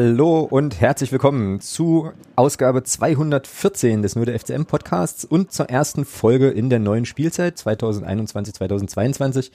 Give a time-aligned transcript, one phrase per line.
[0.00, 6.04] Hallo und herzlich willkommen zu Ausgabe 214 des Nur der FCM Podcasts und zur ersten
[6.04, 9.50] Folge in der neuen Spielzeit 2021-2022.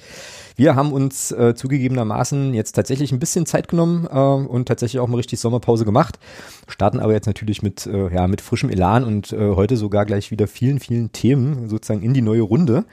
[0.58, 5.08] Wir haben uns äh, zugegebenermaßen jetzt tatsächlich ein bisschen Zeit genommen äh, und tatsächlich auch
[5.08, 6.20] mal richtig Sommerpause gemacht.
[6.68, 10.30] Starten aber jetzt natürlich mit, äh, ja, mit frischem Elan und äh, heute sogar gleich
[10.30, 12.84] wieder vielen, vielen Themen sozusagen in die neue Runde.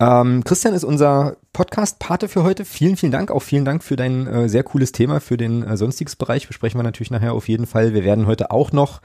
[0.00, 2.64] Ähm, Christian ist unser Podcast-Pate für heute.
[2.64, 3.30] Vielen, vielen Dank.
[3.30, 6.48] Auch vielen Dank für dein äh, sehr cooles Thema für den äh, sonstiges Bereich.
[6.48, 7.92] Besprechen wir natürlich nachher auf jeden Fall.
[7.92, 9.02] Wir werden heute auch noch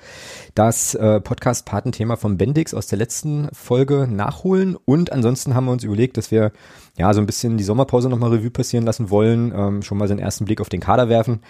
[0.53, 4.77] das äh, Podcast-Patenthema von Bendix aus der letzten Folge nachholen.
[4.85, 6.53] Und ansonsten haben wir uns überlegt, dass wir
[6.97, 9.53] ja so ein bisschen die Sommerpause nochmal Revue passieren lassen wollen.
[9.53, 11.41] Ähm, schon mal so einen ersten Blick auf den Kader werfen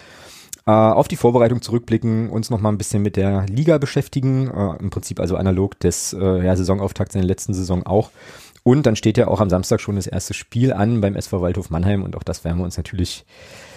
[0.66, 4.76] äh, auf die Vorbereitung zurückblicken, uns noch mal ein bisschen mit der Liga beschäftigen, äh,
[4.80, 8.10] im Prinzip also analog des äh, ja, Saisonauftakts in der letzten Saison auch
[8.66, 11.70] und dann steht ja auch am Samstag schon das erste Spiel an beim SV Waldhof
[11.70, 13.24] Mannheim und auch das werden wir uns natürlich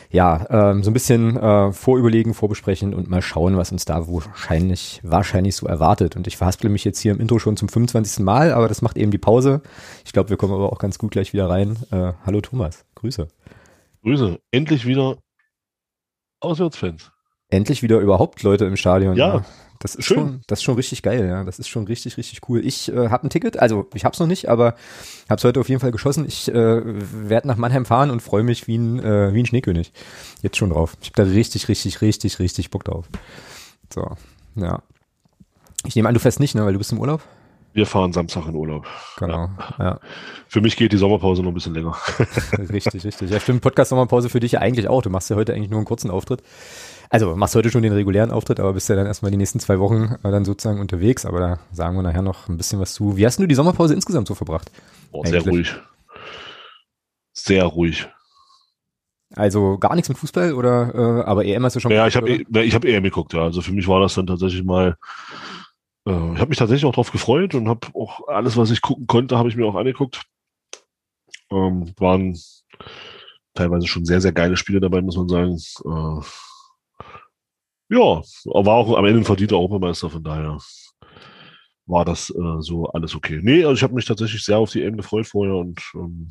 [0.10, 5.00] ja, ähm, so ein bisschen äh, vorüberlegen, vorbesprechen und mal schauen, was uns da wahrscheinlich,
[5.04, 6.16] wahrscheinlich so erwartet.
[6.16, 8.26] Und ich verhasple mich jetzt hier im Intro schon zum 25.
[8.26, 9.62] Mal, aber das macht eben die Pause.
[10.04, 11.78] Ich glaube, wir kommen aber auch ganz gut gleich wieder rein.
[11.92, 13.28] Äh, hallo Thomas, Grüße.
[14.02, 14.40] Grüße.
[14.50, 15.20] Endlich wieder
[16.40, 17.12] Auswärtsfans.
[17.50, 19.16] Endlich wieder überhaupt Leute im Stadion.
[19.16, 19.46] Ja, ja.
[19.80, 20.18] Das ist Schön.
[20.18, 21.44] schon, das ist schon richtig geil, ja.
[21.46, 22.66] Das ist schon richtig, richtig cool.
[22.66, 24.76] Ich äh, habe ein Ticket, also ich habe es noch nicht, aber
[25.30, 26.26] habe es heute auf jeden Fall geschossen.
[26.28, 29.94] Ich äh, werde nach Mannheim fahren und freue mich wie ein, äh, wie ein Schneekönig.
[30.42, 30.98] Jetzt schon drauf.
[31.02, 33.06] Ich habe da richtig, richtig, richtig, richtig Bock drauf.
[33.94, 34.06] So,
[34.56, 34.84] ja.
[35.86, 37.22] Ich nehme an, du fährst nicht, ne, weil du bist im Urlaub.
[37.72, 38.86] Wir fahren Samstag in Urlaub.
[39.18, 39.86] Genau, ja.
[39.86, 40.00] ja.
[40.48, 41.96] Für mich geht die Sommerpause noch ein bisschen länger.
[42.58, 43.30] richtig, richtig.
[43.30, 43.62] Ja, stimmt.
[43.62, 45.04] Podcast-Sommerpause für dich ja eigentlich auch.
[45.04, 46.42] Du machst ja heute eigentlich nur einen kurzen Auftritt.
[47.10, 49.80] Also machst heute schon den regulären Auftritt, aber bist ja dann erstmal die nächsten zwei
[49.80, 51.26] Wochen äh, dann sozusagen unterwegs.
[51.26, 53.18] Aber da sagen wir nachher noch ein bisschen was zu.
[53.18, 54.72] Wie hast du die Sommerpause insgesamt so verbracht?
[55.12, 55.76] Oh, sehr ruhig.
[57.34, 58.08] Sehr ruhig.
[59.36, 62.30] Also gar nichts mit Fußball oder äh, aber EM hast du schon Ja, ich habe
[62.30, 63.44] e, ich hab EM geguckt, ja.
[63.44, 64.98] Also für mich war das dann tatsächlich mal
[66.06, 69.08] äh, ich habe mich tatsächlich auch drauf gefreut und habe auch alles, was ich gucken
[69.08, 70.24] konnte, habe ich mir auch angeguckt.
[71.52, 72.38] Ähm, waren
[73.54, 75.58] teilweise schon sehr, sehr geile Spiele dabei, muss man sagen.
[75.86, 76.26] Äh,
[77.90, 80.58] ja, war auch am Ende ein verdienter Europameister, von daher
[81.86, 83.40] war das äh, so alles okay.
[83.42, 86.30] Nee, also ich habe mich tatsächlich sehr auf die EM gefreut vorher und ähm,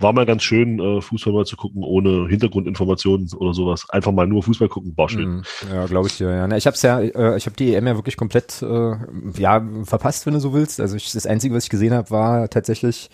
[0.00, 3.88] war mal ganz schön, äh, Fußball mal zu gucken, ohne Hintergrundinformationen oder sowas.
[3.90, 5.36] Einfach mal nur Fußball gucken, war schön.
[5.36, 5.42] Mhm.
[5.72, 6.30] Ja, glaube ich dir.
[6.30, 6.56] Ja.
[6.56, 8.96] Ich habe ja, äh, ich die EM ja wirklich komplett äh,
[9.36, 10.80] ja verpasst, wenn du so willst.
[10.80, 13.10] Also ich, das Einzige, was ich gesehen habe, war tatsächlich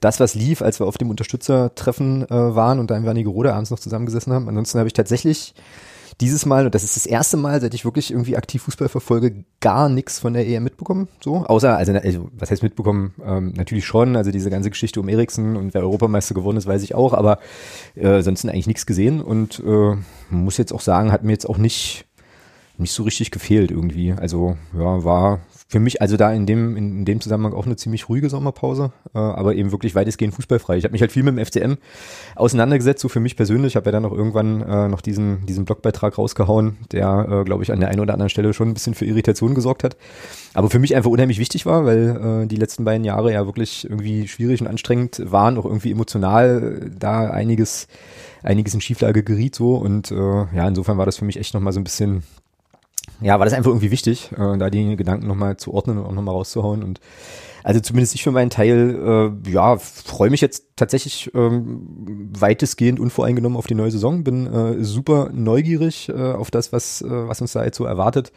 [0.00, 3.70] das, was lief, als wir auf dem Unterstützertreffen äh, waren und da in Wernigerode abends
[3.70, 4.48] noch zusammengesessen haben.
[4.48, 5.54] Ansonsten habe ich tatsächlich
[6.20, 9.44] dieses Mal, und das ist das erste Mal, seit ich wirklich irgendwie aktiv Fußball verfolge,
[9.60, 11.08] gar nichts von der EM mitbekommen.
[11.20, 13.14] So, außer, also, also was heißt mitbekommen?
[13.24, 16.82] Ähm, natürlich schon, also diese ganze Geschichte um Eriksen und wer Europameister geworden ist, weiß
[16.82, 17.38] ich auch, aber
[17.94, 19.96] äh, sonst eigentlich nichts gesehen und äh,
[20.30, 22.04] muss jetzt auch sagen, hat mir jetzt auch nicht
[22.78, 24.12] nicht so richtig gefehlt irgendwie.
[24.12, 25.40] Also ja, war
[25.70, 29.18] für mich also da in dem in, dem Zusammenhang auch eine ziemlich ruhige Sommerpause, äh,
[29.18, 30.78] aber eben wirklich weitestgehend fußballfrei.
[30.78, 31.74] Ich habe mich halt viel mit dem FCM
[32.36, 33.72] auseinandergesetzt, so für mich persönlich.
[33.72, 37.62] Ich habe ja dann noch irgendwann äh, noch diesen diesen Blogbeitrag rausgehauen, der äh, glaube
[37.62, 39.98] ich an der einen oder anderen Stelle schon ein bisschen für Irritation gesorgt hat,
[40.54, 43.84] aber für mich einfach unheimlich wichtig war, weil äh, die letzten beiden Jahre ja wirklich
[43.84, 47.88] irgendwie schwierig und anstrengend waren, auch irgendwie emotional da einiges
[48.42, 51.60] einiges in Schieflage geriet so und äh, ja insofern war das für mich echt noch
[51.60, 52.22] mal so ein bisschen
[53.20, 56.12] ja, war das einfach irgendwie wichtig, äh, da die Gedanken nochmal zu ordnen und auch
[56.12, 56.82] nochmal rauszuhauen.
[56.82, 57.00] Und
[57.64, 63.58] also zumindest ich für meinen Teil, äh, ja, freue mich jetzt tatsächlich ähm, weitestgehend unvoreingenommen
[63.58, 64.24] auf die neue Saison.
[64.24, 68.32] Bin äh, super neugierig äh, auf das, was, äh, was uns da jetzt so erwartet.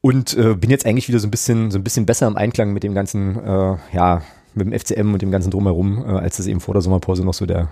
[0.00, 2.72] Und äh, bin jetzt eigentlich wieder so ein bisschen, so ein bisschen besser im Einklang
[2.72, 4.22] mit dem ganzen, äh, ja,
[4.54, 7.34] mit dem FCM und dem ganzen drumherum, äh, als das eben vor der Sommerpause noch
[7.34, 7.68] so der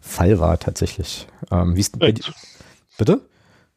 [0.00, 1.26] Fall war tatsächlich.
[1.50, 2.14] Ähm, wie ist bei?
[2.98, 3.20] Bitte?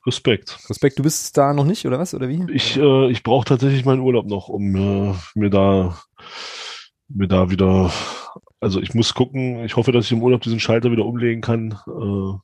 [0.06, 0.58] Respekt.
[0.70, 2.14] Respekt, du bist da noch nicht, oder was?
[2.14, 2.46] Oder wie?
[2.52, 5.98] Ich, äh, ich brauche tatsächlich meinen Urlaub noch, um äh, mir da
[7.08, 7.92] mir da wieder.
[8.60, 11.78] Also ich muss gucken, ich hoffe, dass ich im Urlaub diesen Schalter wieder umlegen kann.
[11.88, 12.38] Äh,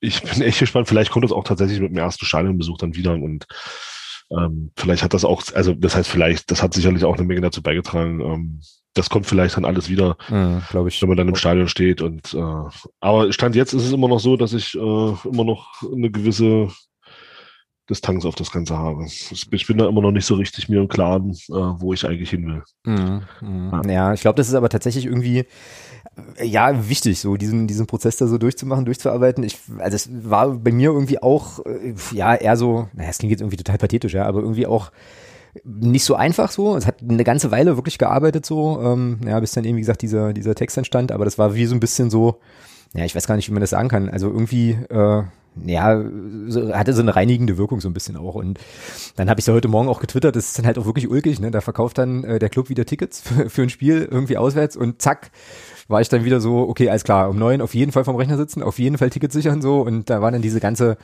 [0.00, 0.88] ich bin echt gespannt.
[0.88, 3.46] Vielleicht kommt das auch tatsächlich mit dem ersten Stadionbesuch dann wieder und
[4.30, 7.40] ähm, vielleicht hat das auch, also das heißt vielleicht, das hat sicherlich auch eine Menge
[7.40, 8.60] dazu beigetragen, ähm,
[8.94, 11.00] das kommt vielleicht dann alles wieder, mhm, glaube ich.
[11.00, 12.02] wenn man dann im Stadion steht.
[12.02, 15.80] Und äh, aber Stand jetzt ist es immer noch so, dass ich äh, immer noch
[15.82, 16.68] eine gewisse
[17.88, 19.04] Distanz auf das Ganze habe.
[19.04, 22.30] Ich bin da immer noch nicht so richtig mir im Klaren, äh, wo ich eigentlich
[22.30, 22.62] hin will.
[22.84, 23.82] Mhm, mh.
[23.84, 23.90] Ja.
[23.92, 25.46] ja, ich glaube, das ist aber tatsächlich irgendwie
[26.42, 29.44] ja wichtig, so diesen diesen Prozess da so durchzumachen, durchzuarbeiten.
[29.44, 33.30] Ich, also es war bei mir irgendwie auch äh, ja eher so, naja, es klingt
[33.30, 34.90] jetzt irgendwie total pathetisch, ja, aber irgendwie auch
[35.64, 36.76] nicht so einfach so.
[36.76, 40.02] Es hat eine ganze Weile wirklich gearbeitet so, ähm, ja, bis dann eben, wie gesagt,
[40.02, 42.40] dieser, dieser Text entstand, aber das war wie so ein bisschen so,
[42.94, 44.08] ja, ich weiß gar nicht, wie man das sagen kann.
[44.08, 45.22] Also irgendwie, äh,
[45.66, 46.04] ja,
[46.72, 48.34] hatte so eine reinigende Wirkung so ein bisschen auch.
[48.36, 48.58] Und
[49.16, 51.40] dann habe ich ja heute Morgen auch getwittert, das ist dann halt auch wirklich ulkig,
[51.40, 51.50] ne?
[51.50, 55.02] Da verkauft dann äh, der Club wieder Tickets für, für ein Spiel irgendwie auswärts und
[55.02, 55.30] zack,
[55.90, 58.36] war ich dann wieder so, okay, alles klar, um neun auf jeden Fall vom Rechner
[58.36, 60.96] sitzen, auf jeden Fall Tickets sichern so und da war dann diese ganze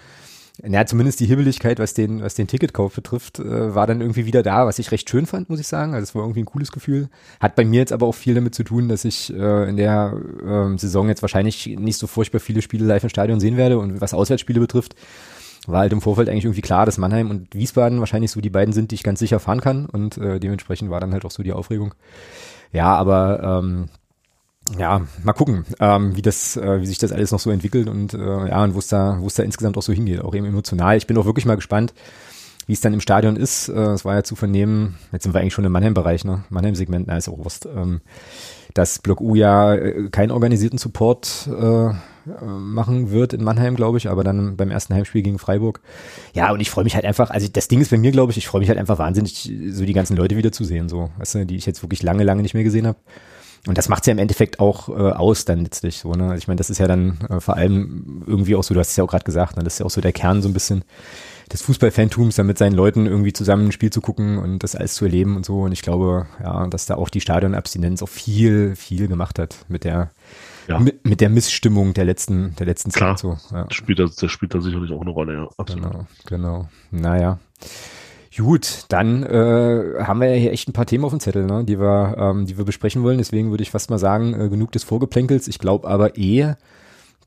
[0.64, 4.42] ja, zumindest die Hibbeligkeit, was den, was den Ticketkauf betrifft, äh, war dann irgendwie wieder
[4.42, 5.92] da, was ich recht schön fand, muss ich sagen.
[5.92, 7.08] Also es war irgendwie ein cooles Gefühl.
[7.40, 10.14] Hat bei mir jetzt aber auch viel damit zu tun, dass ich äh, in der
[10.42, 13.78] äh, Saison jetzt wahrscheinlich nicht so furchtbar viele Spiele live im Stadion sehen werde.
[13.78, 14.94] Und was Auswärtsspiele betrifft,
[15.66, 18.72] war halt im Vorfeld eigentlich irgendwie klar, dass Mannheim und Wiesbaden wahrscheinlich so die beiden
[18.72, 19.86] sind, die ich ganz sicher fahren kann.
[19.86, 21.94] Und äh, dementsprechend war dann halt auch so die Aufregung.
[22.72, 23.88] Ja, aber ähm,
[24.78, 28.14] ja, mal gucken, ähm, wie das, äh, wie sich das alles noch so entwickelt und
[28.14, 30.46] äh, ja, und wo es da, wo es da insgesamt auch so hingeht, auch eben
[30.46, 30.96] emotional.
[30.96, 31.94] Ich bin auch wirklich mal gespannt,
[32.66, 33.68] wie es dann im Stadion ist.
[33.68, 36.44] Äh, es war ja zu vernehmen, jetzt sind wir eigentlich schon im Mannheim-Bereich, ne?
[36.50, 37.66] Mannheim-Segment, na ist auch Wurst.
[37.66, 38.00] Ähm,
[38.74, 41.90] dass Block U ja äh, keinen organisierten Support äh,
[42.44, 45.80] machen wird in Mannheim, glaube ich, aber dann beim ersten Heimspiel gegen Freiburg.
[46.34, 48.38] Ja, und ich freue mich halt einfach, also das Ding ist bei mir, glaube ich,
[48.38, 51.56] ich freue mich halt einfach wahnsinnig, so die ganzen Leute wiederzusehen, so, weißt du, die
[51.56, 52.98] ich jetzt wirklich lange, lange nicht mehr gesehen habe.
[53.66, 56.12] Und das macht's ja im Endeffekt auch äh, aus dann letztlich so.
[56.12, 56.36] Ne?
[56.36, 58.96] Ich meine, das ist ja dann äh, vor allem irgendwie auch so, du hast es
[58.96, 59.64] ja auch gerade gesagt, ne?
[59.64, 60.84] das ist ja auch so der Kern so ein bisschen
[61.52, 64.94] des Fußballfantums, dann mit seinen Leuten irgendwie zusammen ein Spiel zu gucken und das alles
[64.94, 65.62] zu erleben und so.
[65.62, 69.84] Und ich glaube, ja, dass da auch die Stadionabstinenz auch viel, viel gemacht hat mit
[69.84, 70.10] der
[70.68, 70.78] ja.
[70.78, 73.38] mit, mit der Missstimmung der letzten, der letzten Klar, Zeit.
[73.40, 73.66] So, ja.
[73.70, 75.48] spielt das, das spielt da sicherlich auch eine Rolle, ja.
[75.56, 75.84] Absolut.
[75.84, 76.68] Genau, genau.
[76.90, 77.38] Naja.
[78.36, 81.64] Gut, dann äh, haben wir ja hier echt ein paar Themen auf dem Zettel, ne,
[81.64, 83.18] die wir, ähm, die wir besprechen wollen.
[83.18, 85.48] Deswegen würde ich fast mal sagen, äh, genug des Vorgeplänkels.
[85.48, 86.54] Ich glaube aber eh,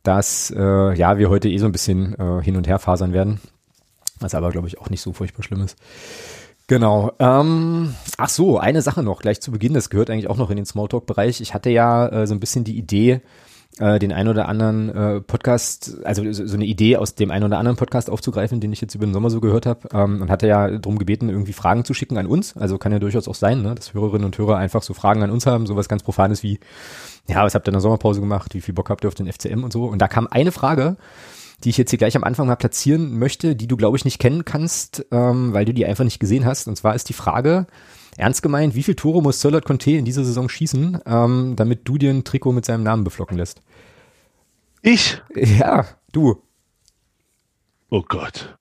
[0.03, 3.41] dass äh, ja wir heute eh so ein bisschen äh, hin und her fasern werden,
[4.19, 5.77] was aber glaube ich auch nicht so furchtbar schlimm ist.
[6.67, 7.11] Genau.
[7.17, 9.73] Ähm, ach so, eine Sache noch gleich zu Beginn.
[9.73, 11.41] Das gehört eigentlich auch noch in den Smalltalk-Bereich.
[11.41, 13.21] Ich hatte ja äh, so ein bisschen die Idee,
[13.79, 17.43] äh, den ein oder anderen äh, Podcast, also so, so eine Idee aus dem ein
[17.43, 20.29] oder anderen Podcast aufzugreifen, den ich jetzt über den Sommer so gehört habe ähm, und
[20.29, 22.55] hatte ja darum gebeten, irgendwie Fragen zu schicken an uns.
[22.57, 25.31] Also kann ja durchaus auch sein, ne, dass Hörerinnen und Hörer einfach so Fragen an
[25.31, 26.59] uns haben, sowas ganz Profanes wie,
[27.27, 29.31] ja, was habt ihr in der Sommerpause gemacht, wie viel Bock habt ihr auf den
[29.31, 29.85] FCM und so.
[29.85, 30.97] Und da kam eine Frage,
[31.63, 34.19] die ich jetzt hier gleich am Anfang mal platzieren möchte, die du, glaube ich, nicht
[34.19, 36.67] kennen kannst, ähm, weil du die einfach nicht gesehen hast.
[36.67, 37.67] Und zwar ist die Frage,
[38.19, 41.97] Ernst gemeint, wie viel Tore muss Sörlot Conte in dieser Saison schießen, ähm, damit du
[41.97, 43.61] dir ein Trikot mit seinem Namen beflocken lässt?
[44.81, 45.21] Ich?
[45.35, 46.41] Ja, du.
[47.89, 48.57] Oh Gott.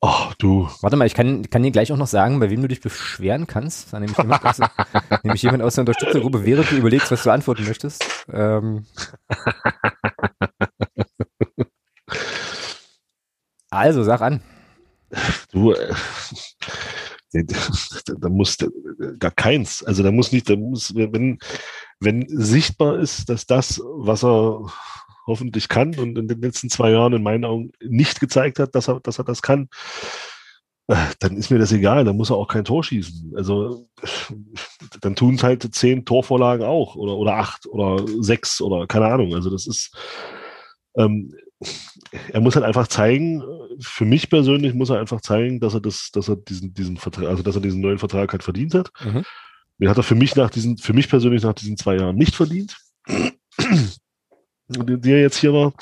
[0.00, 0.68] Oh, du.
[0.82, 3.46] Warte mal, ich kann, kann dir gleich auch noch sagen, bei wem du dich beschweren
[3.46, 3.92] kannst.
[3.92, 4.58] Da nämlich jemand aus,
[5.22, 8.04] nämlich jemand aus der Unterstützergruppe, während du überlegst, was du antworten möchtest.
[8.32, 8.86] Ähm.
[13.70, 14.40] Also, sag an.
[15.50, 15.92] Du, äh,
[18.18, 18.56] da muss
[19.18, 19.82] gar keins.
[19.82, 21.38] Also da muss nicht, da muss, wenn,
[22.00, 24.66] wenn sichtbar ist, dass das, was er
[25.26, 28.88] hoffentlich kann und in den letzten zwei Jahren in meinen Augen nicht gezeigt hat, dass
[28.88, 29.68] er, dass er das kann,
[30.86, 33.32] äh, dann ist mir das egal, dann muss er auch kein Tor schießen.
[33.36, 33.88] Also
[35.00, 39.34] dann tun es halt zehn Torvorlagen auch oder, oder acht oder sechs oder keine Ahnung.
[39.34, 39.96] Also das ist,
[40.96, 41.34] ähm,
[42.32, 43.42] er muss halt einfach zeigen,
[43.80, 47.26] für mich persönlich muss er einfach zeigen, dass er das, dass er diesen, diesen Vertrag,
[47.26, 48.90] also dass er diesen neuen Vertrag halt verdient hat.
[49.02, 49.24] Mhm.
[49.78, 52.34] Den hat er für mich nach diesen, für mich persönlich nach diesen zwei Jahren nicht
[52.34, 52.76] verdient,
[54.68, 55.72] die er jetzt hier war.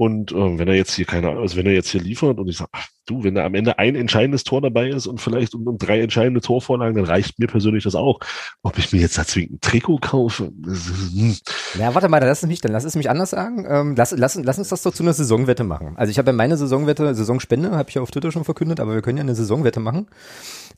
[0.00, 2.56] Und äh, wenn er jetzt hier keine also wenn er jetzt hier liefert und ich
[2.56, 2.70] sage,
[3.04, 6.00] du, wenn da am Ende ein entscheidendes Tor dabei ist und vielleicht um, um drei
[6.00, 8.18] entscheidende Torvorlagen, dann reicht mir persönlich das auch.
[8.62, 10.44] Ob ich mir jetzt da zwingend ein Trikot kaufe?
[10.44, 11.36] Hm.
[11.78, 13.66] Ja, warte mal, dann lass es mich, dann lass es mich anders sagen.
[13.68, 15.92] Ähm, lass, lass, lass uns das doch zu einer Saisonwette machen.
[15.98, 18.94] Also ich habe ja meine Saisonwette, Saisonspende, habe ich ja auf Twitter schon verkündet, aber
[18.94, 20.06] wir können ja eine Saisonwette machen.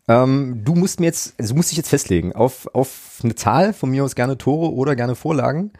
[0.08, 3.72] Ähm, du musst mir jetzt, also du musst dich jetzt festlegen auf, auf eine Zahl,
[3.72, 5.70] von mir aus gerne Tore oder gerne Vorlagen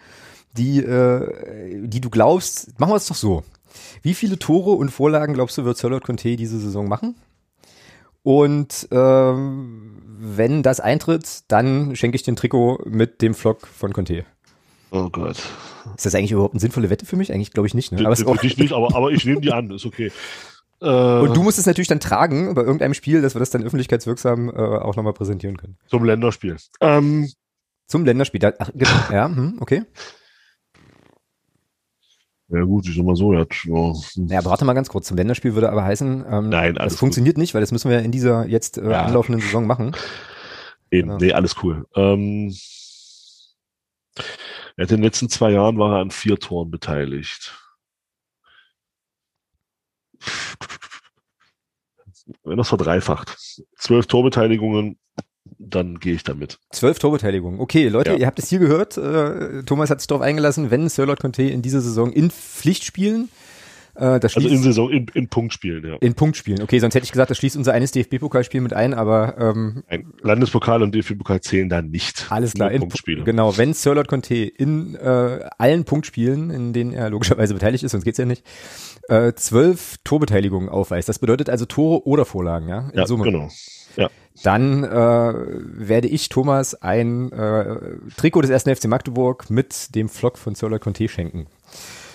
[0.56, 3.44] die, äh, die du glaubst, machen wir es doch so.
[4.02, 7.14] Wie viele Tore und Vorlagen glaubst du, wird Charlotte Conte diese Saison machen?
[8.22, 14.24] Und ähm, wenn das eintritt, dann schenke ich den Trikot mit dem Flock von Conte.
[14.92, 15.42] Oh Gott.
[15.96, 17.32] Ist das eigentlich überhaupt eine sinnvolle Wette für mich?
[17.32, 17.92] Eigentlich glaube ich nicht.
[17.92, 18.06] Ne?
[18.06, 20.12] Aber für dich nicht, aber, aber ich nehme die an, ist okay.
[20.80, 23.64] Äh, und du musst es natürlich dann tragen bei irgendeinem Spiel, dass wir das dann
[23.64, 25.76] öffentlichkeitswirksam äh, auch nochmal präsentieren können.
[25.88, 26.56] Zum Länderspiel.
[26.80, 27.28] Ähm,
[27.86, 28.40] Zum Länderspiel.
[28.58, 28.90] Ach, genau.
[29.10, 29.82] ja, hm, okay.
[32.52, 33.46] Ja gut, ich sag mal so, ja.
[33.46, 35.06] Ja, aber warte mal ganz kurz.
[35.06, 37.40] Zum Länderspiel würde aber heißen, ähm, Nein, das funktioniert gut.
[37.40, 39.04] nicht, weil das müssen wir in dieser jetzt äh, ja.
[39.04, 39.96] anlaufenden Saison machen.
[40.90, 41.18] Eben, genau.
[41.18, 41.86] nee, alles cool.
[41.96, 42.54] Ähm,
[44.76, 47.58] in den letzten zwei Jahren war er an vier Toren beteiligt.
[52.44, 53.38] Wenn das verdreifacht.
[53.78, 54.98] Zwölf Torbeteiligungen,
[55.68, 56.58] dann gehe ich damit.
[56.70, 57.60] Zwölf Torbeteiligungen.
[57.60, 58.16] Okay, Leute, ja.
[58.16, 58.96] ihr habt es hier gehört.
[58.96, 63.28] Äh, Thomas hat sich darauf eingelassen, wenn Sir Lord Conte in dieser Saison in Pflichtspielen
[63.94, 65.96] Äh, das Also schließt, in Saison, in, in Punktspielen, ja.
[66.00, 66.62] in Punktspielen.
[66.62, 70.14] Okay, sonst hätte ich gesagt, das schließt unser eines DFB-Pokalspiel mit ein, aber ähm, Ein
[70.22, 72.26] Landespokal und DFB-Pokal zählen da nicht.
[72.30, 73.22] Alles klar, in, Punktspiele.
[73.24, 73.58] genau.
[73.58, 78.16] Wenn Sirlot Conte in äh, allen Punktspielen, in denen er logischerweise beteiligt ist, sonst geht's
[78.16, 78.44] ja nicht,
[79.08, 81.10] äh, zwölf Torbeteiligungen aufweist.
[81.10, 83.24] Das bedeutet also Tore oder Vorlagen, ja, in Ja, Summe.
[83.24, 83.50] genau.
[83.96, 84.08] Ja.
[84.42, 87.76] Dann äh, werde ich Thomas ein äh,
[88.16, 91.46] Trikot des ersten FC Magdeburg mit dem Flock von Sirlot Conte schenken.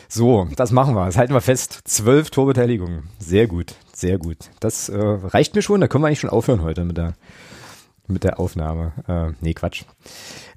[0.10, 1.06] So, das machen wir.
[1.06, 1.82] Das halten wir fest.
[1.84, 3.04] Zwölf Torbeteiligungen.
[3.20, 4.38] Sehr gut, sehr gut.
[4.60, 5.82] Das äh, reicht mir schon.
[5.82, 7.14] Da können wir eigentlich schon aufhören heute mit der
[8.08, 8.94] mit der Aufnahme.
[9.08, 9.84] Äh, nee, Quatsch.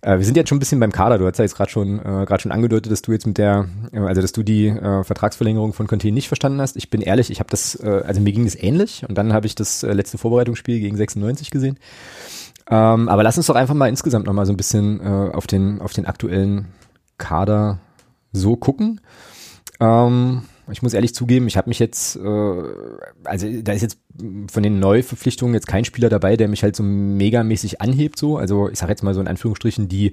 [0.03, 1.19] Äh, wir sind jetzt schon ein bisschen beim Kader.
[1.19, 3.69] Du hast ja jetzt gerade schon, äh, gerade schon angedeutet, dass du jetzt mit der,
[3.93, 6.77] äh, also dass du die äh, Vertragsverlängerung von Conte nicht verstanden hast.
[6.77, 9.47] Ich bin ehrlich, ich habe das, äh, also mir ging es ähnlich und dann habe
[9.47, 11.79] ich das äh, letzte Vorbereitungsspiel gegen 96 gesehen.
[12.71, 15.47] Ähm, aber lass uns doch einfach mal insgesamt noch mal so ein bisschen äh, auf
[15.47, 16.67] den, auf den aktuellen
[17.19, 17.79] Kader
[18.33, 19.01] so gucken.
[19.81, 22.63] Ähm, ich muss ehrlich zugeben, ich habe mich jetzt, äh,
[23.25, 23.99] also da ist jetzt
[24.51, 28.37] von den Neuverpflichtungen jetzt kein Spieler dabei, der mich halt so megamäßig anhebt, so.
[28.37, 30.13] Also ich sage jetzt mal so in Anführungsstrichen, die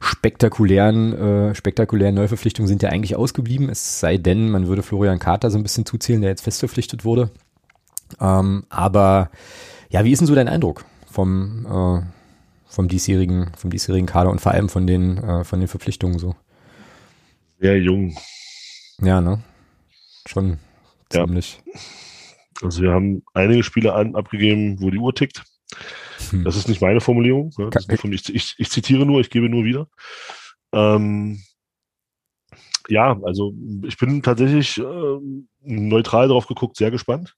[0.00, 5.50] spektakulären, äh, spektakulären Neuverpflichtungen sind ja eigentlich ausgeblieben, es sei denn, man würde Florian Kater
[5.50, 7.30] so ein bisschen zuzählen, der jetzt fest verpflichtet wurde.
[8.20, 9.30] Ähm, aber
[9.90, 12.02] ja, wie ist denn so dein Eindruck vom, äh,
[12.68, 16.34] vom diesjährigen, vom diesjährigen Kader und vor allem von den, äh, von den Verpflichtungen so?
[17.58, 18.14] Sehr jung.
[19.00, 19.40] Ja, ne?
[20.26, 20.58] Schon
[21.12, 21.24] Ja.
[21.24, 21.60] ziemlich.
[22.62, 25.44] Also wir haben einige Spiele an, abgegeben, wo die Uhr tickt.
[26.30, 26.44] Hm.
[26.44, 27.52] Das ist nicht meine Formulierung.
[27.58, 27.70] Ne?
[27.98, 29.88] Von, ich, ich, ich zitiere nur, ich gebe nur wieder.
[30.72, 31.42] Ähm,
[32.88, 33.52] ja, also
[33.84, 37.34] ich bin tatsächlich ähm, neutral drauf geguckt, sehr gespannt,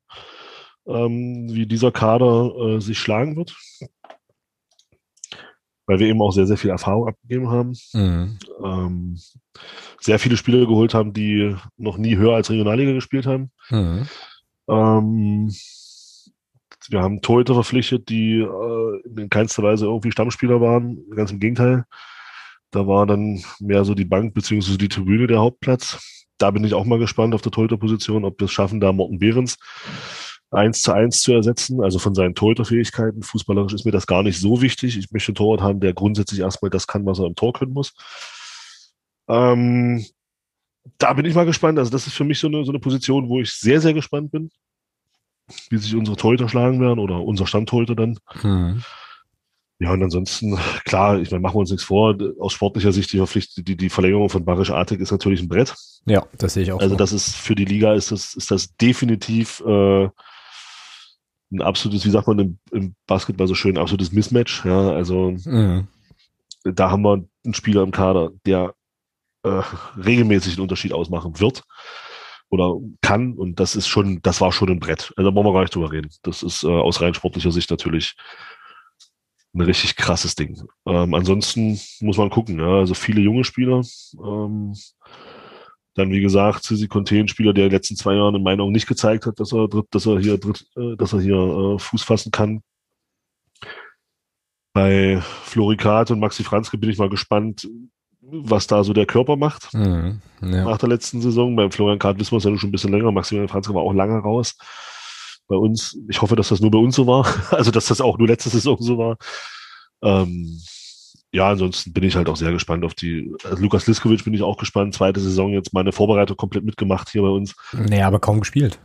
[0.86, 3.56] ähm, wie dieser Kader äh, sich schlagen wird.
[5.88, 7.72] Weil wir eben auch sehr, sehr viel Erfahrung abgegeben haben.
[7.94, 8.38] Mhm.
[8.62, 9.18] Ähm,
[10.00, 13.50] sehr viele Spieler geholt haben, die noch nie höher als Regionalliga gespielt haben.
[13.70, 14.06] Mhm.
[14.68, 15.50] Ähm,
[16.90, 20.98] wir haben Torhüter verpflichtet, die äh, in keinster Weise irgendwie Stammspieler waren.
[21.16, 21.84] Ganz im Gegenteil.
[22.70, 26.26] Da war dann mehr so die Bank beziehungsweise die Tribüne der Hauptplatz.
[26.36, 29.18] Da bin ich auch mal gespannt auf der Torhüterposition, ob wir es schaffen, da Morten
[29.18, 29.56] Behrens
[30.50, 31.82] eins zu eins zu ersetzen.
[31.82, 33.22] Also von seinen Torhüterfähigkeiten.
[33.22, 34.98] Fußballerisch ist mir das gar nicht so wichtig.
[34.98, 37.72] Ich möchte einen Torwart haben, der grundsätzlich erstmal das kann, was er im Tor können
[37.72, 37.94] muss.
[39.28, 40.04] Ähm,
[40.96, 41.78] da bin ich mal gespannt.
[41.78, 44.30] Also das ist für mich so eine, so eine Position, wo ich sehr, sehr gespannt
[44.32, 44.50] bin,
[45.70, 48.18] wie sich unsere Torhüter schlagen werden oder unser Stammtorhüter dann.
[48.42, 48.82] Mhm.
[49.80, 52.16] Ja, und ansonsten, klar, ich meine, machen wir uns nichts vor.
[52.40, 55.72] Aus sportlicher Sicht, die, Verpflicht, die, die Verlängerung von Barisch Artig ist natürlich ein Brett.
[56.04, 56.96] Ja, das sehe ich auch Also so.
[56.96, 60.08] das ist für die Liga ist das, ist das definitiv äh,
[61.50, 64.64] ein absolutes, wie sagt man im, im Basketball so schön, absolutes Mismatch.
[64.64, 65.88] Ja, also Mhm.
[66.64, 68.74] da haben wir einen Spieler im Kader, der
[69.44, 69.62] äh,
[69.96, 71.62] regelmäßig einen Unterschied ausmachen wird
[72.50, 73.34] oder kann.
[73.34, 75.12] Und das ist schon, das war schon ein Brett.
[75.16, 76.10] Also da wollen wir gar nicht drüber reden.
[76.22, 78.14] Das ist äh, aus rein sportlicher Sicht natürlich
[79.54, 80.60] ein richtig krasses Ding.
[80.86, 83.82] Ähm, ansonsten muss man gucken, ja, also viele junge Spieler.
[84.22, 84.74] Ähm,
[85.98, 88.60] dann, wie gesagt, Sisi Conte, ein Spieler, der in den letzten zwei Jahren in meinen
[88.60, 91.78] Augen nicht gezeigt hat, dass er, dritt, dass er hier, äh, dass er hier äh,
[91.78, 92.62] Fuß fassen kann.
[94.72, 97.68] Bei Florikat und Maxi Franzke bin ich mal gespannt,
[98.20, 100.20] was da so der Körper macht Mhm.
[100.42, 100.64] Ja.
[100.64, 101.56] nach der letzten Saison.
[101.56, 103.10] Beim Florian Kart wissen wir es ja nun schon ein bisschen länger.
[103.10, 104.56] Maximilian Franzke war auch lange raus.
[105.48, 107.26] Bei uns, ich hoffe, dass das nur bei uns so war.
[107.52, 109.16] Also, dass das auch nur letzte Saison so war.
[110.02, 110.60] Ähm,
[111.32, 114.42] ja, ansonsten bin ich halt auch sehr gespannt auf die, also Lukas Liskovic bin ich
[114.42, 114.94] auch gespannt.
[114.94, 117.54] Zweite Saison jetzt meine Vorbereitung komplett mitgemacht hier bei uns.
[117.72, 118.78] Nee, aber kaum gespielt.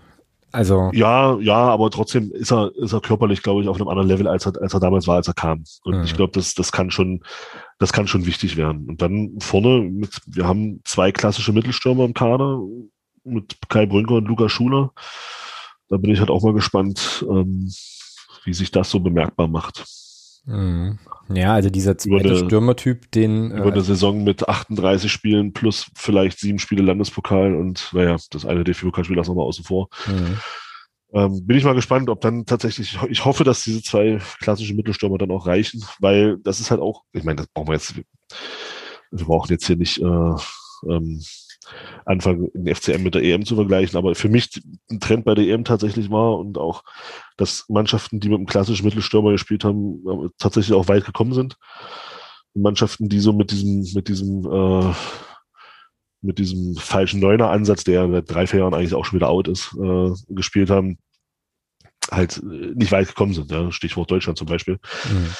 [0.51, 4.07] Also, Ja, ja, aber trotzdem ist er, ist er körperlich, glaube ich, auf einem anderen
[4.07, 5.63] Level, als er, als er damals war, als er kam.
[5.83, 6.03] Und Mhm.
[6.03, 7.23] ich glaube, das, das kann schon,
[7.79, 8.85] das kann schon wichtig werden.
[8.87, 12.59] Und dann vorne, mit, wir haben zwei klassische Mittelstürmer im Kader
[13.23, 14.91] mit Kai Brünker und Lukas Schuler.
[15.89, 17.71] Da bin ich halt auch mal gespannt, ähm,
[18.45, 19.83] wie sich das so bemerkbar macht.
[20.45, 20.99] Mhm.
[21.29, 25.91] ja, also dieser zweite eine- Stürmertyp, den, Über eine äh, Saison mit 38 Spielen plus
[25.95, 29.89] vielleicht sieben Spiele Landespokal und naja, das eine DFB-Pokalspiel lassen wir mal außen vor.
[30.07, 30.37] mhm.
[31.15, 35.19] Ähm, bin ich mal gespannt, ob dann tatsächlich, ich hoffe, dass diese zwei klassischen Mittelstürmer
[35.19, 39.25] dann auch reichen, weil das ist halt auch, ich meine, das brauchen wir jetzt, wir
[39.25, 40.33] brauchen jetzt hier nicht äh,
[40.89, 41.21] ähm,
[42.05, 45.45] anfangen, den FCM mit der EM zu vergleichen, aber für mich ein Trend bei der
[45.45, 46.83] EM tatsächlich war und auch,
[47.37, 51.57] dass Mannschaften, die mit einem klassischen Mittelstürmer gespielt haben, tatsächlich auch weit gekommen sind.
[52.53, 54.93] Mannschaften, die so mit diesem, mit diesem, äh,
[56.21, 59.75] mit diesem falschen Neuner-Ansatz, der seit drei, vier Jahren eigentlich auch schon wieder out ist,
[59.75, 60.97] äh, gespielt haben,
[62.11, 63.51] halt nicht weit gekommen sind.
[63.51, 63.71] Ja?
[63.71, 64.79] Stichwort Deutschland zum Beispiel.
[65.09, 65.33] Mhm.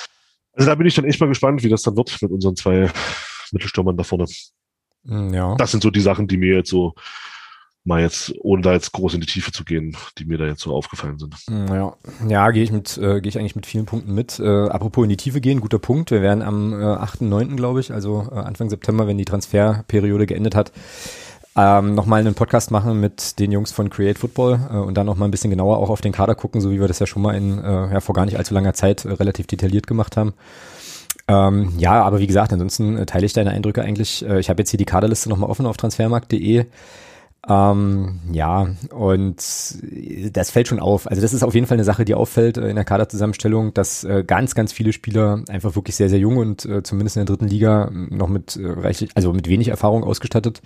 [0.54, 2.92] Also da bin ich dann echt mal gespannt, wie das dann wird mit unseren zwei
[3.52, 4.26] Mittelstürmern da vorne.
[5.04, 5.56] Mhm, Ja.
[5.56, 6.96] Das sind so die Sachen, die mir jetzt so
[7.86, 10.62] mal jetzt, ohne da jetzt groß in die Tiefe zu gehen, die mir da jetzt
[10.62, 11.36] so aufgefallen sind.
[11.48, 11.94] Hm, ja,
[12.28, 14.40] ja gehe ich mit, äh, gehe ich eigentlich mit vielen Punkten mit.
[14.40, 16.12] Äh, apropos in die Tiefe gehen, guter Punkt.
[16.12, 20.56] Wir werden am äh, 8.9., glaube ich, also äh, Anfang September, wenn die Transferperiode geendet
[20.56, 20.72] hat,
[21.56, 25.28] ähm, nochmal einen Podcast machen mit den Jungs von Create Football äh, und dann nochmal
[25.28, 27.36] ein bisschen genauer auch auf den Kader gucken, so wie wir das ja schon mal
[27.36, 30.34] in äh, ja, vor gar nicht allzu langer Zeit äh, relativ detailliert gemacht haben.
[31.34, 34.26] Ähm, ja, aber wie gesagt, ansonsten äh, teile ich deine Eindrücke eigentlich.
[34.26, 36.66] Äh, ich habe jetzt hier die Kaderliste nochmal offen auf transfermarkt.de.
[37.50, 39.36] Ähm, ja, und
[40.32, 41.10] das fällt schon auf.
[41.10, 44.04] Also das ist auf jeden Fall eine Sache, die auffällt äh, in der Kaderzusammenstellung, dass
[44.04, 47.36] äh, ganz, ganz viele Spieler einfach wirklich sehr, sehr jung und äh, zumindest in der
[47.36, 50.62] dritten Liga noch mit äh, reichlich, also mit wenig Erfahrung ausgestattet,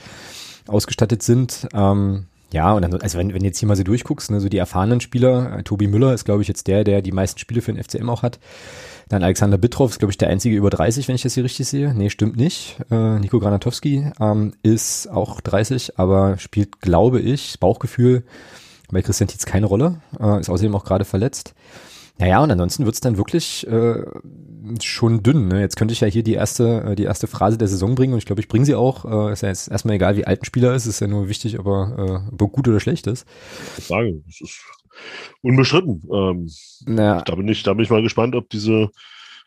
[0.67, 1.67] ausgestattet sind.
[1.73, 4.57] Ähm, ja, und dann, also wenn, wenn jetzt hier mal so durchguckst, ne, so die
[4.57, 7.73] erfahrenen Spieler, äh, Tobi Müller ist, glaube ich, jetzt der, der die meisten Spiele für
[7.73, 8.39] den FCM auch hat.
[9.09, 11.67] Dann Alexander Bittroff ist, glaube ich, der einzige über 30, wenn ich das hier richtig
[11.67, 11.93] sehe.
[11.93, 12.77] Nee, stimmt nicht.
[12.91, 18.23] Äh, Nico Granatowski ähm, ist auch 30, aber spielt, glaube ich, Bauchgefühl
[18.89, 20.01] bei Christian Tietz keine Rolle.
[20.19, 21.53] Äh, ist außerdem auch gerade verletzt.
[22.19, 24.03] Naja, und ansonsten wird's dann wirklich äh,
[24.81, 25.47] schon dünn.
[25.47, 25.61] Ne?
[25.61, 28.19] Jetzt könnte ich ja hier die erste, äh, die erste Phrase der Saison bringen und
[28.19, 29.05] ich glaube, ich bringe sie auch.
[29.29, 31.59] Äh, ist ja jetzt erstmal egal, wie alt ein Spieler ist, ist ja nur wichtig,
[31.59, 33.27] ob er, äh, ob er gut oder schlecht ist.
[33.77, 34.59] Ich Frage, das ist
[35.41, 36.03] unbestritten.
[36.11, 36.49] Ähm,
[36.85, 37.21] naja.
[37.21, 38.89] Da bin ich, da bin ich mal gespannt, ob diese,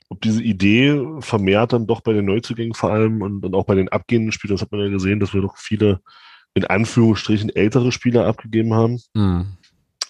[0.08, 3.74] ob diese Idee vermehrt dann doch bei den Neuzugängen vor allem und, und auch bei
[3.74, 6.00] den abgehenden Spielern, das hat man ja gesehen, dass wir doch viele
[6.54, 9.00] in Anführungsstrichen ältere Spieler abgegeben haben.
[9.14, 9.56] Mhm.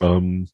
[0.00, 0.48] Ähm,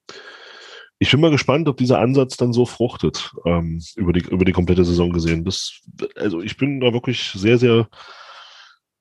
[0.98, 4.52] ich bin mal gespannt, ob dieser Ansatz dann so fruchtet, ähm, über, die, über die
[4.52, 5.44] komplette Saison gesehen.
[5.44, 5.80] Das,
[6.16, 7.88] also ich bin da wirklich sehr, sehr,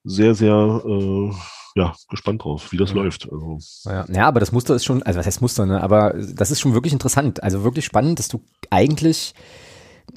[0.04, 1.32] sehr, sehr äh,
[1.76, 2.96] ja, gespannt drauf, wie das ja.
[2.96, 3.30] läuft.
[3.30, 3.58] Also.
[3.84, 4.06] Ja.
[4.08, 5.82] ja, aber das Muster ist schon, also was heißt Muster, ne?
[5.82, 7.42] Aber das ist schon wirklich interessant.
[7.42, 9.34] Also wirklich spannend, dass du eigentlich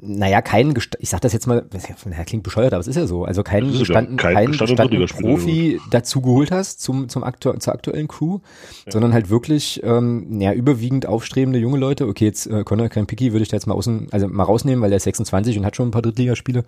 [0.01, 1.83] naja, keinen, ich sag das jetzt mal, das
[2.25, 6.21] klingt bescheuert, aber es ist ja so, also keinen gestanden, kein keinen gestandenen Profi dazu
[6.21, 8.39] geholt hast zum, zum aktu zur aktuellen Crew,
[8.85, 8.91] ja.
[8.91, 12.07] sondern halt wirklich, ähm, ja, überwiegend aufstrebende junge Leute.
[12.07, 14.91] Okay, jetzt äh, Conor Krempicki würde ich da jetzt mal außen, also mal rausnehmen, weil
[14.91, 16.63] der ist 26 und hat schon ein paar Drittligaspiele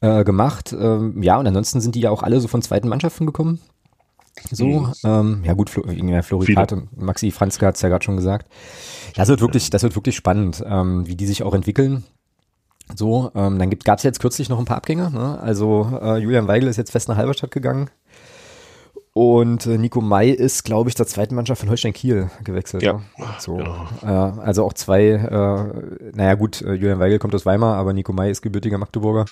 [0.00, 0.74] äh, gemacht.
[0.76, 3.60] Ähm, ja, und ansonsten sind die ja auch alle so von zweiten Mannschaften gekommen.
[4.50, 4.92] So, mhm.
[5.04, 8.50] ähm, ja gut, Flo, ja, Florikat und Maxi Franzke hat es ja gerade schon gesagt.
[9.14, 12.04] Das wird wirklich, das wird wirklich spannend, ähm, wie die sich auch entwickeln.
[12.96, 15.10] So, ähm, dann gab es jetzt kürzlich noch ein paar Abgänge.
[15.10, 15.38] Ne?
[15.40, 17.90] Also äh, Julian Weigel ist jetzt fest nach Halberstadt gegangen.
[19.12, 22.82] Und äh, Nico May ist, glaube ich, zur zweiten Mannschaft von Holstein Kiel gewechselt.
[22.82, 22.94] Ja.
[22.94, 23.02] Ne?
[23.38, 23.86] So, genau.
[24.02, 28.12] äh, also auch zwei, äh, naja gut, äh, Julian Weigel kommt aus Weimar, aber Nico
[28.12, 29.24] May ist gebürtiger Magdeburger.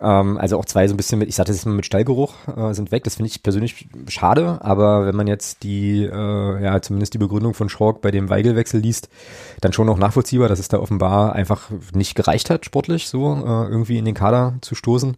[0.00, 2.74] Ähm, also auch zwei so ein bisschen mit, ich sagte es mal mit Stallgeruch, äh,
[2.74, 3.04] sind weg.
[3.04, 7.54] Das finde ich persönlich schade, aber wenn man jetzt die, äh, ja, zumindest die Begründung
[7.54, 9.08] von Schork bei dem Weigelwechsel liest,
[9.60, 13.70] dann schon noch nachvollziehbar, dass es da offenbar einfach nicht gereicht hat, sportlich so äh,
[13.70, 15.16] irgendwie in den Kader zu stoßen.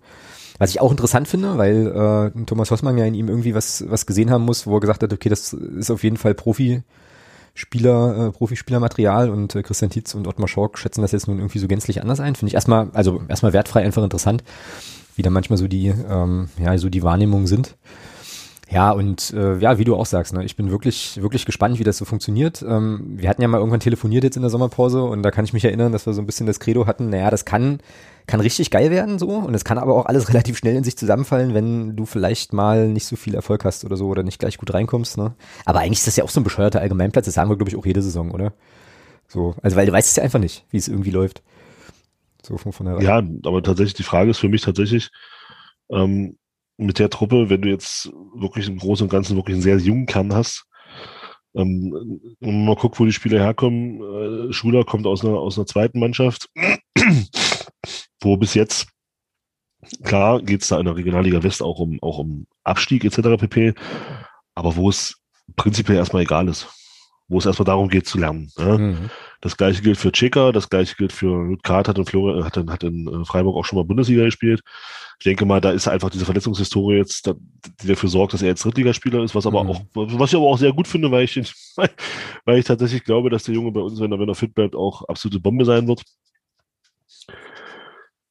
[0.59, 4.07] Was ich auch interessant finde, weil äh, Thomas Hossmann ja in ihm irgendwie was, was
[4.07, 6.83] gesehen haben muss, wo er gesagt hat, okay, das ist auf jeden Fall Profi,
[7.59, 11.59] Spieler, äh, Profispielermaterial und äh, Christian Tietz und Ottmar Schork schätzen das jetzt nun irgendwie
[11.59, 12.37] so gänzlich anders ein.
[12.37, 14.45] Finde ich erstmal, also erstmal wertfrei einfach interessant,
[15.17, 17.77] wie da manchmal so die, ähm, ja, so die Wahrnehmungen sind.
[18.71, 21.85] Ja, und äh, ja, wie du auch sagst, ne, ich bin wirklich, wirklich gespannt, wie
[21.85, 22.63] das so funktioniert.
[22.63, 25.53] Ähm, wir hatten ja mal irgendwann telefoniert jetzt in der Sommerpause und da kann ich
[25.53, 27.81] mich erinnern, dass wir so ein bisschen das Credo hatten, naja, das kann
[28.29, 30.97] kann richtig geil werden so und es kann aber auch alles relativ schnell in sich
[30.97, 34.59] zusammenfallen, wenn du vielleicht mal nicht so viel Erfolg hast oder so oder nicht gleich
[34.59, 35.19] gut reinkommst.
[35.19, 35.35] Ne?
[35.65, 37.77] Aber eigentlich ist das ja auch so ein bescheuerter Allgemeinplatz, das sagen wir glaube ich
[37.77, 38.53] auch jede Saison, oder?
[39.27, 41.43] So, also weil du weißt es ja einfach nicht, wie es irgendwie läuft.
[42.43, 43.03] So von vornherein.
[43.03, 45.11] Ja, aber tatsächlich die Frage ist für mich tatsächlich
[45.91, 46.39] ähm,
[46.77, 50.07] mit der Truppe, wenn du jetzt wirklich im Großen und Ganzen wirklich einen sehr jungen
[50.07, 50.65] Kern hast,
[51.55, 54.49] ähm, mal guckt, wo die Spieler herkommen.
[54.49, 56.49] Äh, Schuler kommt aus einer, aus einer zweiten Mannschaft
[58.21, 58.89] wo bis jetzt,
[60.05, 63.41] klar geht es da in der Regionalliga West auch um, auch um Abstieg etc.
[63.41, 63.75] pp.
[64.55, 65.19] Aber wo es
[65.57, 66.67] prinzipiell erstmal egal ist.
[67.31, 68.51] Wo es erstmal darum geht zu lernen.
[68.57, 68.79] Ja?
[68.79, 69.11] Mhm.
[69.41, 72.83] Das gleiche gilt für Checker, das gleiche gilt für Lutkat, hat in, hat, in, hat
[72.83, 74.63] in äh, Freiburg auch schon mal Bundesliga gespielt.
[75.21, 77.31] Ich denke mal, da ist einfach diese Verletzungshistorie jetzt,
[77.83, 79.71] die dafür sorgt, dass er jetzt Drittligaspieler ist, was aber mhm.
[79.71, 81.37] auch, was ich aber auch sehr gut finde, weil ich,
[82.45, 84.75] weil ich tatsächlich glaube, dass der Junge bei uns, wenn er, wenn er fit bleibt,
[84.75, 86.03] auch absolute Bombe sein wird.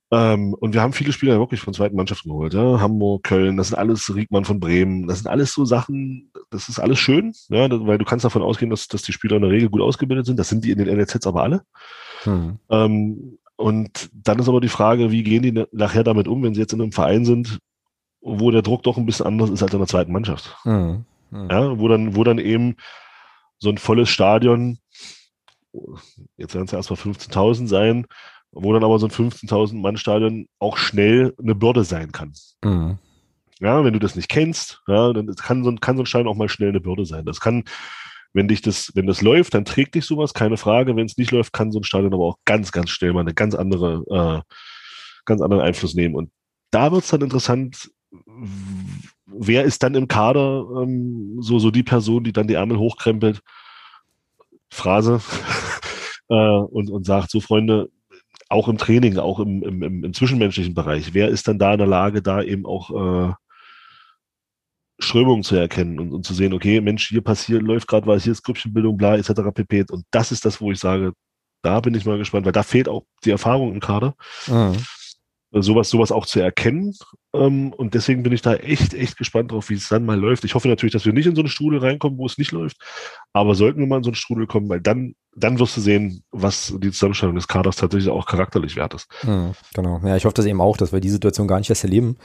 [0.10, 2.54] Ähm, und wir haben viele Spieler wirklich von zweiten Mannschaften geholt.
[2.54, 2.80] Ja?
[2.80, 5.08] Hamburg, Köln, das sind alles Riegmann von Bremen.
[5.08, 7.70] Das sind alles so Sachen, das ist alles schön, ja?
[7.86, 10.40] weil du kannst davon ausgehen, dass, dass die Spieler in der Regel gut ausgebildet sind.
[10.40, 11.64] Das sind die in den NLZs aber alle.
[12.24, 12.60] Hm.
[12.70, 16.62] Ähm, und dann ist aber die Frage, wie gehen die nachher damit um, wenn sie
[16.62, 17.60] jetzt in einem Verein sind,
[18.22, 20.56] wo der Druck doch ein bisschen anders ist als in der zweiten Mannschaft.
[20.64, 21.06] Hm.
[21.32, 21.48] Hm.
[21.50, 22.78] Ja, wo dann, wo dann eben
[23.60, 24.78] so ein volles Stadion,
[26.38, 28.08] jetzt werden es ja erstmal 15.000 sein,
[28.52, 32.34] wo dann aber so ein 15.000 Mann Stadion auch schnell eine Bürde sein kann.
[32.64, 32.98] Mhm.
[33.60, 36.36] Ja, wenn du das nicht kennst, ja, dann kann so, kann so ein Stein auch
[36.36, 37.26] mal schnell eine Bürde sein.
[37.26, 37.64] Das kann,
[38.34, 40.96] wenn dich das, wenn das läuft, dann trägt dich sowas, keine Frage.
[40.96, 43.34] Wenn es nicht läuft, kann so ein Stadion aber auch ganz, ganz schnell mal eine
[43.34, 44.54] ganz andere, äh,
[45.26, 46.16] ganz anderen Einfluss nehmen.
[46.16, 46.32] Und
[46.70, 47.90] da wird es dann interessant,
[49.26, 53.42] wer ist dann im Kader ähm, so, so die Person, die dann die Ärmel hochkrempelt,
[54.72, 55.22] Phrase,
[56.30, 57.90] äh, und, und sagt, so Freunde,
[58.50, 61.88] auch im Training, auch im, im, im, zwischenmenschlichen Bereich, wer ist dann da in der
[61.88, 63.34] Lage, da eben auch äh,
[65.00, 68.32] Strömungen zu erkennen und, und zu sehen, okay, Mensch, hier passiert, läuft gerade was, hier
[68.32, 69.52] ist Grüppchenbildung, bla, etc.
[69.54, 69.86] pp.
[69.92, 71.14] Und das ist das, wo ich sage,
[71.62, 74.16] da bin ich mal gespannt, weil da fehlt auch die Erfahrung im Kader.
[74.48, 74.78] Mhm.
[75.62, 76.94] Sowas, sowas auch zu erkennen.
[77.34, 80.44] Ähm, und deswegen bin ich da echt, echt gespannt drauf, wie es dann mal läuft.
[80.44, 82.78] Ich hoffe natürlich, dass wir nicht in so eine Strudel reinkommen, wo es nicht läuft.
[83.34, 86.24] Aber sollten wir mal in so eine Strudel kommen, weil dann, dann wirst du sehen,
[86.32, 89.08] was die Zusammenstellung des Kaders tatsächlich auch charakterlich wert ist.
[89.24, 90.00] Mhm, genau.
[90.04, 92.18] Ja, ich hoffe das eben auch, dass wir die Situation gar nicht erst erleben.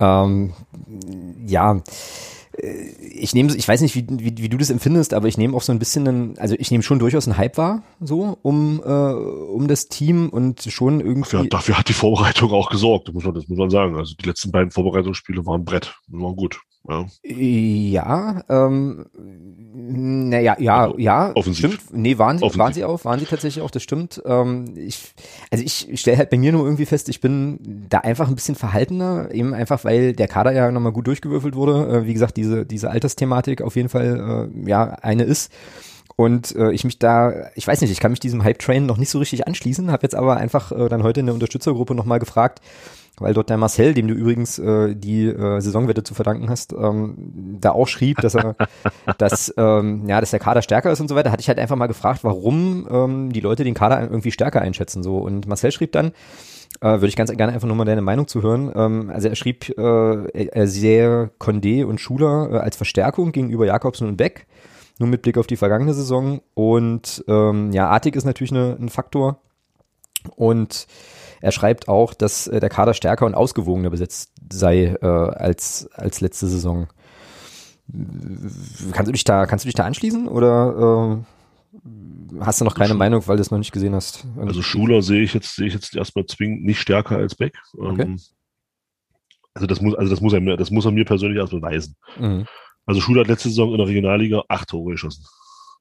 [0.00, 0.52] Ähm,
[1.46, 1.80] ja, äh,
[2.56, 5.62] ich nehme, ich weiß nicht, wie, wie, wie, du das empfindest, aber ich nehme auch
[5.62, 8.88] so ein bisschen, einen, also ich nehme schon durchaus einen Hype wahr, so um äh,
[8.88, 11.30] um das Team und schon irgendwie.
[11.30, 13.96] Dafür, dafür hat die Vorbereitung auch gesorgt, muss man, das muss man sagen.
[13.96, 16.60] Also die letzten beiden Vorbereitungsspiele waren Brett, waren gut.
[16.88, 19.06] Ja, ja ähm,
[19.86, 21.74] naja, ja, also, ja, offensiv.
[21.74, 21.94] stimmt.
[21.94, 24.22] Nee, waren sie, waren sie auch, waren sie tatsächlich auch, das stimmt.
[24.24, 25.14] Ähm, ich,
[25.50, 28.54] also ich stelle halt bei mir nur irgendwie fest, ich bin da einfach ein bisschen
[28.54, 31.88] verhaltener, eben einfach, weil der Kader ja nochmal gut durchgewürfelt wurde.
[31.88, 35.52] Äh, wie gesagt, diese, diese Altersthematik auf jeden Fall, äh, ja, eine ist.
[36.16, 39.10] Und äh, ich mich da, ich weiß nicht, ich kann mich diesem Hype-Train noch nicht
[39.10, 42.60] so richtig anschließen, habe jetzt aber einfach äh, dann heute in der Unterstützergruppe nochmal gefragt,
[43.18, 47.14] weil dort der Marcel, dem du übrigens äh, die äh, Saisonwette zu verdanken hast, ähm,
[47.60, 48.56] da auch schrieb, dass er,
[49.18, 51.76] dass ähm, ja, dass der Kader stärker ist und so weiter, hatte ich halt einfach
[51.76, 55.18] mal gefragt, warum ähm, die Leute den Kader irgendwie stärker einschätzen so.
[55.18, 56.12] Und Marcel schrieb dann,
[56.80, 58.72] äh, würde ich ganz gerne einfach nur mal deine Meinung zu hören.
[58.74, 64.08] Ähm, also er schrieb, äh, er sehe Condé und Schuler äh, als Verstärkung gegenüber Jakobsen
[64.08, 64.46] und Beck,
[64.98, 66.40] nur mit Blick auf die vergangene Saison.
[66.54, 69.38] Und ähm, ja, Artig ist natürlich eine, ein Faktor.
[70.36, 70.86] Und
[71.44, 76.22] er schreibt auch, dass äh, der Kader stärker und ausgewogener besetzt sei äh, als, als
[76.22, 76.88] letzte Saison.
[78.92, 81.22] Kannst du dich da, kannst du dich da anschließen oder
[81.82, 84.26] äh, hast du noch keine Schuh Meinung, weil du es noch nicht gesehen hast?
[84.38, 87.54] Also Schuler sehe ich jetzt, sehe ich jetzt erstmal zwingend nicht stärker als Beck.
[87.76, 88.02] Okay.
[88.02, 88.20] Ähm,
[89.52, 91.94] also das muss, also das muss er mir, das muss er mir persönlich erst beweisen.
[92.18, 92.46] Mhm.
[92.86, 95.26] Also Schuler hat letzte Saison in der Regionalliga acht Tore geschossen.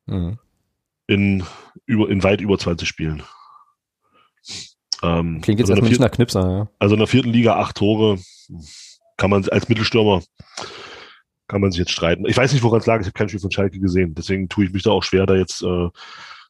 [0.07, 0.37] Mhm.
[1.07, 1.43] In
[1.85, 3.23] über, in weit über 20 Spielen.
[5.03, 6.67] Ähm, Klingt jetzt also erstmal nicht nach Knipser, ja.
[6.79, 8.17] Also in der vierten Liga acht Tore
[9.17, 10.21] kann man als Mittelstürmer
[11.47, 12.25] kann man sich jetzt streiten.
[12.25, 12.99] Ich weiß nicht, woran es lag.
[12.99, 14.15] Ich habe kein Spiel von Schalke gesehen.
[14.15, 15.89] Deswegen tue ich mich da auch schwer, da jetzt äh,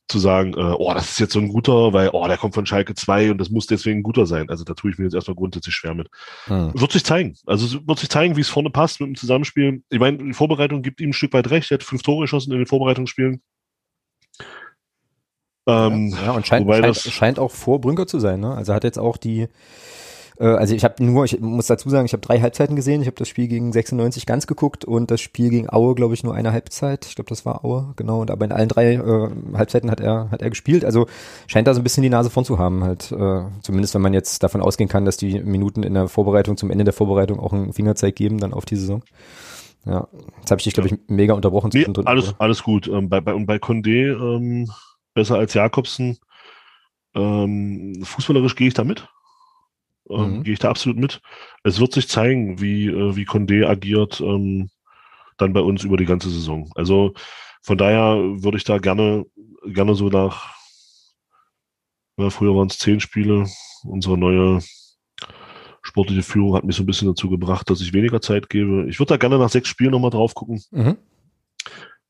[0.07, 2.65] zu sagen, äh, oh, das ist jetzt so ein guter, weil, oh, der kommt von
[2.65, 4.49] Schalke 2 und das muss deswegen ein guter sein.
[4.49, 6.09] Also da tue ich mir jetzt erstmal grundsätzlich schwer mit.
[6.45, 6.71] Hm.
[6.73, 7.35] Wird sich zeigen.
[7.45, 9.83] Also wird sich zeigen, wie es vorne passt mit dem Zusammenspiel.
[9.89, 11.71] Ich meine, die Vorbereitung gibt ihm ein Stück weit recht.
[11.71, 13.41] Er hat fünf Tore geschossen in den Vorbereitungsspielen.
[15.65, 18.39] Ähm, ja, und scheint, scheint, scheint, auch vor Brünker zu sein.
[18.39, 18.53] Ne?
[18.53, 19.47] Also hat jetzt auch die,
[20.37, 23.01] äh, also ich habe nur, ich muss dazu sagen, ich habe drei Halbzeiten gesehen.
[23.01, 26.23] Ich habe das Spiel gegen 96 ganz geguckt und das Spiel gegen Aue, glaube ich,
[26.23, 27.05] nur eine Halbzeit.
[27.05, 28.21] Ich glaube, das war Aue, genau.
[28.21, 30.83] Und aber in allen drei äh, Halbzeiten hat er, hat er gespielt.
[30.83, 31.07] Also
[31.47, 33.11] scheint da so ein bisschen die Nase vorn zu haben, halt.
[33.11, 36.71] Äh, zumindest wenn man jetzt davon ausgehen kann, dass die Minuten in der Vorbereitung zum
[36.71, 39.03] Ende der Vorbereitung auch einen Fingerzeig geben, dann auf die Saison.
[39.85, 40.07] Ja,
[40.39, 41.69] jetzt habe ich dich, glaube ich, mega unterbrochen.
[41.73, 42.87] Nee, alles, alles gut.
[42.87, 44.69] Ähm, bei, bei, und bei Condé, ähm,
[45.13, 46.17] besser als Jakobsen.
[47.15, 49.07] Ähm, fußballerisch gehe ich da mit.
[50.09, 50.43] Ähm, mhm.
[50.43, 51.21] Gehe ich da absolut mit.
[51.63, 54.69] Es wird sich zeigen, wie, äh, wie Condé agiert ähm,
[55.37, 56.71] dann bei uns über die ganze Saison.
[56.75, 57.13] Also
[57.61, 59.25] von daher würde ich da gerne,
[59.65, 60.53] gerne so nach,
[62.17, 63.47] ja, früher waren es zehn Spiele,
[63.83, 64.61] unsere neue
[65.81, 68.87] sportliche Führung hat mich so ein bisschen dazu gebracht, dass ich weniger Zeit gebe.
[68.89, 70.63] Ich würde da gerne nach sechs Spielen nochmal drauf gucken.
[70.71, 70.97] Mhm.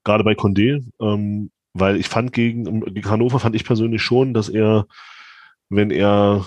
[0.04, 0.84] Gerade bei Condé.
[1.00, 4.86] Ähm, weil ich fand gegen, gegen Hannover fand ich persönlich schon, dass er,
[5.70, 6.46] wenn er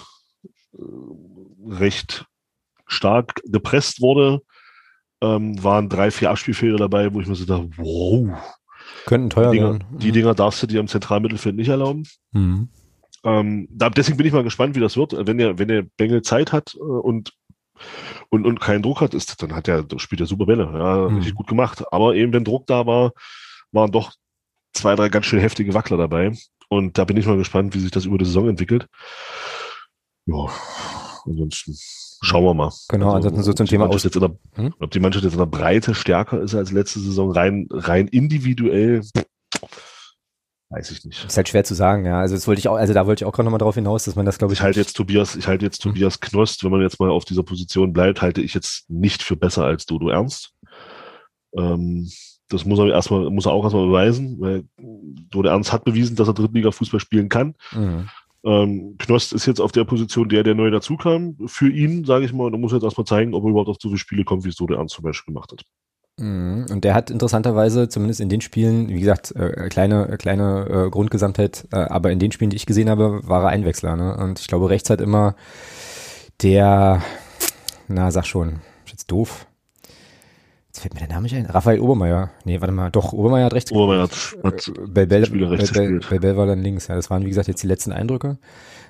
[0.72, 0.82] äh,
[1.68, 2.26] recht
[2.86, 4.40] stark gepresst wurde,
[5.20, 8.30] ähm, waren drei, vier Abspielfehler dabei, wo ich mir so dachte, wow.
[9.06, 9.98] Könnten teuer die Dinger, werden.
[9.98, 12.04] Die Dinger darfst du dir im Zentralmittelfeld nicht erlauben.
[12.32, 12.68] Mhm.
[13.24, 15.14] Ähm, deswegen bin ich mal gespannt, wie das wird.
[15.26, 17.32] Wenn er, wenn er Bengel Zeit hat äh, und,
[18.28, 20.70] und, und keinen Druck hat, ist, dann hat er, spielt er super Bälle.
[20.72, 21.16] Ja, mhm.
[21.16, 21.82] richtig gut gemacht.
[21.90, 23.12] Aber eben, wenn Druck da war,
[23.72, 24.12] waren doch
[24.76, 26.32] zwei, drei ganz schön heftige Wackler dabei.
[26.68, 28.86] Und da bin ich mal gespannt, wie sich das über die Saison entwickelt.
[30.26, 30.46] Ja,
[31.24, 31.76] ansonsten
[32.22, 32.72] schauen wir mal.
[32.88, 34.02] Genau, also, ansonsten so zum Thema aus.
[34.02, 34.74] Der, hm?
[34.80, 39.02] Ob die Mannschaft jetzt in der Breite stärker ist als letzte Saison, rein, rein individuell.
[40.68, 41.24] Weiß ich nicht.
[41.24, 42.18] Ist halt schwer zu sagen, ja.
[42.18, 44.16] Also das wollte ich auch, also da wollte ich auch gerade nochmal darauf hinaus, dass
[44.16, 44.58] man das, glaube ich.
[44.58, 45.92] Ich halte jetzt Tobias, ich halte jetzt hm.
[45.92, 49.36] Tobias Knost, wenn man jetzt mal auf dieser Position bleibt, halte ich jetzt nicht für
[49.36, 50.54] besser als Dodo Ernst.
[51.56, 52.10] Ähm,
[52.48, 54.64] das muss er erstmal, muss er auch erstmal beweisen, weil
[55.30, 57.54] Dodo Ernst hat bewiesen, dass er Drittliga-Fußball spielen kann.
[57.72, 58.08] Mhm.
[58.44, 61.36] Ähm, Knost ist jetzt auf der Position der, der neu dazukam.
[61.46, 63.78] Für ihn, sage ich mal, und er muss jetzt erstmal zeigen, ob er überhaupt auf
[63.80, 65.64] so viele Spiele kommt, wie es Dodo Ernst zum Beispiel gemacht hat.
[66.18, 66.66] Mhm.
[66.70, 71.66] Und der hat interessanterweise, zumindest in den Spielen, wie gesagt, äh, kleine, kleine äh, Grundgesamtheit,
[71.72, 73.96] äh, aber in den Spielen, die ich gesehen habe, war er Einwechsler.
[73.96, 74.16] Ne?
[74.16, 75.34] Und ich glaube, rechts hat immer
[76.42, 77.02] der,
[77.88, 79.46] na, sag schon, ist jetzt doof.
[80.76, 81.46] Jetzt fällt mir der Name nicht ein.
[81.46, 82.28] Raphael Obermeier.
[82.44, 86.36] Nee, warte mal, doch, Obermeier hat rechts Obermeier hat, hat äh, Belbel, rechts Belbel, Belbel
[86.36, 86.88] war dann links.
[86.88, 88.36] Ja, das waren, wie gesagt, jetzt die letzten Eindrücke.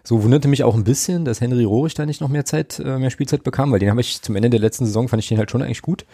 [0.02, 2.98] So wunderte mich auch ein bisschen, dass Henry Rohrig da nicht noch mehr Zeit, äh,
[2.98, 5.38] mehr Spielzeit bekam, weil den habe ich zum Ende der letzten Saison, fand ich den
[5.38, 6.06] halt schon eigentlich gut.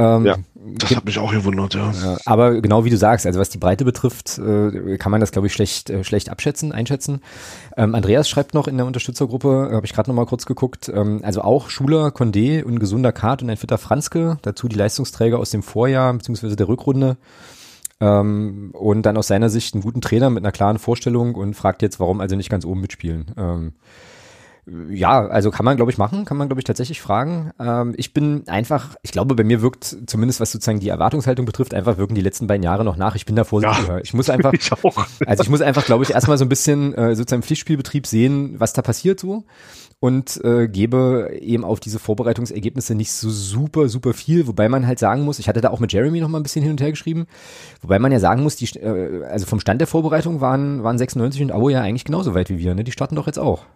[0.00, 1.92] Ähm, ja, das hat mich auch gewundert, ja.
[2.24, 5.46] Aber genau wie du sagst, also was die Breite betrifft, äh, kann man das, glaube
[5.46, 7.20] ich, schlecht, äh, schlecht abschätzen, einschätzen.
[7.76, 11.20] Ähm, Andreas schreibt noch in der Unterstützergruppe, habe ich gerade noch mal kurz geguckt, ähm,
[11.22, 15.50] also auch Schuler, Condé und gesunder Kart und ein fitter Franzke, dazu die Leistungsträger aus
[15.50, 17.18] dem Vorjahr beziehungsweise der Rückrunde.
[18.00, 21.82] Ähm, und dann aus seiner Sicht einen guten Trainer mit einer klaren Vorstellung und fragt
[21.82, 23.32] jetzt, warum also nicht ganz oben mitspielen.
[23.36, 23.72] Ähm,
[24.90, 27.50] ja, also kann man, glaube ich, machen, kann man, glaube ich, tatsächlich fragen.
[27.58, 31.74] Ähm, ich bin einfach, ich glaube, bei mir wirkt zumindest, was sozusagen die Erwartungshaltung betrifft,
[31.74, 33.14] einfach wirken die letzten beiden Jahre noch nach.
[33.14, 33.88] Ich bin da vorsichtig.
[33.88, 34.70] Ja, ich muss einfach, ich
[35.26, 38.58] also ich muss einfach, glaube ich, erstmal so ein bisschen äh, sozusagen im Pflichtspielbetrieb sehen,
[38.58, 39.44] was da passiert so
[40.00, 44.98] und äh, gebe eben auf diese Vorbereitungsergebnisse nicht so super, super viel, wobei man halt
[44.98, 46.90] sagen muss, ich hatte da auch mit Jeremy noch mal ein bisschen hin und her
[46.90, 47.26] geschrieben,
[47.82, 51.42] wobei man ja sagen muss, die, äh, also vom Stand der Vorbereitung waren, waren 96
[51.42, 52.82] und Abo ja eigentlich genauso weit wie wir, ne?
[52.82, 53.66] Die starten doch jetzt auch.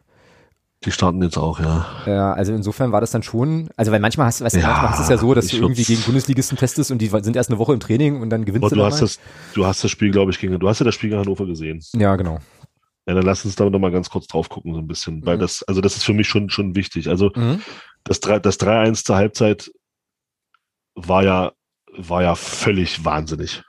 [0.85, 1.87] Die starten jetzt auch, ja.
[2.07, 4.91] Ja, also insofern war das dann schon, also weil manchmal hast, weißt du, ja, manchmal
[4.91, 7.59] hast es ja so, dass du irgendwie gegen Bundesligisten testest und die sind erst eine
[7.59, 8.77] Woche im Training und dann gewinnst du.
[8.77, 9.19] Du hast das,
[9.55, 11.83] du hast das Spiel, glaube ich, gegen, du hast ja das Spiel gegen Hannover gesehen.
[11.95, 12.39] Ja, genau.
[13.07, 15.27] Ja, dann lass uns da noch mal ganz kurz drauf gucken, so ein bisschen, mhm.
[15.27, 17.09] weil das, also das ist für mich schon, schon wichtig.
[17.09, 17.61] Also mhm.
[18.05, 19.71] das 3, das 3-1 zur Halbzeit
[20.95, 21.53] war ja,
[21.97, 23.63] war ja völlig wahnsinnig.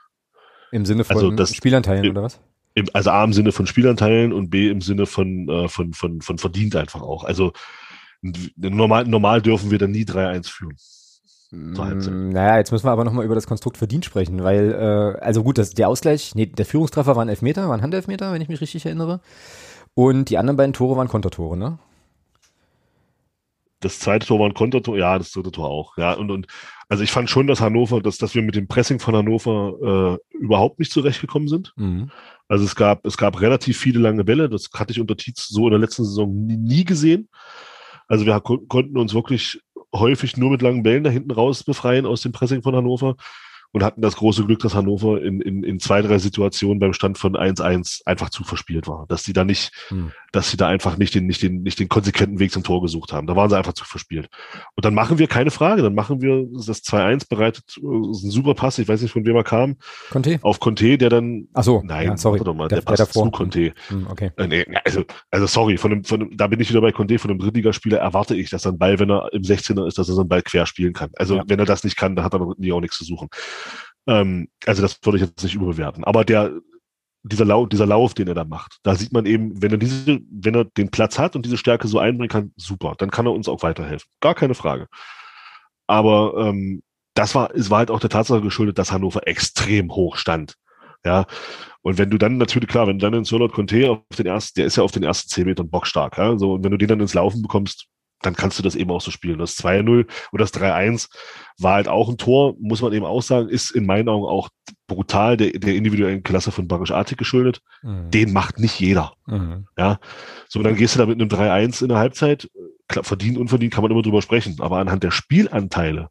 [0.71, 2.39] Im Sinne von also das, Spielanteilen oder was?
[2.75, 6.21] Im, also A im Sinne von Spielanteilen und B im Sinne von, äh, von, von,
[6.21, 7.23] von verdient einfach auch.
[7.23, 7.53] Also
[8.57, 10.77] normal, normal dürfen wir dann nie 3-1 führen.
[11.51, 15.43] Mm, naja, jetzt müssen wir aber nochmal über das Konstrukt verdient sprechen, weil, äh, also
[15.43, 18.85] gut, das, der Ausgleich, nee, der Führungstreffer waren Elfmeter, waren Handelfmeter, wenn ich mich richtig
[18.85, 19.21] erinnere.
[19.93, 21.79] Und die anderen beiden Tore waren Kontertore, ne?
[23.79, 25.97] Das zweite Tor war ein Kontertor, ja, das dritte Tor auch.
[25.97, 26.47] Ja, und, und
[26.87, 30.37] also ich fand schon, dass Hannover, dass, dass wir mit dem Pressing von Hannover äh,
[30.37, 31.73] überhaupt nicht zurechtgekommen sind.
[31.75, 32.11] Mhm.
[32.47, 34.49] Also es gab, es gab relativ viele lange Bälle.
[34.49, 37.29] Das hatte ich unter Tietz so in der letzten Saison nie, nie gesehen.
[38.07, 39.61] Also wir konnten uns wirklich
[39.93, 43.15] häufig nur mit langen Bällen da hinten raus befreien aus dem Pressing von Hannover
[43.75, 47.17] und hatten das große Glück, dass Hannover in, in, in zwei, drei Situationen beim Stand
[47.17, 49.05] von 1-1 einfach zu verspielt war.
[49.09, 50.13] Dass sie da nicht, hm.
[50.31, 53.11] dass sie da einfach nicht den, nicht den, nicht den konsequenten Weg zum Tor gesucht
[53.11, 53.27] haben.
[53.27, 54.29] Da waren sie einfach zu verspielt.
[54.75, 58.23] Und dann machen wir keine Frage, dann machen wir das 2-1 bereitet, das äh, ist
[58.23, 59.75] ein super Pass, ich weiß nicht, von wem er kam.
[60.09, 60.39] Conte?
[60.41, 62.39] Auf Conte, der dann, ach so, nein, ja, sorry.
[62.45, 63.73] Mal, der, der passt der zu Conte.
[63.89, 64.31] Hm, okay.
[64.37, 67.19] Äh, nee, also, also sorry, von dem, von dem, da bin ich wieder bei Conte,
[67.19, 70.07] von einem Drittligaspieler erwarte ich, dass er einen Ball, wenn er im 16er ist, dass
[70.07, 71.09] er so einen Ball quer spielen kann.
[71.17, 71.43] Also, ja.
[71.45, 73.27] wenn er das nicht kann, dann hat er nie auch nichts zu suchen.
[74.07, 76.03] Ähm, also das würde ich jetzt nicht überbewerten.
[76.03, 76.53] Aber der,
[77.23, 80.19] dieser Lauf, dieser Lauf, den er da macht, da sieht man eben, wenn er diese,
[80.29, 83.33] wenn er den Platz hat und diese Stärke so einbringen kann, super, dann kann er
[83.33, 84.09] uns auch weiterhelfen.
[84.21, 84.87] Gar keine Frage.
[85.87, 86.83] Aber ähm,
[87.15, 90.55] das war, es war halt auch der Tatsache geschuldet, dass Hannover extrem hoch stand.
[91.03, 91.25] Ja.
[91.81, 94.59] Und wenn du dann natürlich, klar, wenn du dann den Solot Conte auf den ersten,
[94.59, 96.37] der ist ja auf den ersten zehn Metern bockstark, ja.
[96.37, 97.87] So, und wenn du den dann ins Laufen bekommst,
[98.25, 99.39] dann kannst du das eben auch so spielen.
[99.39, 101.09] Das 2-0 oder das 3-1
[101.59, 104.49] war halt auch ein Tor, muss man eben auch sagen, ist in meinen Augen auch
[104.87, 107.61] brutal der, der individuellen Klasse von Barisch Artig geschuldet.
[107.81, 108.11] Mhm.
[108.11, 109.13] Den macht nicht jeder.
[109.25, 109.67] Mhm.
[109.77, 109.99] Ja,
[110.47, 112.49] so dann gehst du da mit einem 3-1 in der Halbzeit.
[112.87, 116.09] Klar, verdient, unverdient kann man immer drüber sprechen, aber anhand der Spielanteile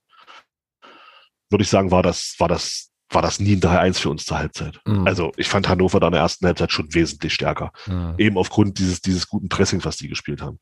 [1.51, 4.39] würde ich sagen, war das, war das, war das nie ein 3-1 für uns zur
[4.39, 4.81] Halbzeit.
[4.87, 5.07] Mhm.
[5.07, 7.71] Also ich fand Hannover da in der ersten Halbzeit schon wesentlich stärker.
[7.87, 8.15] Mhm.
[8.19, 10.59] Eben aufgrund dieses, dieses guten Pressings, was die gespielt haben.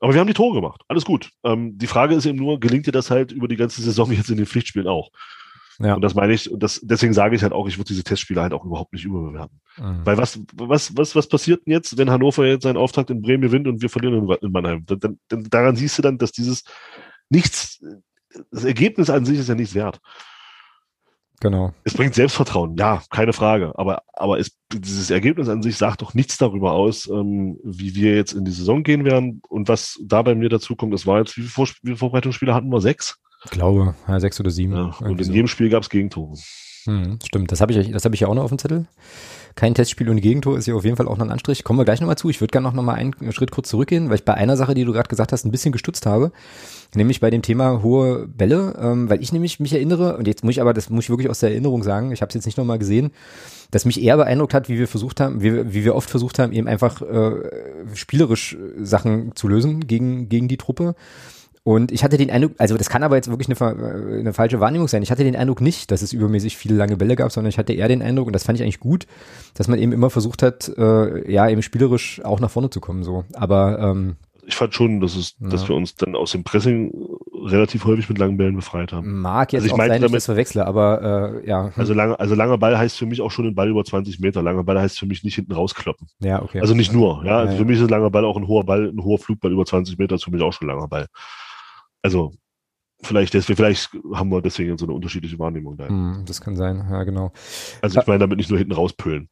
[0.00, 0.82] Aber wir haben die Tore gemacht.
[0.88, 1.30] Alles gut.
[1.44, 4.30] Ähm, die Frage ist eben nur, gelingt dir das halt über die ganze Saison jetzt
[4.30, 5.10] in den Pflichtspielen auch?
[5.78, 5.94] Ja.
[5.94, 8.40] Und das meine ich, und das, deswegen sage ich halt auch, ich würde diese Testspiele
[8.40, 9.60] halt auch überhaupt nicht überbewerten.
[9.76, 10.00] Mhm.
[10.04, 13.42] Weil was, was, was, was passiert denn jetzt, wenn Hannover jetzt seinen Auftakt in Bremen
[13.42, 14.84] gewinnt und wir verlieren in, Mannheim?
[14.86, 16.64] Dann, dann, daran siehst du dann, dass dieses
[17.28, 17.84] nichts,
[18.50, 20.00] das Ergebnis an sich ist ja nichts wert.
[21.40, 21.74] Genau.
[21.84, 23.72] Es bringt Selbstvertrauen, ja, keine Frage.
[23.76, 28.14] Aber, aber es, dieses Ergebnis an sich sagt doch nichts darüber aus, ähm, wie wir
[28.14, 29.42] jetzt in die Saison gehen werden.
[29.48, 31.96] Und was da bei mir dazu kommt, das war jetzt, wie viele, Vor wie viele
[31.96, 32.80] Vorbereitungsspiele hatten wir?
[32.80, 33.18] Sechs?
[33.44, 34.74] Ich glaube, ja, sechs oder sieben.
[34.74, 35.32] Ja, und in so.
[35.32, 36.36] jedem Spiel gab es Gegentore.
[36.84, 38.86] Hm, stimmt, das habe ich, das habe ich ja auch noch auf dem Zettel.
[39.56, 41.64] Kein Testspiel ohne Gegentor ist ja auf jeden Fall auch noch ein Anstrich.
[41.64, 42.28] Kommen wir gleich nochmal zu.
[42.28, 44.84] Ich würde gerne noch mal einen Schritt kurz zurückgehen, weil ich bei einer Sache, die
[44.84, 46.30] du gerade gesagt hast, ein bisschen gestutzt habe.
[46.94, 50.52] Nämlich bei dem Thema hohe Bälle, ähm, weil ich nämlich mich erinnere, und jetzt muss
[50.52, 52.58] ich aber, das muss ich wirklich aus der Erinnerung sagen, ich habe es jetzt nicht
[52.58, 53.12] nochmal gesehen,
[53.70, 56.52] dass mich eher beeindruckt hat, wie wir versucht haben, wie, wie wir oft versucht haben,
[56.52, 57.36] eben einfach äh,
[57.94, 60.94] spielerisch Sachen zu lösen gegen, gegen die Truppe.
[61.66, 64.60] Und ich hatte den Eindruck, also das kann aber jetzt wirklich eine, äh, eine falsche
[64.60, 65.02] Wahrnehmung sein.
[65.02, 67.72] Ich hatte den Eindruck nicht, dass es übermäßig viele lange Bälle gab, sondern ich hatte
[67.72, 69.08] eher den Eindruck, und das fand ich eigentlich gut,
[69.54, 73.02] dass man eben immer versucht hat, äh, ja, eben spielerisch auch nach vorne zu kommen.
[73.02, 73.24] So.
[73.32, 74.14] Aber ähm,
[74.46, 75.48] ich fand schon, dass es, ja.
[75.48, 76.92] dass wir uns dann aus dem Pressing
[77.46, 79.20] relativ häufig mit langen Bällen befreit haben.
[79.20, 81.72] Mag jetzt also ich auch sein, damit, dass ich das verwechsle, aber äh, ja.
[81.74, 84.40] Also lange, also langer Ball heißt für mich auch schon ein Ball über 20 Meter.
[84.40, 86.06] Langer Ball heißt für mich nicht hinten rauskloppen.
[86.20, 86.60] Ja, okay.
[86.60, 87.38] Also nicht nur, ja.
[87.38, 89.50] Also ja, für mich ist ein langer Ball auch ein hoher Ball, ein hoher Flugball
[89.50, 91.08] über 20 Meter ist für mich auch schon ein langer Ball.
[92.06, 92.32] Also
[93.02, 95.90] vielleicht deswegen, vielleicht haben wir deswegen so eine unterschiedliche Wahrnehmung da.
[95.90, 97.32] Mm, das kann sein, ja, genau.
[97.82, 99.28] Also ich meine damit nicht nur hinten rauspölen.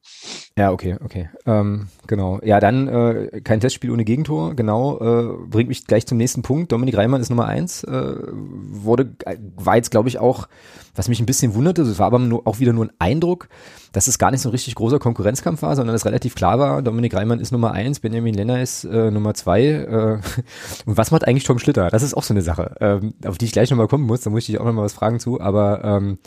[0.58, 1.30] Ja, okay, okay.
[1.46, 2.40] Ähm, genau.
[2.42, 6.72] Ja, dann äh, kein Testspiel ohne Gegentor, genau, äh, bringt mich gleich zum nächsten Punkt.
[6.72, 9.14] Dominik Reimann ist Nummer eins, äh, wurde,
[9.56, 10.48] war jetzt, glaube ich, auch
[10.94, 13.48] was mich ein bisschen wunderte, es war aber nur, auch wieder nur ein Eindruck,
[13.92, 16.82] dass es gar nicht so ein richtig großer Konkurrenzkampf war, sondern es relativ klar war,
[16.82, 19.64] Dominik Reimann ist Nummer eins, Benjamin Lenner ist äh, Nummer zwei.
[19.64, 20.18] Äh,
[20.86, 21.88] und was macht eigentlich Tom Schlitter?
[21.88, 24.30] Das ist auch so eine Sache, ähm, auf die ich gleich nochmal kommen muss, da
[24.30, 26.18] muss ich auch nochmal was fragen zu, aber ähm,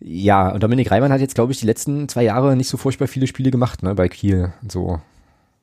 [0.00, 3.08] ja, und Dominik Reimann hat jetzt, glaube ich, die letzten zwei Jahre nicht so furchtbar
[3.08, 4.52] viele Spiele gemacht, ne, bei Kiel.
[4.68, 5.00] So.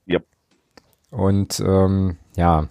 [0.06, 0.20] Ja.
[1.10, 2.68] Und ähm, ja,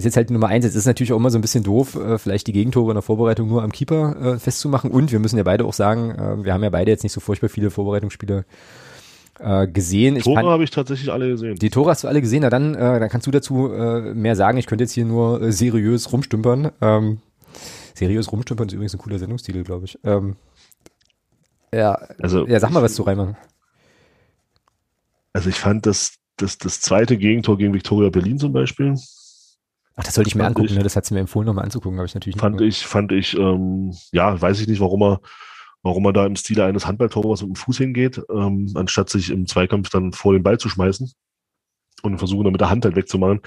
[0.00, 0.64] ist jetzt halt Nummer eins.
[0.64, 3.02] Jetzt ist natürlich auch immer so ein bisschen doof, äh, vielleicht die Gegentore in der
[3.02, 4.90] Vorbereitung nur am Keeper äh, festzumachen.
[4.90, 7.20] Und wir müssen ja beide auch sagen, äh, wir haben ja beide jetzt nicht so
[7.20, 8.44] furchtbar viele Vorbereitungsspiele
[9.38, 10.16] äh, gesehen.
[10.16, 11.56] Ich Tore habe ich tatsächlich alle gesehen.
[11.56, 12.42] Die Tore hast du alle gesehen.
[12.42, 14.58] Na dann, äh, dann kannst du dazu äh, mehr sagen.
[14.58, 16.72] Ich könnte jetzt hier nur äh, seriös rumstümpern.
[16.80, 17.18] Ähm,
[17.94, 19.98] seriös rumstümpern ist übrigens ein cooler Sendungstitel, glaube ich.
[20.04, 20.36] Ähm,
[21.72, 23.36] ja, also, ja, sag mal was zu Reimann.
[25.32, 28.96] Also ich fand das, das, das zweite Gegentor gegen Viktoria Berlin zum Beispiel,
[30.00, 30.82] Ach, das sollte ich mir angucken, ich, ne?
[30.82, 33.36] das hat sie mir empfohlen, nochmal anzugucken, habe ich natürlich Fand nicht ich, fand ich,
[33.36, 35.20] ähm, ja, weiß ich nicht, warum er,
[35.82, 39.46] warum er da im Stile eines Handballtores mit dem Fuß hingeht, ähm, anstatt sich im
[39.46, 41.12] Zweikampf dann vor den Ball zu schmeißen
[42.02, 43.40] und versuchen dann mit der Hand halt wegzumachen.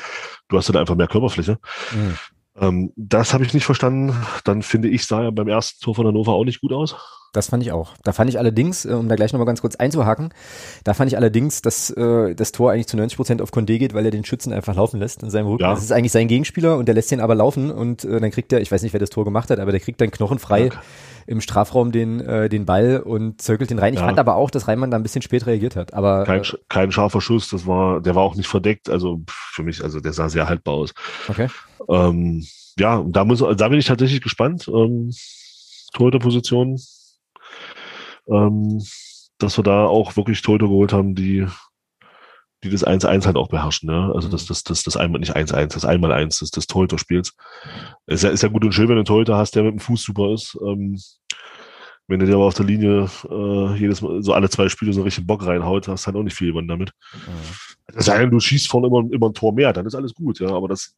[0.47, 1.57] Du hast dann einfach mehr Körperfläche.
[1.91, 2.17] Mhm.
[2.55, 4.15] Ähm, das habe ich nicht verstanden.
[4.43, 6.95] Dann finde ich, sah er beim ersten Tor von Hannover auch nicht gut aus.
[7.33, 7.95] Das fand ich auch.
[8.03, 10.29] Da fand ich allerdings, äh, um da gleich nochmal ganz kurz einzuhaken,
[10.83, 13.95] da fand ich allerdings, dass äh, das Tor eigentlich zu 90 Prozent auf Condé geht,
[13.95, 15.63] weil er den Schützen einfach laufen lässt in seinem Rücken.
[15.63, 15.71] Ja.
[15.71, 18.53] Das ist eigentlich sein Gegenspieler und der lässt den aber laufen und äh, dann kriegt
[18.53, 20.77] er, ich weiß nicht, wer das Tor gemacht hat, aber der kriegt dann knochenfrei okay.
[21.25, 23.95] im Strafraum den, äh, den Ball und zirkelt den rein.
[23.95, 24.05] Ich ja.
[24.05, 25.95] fand aber auch, dass Reimann da ein bisschen spät reagiert hat.
[25.95, 28.91] Aber kein, äh, kein scharfer Schuss, das war, der war auch nicht verdeckt.
[28.91, 30.93] Also für mich, also der sah sehr haltbar aus.
[31.27, 31.47] Okay.
[31.89, 32.45] Ähm,
[32.77, 34.67] ja, da muss, da bin ich tatsächlich gespannt.
[34.67, 35.11] Ähm,
[35.93, 36.79] Torhüterposition
[38.27, 38.81] ähm,
[39.37, 41.45] dass wir da auch wirklich Torhüter geholt haben, die,
[42.63, 43.89] die das 1-1 halt auch beherrschen.
[43.89, 44.11] Ne?
[44.13, 47.35] Also das, das, das, das einmal nicht 1-1, das einmal 1 des, des Torhüter-Spiels.
[48.07, 49.79] Ist ja, ist ja gut und schön, wenn du einen Torhüter hast, der mit dem
[49.79, 50.57] Fuß super ist.
[50.65, 50.97] Ähm,
[52.07, 54.99] wenn du dir aber auf der Linie äh, jedes Mal, so alle zwei Spiele so
[54.99, 56.91] einen richtigen Bock reinhaut, hast du halt auch nicht viel gewonnen damit.
[57.13, 57.93] Mhm.
[57.95, 60.49] Das heißt, du schießt vorne immer, immer ein Tor mehr, dann ist alles gut, ja.
[60.49, 60.95] Aber das.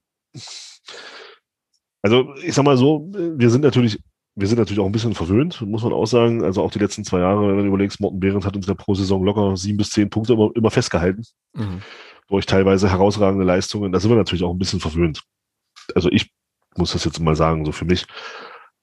[2.02, 4.00] Also, ich sag mal so, wir sind natürlich
[4.36, 6.44] wir sind natürlich auch ein bisschen verwöhnt, muss man auch sagen.
[6.44, 8.94] Also auch die letzten zwei Jahre, wenn du überlegst, Morten Behrens hat uns der pro
[8.94, 11.24] Saison locker sieben bis zehn Punkte immer, immer festgehalten.
[11.54, 11.82] Mhm.
[12.28, 13.92] Durch teilweise herausragende Leistungen.
[13.92, 15.24] Da sind wir natürlich auch ein bisschen verwöhnt.
[15.94, 16.32] Also ich
[16.76, 18.06] muss das jetzt mal sagen, so für mich.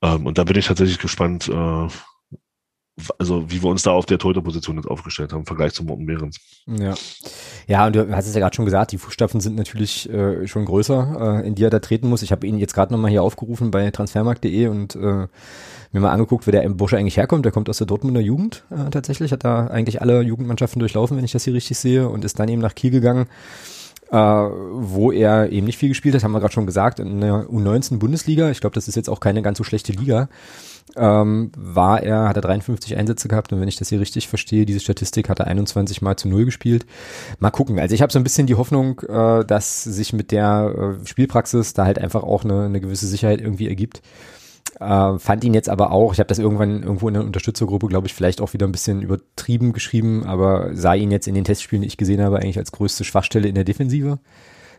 [0.01, 1.89] Ähm, und da bin ich tatsächlich gespannt, äh,
[3.19, 6.05] also wie wir uns da auf der Torhüterposition jetzt aufgestellt haben im Vergleich zu Morten
[6.05, 6.37] Behrens.
[6.67, 6.95] Ja.
[7.67, 10.65] Ja, und du hast es ja gerade schon gesagt, die Fußstapfen sind natürlich äh, schon
[10.65, 12.23] größer, äh, in die er da treten muss.
[12.23, 15.27] Ich habe ihn jetzt gerade nochmal hier aufgerufen bei transfermarkt.de und äh,
[15.93, 17.45] mir mal angeguckt, wer der im Bursche eigentlich herkommt.
[17.45, 21.25] Der kommt aus der Dortmunder Jugend äh, tatsächlich, hat da eigentlich alle Jugendmannschaften durchlaufen, wenn
[21.25, 23.27] ich das hier richtig sehe, und ist dann eben nach Kiel gegangen
[24.13, 27.47] äh, wo er eben nicht viel gespielt hat, haben wir gerade schon gesagt, in der
[27.47, 28.51] U19 Bundesliga.
[28.51, 30.29] Ich glaube, das ist jetzt auch keine ganz so schlechte Liga.
[30.95, 34.67] Ähm, war er, hat er 53 Einsätze gehabt und wenn ich das hier richtig verstehe,
[34.67, 36.85] diese Statistik hat er 21 mal zu null gespielt.
[37.39, 37.79] Mal gucken.
[37.79, 41.73] Also ich habe so ein bisschen die Hoffnung, äh, dass sich mit der äh, Spielpraxis
[41.73, 44.03] da halt einfach auch eine, eine gewisse Sicherheit irgendwie ergibt.
[44.81, 48.07] Äh, fand ihn jetzt aber auch, ich habe das irgendwann irgendwo in der Unterstützergruppe, glaube
[48.07, 51.83] ich, vielleicht auch wieder ein bisschen übertrieben geschrieben, aber sah ihn jetzt in den Testspielen,
[51.83, 54.19] die ich gesehen habe, eigentlich als größte Schwachstelle in der Defensive.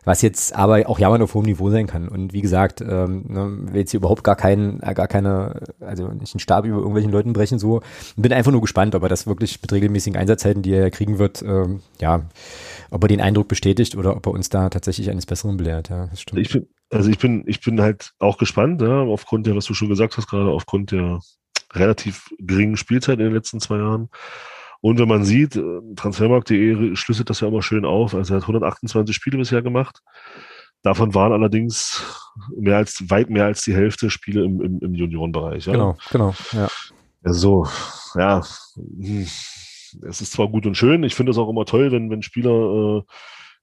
[0.05, 2.07] Was jetzt aber auch jammern auf hohem Niveau sein kann.
[2.07, 6.07] Und wie gesagt, ähm, ne, will jetzt hier überhaupt gar keinen, äh, gar keine, also
[6.09, 7.81] nicht einen Stab über irgendwelchen Leuten brechen, so.
[8.15, 11.41] Bin einfach nur gespannt, ob er das wirklich mit regelmäßigen Einsatzzeiten, die er kriegen wird,
[11.41, 12.21] ähm, ja,
[12.89, 15.89] ob er den Eindruck bestätigt oder ob er uns da tatsächlich eines Besseren belehrt.
[15.89, 16.41] Ja, das stimmt.
[16.41, 19.89] Ich, Also ich bin, ich bin halt auch gespannt, ja, aufgrund der, was du schon
[19.89, 21.19] gesagt hast, gerade aufgrund der
[21.73, 24.09] relativ geringen Spielzeit in den letzten zwei Jahren.
[24.83, 28.13] Und wenn man sieht, äh, Transfermarkt.de schlüsselt das ja immer schön auf.
[28.13, 30.01] Also er hat 128 Spiele bisher gemacht.
[30.81, 32.03] Davon waren allerdings
[32.57, 35.67] mehr als, weit mehr als die Hälfte Spiele im, im, im Juniorenbereich.
[35.67, 35.71] Ja.
[35.71, 36.67] Genau, genau, ja.
[37.23, 37.65] Also,
[38.15, 38.43] ja,
[38.75, 42.21] hm, es ist zwar gut und schön, ich finde es auch immer toll, wenn, wenn
[42.21, 43.01] Spieler äh,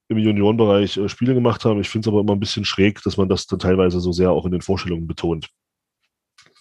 [0.09, 1.83] im Juniorenbereich äh, Spiele gemacht haben.
[1.83, 4.31] Ich finde es aber immer ein bisschen schräg, dass man das dann teilweise so sehr
[4.31, 5.51] auch in den Vorstellungen betont.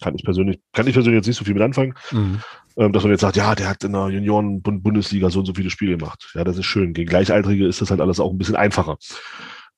[0.01, 1.93] Kann ich persönlich, kann ich persönlich jetzt nicht so viel mit anfangen.
[2.11, 2.41] Mhm.
[2.77, 5.69] Ähm, dass man jetzt sagt, ja, der hat in der Junioren-Bundesliga so und so viele
[5.69, 6.31] Spiele gemacht.
[6.33, 6.93] Ja, das ist schön.
[6.93, 8.97] Gegen Gleichaltrige ist das halt alles auch ein bisschen einfacher.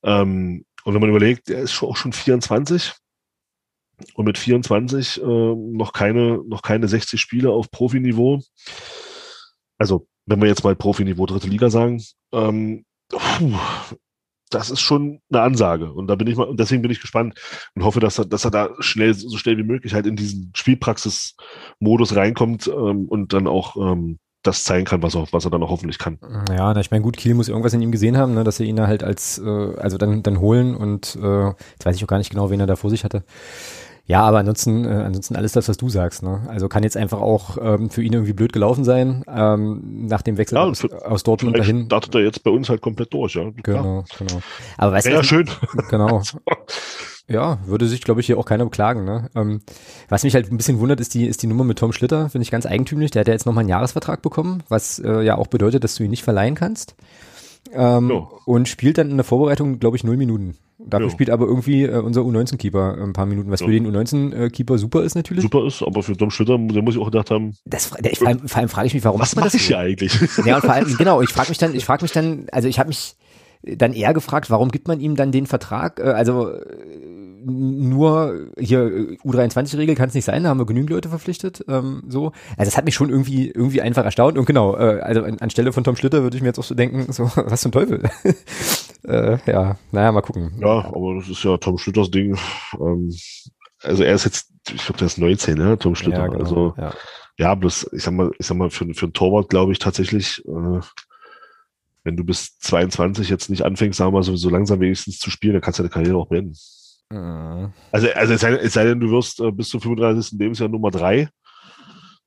[0.04, 2.94] Ähm, und wenn man überlegt, der ist auch schon 24
[4.16, 8.42] und mit 24 äh, noch keine noch keine 60 Spiele auf Profiniveau.
[9.78, 13.58] Also wenn wir jetzt mal Profiniveau dritte Liga sagen, ähm, puh,
[14.52, 15.91] das ist schon eine Ansage.
[15.91, 17.39] Und da bin ich mal, und deswegen bin ich gespannt
[17.76, 20.52] und hoffe, dass er, dass er da schnell, so schnell wie möglich halt in diesen
[20.56, 25.64] Spielpraxis-Modus reinkommt ähm, und dann auch ähm, das zeigen kann, was er, was er dann
[25.64, 26.18] auch hoffentlich kann.
[26.49, 28.80] Ja, ich meine, gut, Kiel muss irgendwas in ihm gesehen haben, ne, dass sie ihn
[28.82, 32.32] halt als, äh, also dann, dann holen und äh, jetzt weiß ich auch gar nicht
[32.32, 33.24] genau, wen er da vor sich hatte.
[34.12, 36.22] Ja, aber ansonsten, äh, ansonsten alles das, was du sagst.
[36.22, 36.41] Ne?
[36.49, 40.38] Also kann jetzt einfach auch ähm, für ihn irgendwie blöd gelaufen sein, ähm, nach dem
[40.38, 41.86] Wechsel ja, aus, aus Dortmund dahin.
[41.86, 43.49] startet er jetzt bei uns halt komplett durch, ja.
[43.64, 44.18] Genau, ja.
[44.18, 44.41] genau.
[44.78, 45.49] Aber weißt du, ja, schön.
[45.89, 46.22] Genau.
[47.28, 49.05] Ja, würde sich, glaube ich, hier auch keiner beklagen.
[49.05, 49.30] Ne?
[49.36, 49.62] Ähm,
[50.09, 52.43] was mich halt ein bisschen wundert, ist die, ist die Nummer mit Tom Schlitter, finde
[52.43, 53.12] ich ganz eigentümlich.
[53.12, 56.03] Der hat ja jetzt nochmal einen Jahresvertrag bekommen, was äh, ja auch bedeutet, dass du
[56.03, 56.95] ihn nicht verleihen kannst.
[57.74, 58.12] Ähm.
[58.45, 60.57] Und spielt dann in der Vorbereitung, glaube ich, null Minuten.
[60.86, 61.12] Dafür jo.
[61.12, 63.68] spielt aber irgendwie äh, unser U19-Keeper ein paar Minuten, was ja.
[63.68, 65.43] für den U19-Keeper super ist natürlich.
[65.43, 67.55] Super ist, aber für Tom Schlitter, der muss ich auch gedacht haben.
[67.66, 69.62] Das, ich, vor, allem, vor allem frage ich mich, warum was macht man das?
[69.62, 70.18] hier eigentlich?
[70.45, 72.80] Ja, und vor allem, genau, ich frage mich dann, ich frage mich dann, also ich
[72.80, 73.16] habe mich
[73.64, 75.99] dann eher gefragt, warum gibt man ihm dann den Vertrag?
[75.99, 76.51] Äh, also
[77.44, 81.64] nur hier U23-Regel kann es nicht sein, da haben wir genügend Leute verpflichtet.
[81.68, 82.32] Ähm, so.
[82.58, 84.38] Also das hat mich schon irgendwie irgendwie einfach erstaunt.
[84.38, 86.76] Und genau, äh, also an, anstelle von Tom Schlitter würde ich mir jetzt auch so
[86.76, 88.10] denken, so, was zum Teufel.
[89.04, 90.52] äh, ja, naja, mal gucken.
[90.60, 92.38] Ja, aber das ist ja Tom Schlitters Ding.
[92.80, 93.14] Ähm,
[93.84, 96.20] also er ist jetzt, ich glaube, der ist 19, ne, Tom Schlitter.
[96.20, 96.94] Ja, genau, also ja.
[97.38, 100.44] ja, bloß, ich sag mal, ich sag mal, für, für einen Torwart glaube ich tatsächlich,
[100.46, 100.80] äh,
[102.04, 105.30] wenn du bis 22 jetzt nicht anfängst, sagen wir mal, so, so langsam wenigstens zu
[105.30, 106.56] spielen, dann kannst du deine Karriere auch beenden.
[107.12, 107.74] Mhm.
[107.91, 110.39] Also, also es sei, es sei denn, du wirst äh, bis zum 35.
[110.39, 111.30] Lebensjahr Nummer drei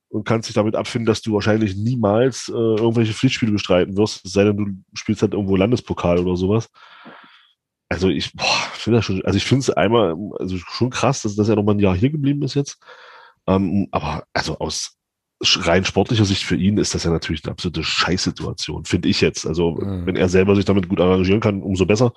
[0.09, 4.33] und kannst dich damit abfinden, dass du wahrscheinlich niemals äh, irgendwelche Pflichtspiele bestreiten wirst, es
[4.33, 6.69] sei denn, du spielst halt irgendwo Landespokal oder sowas.
[7.89, 8.31] Also ich,
[8.73, 11.63] finde das schon, also ich finde es einmal, also schon krass, dass, dass er noch
[11.63, 12.77] mal ein Jahr hier geblieben ist jetzt.
[13.47, 14.97] Ähm, aber also aus
[15.41, 19.45] rein sportlicher Sicht für ihn ist das ja natürlich eine absolute Scheißsituation, finde ich jetzt.
[19.45, 20.05] Also mhm.
[20.05, 22.13] wenn er selber sich damit gut arrangieren kann, umso besser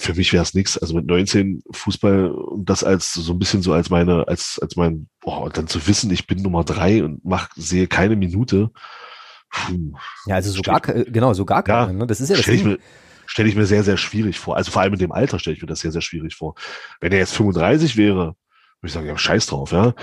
[0.00, 0.78] für mich wäre es nichts.
[0.78, 4.74] Also mit 19 Fußball und das als so ein bisschen so als meine, als, als
[4.76, 8.70] mein, boah, und dann zu wissen, ich bin Nummer drei und mach, sehe keine Minute.
[9.50, 9.92] Puh.
[10.26, 12.06] Ja, also so gar, genau, so gar keine, ja, ne?
[12.06, 12.78] Das ist ja das stell ich, mir,
[13.26, 14.56] stell ich mir sehr, sehr schwierig vor.
[14.56, 16.54] Also vor allem in dem Alter stelle ich mir das sehr, sehr schwierig vor.
[17.00, 18.36] Wenn er jetzt 35 wäre, würde
[18.86, 19.94] ich sagen, ja, scheiß drauf, ja.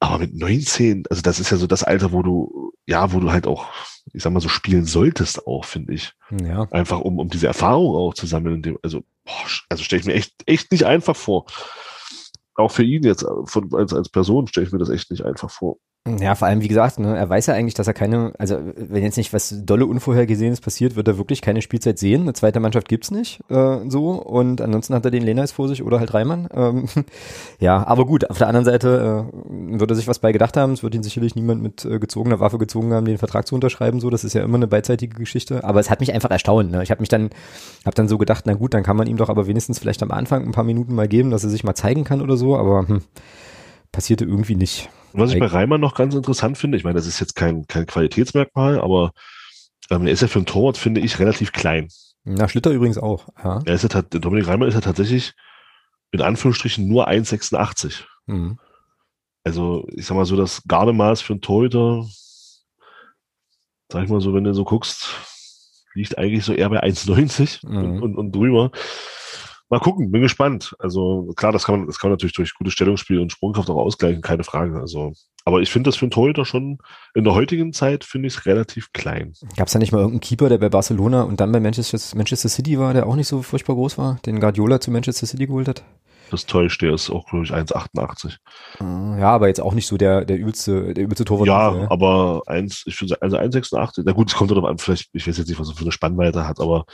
[0.00, 3.30] Aber mit 19, also das ist ja so das Alter, wo du, ja, wo du
[3.30, 3.66] halt auch,
[4.12, 6.12] ich sag mal so, spielen solltest auch, finde ich.
[6.30, 6.68] Ja.
[6.70, 8.76] Einfach um, um diese Erfahrung auch zu sammeln.
[8.82, 11.46] Also, boah, also stelle ich mir echt, echt nicht einfach vor.
[12.54, 15.50] Auch für ihn jetzt, von, als, als Person stelle ich mir das echt nicht einfach
[15.50, 15.78] vor.
[16.06, 19.02] Ja, vor allem, wie gesagt, ne, er weiß ja eigentlich, dass er keine, also wenn
[19.02, 22.22] jetzt nicht was dolle Unvorhergesehenes passiert, wird er wirklich keine Spielzeit sehen.
[22.22, 25.82] Eine zweite Mannschaft gibt's nicht äh, so und ansonsten hat er den Lenais vor sich
[25.82, 26.46] oder halt Reimann.
[26.52, 26.88] Ähm,
[27.58, 30.74] ja, aber gut, auf der anderen Seite äh, wird er sich was bei gedacht haben.
[30.74, 33.98] Es wird ihn sicherlich niemand mit äh, gezogener Waffe gezwungen haben, den Vertrag zu unterschreiben.
[33.98, 35.64] So, das ist ja immer eine beidseitige Geschichte.
[35.64, 36.70] Aber es hat mich einfach erstaunt.
[36.70, 36.82] Ne?
[36.82, 37.30] Ich habe mich dann,
[37.86, 40.10] habe dann so gedacht, na gut, dann kann man ihm doch aber wenigstens vielleicht am
[40.10, 42.58] Anfang ein paar Minuten mal geben, dass er sich mal zeigen kann oder so.
[42.58, 43.00] Aber hm,
[43.90, 44.90] passierte irgendwie nicht.
[45.16, 47.86] Was ich bei Reimann noch ganz interessant finde, ich meine, das ist jetzt kein, kein
[47.86, 49.12] Qualitätsmerkmal, aber
[49.90, 51.88] ähm, er ist ja für einen Torwart, finde ich, relativ klein.
[52.24, 53.28] Na, Schlitter übrigens auch.
[53.42, 53.60] Ja.
[53.64, 55.34] Er ist ja, Dominik Reimann ist ja tatsächlich
[56.10, 58.04] in Anführungsstrichen nur 1,86.
[58.26, 58.58] Mhm.
[59.44, 62.06] Also, ich sag mal so, das Gardemaß für einen Torhüter,
[63.92, 65.10] sag ich mal so, wenn du so guckst,
[65.94, 67.76] liegt eigentlich so eher bei 1,90 mhm.
[67.76, 68.72] und, und, und drüber
[69.70, 70.74] mal gucken, bin gespannt.
[70.78, 73.76] Also klar, das kann man, das kann man natürlich durch gutes Stellungsspiel und Sprungkraft auch
[73.76, 74.78] ausgleichen, keine Frage.
[74.78, 75.12] Also,
[75.44, 76.78] aber ich finde das für einen Torhüter schon
[77.14, 79.32] in der heutigen Zeit finde ich es relativ klein.
[79.56, 82.48] Gab es da nicht mal irgendeinen Keeper, der bei Barcelona und dann bei Manchester, Manchester
[82.48, 85.68] City war, der auch nicht so furchtbar groß war, den Guardiola zu Manchester City geholt
[85.68, 85.84] hat?
[86.30, 88.38] Das täuscht, der ist auch, glaube ich, 1,88.
[88.78, 91.46] Ah, ja, aber jetzt auch nicht so der, der übelste, der übelste Torwart.
[91.46, 95.10] Ja, ja, aber 1, ich finde, also 1,86, na gut, es kommt darauf an, vielleicht,
[95.12, 96.86] ich weiß jetzt nicht, was er für eine Spannweite hat, aber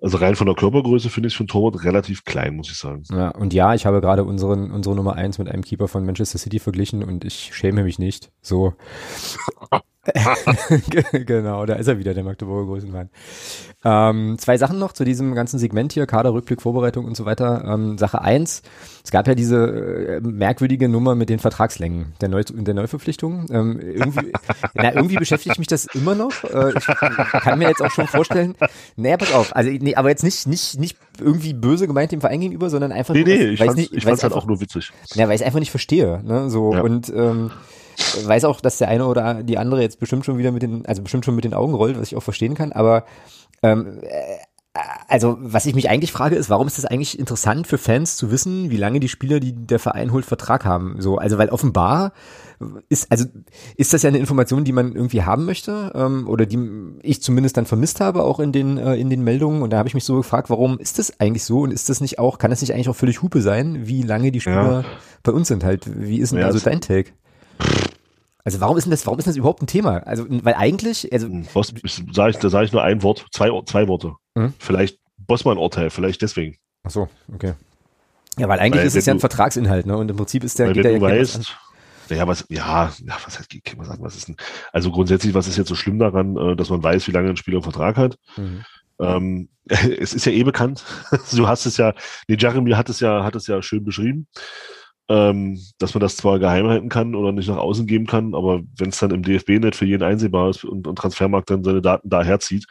[0.00, 3.02] Also rein von der Körpergröße finde ich für einen Torwart relativ klein, muss ich sagen.
[3.10, 6.38] Ja, und ja, ich habe gerade unseren, unsere Nummer eins mit einem Keeper von Manchester
[6.38, 8.30] City verglichen und ich schäme mich nicht.
[8.40, 8.74] So.
[11.26, 13.10] genau, da ist er wieder, der Magdeburger Größenwahn.
[13.84, 17.64] Ähm, zwei Sachen noch zu diesem ganzen Segment hier, Kader, Rückblick, Vorbereitung und so weiter.
[17.66, 18.62] Ähm, Sache eins,
[19.04, 23.46] es gab ja diese äh, merkwürdige Nummer mit den Vertragslängen der, Neu der Neuverpflichtung.
[23.50, 24.32] Ähm, irgendwie,
[24.74, 26.44] na, irgendwie beschäftigt mich das immer noch.
[26.44, 28.54] Äh, ich kann mir jetzt auch schon vorstellen,
[28.96, 32.40] naja, pass auf, also nee, aber jetzt nicht, nicht, nicht irgendwie böse gemeint dem Verein
[32.40, 34.48] gegenüber, sondern einfach nee, nur, nee, ich weiß fand's, nicht, ich fand's halt einfach- auch
[34.48, 34.90] nur witzig.
[35.14, 36.20] ja, weil ich es einfach nicht verstehe.
[36.24, 36.50] Ne?
[36.50, 36.80] So Ja.
[36.82, 37.50] und ähm,
[38.24, 41.02] weiß auch, dass der eine oder die andere jetzt bestimmt schon wieder mit den, also
[41.02, 42.72] bestimmt schon mit den Augen rollt, was ich auch verstehen kann.
[42.72, 43.04] Aber
[43.62, 44.38] ähm, äh,
[45.08, 48.30] also was ich mich eigentlich frage, ist, warum ist das eigentlich interessant für Fans zu
[48.30, 50.96] wissen, wie lange die Spieler, die der Verein holt, Vertrag haben?
[51.00, 52.12] So, also weil offenbar
[52.88, 53.24] ist, also
[53.76, 56.58] ist das ja eine Information, die man irgendwie haben möchte ähm, oder die
[57.02, 59.62] ich zumindest dann vermisst habe, auch in den äh, in den Meldungen.
[59.62, 62.00] Und da habe ich mich so gefragt, warum ist das eigentlich so und ist das
[62.00, 64.84] nicht auch, kann das nicht eigentlich auch völlig Hupe sein, wie lange die Spieler
[65.22, 65.88] bei uns sind halt?
[66.00, 67.12] Wie ist denn Ja, also dein Take?
[68.48, 69.98] Also warum ist denn das, warum ist das überhaupt ein Thema?
[70.06, 71.70] Also weil eigentlich, also Hm, Was,
[72.14, 74.14] sag ich, da sage ich nur ein Wort, zwei, zwei Worte.
[74.34, 74.54] Mhm.
[74.58, 76.56] Vielleicht Bossmann-Urteil, vielleicht deswegen.
[76.82, 77.52] ach so, okay.
[78.38, 79.98] Ja, weil eigentlich Weil ist es ja ein du- Vertragsinhalt, ne?
[79.98, 81.54] Und im Prinzip ist der geht der ja weißt,
[82.08, 84.36] ja, was, ja, ja, was heißt, kann man sagen, was ist denn,
[84.72, 87.36] also grundsätzlich, was ist jetzt so schlimm daran, äh, dass man weiß, wie lange ein
[87.36, 88.16] Spieler einen Vertrag hat?
[88.38, 88.64] Mhm.
[88.98, 90.86] Ähm, es ist ja eh bekannt.
[91.36, 91.92] du hast es ja,
[92.28, 94.26] nee, Jeremy hat es ja, hat es ja schön beschrieben,
[95.08, 98.60] ähm, dass man das zwar geheim halten kann oder nicht nach außen geben kann, aber
[98.76, 102.08] wenn es dann im DFB-Net für jeden einsehbar ist und, und Transfermarkt dann seine Daten
[102.10, 102.66] daher zieht,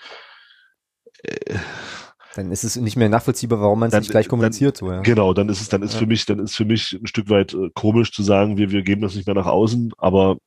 [2.36, 4.92] Dann ist es nicht mehr nachvollziehbar, warum man es Dann- nicht gleich dann- kommuniziert, so,
[4.92, 5.02] ja.
[5.02, 6.00] Genau, dann ist es, dann ist Ja.
[6.00, 8.84] für mich, dann ist für mich ein Stück weit äh, komisch zu sagen, wir, wir
[8.84, 10.38] geben das nicht mehr nach außen, aber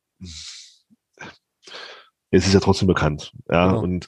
[2.29, 3.33] es ist ja trotzdem bekannt.
[3.49, 3.81] Ja, Genau.
[3.83, 4.07] und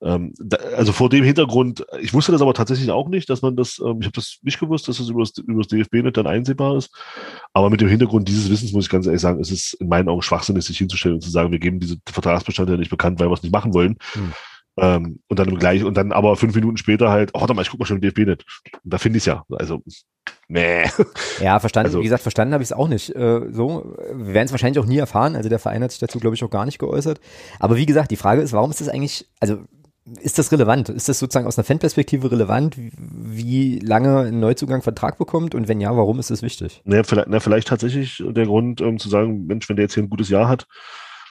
[0.00, 3.56] ähm, da, also vor dem Hintergrund, ich wusste das aber tatsächlich auch nicht, dass man
[3.56, 6.26] das, ähm, ich habe das nicht gewusst, dass das über das, über das DFB-Net dann
[6.26, 6.90] einsehbar ist.
[7.52, 10.08] Aber mit dem Hintergrund dieses Wissens muss ich ganz ehrlich sagen, es ist in meinen
[10.08, 13.34] Augen schwachsinnig, sich hinzustellen und zu sagen, wir geben diese Vertragsbestandteile nicht bekannt, weil wir
[13.34, 13.96] es nicht machen wollen.
[14.12, 14.32] Hm.
[14.80, 17.62] Ähm, und dann im gleich, und dann aber fünf Minuten später halt, oh, warte mal,
[17.62, 18.44] ich guck mal schon im DFB-Net.
[18.84, 19.42] Und da finde ich es ja.
[19.50, 19.82] Also,
[20.46, 20.84] nee.
[21.42, 23.10] Ja, verstanden, Also- wie gesagt, verstanden habe ich es auch nicht.
[23.16, 25.34] Äh, so, wir werden es wahrscheinlich auch nie erfahren.
[25.34, 27.20] Also der Verein hat sich dazu, glaube ich, auch gar nicht geäußert.
[27.58, 29.58] Aber wie gesagt, die Frage ist, warum ist das eigentlich, also
[30.20, 30.88] ist das relevant?
[30.88, 35.54] Ist das sozusagen aus einer Fanperspektive relevant, wie, lange ein Neuzugang Vertrag bekommt?
[35.54, 36.82] Und wenn ja, warum ist das wichtig?
[36.84, 40.02] Ne, vielleicht, na, vielleicht tatsächlich der Grund, ähm, zu sagen, Mensch, wenn der jetzt hier
[40.02, 40.66] ein gutes Jahr hat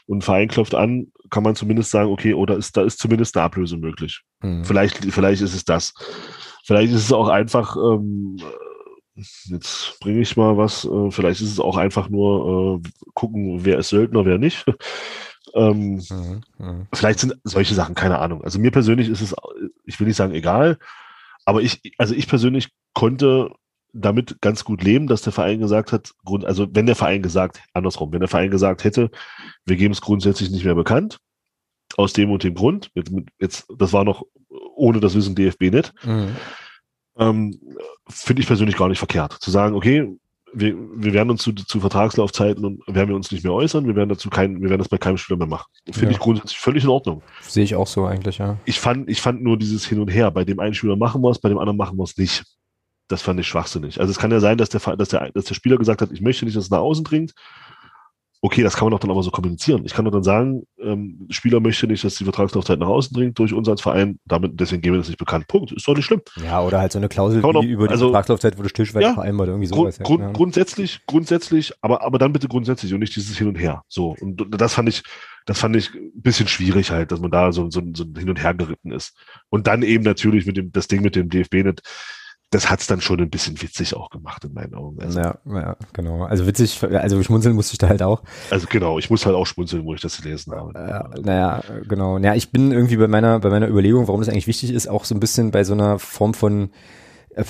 [0.05, 3.35] und ein Verein klopft an, kann man zumindest sagen, okay, oder ist, da ist zumindest
[3.35, 4.21] eine Ablöse möglich.
[4.41, 4.63] Hm.
[4.63, 5.93] Vielleicht, vielleicht ist es das.
[6.63, 11.51] Vielleicht ist es auch einfach, ähm, äh, jetzt bringe ich mal was, äh, vielleicht ist
[11.51, 14.65] es auch einfach nur äh, gucken, wer ist Söldner, wer nicht.
[15.57, 16.41] Ähm, Mhm.
[16.59, 16.87] Mhm.
[16.93, 18.43] vielleicht sind solche Sachen, keine Ahnung.
[18.43, 19.35] Also mir persönlich ist es,
[19.85, 20.77] ich will nicht sagen egal,
[21.45, 23.49] aber ich, also ich persönlich konnte
[23.93, 27.61] damit ganz gut leben, dass der Verein gesagt hat, Grund, also wenn der Verein gesagt,
[27.73, 29.09] andersrum, wenn der Verein gesagt hätte,
[29.65, 31.17] wir geben es grundsätzlich nicht mehr bekannt,
[31.95, 34.23] aus dem und dem Grund, mit, jetzt, das war noch
[34.75, 36.35] ohne das Wissen DFB nicht, Mhm.
[37.17, 37.59] ähm,
[38.09, 39.33] finde ich persönlich gar nicht verkehrt.
[39.33, 40.15] Zu sagen, okay,
[40.59, 43.95] wir, wir werden uns zu, zu Vertragslaufzeiten und werden wir uns nicht mehr äußern, wir
[43.95, 45.69] werden dazu kein, wir werden das bei keinem Spieler mehr machen.
[45.85, 46.11] Finde Ja.
[46.11, 47.21] ich grundsätzlich völlig in Ordnung.
[47.41, 48.57] Sehe ich auch so eigentlich, ja.
[48.65, 50.31] Ich fand, ich fand nur dieses Hin und Her.
[50.31, 52.43] Bei dem einen Spieler machen wir es, bei dem anderen machen wir es nicht.
[53.09, 53.99] Das fand ich schwachsinnig.
[54.01, 56.21] Also es kann ja sein, dass der, dass der, dass der Spieler gesagt hat, ich
[56.21, 57.33] möchte nicht, dass es nach außen dringt.
[58.41, 59.83] Okay, das kann man doch dann aber so kommunizieren.
[59.85, 63.39] Ich kann doch dann sagen, ähm, Spieler möchte nicht, dass die Vertragslaufzeit nach außen dringt
[63.39, 64.19] durch uns als Verein.
[64.25, 65.47] Damit, deswegen geben wir das nicht bekannt.
[65.47, 65.71] Punkt.
[65.71, 66.21] Ist doch nicht schlimm.
[66.43, 69.13] Ja, oder halt so eine Klausel wie doch- über die also- Vertragslaufzeit wurde stillschweigend Ja,
[69.15, 69.97] vereinbart, irgendwie sowas.
[69.99, 70.31] Grund, ja.
[70.31, 73.81] Grundsätzlich, grundsätzlich, aber, aber dann bitte grundsätzlich und nicht dieses Hin und Her.
[73.87, 74.15] So.
[74.21, 75.01] Und das fand ich,
[75.47, 78.41] das fand ich ein bisschen schwierig halt, dass man da so, so, so Hin und
[78.43, 79.15] Her geritten ist.
[79.49, 81.81] Und dann eben natürlich mit dem, das Ding mit dem DFB nicht,
[82.49, 85.01] das hat's dann schon ein bisschen witzig auch gemacht in meinen Augen.
[85.01, 86.23] Also, ja, ja, genau.
[86.23, 88.23] Also witzig, also schmunzeln musste ich da halt auch.
[88.49, 90.71] also genau, ich muss halt auch schmunzeln, wo ich das gelesen habe.
[90.73, 92.19] Ja, naja, genau.
[92.19, 95.03] Naja, ich bin irgendwie bei meiner, bei meiner Überlegung, warum das eigentlich wichtig ist, auch
[95.03, 96.69] so ein bisschen bei so einer Form von,
[97.35, 97.43] äh,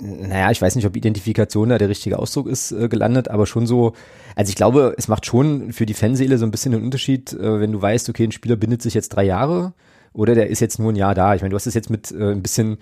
[0.00, 3.66] naja, ich weiß nicht, ob Identifikation da der richtige Ausdruck ist, äh, gelandet, aber schon
[3.66, 3.94] so,
[4.36, 7.60] also ich glaube, es macht schon für die Fanseele so ein bisschen einen Unterschied, äh,
[7.60, 9.72] wenn du weißt, okay, ein Spieler bindet sich jetzt drei Jahre
[10.12, 11.34] oder der ist jetzt nur ein Jahr da.
[11.34, 12.76] Ich meine, du hast es jetzt mit äh, ein bisschen äh,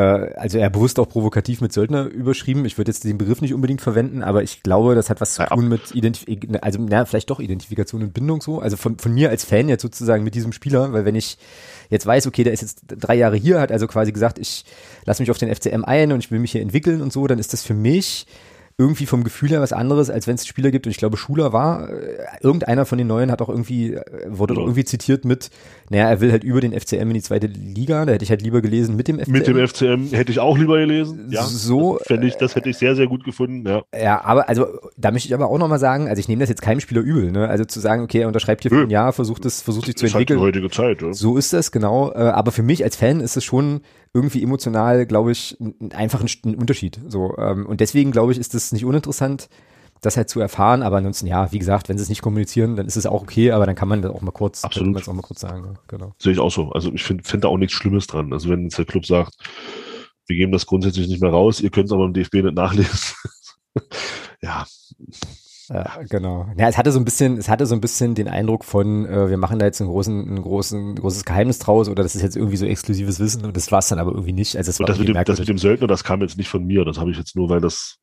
[0.00, 2.64] also er bewusst auch provokativ mit Söldner überschrieben.
[2.64, 5.44] Ich würde jetzt den Begriff nicht unbedingt verwenden, aber ich glaube, das hat was zu
[5.44, 6.26] tun mit Identif
[6.62, 8.60] also na, vielleicht doch Identifikation und Bindung so.
[8.60, 11.36] Also von, von mir als Fan jetzt sozusagen mit diesem Spieler, weil wenn ich
[11.90, 14.64] jetzt weiß, okay, der ist jetzt drei Jahre hier, hat also quasi gesagt, ich
[15.04, 17.38] lasse mich auf den FCM ein und ich will mich hier entwickeln und so, dann
[17.38, 18.26] ist das für mich
[18.78, 20.86] irgendwie vom Gefühl her was anderes, als wenn es Spieler gibt.
[20.86, 24.54] Und ich glaube, Schuler war, äh, irgendeiner von den Neuen hat auch irgendwie, äh, wurde
[24.54, 24.60] ja.
[24.60, 25.50] doch irgendwie zitiert mit,
[25.90, 28.04] naja, er will halt über den FCM in die zweite Liga.
[28.06, 29.32] Da hätte ich halt lieber gelesen mit dem FCM.
[29.32, 31.28] Mit dem FCM hätte ich auch lieber gelesen.
[31.30, 31.98] Ja, so.
[32.08, 33.82] Das, ich, das hätte ich sehr, sehr gut gefunden, ja.
[33.98, 34.66] Ja, aber also,
[34.96, 37.30] da möchte ich aber auch nochmal sagen, also ich nehme das jetzt keinem Spieler übel,
[37.30, 37.48] ne?
[37.48, 40.06] Also zu sagen, okay, er unterschreibt hier für ein Jahr, versucht es, versucht sich zu
[40.06, 40.40] das entwickeln.
[40.40, 41.12] Halt die heutige Zeit, ja.
[41.12, 42.12] So ist das, genau.
[42.12, 43.80] Äh, aber für mich als Fan ist es schon
[44.14, 45.56] irgendwie emotional, glaube ich,
[45.94, 47.00] einfach ein, ein Unterschied.
[47.08, 49.48] So, ähm, und deswegen, glaube ich, ist es nicht uninteressant,
[50.02, 50.82] das halt zu erfahren.
[50.82, 53.52] Aber ansonsten, ja, wie gesagt, wenn sie es nicht kommunizieren, dann ist es auch okay,
[53.52, 55.08] aber dann kann man das auch mal kurz, Absolut.
[55.08, 55.78] auch mal kurz sagen.
[55.88, 56.12] Genau.
[56.18, 56.70] Sehe ich auch so.
[56.72, 58.32] Also ich finde find da auch nichts Schlimmes dran.
[58.32, 59.34] Also wenn jetzt der Club sagt,
[60.26, 63.14] wir geben das grundsätzlich nicht mehr raus, ihr könnt es aber im DFB nicht nachlesen.
[64.42, 64.66] ja.
[65.72, 66.46] Ja, genau.
[66.58, 69.30] Ja, es hatte so ein bisschen, es hatte so ein bisschen den Eindruck von, äh,
[69.30, 72.36] wir machen da jetzt einen großen, ein großen, großes Geheimnis draus oder das ist jetzt
[72.36, 74.56] irgendwie so exklusives Wissen und das war es dann aber irgendwie nicht.
[74.56, 76.48] Also es war und das mit, dem, das mit dem Söldner, das kam jetzt nicht
[76.48, 77.98] von mir, das habe ich jetzt nur, weil das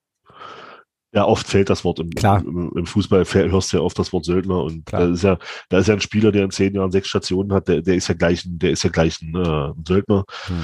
[1.11, 2.41] ja, oft fällt das Wort im, Klar.
[2.41, 5.01] im, im Fußball, hörst du ja oft das Wort Söldner und Klar.
[5.01, 5.37] da ist ja,
[5.69, 8.07] da ist ja ein Spieler, der in zehn Jahren sechs Stationen hat, der, der ist
[8.07, 10.25] ja gleich ein, der ist ja gleich ein, äh, ein Söldner.
[10.45, 10.55] Hm.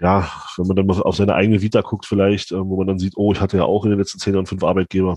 [0.00, 2.98] Ja, wenn man dann mal auf seine eigene Vita guckt vielleicht, äh, wo man dann
[2.98, 5.16] sieht, oh, ich hatte ja auch in den letzten zehn Jahren fünf Arbeitgeber.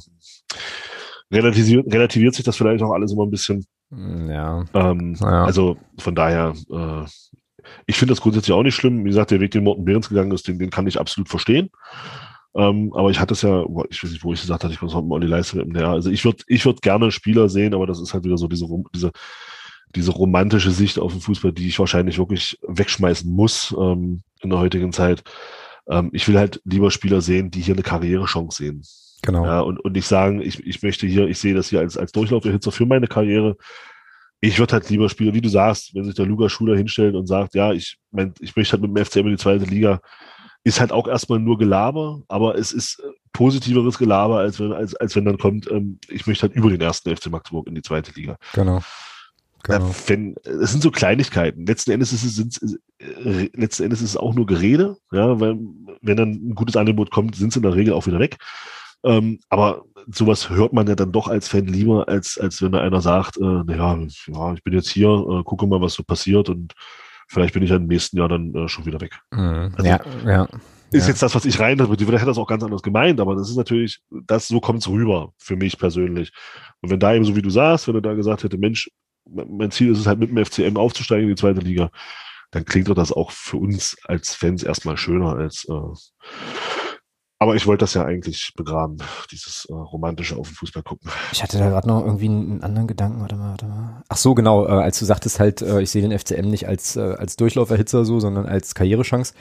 [1.31, 3.65] Relativiert, relativiert sich das vielleicht auch alles immer ein bisschen.
[3.91, 4.65] Hm, ja.
[4.73, 5.45] Ähm, ja.
[5.45, 7.05] Also von daher, äh,
[7.85, 9.05] ich finde das grundsätzlich auch nicht schlimm.
[9.05, 11.69] Wie gesagt, der Weg, den Morten Behrens gegangen ist, den, den kann ich absolut verstehen.
[12.53, 14.93] Ähm, aber ich hatte es ja, ich weiß nicht, wo ich gesagt hatte, ich komme
[14.93, 15.89] mit Olli Leiste mit dem DR.
[15.89, 18.67] Also ich würde ich würd gerne Spieler sehen, aber das ist halt wieder so diese,
[18.93, 19.11] diese,
[19.95, 24.59] diese romantische Sicht auf den Fußball, die ich wahrscheinlich wirklich wegschmeißen muss ähm, in der
[24.59, 25.23] heutigen Zeit.
[25.89, 28.83] Ähm, ich will halt lieber Spieler sehen, die hier eine Karrierechance sehen.
[29.21, 29.45] Genau.
[29.45, 32.11] Ja, und, und nicht sagen, ich, ich möchte hier, ich sehe das hier als, als
[32.11, 33.55] Durchlauferhitzer für meine Karriere.
[34.39, 37.27] Ich würde halt lieber Spieler, wie du sagst, wenn sich der Luca Schuler hinstellt und
[37.27, 40.01] sagt, ja, ich, mein, ich möchte halt mit dem FCM in die zweite Liga,
[40.63, 44.95] ist halt auch erstmal nur Gelaber, aber es ist äh, positiveres Gelaber, als wenn, als,
[44.95, 47.81] als wenn dann kommt, ähm, ich möchte halt über den ersten FC Magdeburg in die
[47.81, 48.37] zweite Liga.
[48.53, 48.81] Genau.
[49.63, 49.95] Genau.
[50.07, 51.65] Wenn, es sind so Kleinigkeiten.
[51.65, 55.57] Letzten Endes ist es, äh, letzten Endes ist es auch nur Gerede, ja, weil,
[56.01, 58.37] wenn dann ein gutes Angebot kommt, sind sie in der Regel auch wieder weg.
[59.03, 62.81] Ähm, aber sowas hört man ja dann doch als Fan lieber, als, als wenn da
[62.81, 66.49] einer sagt, äh, naja, ja, ich bin jetzt hier, äh, gucke mal, was so passiert
[66.49, 66.73] und
[67.27, 69.19] vielleicht bin ich ja im nächsten Jahr dann äh, schon wieder weg.
[69.31, 69.73] Mhm.
[69.75, 70.47] Also, ja, ja.
[70.93, 71.09] Ist ja.
[71.09, 71.95] jetzt das, was ich rein habe.
[71.95, 74.89] Vielleicht hätte das auch ganz anders gemeint, aber das ist natürlich, das, so kommt es
[74.89, 76.33] rüber für mich persönlich.
[76.81, 78.89] Und wenn da eben so wie du sagst, wenn er da gesagt hätte, Mensch,
[79.25, 81.91] mein Ziel ist es halt mit dem FCM aufzusteigen in die zweite Liga,
[82.51, 85.73] dann klingt doch das auch für uns als Fans erstmal schöner als äh,
[87.41, 88.97] aber ich wollte das ja eigentlich begraben,
[89.31, 91.09] dieses äh, romantische auf den Fußball gucken.
[91.31, 93.19] Ich hatte da gerade noch irgendwie einen anderen Gedanken.
[93.19, 94.03] Warte mal, warte mal.
[94.09, 94.67] Ach so, genau.
[94.67, 98.05] Äh, als du sagtest halt, äh, ich sehe den FCM nicht als, äh, als Durchlauferhitzer
[98.05, 99.33] so, sondern als Karrierechance.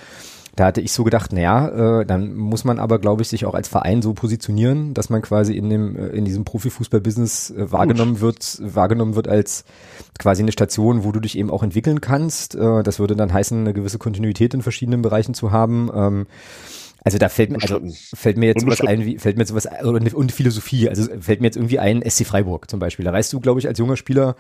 [0.57, 3.55] Da hatte ich so gedacht, naja, äh, dann muss man aber, glaube ich, sich auch
[3.55, 8.21] als Verein so positionieren, dass man quasi in dem, äh, in diesem Profifußball-Business äh, wahrgenommen
[8.21, 9.65] wird, wahrgenommen wird als
[10.19, 12.55] quasi eine Station, wo du dich eben auch entwickeln kannst.
[12.55, 15.91] Äh, das würde dann heißen, eine gewisse Kontinuität in verschiedenen Bereichen zu haben.
[15.95, 16.27] Ähm,
[17.03, 17.81] also da fällt mir, also
[18.15, 21.47] fällt mir jetzt sowas ein, wie, fällt mir jetzt sowas, und Philosophie, also fällt mir
[21.47, 23.05] jetzt irgendwie ein, SC Freiburg zum Beispiel.
[23.05, 24.37] Da weißt du, glaube ich, als junger Spieler,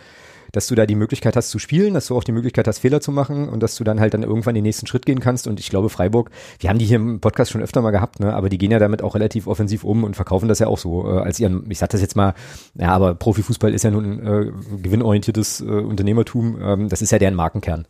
[0.53, 3.01] dass du da die Möglichkeit hast zu spielen, dass du auch die Möglichkeit hast, Fehler
[3.01, 5.46] zu machen und dass du dann halt dann irgendwann den nächsten Schritt gehen kannst.
[5.46, 8.34] Und ich glaube, Freiburg, wir haben die hier im Podcast schon öfter mal gehabt, ne?
[8.34, 11.07] aber die gehen ja damit auch relativ offensiv um und verkaufen das ja auch so
[11.07, 12.34] äh, als ihren, ich sag das jetzt mal,
[12.74, 17.34] ja, aber Profifußball ist ja nun äh, gewinnorientiertes äh, Unternehmertum, ähm, das ist ja deren
[17.34, 17.86] Markenkern.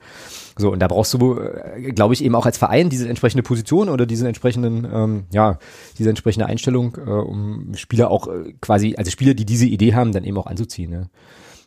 [0.60, 3.88] So, und da brauchst du, äh, glaube ich, eben auch als Verein diese entsprechende Position
[3.88, 5.58] oder diese entsprechenden, ähm, ja,
[5.98, 10.12] diese entsprechende Einstellung, äh, um Spieler auch äh, quasi, also Spieler, die diese Idee haben,
[10.12, 10.90] dann eben auch anzuziehen.
[10.90, 11.10] Ne?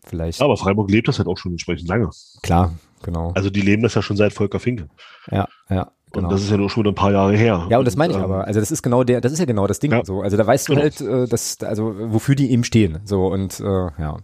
[0.05, 0.41] Vielleicht.
[0.41, 2.09] Aber Freiburg lebt das halt auch schon entsprechend lange.
[2.41, 3.31] Klar, genau.
[3.35, 4.87] Also die leben das ja schon seit Volker Finke.
[5.31, 5.91] Ja, ja.
[6.13, 6.27] Genau.
[6.27, 7.65] Und das ist ja nur schon ein paar Jahre her.
[7.71, 8.45] Ja, und das meine ich ähm, aber.
[8.45, 9.91] Also das ist genau der, das ist ja genau das Ding.
[9.91, 10.05] Ja.
[10.05, 10.83] So, also da weißt du genau.
[10.83, 12.99] halt, äh, dass, also wofür die eben stehen.
[13.03, 14.17] So und äh, ja,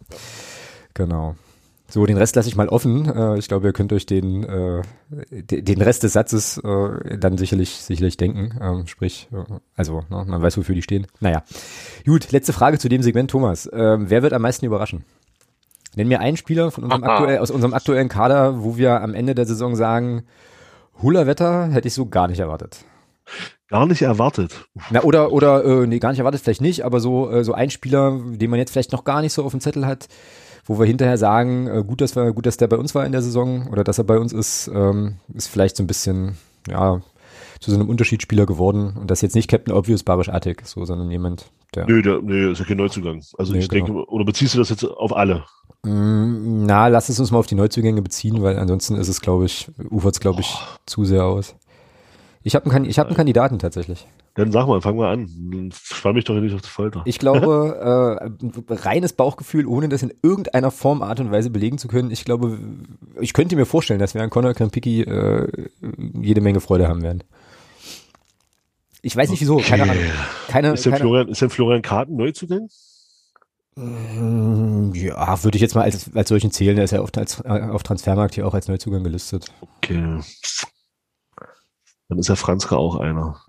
[0.94, 1.36] genau.
[1.92, 3.12] So, den Rest lasse ich mal offen.
[3.12, 4.84] Äh, ich glaube, ihr könnt euch den, äh,
[5.32, 8.60] den Rest des Satzes äh, dann sicherlich, sicherlich denken.
[8.62, 11.08] Ähm, sprich, äh, also, ne, man weiß, wofür die stehen.
[11.20, 11.44] Naja.
[12.06, 13.68] Gut, letzte Frage zu dem Segment, Thomas.
[13.74, 15.04] Ähm, wer wird am meisten überraschen?
[15.96, 19.36] Nenn mir einen Spieler von unserem aktuell, aus unserem aktuellen Kader, wo wir am Ende
[19.36, 20.24] der Saison sagen,
[21.02, 22.86] Wetter hätte ich so gar nicht erwartet.
[23.70, 24.68] Gar nicht erwartet.
[24.90, 27.70] Na, oder, oder, äh, nee, gar nicht erwartet vielleicht nicht, aber so, äh, so ein
[27.70, 30.08] Spieler, den man jetzt vielleicht noch gar nicht so auf dem Zettel hat,
[30.66, 33.12] wo wir hinterher sagen, äh, gut, dass wir, gut, dass der bei uns war in
[33.12, 36.38] der Saison oder dass er bei uns ist, ähm, ist vielleicht so ein bisschen,
[36.68, 37.02] ja,
[37.60, 38.96] zu so einem Unterschiedsspieler geworden.
[39.00, 41.86] Und das jetzt nicht Captain Obvious Barisch Attic, so, sondern jemand, der.
[41.88, 43.22] Nö, der, nee, ist ja kein Neuzugang.
[43.38, 43.86] Also nee, ich genau.
[43.86, 45.44] denke, oder beziehst du das jetzt auf alle?
[45.84, 49.46] Mm, na, lass es uns mal auf die Neuzugänge beziehen, weil ansonsten ist es, glaube
[49.46, 50.78] ich, ufert es, glaube ich, oh.
[50.86, 51.56] zu sehr aus.
[52.44, 54.08] Ich habe einen, hab einen Kandidaten tatsächlich.
[54.36, 55.72] Dann sag mal, fang mal an.
[55.74, 57.02] Spann mich doch nicht auf die Folter.
[57.04, 58.30] Ich glaube,
[58.70, 62.12] äh, reines Bauchgefühl, ohne das in irgendeiner Form, Art und Weise belegen zu können.
[62.12, 62.58] Ich glaube,
[63.20, 65.68] ich könnte mir vorstellen, dass wir an Conor Krempicki äh,
[66.22, 67.24] jede Menge Freude haben werden.
[69.02, 69.96] Ich weiß nicht wieso, keine Ahnung.
[70.48, 72.68] Keine, ist, denn keine, Florian, ist denn Florian Karten Neuzugang?
[73.76, 76.76] Mm, Ja, würde ich jetzt mal als, als solchen zählen.
[76.76, 79.46] Der ist ja oft als, äh, auf Transfermarkt hier auch als Neuzugang gelistet.
[79.78, 80.20] Okay.
[82.10, 83.40] Dann ist ja Franzka auch einer.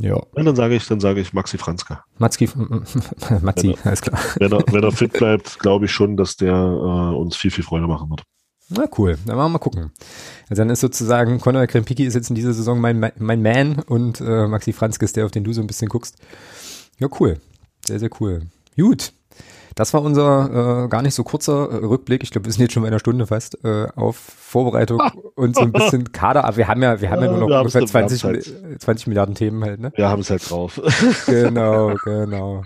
[0.00, 0.16] Ja.
[0.36, 2.04] Ja, dann sage ich, dann sage ich Maxi Franzka.
[2.18, 3.78] Matzi, Genau.
[3.84, 4.20] alles klar.
[4.36, 7.64] Wenn er, wenn er fit bleibt, glaube ich schon, dass der äh, uns viel, viel
[7.64, 8.24] Freude machen wird.
[8.68, 9.92] Na cool, dann machen wir mal gucken.
[10.48, 14.20] Also dann ist sozusagen, Conor Krempicki ist jetzt in dieser Saison mein, mein Man und
[14.20, 16.16] äh, Maxi Franzke ist der, auf den du so ein bisschen guckst.
[16.98, 17.38] Ja, cool.
[17.86, 18.42] Sehr, sehr cool.
[18.76, 19.12] Gut.
[19.76, 22.22] Das war unser äh, gar nicht so kurzer äh, Rückblick.
[22.22, 25.00] Ich glaube, wir sind jetzt schon bei einer Stunde fast äh, auf Vorbereitung
[25.34, 26.44] und so ein bisschen Kader.
[26.44, 28.00] Aber wir haben ja, wir haben ja nur noch ungefähr haben's- wir
[28.30, 29.92] haben's 20, Mi- 20 Milliarden Themen halt, ne?
[29.94, 30.80] Wir haben es halt drauf.
[31.26, 32.64] Genau, genau.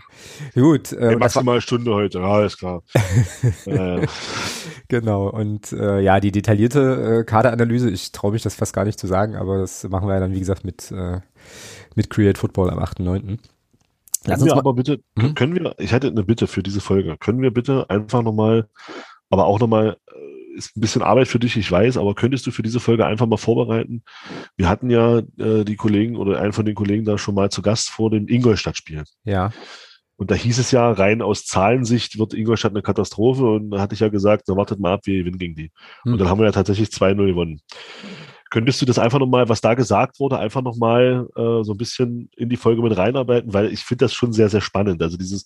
[0.54, 0.92] Gut.
[0.92, 2.82] Äh, Hey, war, maximal Stunde heute, ja, ist klar.
[3.66, 4.06] äh,
[4.88, 8.98] Genau, und äh, ja, die detaillierte äh, Kaderanalyse, ich traue mich das fast gar nicht
[9.00, 11.20] zu sagen, aber das machen wir ja dann, wie gesagt, mit, äh,
[11.96, 13.38] mit Create Football am 8.9.
[14.24, 15.34] Lass können uns wir mal, aber bitte, Mhm.
[15.34, 17.16] können wir, ich hätte eine Bitte für diese Folge.
[17.18, 18.68] Können wir bitte einfach nochmal,
[19.30, 22.50] aber auch nochmal, äh, ist ein bisschen Arbeit für dich, ich weiß, aber könntest du
[22.50, 24.02] für diese Folge einfach mal vorbereiten?
[24.56, 27.62] Wir hatten ja äh, die Kollegen oder einen von den Kollegen da schon mal zu
[27.62, 29.04] Gast vor dem Ingolstadt-Spiel.
[29.24, 29.52] ja,
[30.16, 33.44] Und da hieß es ja, rein aus Zahlensicht wird Ingolstadt eine Katastrophe.
[33.44, 35.70] Und da hatte ich ja gesagt, na wartet mal ab, wir gewinnen gegen die.
[36.02, 36.12] Hm.
[36.12, 37.62] Und dann haben wir ja tatsächlich 2-0 gewonnen.
[38.50, 42.30] Könntest du das einfach nochmal, was da gesagt wurde, einfach nochmal äh, so ein bisschen
[42.36, 43.54] in die Folge mit reinarbeiten?
[43.54, 45.00] Weil ich finde das schon sehr, sehr spannend.
[45.02, 45.44] Also dieses,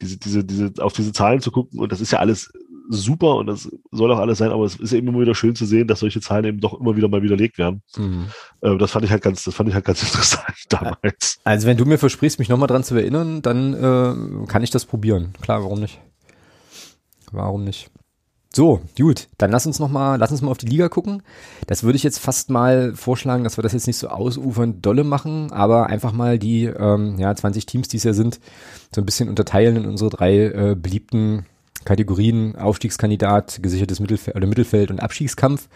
[0.00, 2.52] diese, diese, diese, auf diese Zahlen zu gucken, und das ist ja alles
[2.88, 5.64] super und das soll auch alles sein, aber es ist eben immer wieder schön zu
[5.64, 7.82] sehen, dass solche Zahlen eben doch immer wieder mal widerlegt werden.
[7.96, 8.26] mhm.
[8.60, 11.38] Äh, das fand ich halt ganz, das fand ich halt ganz interessant damals.
[11.44, 14.84] Also wenn du mir versprichst, mich nochmal dran zu erinnern, dann äh, kann ich das
[14.84, 15.32] probieren.
[15.40, 16.00] Klar, warum nicht?
[17.32, 17.90] Warum nicht?
[18.54, 21.22] So, gut, dann lass uns noch mal, lass uns mal auf die Liga gucken.
[21.66, 25.02] Das würde ich jetzt fast mal vorschlagen, dass wir das jetzt nicht so ausufernd dolle
[25.02, 28.38] machen, aber einfach mal die ähm, ja, 20 Teams, die es ja sind,
[28.94, 31.46] so ein bisschen unterteilen in unsere drei äh, beliebten
[31.84, 35.68] Kategorien, Aufstiegskandidat, gesichertes Mittelfeld oder Mittelfeld und Abstiegskampf.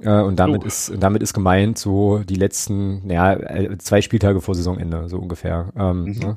[0.00, 0.68] Äh, und damit Jo.
[0.68, 5.72] ist, damit ist gemeint so die letzten, ja, äh, zwei Spieltage vor Saisonende, so ungefähr.
[5.76, 6.18] Ähm, Mhm.
[6.20, 6.36] ne?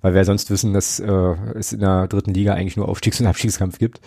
[0.00, 3.26] Weil wir sonst wissen, dass äh, es in der dritten Liga eigentlich nur Aufstiegs- und
[3.26, 4.00] Abstiegskampf gibt.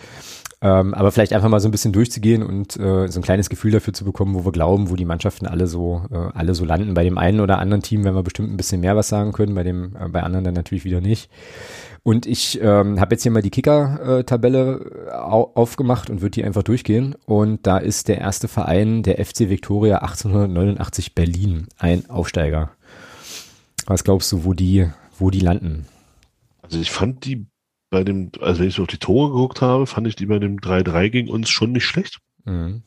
[0.60, 3.70] Ähm, aber vielleicht einfach mal so ein bisschen durchzugehen und äh, so ein kleines Gefühl
[3.70, 6.94] dafür zu bekommen, wo wir glauben, wo die Mannschaften alle so, äh, alle so landen.
[6.94, 9.54] Bei dem einen oder anderen Team werden wir bestimmt ein bisschen mehr was sagen können,
[9.54, 11.30] bei dem, äh, bei anderen dann natürlich wieder nicht.
[12.02, 16.64] Und ich ähm, habe jetzt hier mal die Kicker-Tabelle au aufgemacht und würde die einfach
[16.64, 17.14] durchgehen.
[17.24, 22.70] Und da ist der erste Verein der FC Victoria 1889 Berlin, ein Aufsteiger.
[23.86, 24.88] Was glaubst du, wo die,
[25.18, 25.86] wo die landen?
[26.62, 27.46] Also ich fand die
[27.90, 30.38] bei dem, also wenn ich so auf die Tore geguckt habe, fand ich die bei
[30.38, 32.18] dem 3-3 gegen uns schon nicht schlecht.
[32.44, 32.82] Mhm.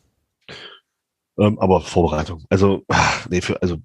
[1.39, 2.45] Ähm, aber Vorbereitung.
[2.49, 3.77] Also, ah, nee, für, also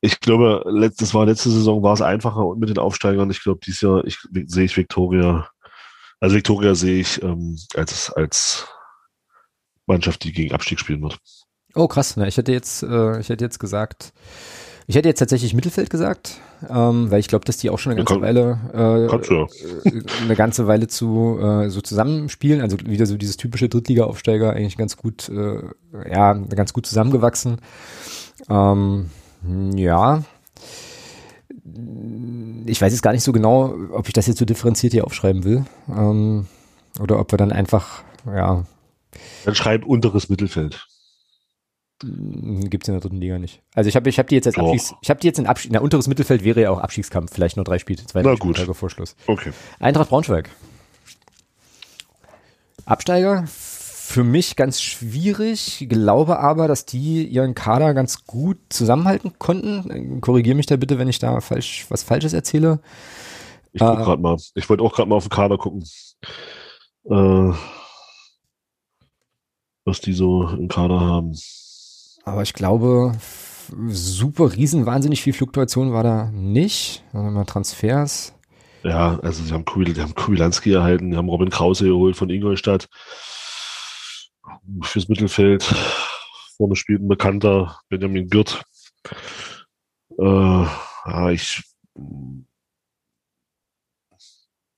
[0.00, 3.30] ich glaube, letztes war letzte Saison war es einfacher und mit den Aufsteigern.
[3.30, 5.48] Ich glaube, dieses Jahr ich, sehe ich Victoria,
[6.20, 8.66] also Victoria sehe ich ähm, als, als
[9.86, 11.18] Mannschaft, die gegen Abstieg spielen wird.
[11.74, 14.12] Oh krass, na, ich hätte jetzt, äh, ich hätte jetzt gesagt,
[14.90, 18.00] ich hätte jetzt tatsächlich Mittelfeld gesagt, ähm, weil ich glaube, dass die auch schon eine
[18.00, 23.16] ganze kann- Weile, äh, äh, eine ganze Weile zu äh, so zusammenspielen, also wieder so
[23.16, 25.62] dieses typische Drittliga-Aufsteiger eigentlich ganz gut, äh,
[26.12, 27.58] ja, ganz gut zusammengewachsen.
[28.48, 29.10] Ähm,
[29.76, 30.24] ja.
[32.66, 35.44] Ich weiß jetzt gar nicht so genau, ob ich das jetzt so differenziert hier aufschreiben
[35.44, 35.66] will.
[35.88, 36.48] Ähm,
[36.98, 38.64] oder ob wir dann einfach, ja,
[39.44, 40.88] Dann schreib unteres Mittelfeld.
[42.02, 43.60] Gibt es in der dritten Liga nicht.
[43.74, 44.56] Also ich habe ich hab die jetzt als.
[44.56, 47.56] Abstiegs, ich habe die jetzt in Abstieg, na, unteres Mittelfeld wäre ja auch Abstiegskampf, vielleicht
[47.56, 48.56] nur drei Spiele, zwei Na gut.
[48.56, 49.16] Spieltage vor Schluss.
[49.26, 49.52] Okay.
[49.78, 50.48] Eintracht Braunschweig.
[52.86, 60.20] Absteiger, für mich ganz schwierig, glaube aber, dass die ihren Kader ganz gut zusammenhalten konnten.
[60.20, 62.80] Korrigiere mich da bitte, wenn ich da falsch, was Falsches erzähle.
[63.72, 64.02] Ich guck Ah.
[64.02, 64.36] grad mal.
[64.54, 65.84] Ich wollte auch gerade mal auf den Kader gucken.
[67.04, 67.52] Äh,
[69.84, 71.34] was die so im Kader haben.
[72.24, 73.12] Aber ich glaube,
[73.88, 77.04] super riesen, wahnsinnig viel Fluktuation war da nicht.
[77.12, 78.34] Warte mal Transfers.
[78.82, 82.88] Ja, also sie haben, Kubil, haben Kubilanski erhalten, die haben Robin Krause geholt von Ingolstadt
[84.82, 85.62] fürs Mittelfeld.
[86.56, 88.62] Vorne spielt ein Bekannter, Benjamin Gürt.
[90.18, 91.62] Äh, ja, ich,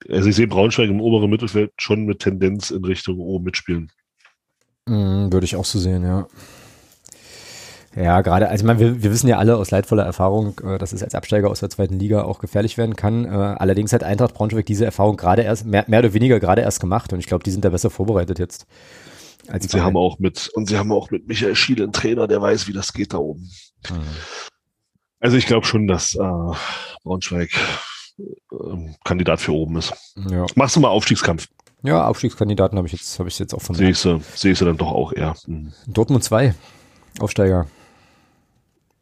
[0.09, 3.91] also ich sehe Braunschweig im oberen Mittelfeld schon mit Tendenz in Richtung oben mitspielen.
[4.87, 6.27] Mm, würde ich auch so sehen, ja.
[7.95, 10.93] Ja, gerade, also ich meine, wir, wir wissen ja alle aus leidvoller Erfahrung, äh, dass
[10.93, 13.27] es als Absteiger aus der zweiten Liga auch gefährlich werden kann.
[13.27, 16.81] Äh, allerdings hat Eintracht Braunschweig diese Erfahrung gerade erst, mehr, mehr oder weniger gerade erst
[16.81, 18.67] gemacht und ich glaube, die sind da besser vorbereitet jetzt.
[19.49, 22.41] Als sie haben auch mit, und sie haben auch mit Michael Schiele einen Trainer, der
[22.41, 23.51] weiß, wie das geht da oben.
[23.91, 24.01] Mhm.
[25.21, 26.19] Also ich glaube schon, dass äh,
[27.03, 27.51] Braunschweig
[28.19, 28.25] äh,
[29.05, 29.93] Kandidat für oben ist.
[30.31, 30.47] Ja.
[30.55, 31.49] Machst du mal Aufstiegskampf?
[31.83, 33.75] Ja, Aufstiegskandidaten habe ich jetzt, habe ich jetzt auch von.
[33.75, 35.35] Sehe ich sie, sehe ich sie dann doch auch eher.
[35.47, 35.73] Mhm.
[35.87, 36.55] Dortmund 2,
[37.19, 37.67] Aufsteiger.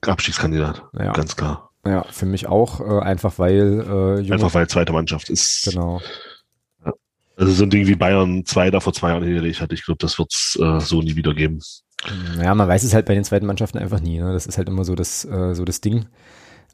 [0.02, 1.12] Abstiegskandidat, ja.
[1.12, 1.70] ganz klar.
[1.86, 5.68] Ja, für mich auch, äh, einfach weil äh, Einfach weil zweite Mannschaft ist.
[5.70, 6.00] Genau.
[7.36, 9.96] Also so ein Ding wie Bayern 2 da vor zwei Jahren hingelegt hat, ich glaube,
[9.98, 11.60] das wird es äh, so nie wieder geben.
[12.42, 14.18] Ja, man weiß es halt bei den zweiten Mannschaften einfach nie.
[14.18, 14.32] Ne?
[14.32, 16.06] Das ist halt immer so das, äh, so das Ding.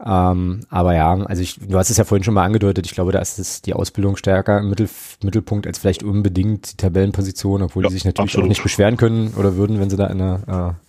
[0.04, 3.12] Ähm, aber ja, also ich, du hast es ja vorhin schon mal angedeutet, ich glaube,
[3.12, 4.90] da ist es die Ausbildung stärker im Mittel,
[5.22, 8.46] Mittelpunkt als vielleicht unbedingt die Tabellenposition, obwohl ja, die sich natürlich absolut.
[8.46, 10.85] auch nicht beschweren können oder würden, wenn sie da in der, äh,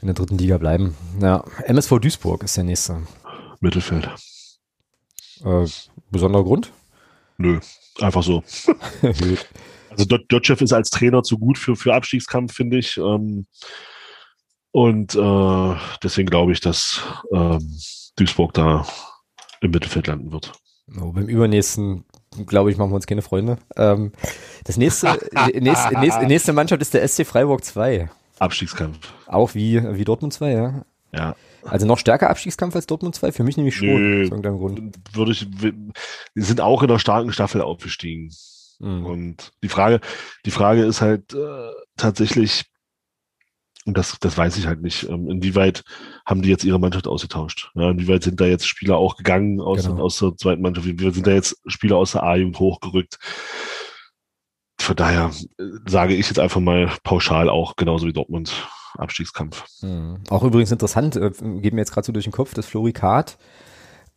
[0.00, 0.94] in der dritten Liga bleiben.
[1.20, 3.02] Ja, MSV Duisburg ist der nächste.
[3.60, 4.08] Mittelfeld.
[5.44, 5.66] Äh,
[6.10, 6.72] besonderer Grund?
[7.36, 7.60] Nö,
[8.00, 8.42] einfach so.
[9.90, 12.96] also Dotchev ist als Trainer zu gut für, für Abstiegskampf, finde ich.
[12.96, 13.46] Ähm,
[14.70, 17.00] und äh, deswegen glaube ich, dass
[17.32, 17.78] ähm,
[18.16, 18.86] Duisburg da
[19.60, 20.52] im Mittelfeld landen wird.
[21.00, 22.04] Oh, beim übernächsten,
[22.46, 23.58] glaube ich, machen wir uns keine Freunde.
[23.76, 24.12] Ähm,
[24.64, 25.06] das nächste,
[25.54, 28.10] nächste, nächste, nächste Mannschaft ist der SC Freiburg 2.
[28.38, 28.98] Abstiegskampf.
[29.26, 30.84] Auch wie, wie Dortmund 2, ja?
[31.12, 31.36] Ja.
[31.64, 33.32] Also noch stärker Abstiegskampf als Dortmund 2?
[33.32, 33.88] Für mich nämlich schon.
[33.88, 34.96] Nö, aus irgendeinem Grund.
[35.12, 35.82] Würde ich, die
[36.36, 38.30] sind auch in einer starken Staffel aufgestiegen.
[38.78, 39.04] Mhm.
[39.04, 40.00] Und die Frage,
[40.44, 42.64] die Frage ist halt äh, tatsächlich,
[43.84, 45.08] und das, das weiß ich halt nicht.
[45.08, 45.82] Ähm, inwieweit
[46.24, 47.70] haben die jetzt ihre Mannschaft ausgetauscht?
[47.74, 50.02] Ja, inwieweit sind da jetzt Spieler auch gegangen aus, genau.
[50.02, 50.86] aus der zweiten Mannschaft?
[50.86, 53.18] Inwieweit sind da jetzt Spieler aus der A-Jugend hochgerückt?
[54.88, 58.66] Von daher äh, sage ich jetzt einfach mal pauschal auch genauso wie Dortmund
[58.96, 59.64] Abstiegskampf.
[59.82, 60.20] Mhm.
[60.30, 61.30] Auch übrigens interessant, äh,
[61.60, 63.36] geht mir jetzt gerade so durch den Kopf, dass Flori Kart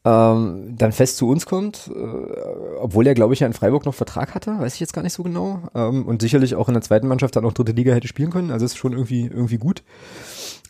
[0.05, 3.93] ähm, dann fest zu uns kommt, äh, obwohl er, glaube ich, ja in Freiburg noch
[3.93, 5.61] Vertrag hatte, weiß ich jetzt gar nicht so genau.
[5.75, 8.49] Ähm, und sicherlich auch in der zweiten Mannschaft dann auch dritte Liga hätte spielen können.
[8.49, 9.83] Also ist schon irgendwie, irgendwie gut.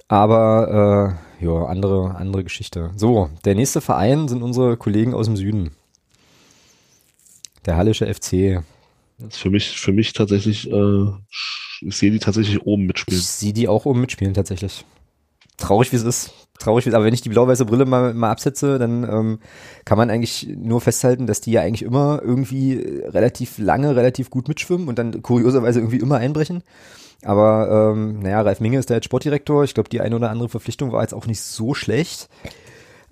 [0.08, 2.90] Aber äh, ja, andere, andere Geschichte.
[2.96, 5.70] So, der nächste Verein sind unsere Kollegen aus dem Süden.
[7.68, 8.64] Der Hallische FC.
[9.22, 11.06] Das für mich, für mich tatsächlich, äh,
[11.82, 13.20] ich sehe die tatsächlich oben mitspielen.
[13.20, 14.86] Ich sehe die auch oben mitspielen, tatsächlich.
[15.58, 18.80] Traurig, wie es ist traurig ist, aber wenn ich die blau-weiße Brille mal, mal absetze,
[18.80, 19.40] dann ähm,
[19.86, 24.48] kann man eigentlich nur festhalten, dass die ja eigentlich immer irgendwie relativ lange, relativ gut
[24.48, 26.64] mitschwimmen und dann kurioserweise irgendwie immer einbrechen.
[27.24, 29.64] Aber ähm, naja, Ralf Minge ist da jetzt Sportdirektor.
[29.64, 32.30] Ich glaube, die eine oder andere Verpflichtung war jetzt auch nicht so schlecht.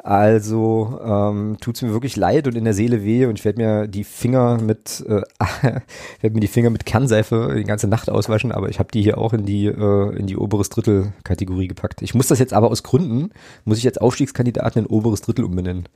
[0.09, 3.87] Also ähm, tut mir wirklich leid und in der Seele weh und ich werde mir
[3.87, 5.21] die Finger mit äh,
[5.61, 9.19] werde mir die Finger mit Kernseife die ganze Nacht auswaschen, aber ich habe die hier
[9.19, 12.01] auch in die äh, in die oberes Drittel Kategorie gepackt.
[12.01, 13.29] Ich muss das jetzt aber aus Gründen
[13.65, 15.87] muss ich jetzt Aufstiegskandidaten in oberes Drittel umbenennen.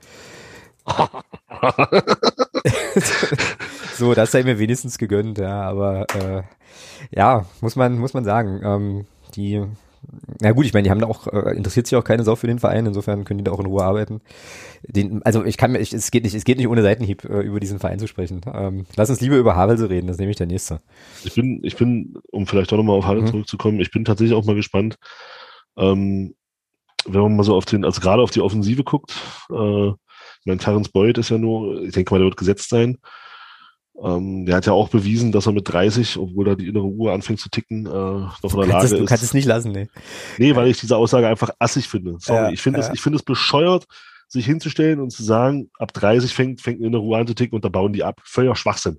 [3.97, 6.43] so, das sei mir wenigstens gegönnt, ja, aber äh,
[7.09, 9.63] ja, muss man muss man sagen, ähm, die
[10.41, 12.47] na gut, ich meine, die haben da auch, äh, interessiert sich auch keine Sau für
[12.47, 14.21] den Verein, insofern können die da auch in Ruhe arbeiten.
[14.83, 17.41] Den, also ich kann mir, ich, es geht nicht, es geht nicht ohne Seitenhieb, äh,
[17.41, 18.41] über diesen Verein zu sprechen.
[18.53, 20.81] Ähm, lass uns lieber über Havelse reden, das nehme ich der nächste.
[21.23, 23.27] Ich bin, ich bin, um vielleicht auch nochmal auf Halle mhm.
[23.27, 24.97] zurückzukommen, ich bin tatsächlich auch mal gespannt,
[25.77, 26.35] ähm,
[27.05, 29.13] wenn man mal so auf den, also gerade auf die Offensive guckt,
[29.49, 29.91] äh,
[30.45, 32.97] mein Terence Boyd ist ja nur, ich denke mal, der wird gesetzt sein.
[34.01, 37.13] Ähm, der hat ja auch bewiesen, dass er mit 30, obwohl da die innere Uhr
[37.13, 38.99] anfängt zu ticken, äh, noch in der Lage es, ist.
[38.99, 39.87] Du kannst es nicht lassen, nee.
[40.37, 42.15] Nee, weil ich diese Aussage einfach assig finde.
[42.19, 42.87] Sorry, ja, ich finde ja.
[42.87, 43.85] es, ich finde es bescheuert,
[44.27, 47.55] sich hinzustellen und zu sagen, ab 30 fängt, fängt eine innere Uhr an zu ticken
[47.55, 48.19] und da bauen die ab.
[48.23, 48.97] Völliger Schwachsinn.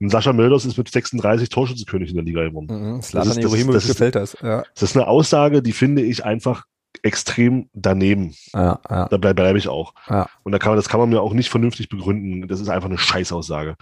[0.00, 2.66] Und Sascha Mölders ist mit 36 Torschützenkönig in der Liga geworden.
[2.70, 4.36] Mhm, das, ist, das, ist, das, gefällt das.
[4.40, 4.62] Ja.
[4.74, 6.64] das ist eine Aussage, die finde ich einfach
[7.02, 8.34] extrem daneben.
[8.54, 9.08] Ja, ja.
[9.08, 9.94] Da bleibe bleib ich auch.
[10.08, 10.28] Ja.
[10.44, 12.46] Und da kann man, das kann man mir auch nicht vernünftig begründen.
[12.46, 13.74] Das ist einfach eine Scheißaussage.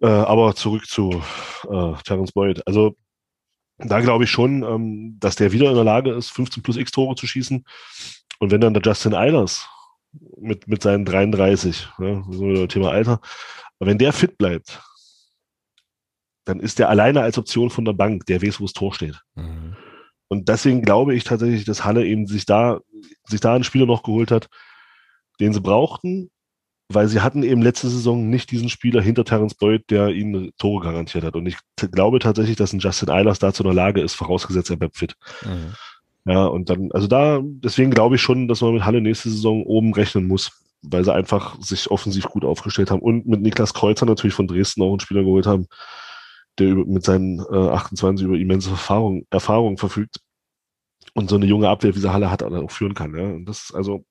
[0.00, 1.22] Äh, aber zurück zu
[1.70, 2.66] äh, Terence Boyd.
[2.66, 2.96] Also
[3.78, 6.92] da glaube ich schon, ähm, dass der wieder in der Lage ist, 15 plus X
[6.92, 7.64] Tore zu schießen.
[8.38, 9.68] Und wenn dann der Justin Eilers
[10.36, 13.20] mit, mit seinen 33, ja, so wieder Thema Alter,
[13.80, 14.80] wenn der fit bleibt,
[16.44, 19.20] dann ist der alleine als Option von der Bank, der weiß, wo das Tor steht.
[19.34, 19.76] Mhm.
[20.28, 22.80] Und deswegen glaube ich tatsächlich, dass Halle eben sich da,
[23.24, 24.48] sich da einen Spieler noch geholt hat,
[25.40, 26.30] den sie brauchten,
[26.94, 30.84] weil sie hatten eben letzte Saison nicht diesen Spieler hinter Terence Boyd, der ihnen Tore
[30.84, 31.36] garantiert hat.
[31.36, 34.76] Und ich glaube tatsächlich, dass ein Justin Eilers dazu in der Lage ist, vorausgesetzt er
[34.76, 35.14] bleibt fit.
[35.44, 35.74] Mhm.
[36.26, 39.62] Ja, und dann, also da, deswegen glaube ich schon, dass man mit Halle nächste Saison
[39.64, 44.06] oben rechnen muss, weil sie einfach sich offensiv gut aufgestellt haben und mit Niklas Kreuzer
[44.06, 45.66] natürlich von Dresden auch einen Spieler geholt haben,
[46.58, 50.20] der mit seinen äh, 28 über immense Erfahrung, Erfahrung verfügt.
[51.14, 53.14] und so eine junge Abwehr, wie sie Halle hat, auch führen kann.
[53.14, 53.24] Ja.
[53.24, 54.04] Und das also,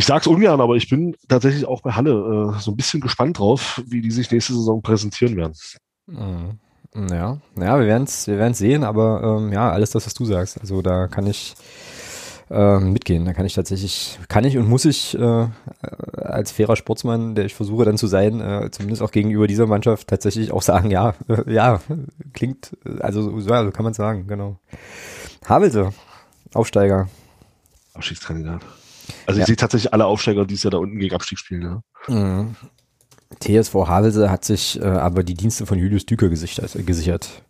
[0.00, 3.38] ich sag's ungern, aber ich bin tatsächlich auch bei Halle äh, so ein bisschen gespannt
[3.38, 5.52] drauf, wie die sich nächste Saison präsentieren werden.
[6.06, 6.58] Mhm.
[7.10, 10.58] Ja, ja, wir werden's, wir werden's sehen, aber ähm, ja, alles das, was du sagst.
[10.58, 11.54] Also da kann ich
[12.48, 13.26] äh, mitgehen.
[13.26, 15.48] Da kann ich tatsächlich, kann ich und muss ich äh,
[16.16, 20.08] als fairer Sportsmann, der ich versuche dann zu sein, äh, zumindest auch gegenüber dieser Mannschaft
[20.08, 21.82] tatsächlich auch sagen, ja, äh, ja,
[22.32, 24.56] klingt, also ja, so kann man sagen, genau.
[25.44, 25.92] Havelse,
[26.54, 27.10] Aufsteiger.
[27.92, 28.62] Abstiegskandidat.
[29.26, 29.42] Also ja.
[29.42, 31.82] ich sehe tatsächlich alle Aufsteiger die es ja da unten gegen Abstieg spielen, ja.
[32.08, 32.56] Mhm.
[33.38, 36.74] TSV Havelse hat sich äh, aber die Dienste von Julius Düker gesichert.
[36.74, 37.42] Äh, gesichert.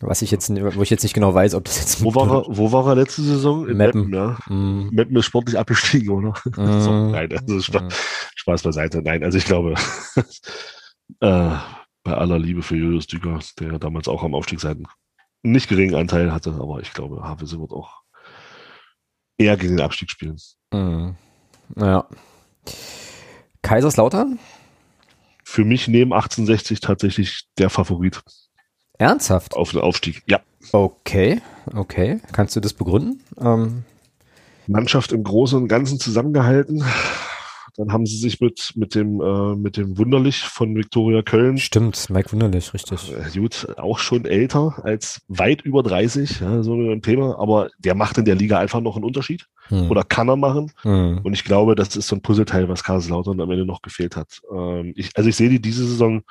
[0.00, 2.04] Was ich jetzt, wo ich jetzt nicht genau weiß, ob das jetzt.
[2.04, 3.68] Wo war er, wo war er letzte Saison?
[3.68, 4.14] In Meppen.
[4.14, 4.38] Ja.
[4.46, 4.90] Mm.
[4.90, 6.34] Meppen ist sportlich abgestiegen, oder?
[6.56, 6.80] Mm.
[6.80, 7.88] so, nein, also Spaß, mm.
[8.36, 9.02] Spaß beiseite.
[9.02, 9.74] Nein, also ich glaube,
[11.20, 11.50] äh,
[12.04, 14.86] bei aller Liebe für Julius Düker, der damals auch am Aufstiegsseiten
[15.42, 18.02] nicht geringen Anteil hatte, aber ich glaube, Havelse wird auch
[19.38, 20.36] eher gegen den Abstieg spielen.
[20.72, 21.10] Mm.
[21.76, 22.06] Ja.
[23.62, 24.38] Kaiserslautern?
[25.44, 28.22] Für mich neben 1860 tatsächlich der Favorit.
[28.98, 29.54] Ernsthaft?
[29.54, 30.40] Auf den Aufstieg, ja.
[30.72, 31.40] Okay,
[31.74, 32.20] okay.
[32.32, 33.22] Kannst du das begründen?
[33.40, 33.84] Ähm
[34.66, 36.84] Mannschaft im Großen und Ganzen zusammengehalten.
[37.76, 41.58] Dann haben sie sich mit, mit dem, äh, mit dem Wunderlich von Viktoria Köln.
[41.58, 43.12] Stimmt, Mike Wunderlich, richtig.
[43.12, 47.38] Äh, gut, auch schon älter als weit über 30, ja, so ein Thema.
[47.38, 49.46] Aber der macht in der Liga einfach noch einen Unterschied.
[49.68, 49.90] Hm.
[49.90, 50.72] Oder kann er machen.
[50.82, 51.20] Hm.
[51.22, 54.40] Und ich glaube, das ist so ein Puzzleteil, was Kaiserslautern am Ende noch gefehlt hat.
[54.52, 56.22] Ähm, ich, also ich sehe die diese Saison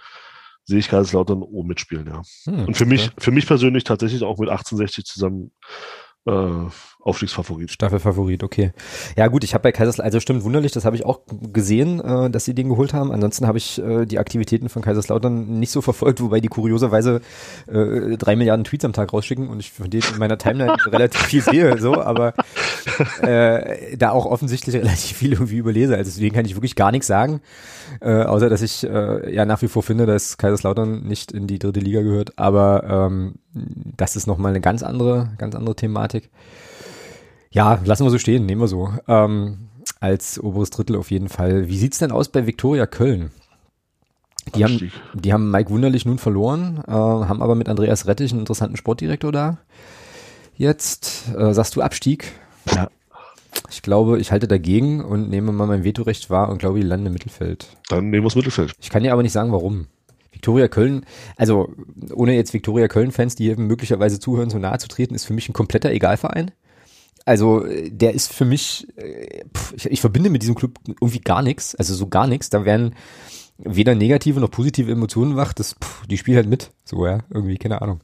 [0.68, 2.22] sehe ich Kaiserslautern oben mitspielen, ja.
[2.44, 2.94] Hm, und für okay.
[2.94, 5.52] mich, für mich persönlich tatsächlich auch mit 1860 zusammen
[6.26, 6.66] äh,
[7.08, 7.72] Aufstiegsfavorit.
[7.72, 8.72] Staffelfavorit, okay.
[9.16, 11.22] Ja gut, ich habe bei Kaiserslautern, also stimmt wunderlich, das habe ich auch
[11.54, 13.12] gesehen, äh, dass sie den geholt haben.
[13.12, 17.22] Ansonsten habe ich äh, die Aktivitäten von Kaiserslautern nicht so verfolgt, wobei die kurioserweise
[17.68, 21.22] äh, drei Milliarden Tweets am Tag rausschicken und ich von denen in meiner Timeline relativ
[21.22, 22.34] viel sehe, so, aber
[23.22, 25.96] äh, da auch offensichtlich relativ viel irgendwie überlese.
[25.96, 27.42] Also deswegen kann ich wirklich gar nichts sagen,
[28.02, 31.60] äh, außer dass ich äh, ja nach wie vor finde, dass Kaiserslautern nicht in die
[31.60, 33.36] dritte Liga gehört, aber ähm,
[33.98, 36.30] das ist nochmal eine ganz andere, ganz andere Thematik.
[37.52, 38.92] Ja, lassen wir so stehen, nehmen wir so.
[39.08, 39.70] Ähm,
[40.00, 41.68] als oberes Drittel auf jeden Fall.
[41.68, 43.32] Wie sieht's denn aus bei Viktoria Köln?
[44.56, 48.42] Die haben, die haben Mike Wunderlich nun verloren, äh, haben aber mit Andreas Rettich einen
[48.42, 49.58] interessanten Sportdirektor da.
[50.56, 52.32] Jetzt äh, sagst du Abstieg.
[52.74, 52.90] Ja.
[53.70, 57.08] Ich glaube, ich halte dagegen und nehme mal mein Vetorecht wahr und glaube, die landen
[57.08, 57.68] im Mittelfeld.
[57.90, 58.74] Dann nehmen wir das Mittelfeld.
[58.80, 59.88] Ich kann dir aber nicht sagen, warum.
[60.32, 61.74] Viktoria Köln, also
[62.14, 65.50] ohne jetzt Viktoria Köln-Fans, die hier möglicherweise zuhören, so nahe zu treten, ist für mich
[65.50, 66.52] ein kompletter Egalverein.
[67.28, 71.42] Also der ist für mich, äh, pff, ich, ich verbinde mit diesem Club irgendwie gar
[71.42, 72.50] nichts, also so gar nichts.
[72.50, 72.96] Da werden
[73.58, 75.52] weder negative noch positive Emotionen wach.
[75.52, 78.00] Das, pff, die spielen halt mit, so ja, irgendwie keine Ahnung.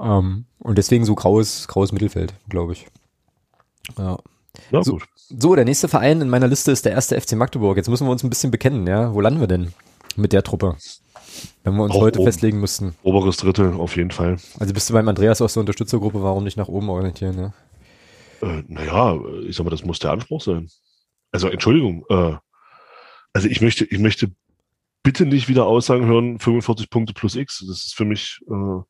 [0.00, 2.86] Ähm, und deswegen so graues, graues Mittelfeld, glaube ich.
[3.98, 4.16] Ja.
[4.70, 7.76] ja so, so, der nächste Verein in meiner Liste ist der erste FC Magdeburg.
[7.76, 9.12] Jetzt müssen wir uns ein bisschen bekennen, ja.
[9.12, 9.72] Wo landen wir denn
[10.14, 10.76] mit der Truppe?
[11.64, 12.28] Wenn wir uns Auch heute oben.
[12.28, 12.94] festlegen müssten.
[13.02, 14.36] Oberes Drittel, auf jeden Fall.
[14.60, 17.52] Also bist du beim Andreas aus der Unterstützergruppe, warum nicht nach oben orientieren, ja?
[18.42, 20.68] Äh, naja, ich sag mal, das muss der Anspruch sein.
[21.32, 22.36] Also Entschuldigung, äh,
[23.32, 24.32] also ich möchte, ich möchte
[25.02, 27.64] bitte nicht wieder Aussagen hören, 45 Punkte plus X.
[27.66, 28.82] Das ist für mich, äh,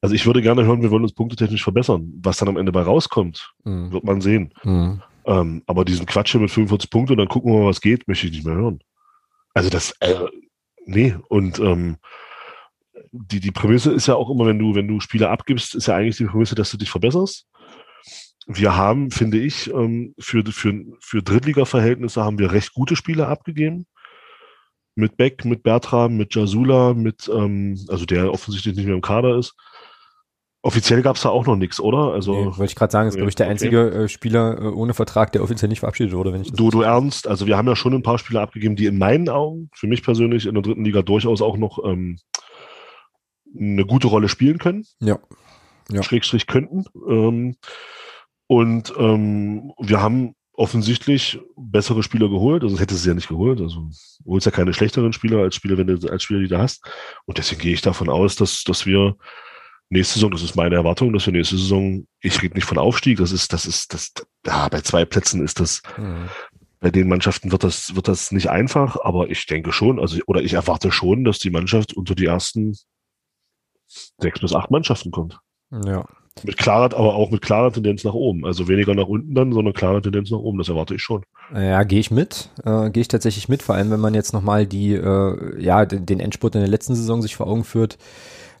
[0.00, 2.12] also ich würde gerne hören, wir wollen uns punktetechnisch verbessern.
[2.22, 3.92] Was dann am Ende bei rauskommt, mhm.
[3.92, 4.52] wird man sehen.
[4.64, 5.02] Mhm.
[5.26, 8.06] Ähm, aber diesen Quatsch hier mit 45 Punkten und dann gucken wir mal, was geht,
[8.08, 8.80] möchte ich nicht mehr hören.
[9.54, 10.14] Also das, äh,
[10.84, 11.98] nee, und ähm,
[13.10, 15.96] die, die Prämisse ist ja auch immer, wenn du, wenn du Spieler abgibst, ist ja
[15.96, 17.46] eigentlich die Prämisse, dass du dich verbesserst
[18.46, 23.86] wir haben, finde ich, ähm, für, für, für Drittliga-Verhältnisse haben wir recht gute Spieler abgegeben.
[24.94, 29.36] Mit Beck, mit Bertram, mit Jasula, mit, ähm, also der offensichtlich nicht mehr im Kader
[29.36, 29.54] ist.
[30.62, 32.12] Offiziell gab es da auch noch nichts, oder?
[32.12, 34.04] Also nee, wollte ich gerade sagen, ist nee, glaube ich der einzige okay.
[34.04, 36.56] äh, Spieler äh, ohne Vertrag, der offiziell nicht verabschiedet wurde, wenn ich das.
[36.56, 37.28] Du, du ernst?
[37.28, 40.02] Also wir haben ja schon ein paar Spieler abgegeben, die in meinen Augen, für mich
[40.02, 42.18] persönlich in der dritten Liga durchaus auch noch ähm,
[43.56, 44.84] eine gute Rolle spielen können.
[45.00, 45.18] Ja.
[45.90, 46.02] ja.
[46.02, 46.84] Schrägstrich könnten.
[47.08, 47.56] Ähm,
[48.46, 52.62] und ähm, wir haben offensichtlich bessere Spieler geholt.
[52.62, 53.60] Also hätte sie ja nicht geholt.
[53.60, 53.90] Also
[54.24, 56.84] du holst ja keine schlechteren Spieler als Spieler, wenn du als Spieler, die du hast.
[57.26, 59.16] Und deswegen gehe ich davon aus, dass, dass wir
[59.90, 63.18] nächste Saison, das ist meine Erwartung, dass wir nächste Saison, ich rede nicht von Aufstieg,
[63.18, 64.12] das ist, das ist, das,
[64.44, 66.28] ja, bei zwei Plätzen ist das, mhm.
[66.80, 70.42] bei den Mannschaften wird das, wird das nicht einfach, aber ich denke schon, also, oder
[70.42, 72.76] ich erwarte schon, dass die Mannschaft unter die ersten
[73.86, 75.38] sechs bis acht Mannschaften kommt.
[75.70, 76.04] Ja.
[76.44, 78.44] Mit klarer, aber auch mit klarer Tendenz nach oben.
[78.44, 80.58] Also weniger nach unten dann, sondern klarer Tendenz nach oben.
[80.58, 81.22] Das erwarte ich schon.
[81.54, 82.50] Ja, gehe ich mit.
[82.64, 83.62] Äh, gehe ich tatsächlich mit.
[83.62, 86.94] Vor allem, wenn man jetzt nochmal die, äh, ja, den, den Endspurt in der letzten
[86.94, 87.96] Saison sich vor Augen führt.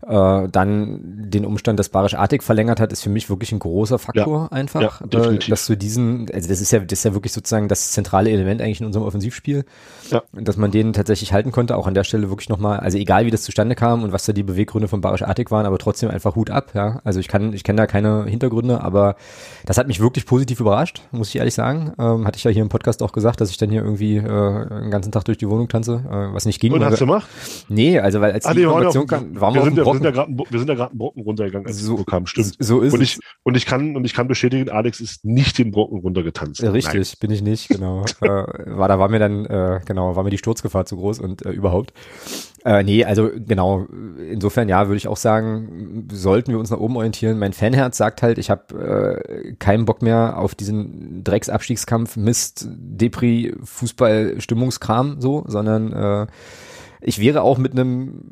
[0.06, 3.98] Äh, dann den Umstand, dass Barisch Artig verlängert hat, ist für mich wirklich ein großer
[3.98, 4.80] Faktor ja, einfach.
[4.80, 7.92] Ja, äh, dass du diesen, also das ist ja, das ist ja wirklich sozusagen das
[7.92, 9.64] zentrale Element eigentlich in unserem Offensivspiel.
[10.10, 10.22] Ja.
[10.32, 13.30] Dass man den tatsächlich halten konnte, auch an der Stelle wirklich nochmal, also egal wie
[13.30, 16.36] das zustande kam und was da die Beweggründe von Barisch Artig waren, aber trotzdem einfach
[16.36, 17.00] Hut ab, ja.
[17.02, 19.16] Also ich kann, ich kenne da keine Hintergründe, aber
[19.64, 21.92] das hat mich wirklich positiv überrascht, muss ich ehrlich sagen.
[21.98, 24.22] Ähm, hatte ich ja hier im Podcast auch gesagt, dass ich dann hier irgendwie äh,
[24.22, 26.72] den ganzen Tag durch die Wohnung tanze, äh, was nicht ging.
[26.72, 27.28] Und hast du gemacht?
[27.68, 30.10] Nee, also weil als ah, die Information kam, waren wir, wir, ja, wir sind ja
[30.10, 32.26] gerade wir sind ja gerade einen Brocken runtergegangen, als so, kam.
[32.26, 32.56] Stimmt.
[32.58, 33.20] So ist und ich, es.
[33.42, 36.62] Und ich kann und ich kann bestätigen, Alex ist nicht den Brocken runtergetanzt.
[36.62, 37.16] Richtig, Nein.
[37.20, 38.04] bin ich nicht, genau.
[38.20, 41.44] äh, war da war mir dann äh, genau war mir die Sturzgefahr zu groß und
[41.44, 41.92] äh, überhaupt.
[42.66, 43.86] Äh, nee, also genau.
[44.28, 47.38] Insofern ja, würde ich auch sagen, sollten wir uns nach oben orientieren.
[47.38, 53.54] Mein Fanherz sagt halt, ich habe äh, keinen Bock mehr auf diesen Drecksabstiegskampf, Mist, Depri,
[53.62, 56.26] Fußball, Stimmungskram so, sondern äh,
[57.00, 58.22] ich wäre auch mit einem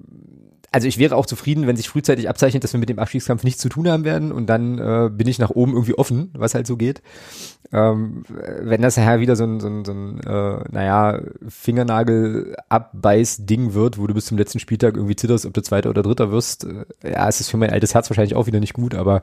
[0.74, 3.62] also ich wäre auch zufrieden, wenn sich frühzeitig abzeichnet, dass wir mit dem Abstiegskampf nichts
[3.62, 6.66] zu tun haben werden und dann äh, bin ich nach oben irgendwie offen, was halt
[6.66, 7.00] so geht.
[7.72, 13.98] Ähm, wenn das nachher wieder so ein, so ein, so ein äh, naja, Fingernagel-Abbeiß-Ding wird,
[13.98, 16.86] wo du bis zum letzten Spieltag irgendwie zitterst, ob du Zweiter oder Dritter wirst, äh,
[17.08, 19.22] ja, es ist für mein altes Herz wahrscheinlich auch wieder nicht gut, aber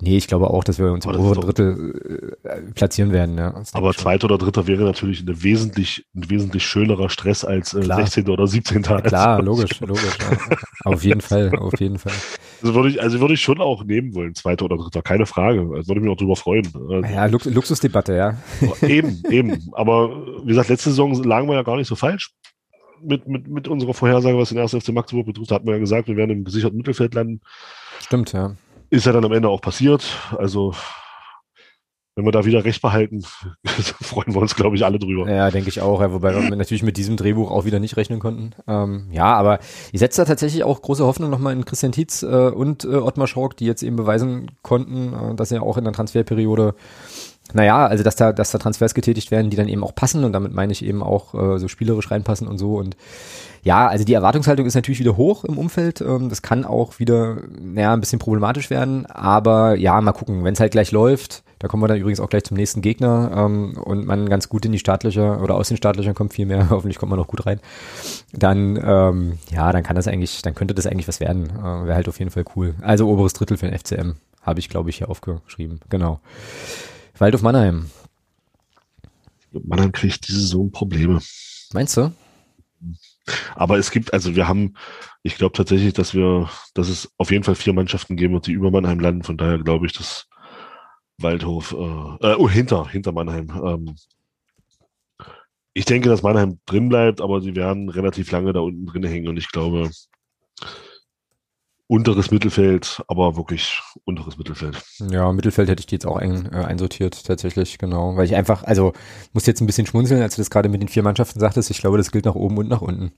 [0.00, 3.38] Nee, ich glaube auch, dass wir uns im oberen Drittel äh, platzieren werden.
[3.38, 3.54] Ja.
[3.72, 8.28] Aber zweiter oder dritter wäre natürlich eine wesentlich, ein wesentlich schönerer Stress als äh, 16.
[8.28, 8.82] oder 17.
[8.82, 10.18] Ja, klar, logisch, logisch.
[10.20, 10.56] Ja.
[10.84, 12.12] Auf jeden Fall, auf jeden Fall.
[12.62, 15.60] Also würde ich, also würde ich schon auch nehmen wollen, zweiter oder dritter, keine Frage.
[15.74, 16.66] Also würde mich auch drüber freuen.
[16.74, 18.38] Also, ja, Lux Luxusdebatte, ja.
[18.82, 19.70] Eben, eben.
[19.72, 22.32] Aber wie gesagt, letzte Saison lagen wir ja gar nicht so falsch
[23.04, 26.08] mit, mit, mit unserer Vorhersage, was den ersten FC Magdeburg betrifft, hatten wir ja gesagt,
[26.08, 27.40] wir werden im gesicherten Mittelfeld landen.
[28.00, 28.56] Stimmt, ja.
[28.94, 30.04] Ist ja dann am Ende auch passiert.
[30.38, 30.72] Also
[32.14, 33.24] wenn wir da wieder recht behalten,
[33.64, 35.28] freuen wir uns, glaube ich, alle drüber.
[35.28, 38.20] Ja, denke ich auch, ja, wobei wir natürlich mit diesem Drehbuch auch wieder nicht rechnen
[38.20, 38.52] konnten.
[38.68, 39.58] Ähm, ja, aber
[39.90, 43.26] ich setze da tatsächlich auch große Hoffnung nochmal in Christian Tietz äh, und äh, Ottmar
[43.26, 46.76] Schork, die jetzt eben beweisen konnten, äh, dass er auch in der Transferperiode
[47.52, 50.32] naja, also dass da, dass da Transfers getätigt werden, die dann eben auch passen und
[50.32, 52.96] damit meine ich eben auch äh, so spielerisch reinpassen und so und
[53.64, 56.02] ja, also die Erwartungshaltung ist natürlich wieder hoch im Umfeld.
[56.02, 59.06] Ähm, das kann auch wieder, naja, ein bisschen problematisch werden.
[59.06, 62.28] Aber ja, mal gucken, wenn es halt gleich läuft, da kommen wir dann übrigens auch
[62.28, 65.78] gleich zum nächsten Gegner ähm, und man ganz gut in die staatliche oder aus den
[65.78, 67.58] staatlichen kommt viel mehr, hoffentlich kommt man noch gut rein.
[68.34, 71.48] Dann, ähm, ja, dann kann das eigentlich, dann könnte das eigentlich was werden.
[71.48, 72.74] Äh, Wäre halt auf jeden Fall cool.
[72.82, 75.80] Also oberes Drittel für den FCM habe ich, glaube ich, hier aufgeschrieben.
[75.88, 76.20] Genau.
[77.16, 77.90] Waldorf Mannheim.
[79.52, 81.20] Mannheim kriegt diese Saison Probleme.
[81.72, 82.12] Meinst du?
[83.54, 84.74] Aber es gibt, also wir haben,
[85.22, 88.52] ich glaube tatsächlich, dass wir, dass es auf jeden Fall vier Mannschaften geben wird, die
[88.52, 89.22] über Mannheim landen.
[89.22, 90.26] Von daher glaube ich, dass
[91.18, 93.48] Waldhof, äh, äh, oh, hinter, hinter Mannheim.
[93.64, 93.96] Ähm,
[95.72, 99.28] ich denke, dass Mannheim drin bleibt, aber sie werden relativ lange da unten drin hängen
[99.28, 99.90] und ich glaube,
[101.86, 104.82] unteres Mittelfeld, aber wirklich unteres Mittelfeld.
[105.10, 108.16] Ja, Mittelfeld hätte ich die jetzt auch ein, äh, einsortiert, tatsächlich, genau.
[108.16, 108.92] Weil ich einfach, also
[109.32, 111.70] muss jetzt ein bisschen schmunzeln, als du das gerade mit den vier Mannschaften sagtest.
[111.70, 113.12] Ich glaube, das gilt nach oben und nach unten.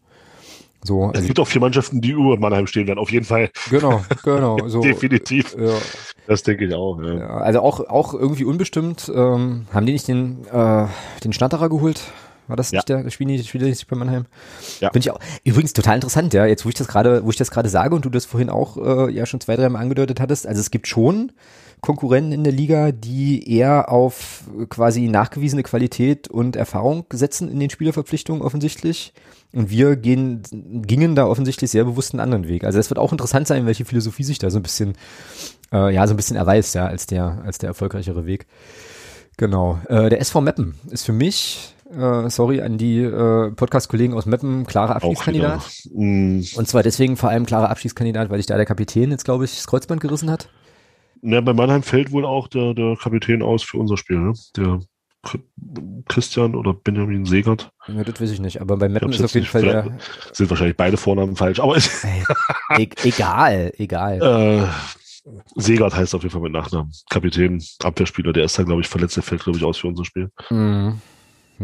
[0.82, 3.50] So, es also gibt auch vier Mannschaften, die über Mannheim stehen werden, auf jeden Fall.
[3.70, 4.56] Genau, genau.
[4.68, 5.56] So, Definitiv.
[5.58, 5.72] Ja.
[6.26, 7.00] Das denke ich auch.
[7.00, 7.38] Ja.
[7.38, 9.10] also auch, auch irgendwie unbestimmt.
[9.14, 10.86] Ähm, haben die nicht den, äh,
[11.24, 12.00] den Schnatterer geholt?
[12.48, 12.78] War das ja.
[12.78, 14.26] nicht der, der Spiel, Spiel nicht bei Mannheim?
[14.80, 14.90] Ja.
[14.90, 15.20] Bin ich auch.
[15.44, 16.46] Übrigens total interessant, ja.
[16.46, 18.76] Jetzt, wo ich das gerade, wo ich das gerade sage und du das vorhin auch
[18.76, 20.46] äh, ja schon zwei, drei Mal angedeutet hattest.
[20.46, 21.32] Also es gibt schon
[21.80, 27.70] Konkurrenten in der Liga, die eher auf quasi nachgewiesene Qualität und Erfahrung setzen in den
[27.70, 29.12] Spielerverpflichtungen offensichtlich.
[29.52, 30.42] Und wir gehen,
[30.86, 32.64] gingen da offensichtlich sehr bewusst einen anderen Weg.
[32.64, 34.94] Also es wird auch interessant sein, welche Philosophie sich da so ein bisschen,
[35.72, 38.46] äh, ja, so ein bisschen erweist, ja, als der, als der erfolgreichere Weg.
[39.36, 39.78] Genau.
[39.88, 44.66] Äh, der SV Meppen ist für mich äh, sorry an die äh, Podcast-Kollegen aus Meppen,
[44.66, 45.62] klarer Abschiedskandidat.
[45.92, 46.40] Mm.
[46.54, 49.54] Und zwar deswegen vor allem klarer Abschiedskandidat, weil sich da der Kapitän jetzt, glaube ich,
[49.54, 50.48] das Kreuzband gerissen hat.
[51.22, 54.32] Ja, bei Mannheim fällt wohl auch der, der Kapitän aus für unser Spiel, ne?
[54.56, 54.80] Der
[56.08, 57.70] Christian oder Benjamin Segert.
[57.88, 59.98] Ja, das weiß ich nicht, aber bei Meppen ist auf jeden Fall der.
[60.32, 64.68] Sind wahrscheinlich beide Vornamen falsch, aber e egal, egal.
[65.26, 66.92] Äh, Segert heißt auf jeden Fall mit Nachnamen.
[67.10, 70.04] Kapitän, Abwehrspieler, der ist da, glaube ich, verletzt, der fällt, glaube ich, aus für unser
[70.04, 70.30] Spiel.
[70.50, 71.00] Mhm.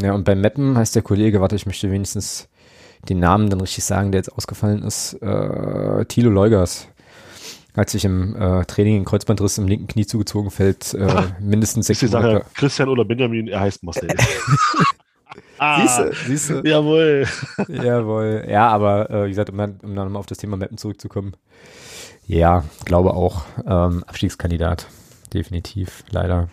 [0.01, 2.49] Ja, und beim Mappen heißt der Kollege, warte, ich möchte wenigstens
[3.09, 6.87] den Namen dann richtig sagen, der jetzt ausgefallen ist, äh, Thilo Leugers.
[7.75, 12.01] Hat sich im äh, Training in Kreuzbandriss im linken Knie zugezogen, fällt äh, mindestens sechs
[12.03, 12.45] Monate.
[12.53, 14.09] Christian oder Benjamin, er heißt Marcel.
[15.57, 16.61] ah, siehst du, siehst du.
[16.63, 17.25] Jawohl.
[17.67, 18.45] Jawohl.
[18.47, 21.33] Ja, aber äh, wie gesagt, um, dann, um nochmal auf das Thema Mappen zurückzukommen.
[22.27, 23.43] Ja, glaube auch.
[23.65, 24.87] Ähm, Abstiegskandidat.
[25.33, 26.49] Definitiv, leider.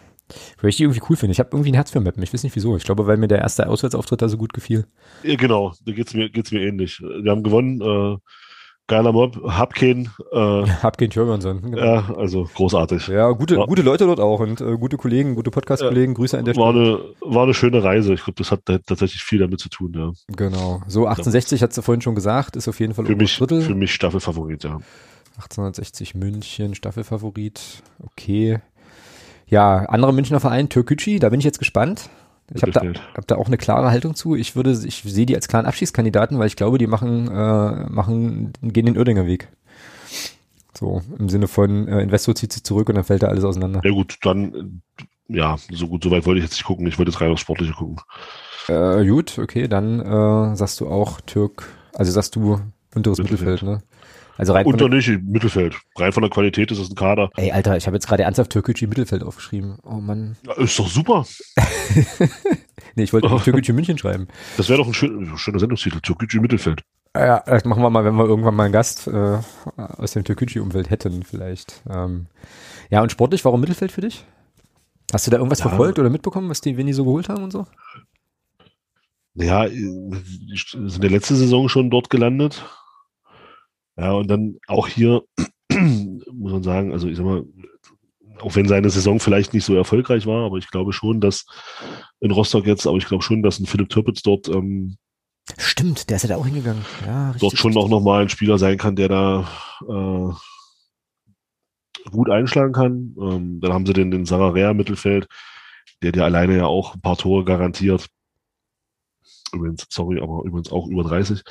[0.60, 1.32] Weil ich die irgendwie cool finde.
[1.32, 2.22] Ich habe irgendwie ein Herz für Mappen.
[2.22, 2.76] Ich weiß nicht wieso.
[2.76, 4.86] Ich glaube, weil mir der erste Auswärtsauftritt da so gut gefiel.
[5.22, 7.00] Ja, genau, da geht's mir, geht's mir ähnlich.
[7.00, 8.18] Wir haben gewonnen, äh,
[8.90, 10.10] geiler Mob, hab keinen.
[10.32, 10.36] Äh,
[10.82, 11.62] hab keinen Jürgensen.
[11.62, 11.78] Genau.
[11.78, 13.08] Ja, also großartig.
[13.08, 16.12] Ja, gute, war, gute Leute dort auch und äh, gute Kollegen, gute Podcast-Kollegen.
[16.12, 16.96] Ja, Grüße an der war Stelle.
[17.20, 18.12] Eine, war eine schöne Reise.
[18.12, 20.12] Ich glaube, das hat tatsächlich viel damit zu tun, ja.
[20.36, 20.82] Genau.
[20.88, 23.62] So 1860 hat sie vorhin schon gesagt, ist auf jeden Fall für mich, Drittel.
[23.62, 24.80] Für mich Staffelfavorit, ja.
[25.36, 27.82] 1860 München, Staffelfavorit.
[27.98, 28.58] Okay.
[29.50, 32.08] Ja, anderer Münchner Verein, Türkgücü, da bin ich jetzt gespannt.
[32.54, 32.82] Ich habe da,
[33.14, 34.34] hab da auch eine klare Haltung zu.
[34.34, 38.52] Ich würde, ich sehe die als klaren Abschiedskandidaten, weil ich glaube, die machen, äh, machen,
[38.62, 39.48] gehen den Oerdinger Weg.
[40.76, 43.80] So, im Sinne von äh, Investor zieht sich zurück und dann fällt da alles auseinander.
[43.84, 44.82] Ja gut, dann,
[45.28, 46.86] ja, so gut, so weit wollte ich jetzt nicht gucken.
[46.86, 47.96] Ich wollte jetzt rein aufs Sportliche gucken.
[48.68, 52.60] Äh, gut, okay, dann äh, sagst du auch Türk, also sagst du
[52.94, 53.82] unteres Mittelfeld, Mittelfeld ne?
[54.40, 55.76] Also rein Unter nicht, Mittelfeld.
[55.98, 57.30] Rein von der Qualität ist es ein Kader.
[57.36, 59.76] Ey, Alter, ich habe jetzt gerade ernsthaft Türkgücü Mittelfeld aufgeschrieben.
[59.82, 60.38] Oh Mann.
[60.46, 61.26] Ja, ist doch super.
[62.94, 63.28] nee, ich wollte.
[63.44, 64.28] Türkgücü München schreiben.
[64.56, 66.80] Das wäre doch ein schön, schöner Sendungstitel, Türkgücü Mittelfeld.
[67.14, 69.40] Ja, das machen wir mal, wenn wir irgendwann mal einen Gast äh,
[69.76, 71.82] aus dem Türkgücü-Umfeld hätten, vielleicht.
[71.90, 72.28] Ähm,
[72.88, 74.24] ja, und sportlich, warum Mittelfeld für dich?
[75.12, 75.68] Hast du da irgendwas ja.
[75.68, 77.66] verfolgt oder mitbekommen, was die, wenn die so geholt haben und so?
[79.34, 82.64] Ja, sind in der letzten Saison schon dort gelandet.
[84.00, 85.22] Ja, und dann auch hier
[85.70, 87.44] muss man sagen, also ich sag mal,
[88.40, 91.44] auch wenn seine Saison vielleicht nicht so erfolgreich war, aber ich glaube schon, dass
[92.20, 94.96] in Rostock jetzt, aber ich glaube schon, dass ein Philipp Türpitz dort ähm,
[95.58, 96.84] Stimmt, der ist ja da auch hingegangen.
[97.04, 97.84] Ja, richtig, dort schon richtig.
[97.84, 99.48] auch nochmal ein Spieler sein kann, der da
[99.82, 100.32] äh,
[102.10, 103.14] gut einschlagen kann.
[103.20, 105.26] Ähm, dann haben sie den, den Sararea im Mittelfeld,
[106.02, 108.06] der dir alleine ja auch ein paar Tore garantiert.
[109.52, 111.42] Übrigens, sorry, aber übrigens auch über 30.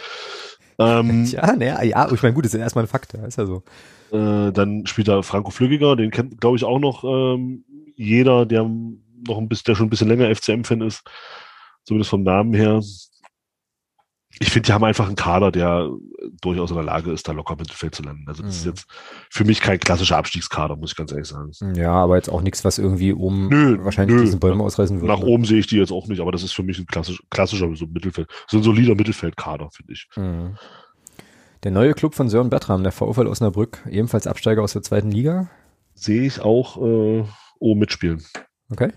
[0.79, 3.45] Ähm, ja, naja, ja, ich meine, gut, das ist erstmal ein Fakt, ja, ist ja
[3.45, 3.63] so.
[4.11, 7.63] Äh, dann spielt da Franco Flüggiger, den kennt, glaube ich, auch noch ähm,
[7.95, 11.03] jeder, der noch ein bisschen, der schon ein bisschen länger FCM-Fan ist,
[11.83, 12.81] zumindest vom Namen her
[14.41, 15.89] ich finde, die haben einfach einen Kader, der
[16.41, 18.23] durchaus in der Lage ist, da locker im Mittelfeld zu landen.
[18.27, 18.57] Also das mhm.
[18.57, 18.85] ist jetzt
[19.29, 21.51] für mich kein klassischer Abstiegskader, muss ich ganz ehrlich sagen.
[21.75, 24.23] Ja, aber jetzt auch nichts, was irgendwie oben nö, wahrscheinlich nö.
[24.23, 25.13] diesen Bäume ausreißen würde.
[25.13, 27.21] Nach oben sehe ich die jetzt auch nicht, aber das ist für mich ein klassisch,
[27.29, 30.07] klassischer so Mittelfeld, so ein solider Mittelfeldkader, finde ich.
[30.15, 30.55] Mhm.
[31.63, 35.49] Der neue Club von Sören Bertram, der VfL Osnabrück, ebenfalls Absteiger aus der zweiten Liga.
[35.93, 37.25] Sehe ich auch äh,
[37.59, 38.23] oben mitspielen.
[38.71, 38.93] Okay.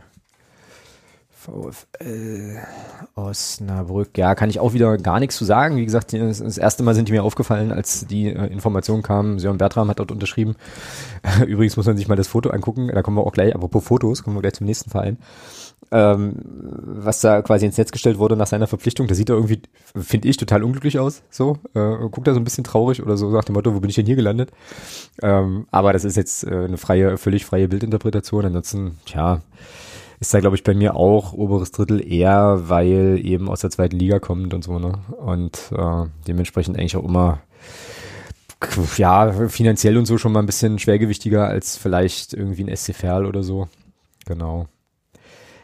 [1.42, 2.58] VfL
[3.16, 4.16] Osnabrück.
[4.16, 5.76] Ja, kann ich auch wieder gar nichts zu sagen.
[5.76, 9.38] Wie gesagt, das, erste Mal sind die mir aufgefallen, als die äh, Informationen kamen.
[9.40, 10.54] Sören Bertram hat dort unterschrieben.
[11.46, 12.90] Übrigens muss man sich mal das Foto angucken.
[12.94, 15.18] Da kommen wir auch gleich, apropos Fotos, kommen wir gleich zum nächsten Verein.
[15.90, 19.60] Ähm, was da quasi ins Netz gestellt wurde nach seiner Verpflichtung, da sieht er irgendwie,
[19.94, 21.22] finde ich, total unglücklich aus.
[21.28, 23.90] So, äh, guckt da so ein bisschen traurig oder so nach dem Motto, wo bin
[23.90, 24.52] ich denn hier gelandet?
[25.22, 28.46] Ähm, aber das ist jetzt äh, eine freie, völlig freie Bildinterpretation.
[28.46, 29.42] Ansonsten, tja,
[30.22, 33.98] ist da, glaube ich, bei mir auch oberes Drittel eher, weil eben aus der zweiten
[33.98, 35.00] Liga kommt und so, ne?
[35.18, 37.40] Und äh, dementsprechend eigentlich auch immer
[38.96, 43.26] ja, finanziell und so schon mal ein bisschen schwergewichtiger als vielleicht irgendwie ein SC Verl
[43.26, 43.68] oder so.
[44.24, 44.68] Genau.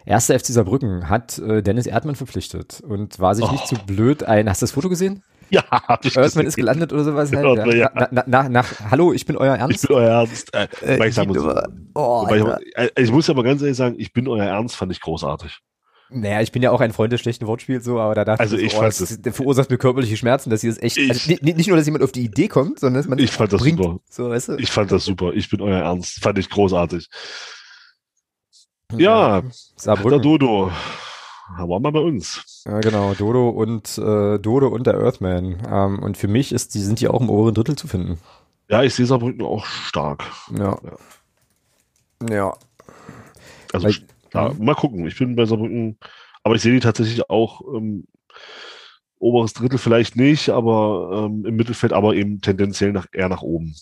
[0.04, 3.52] Erster FC Saarbrücken hat äh, Dennis Erdmann verpflichtet und war sich oh.
[3.52, 4.50] nicht zu so blöd ein.
[4.50, 5.22] Hast du das Foto gesehen?
[5.50, 7.32] Ja, hab ich Earthman ist gelandet oder sowas.
[7.32, 7.74] Halt, ja.
[7.74, 7.90] Ja.
[7.94, 9.84] Na, na, na, nach, hallo, ich bin euer Ernst.
[9.84, 10.54] Ich bin euer Ernst.
[10.54, 11.38] Äh, äh, ich, sagen muss,
[11.94, 14.92] oh, ich, äh, ich, muss ja mal ganz ehrlich sagen, ich bin euer Ernst, fand
[14.92, 15.58] ich großartig.
[16.10, 18.56] Naja, ich bin ja auch ein Freund des schlechten Wortspiels, so, aber da dachte also
[18.56, 21.34] ich, so, oh, das, das verursacht mir körperliche Schmerzen, dass sie das echt, ich, also,
[21.42, 23.78] nicht nur, dass jemand auf die Idee kommt, sondern dass man ich fand das bringt,
[23.78, 24.00] super.
[24.08, 24.56] So, weißt du?
[24.56, 25.32] Ich fand das super.
[25.34, 26.22] Ich bin euer Ernst.
[26.22, 27.08] Fand ich großartig.
[28.96, 29.42] Ja,
[29.84, 30.72] ja der Dodo
[31.56, 32.64] war mal bei uns.
[32.66, 35.58] Ja, genau, Dodo und äh, Dodo und der Earthman.
[35.68, 38.18] Ähm, und für mich ist, die sind die auch im oberen Drittel zu finden.
[38.68, 40.24] Ja, ich sehe Saarbrücken auch stark.
[40.56, 40.78] Ja.
[42.28, 42.34] Ja.
[42.34, 42.54] ja.
[43.72, 43.94] Also Weil,
[44.34, 45.06] ja, mal gucken.
[45.06, 45.98] Ich bin bei Saarbrücken,
[46.42, 48.06] aber ich sehe die tatsächlich auch ähm,
[49.18, 53.74] oberes Drittel vielleicht nicht, aber ähm, im Mittelfeld, aber eben tendenziell nach, eher nach oben.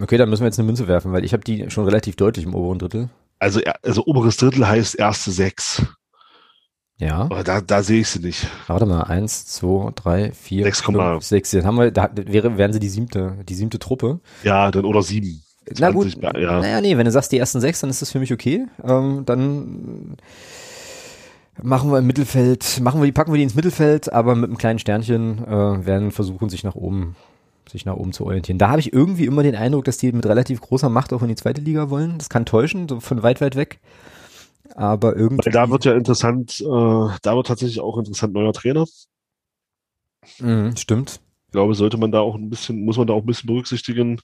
[0.00, 2.46] Okay, dann müssen wir jetzt eine Münze werfen, weil ich habe die schon relativ deutlich
[2.46, 3.10] im oberen Drittel.
[3.40, 5.84] Also, also oberes Drittel heißt erste sechs.
[6.98, 7.20] Ja.
[7.22, 8.48] Aber da, da sehe ich sie nicht.
[8.66, 11.50] Warte mal, eins, zwei, drei, vier, 6, fünf, sechs.
[11.52, 14.20] Dann haben wir, da wäre, wären sie die siebte, die siebte Truppe.
[14.42, 15.42] Ja, dann oder sieben.
[15.78, 16.32] Na gut, ja.
[16.32, 18.66] naja, nee, wenn du sagst die ersten sechs, dann ist das für mich okay.
[18.82, 20.16] Ähm, dann
[21.62, 24.58] machen wir im Mittelfeld, machen wir die, packen wir die ins Mittelfeld, aber mit einem
[24.58, 27.16] kleinen Sternchen äh, werden versuchen, sich nach oben,
[27.70, 28.58] sich nach oben zu orientieren.
[28.58, 31.28] Da habe ich irgendwie immer den Eindruck, dass die mit relativ großer Macht auch in
[31.28, 32.16] die zweite Liga wollen.
[32.18, 33.78] Das kann täuschen, so von weit, weit weg.
[34.74, 35.46] Aber irgendwie.
[35.46, 38.84] Weil da wird ja interessant, äh, da wird tatsächlich auch interessant neuer Trainer.
[40.38, 41.20] Mhm, stimmt.
[41.46, 44.20] Ich glaube, sollte man da auch ein bisschen, muss man da auch ein bisschen berücksichtigen.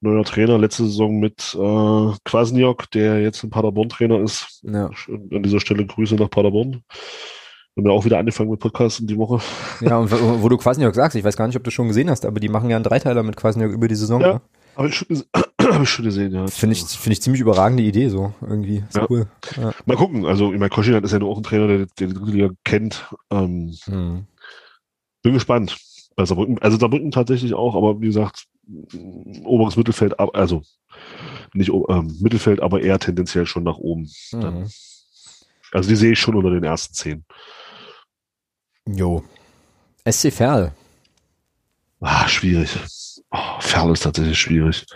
[0.00, 4.60] Neuer Trainer, letzte Saison mit äh, Kwasniok, der jetzt ein Paderborn-Trainer ist.
[4.62, 4.90] Ja.
[5.08, 6.82] An dieser Stelle Grüße nach Paderborn.
[7.74, 9.40] Wir haben ja auch wieder angefangen mit Podcasts in die Woche.
[9.80, 12.10] Ja, und wo, wo du Quasniok sagst, ich weiß gar nicht, ob du schon gesehen
[12.10, 14.20] hast, aber die machen ja einen Dreiteiler mit Quasniok über die Saison.
[14.20, 14.32] Ja.
[14.34, 14.40] ne?
[14.76, 15.24] Habe ich, schon
[15.68, 16.46] ges- hab ich schon gesehen, ja.
[16.46, 18.84] Finde ich, finde ich ziemlich überragende Idee, so irgendwie.
[18.88, 19.06] Ist Ja.
[19.10, 19.26] cool.
[19.56, 19.72] Ja.
[19.84, 20.24] Mal gucken.
[20.26, 22.50] Also, ich meine, Koschinat ist ja nur auch ein Trainer, der, der die dritte Liga
[22.64, 23.06] kennt.
[23.30, 24.26] Ähm, Hm.
[25.22, 25.76] bin gespannt.
[26.16, 28.46] Bei Saarbrücken, also Saarbrücken tatsächlich auch, aber wie gesagt,
[29.44, 30.62] oberes Mittelfeld, also
[31.52, 34.10] nicht ähm, Mittelfeld, aber eher tendenziell schon nach oben.
[34.32, 34.66] Mhm.
[35.72, 37.24] Also die sehe ich schon unter den ersten zehn.
[38.86, 39.22] Jo.
[40.08, 40.72] SC Verl.
[42.00, 42.70] Ah, schwierig.
[43.30, 44.86] Oh, Ferl ist tatsächlich schwierig.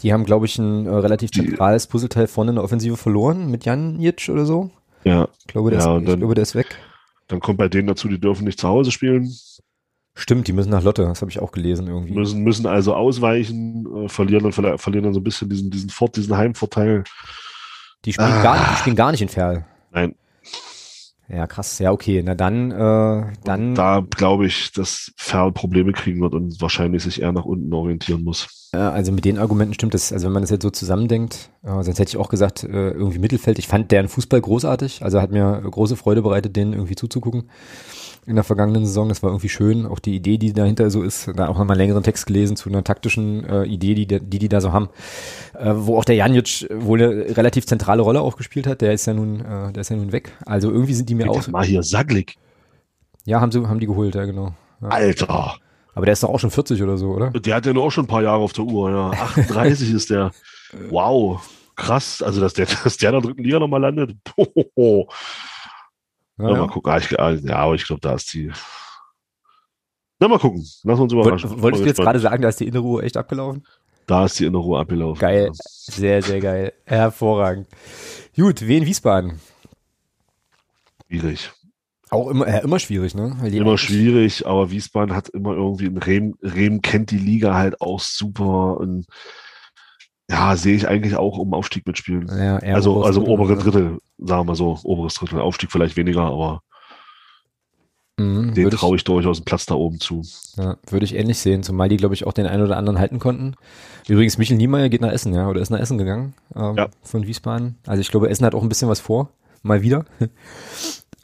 [0.00, 3.64] Die haben, glaube ich, ein äh, relativ zentrales Puzzleteil vorne in der Offensive verloren mit
[3.64, 4.70] Jan Jitsch oder so.
[5.04, 6.76] Ja, Ich glaube, der, Ja, ist, ich dann- glaube, der ist weg.
[7.28, 9.30] dann kommt bei denen dazu, die dürfen nicht zu Hause spielen,
[10.18, 11.02] Stimmt, die müssen nach Lotte.
[11.04, 12.14] Das habe ich auch gelesen irgendwie.
[12.14, 15.90] müssen, müssen also ausweichen, äh, verlieren dann, verli- verlieren dann so ein bisschen diesen, diesen
[15.90, 17.04] Fort, diesen Heimvorteil.
[18.06, 18.42] Die spielen, Ah.
[18.42, 19.66] gar, nicht, die spielen gar nicht in Ferl.
[19.92, 20.14] Nein,
[21.28, 21.78] Ja, krass.
[21.80, 22.22] Ja, okay.
[22.24, 23.74] Na dann, äh, dann.
[23.74, 28.22] da glaube ich, dass Ferl Probleme kriegen wird und wahrscheinlich sich eher nach unten orientieren
[28.22, 28.68] muss.
[28.72, 30.12] Äh, also mit den Argumenten stimmt das.
[30.12, 33.18] Also wenn man das jetzt so zusammendenkt, äh, sonst hätte ich auch gesagt, äh, irgendwie
[33.18, 33.58] Mittelfeld.
[33.58, 35.02] Ich fand deren Fußball großartig.
[35.02, 37.50] Also hat mir große Freude bereitet, denen irgendwie zuzugucken
[38.26, 39.08] in der vergangenen Saison.
[39.08, 39.86] Das war irgendwie schön.
[39.86, 41.30] Auch die Idee, die dahinter so ist.
[41.36, 44.48] Da auch nochmal einen längeren Text gelesen zu einer taktischen äh, Idee, die, die die
[44.48, 44.88] da so haben.
[45.54, 48.80] Äh, wo auch der Janic wohl eine relativ zentrale Rolle auch gespielt hat.
[48.80, 50.32] Der ist ja nun, äh, der ist ja nun weg.
[50.44, 51.46] Also irgendwie sind die mir auch.
[51.48, 52.36] Mal hier Saglik.
[53.24, 54.54] Ja, haben sie, haben die geholt, ja genau.
[54.82, 54.88] Ja.
[54.88, 55.56] Alter.
[55.94, 57.30] Aber der ist doch auch schon 40 oder so, oder?
[57.30, 58.90] Der hat ja nur auch schon ein paar Jahre auf der Uhr.
[58.90, 59.10] Ja.
[59.36, 60.30] 38 ist der.
[60.90, 61.40] Wow.
[61.74, 62.22] Krass.
[62.22, 64.16] Also, dass der, dass der in der dritten Liga nochmal landet.
[64.36, 65.08] Hohoho.
[66.38, 66.92] Ja, Ja, mal gucken.
[66.92, 68.52] Ah, ich, ah, ja, aber ich glaube, da ist die.
[70.18, 70.66] Na, mal gucken.
[70.84, 71.62] Lass uns Woll- überraschen.
[71.62, 73.66] Wolltest du jetzt gerade sagen, da ist die innere Uhr echt abgelaufen?
[74.06, 75.20] Da ist die innere Uhr abgelaufen.
[75.20, 75.50] Geil.
[75.52, 76.72] Sehr, sehr geil.
[76.84, 77.66] Hervorragend.
[78.36, 79.40] Gut, Wien Wiesbaden.
[81.08, 81.52] Schwierig.
[82.10, 83.36] Auch immer, äh, immer schwierig, ne?
[83.50, 87.98] Immer schwierig, aber Wiesbaden hat immer irgendwie, ein Rehm, Rehm kennt die Liga halt auch
[88.00, 89.06] super und
[90.30, 92.28] ja, sehe ich eigentlich auch um Aufstieg mitspielen.
[92.28, 93.62] Ja, also, oberes also im oberen ne?
[93.62, 95.40] Drittel, sagen wir mal so, oberes Drittel.
[95.40, 96.60] Aufstieg vielleicht weniger, aber
[98.18, 100.22] Mhm, den würde ich, traue ich durchaus einen Platz da oben zu.
[100.56, 103.18] ja, würde ich ähnlich sehen, zumal die, glaube ich, auch den einen oder anderen halten
[103.18, 103.56] konnten.
[104.08, 106.88] Übrigens, Michel Niemeyer geht nach Essen, ja, oder ist nach Essen gegangen ähm, Ja.
[107.02, 107.76] von Wiesbaden.
[107.86, 109.28] Also ich glaube, Essen hat auch ein bisschen was vor.
[109.62, 110.06] Mal wieder.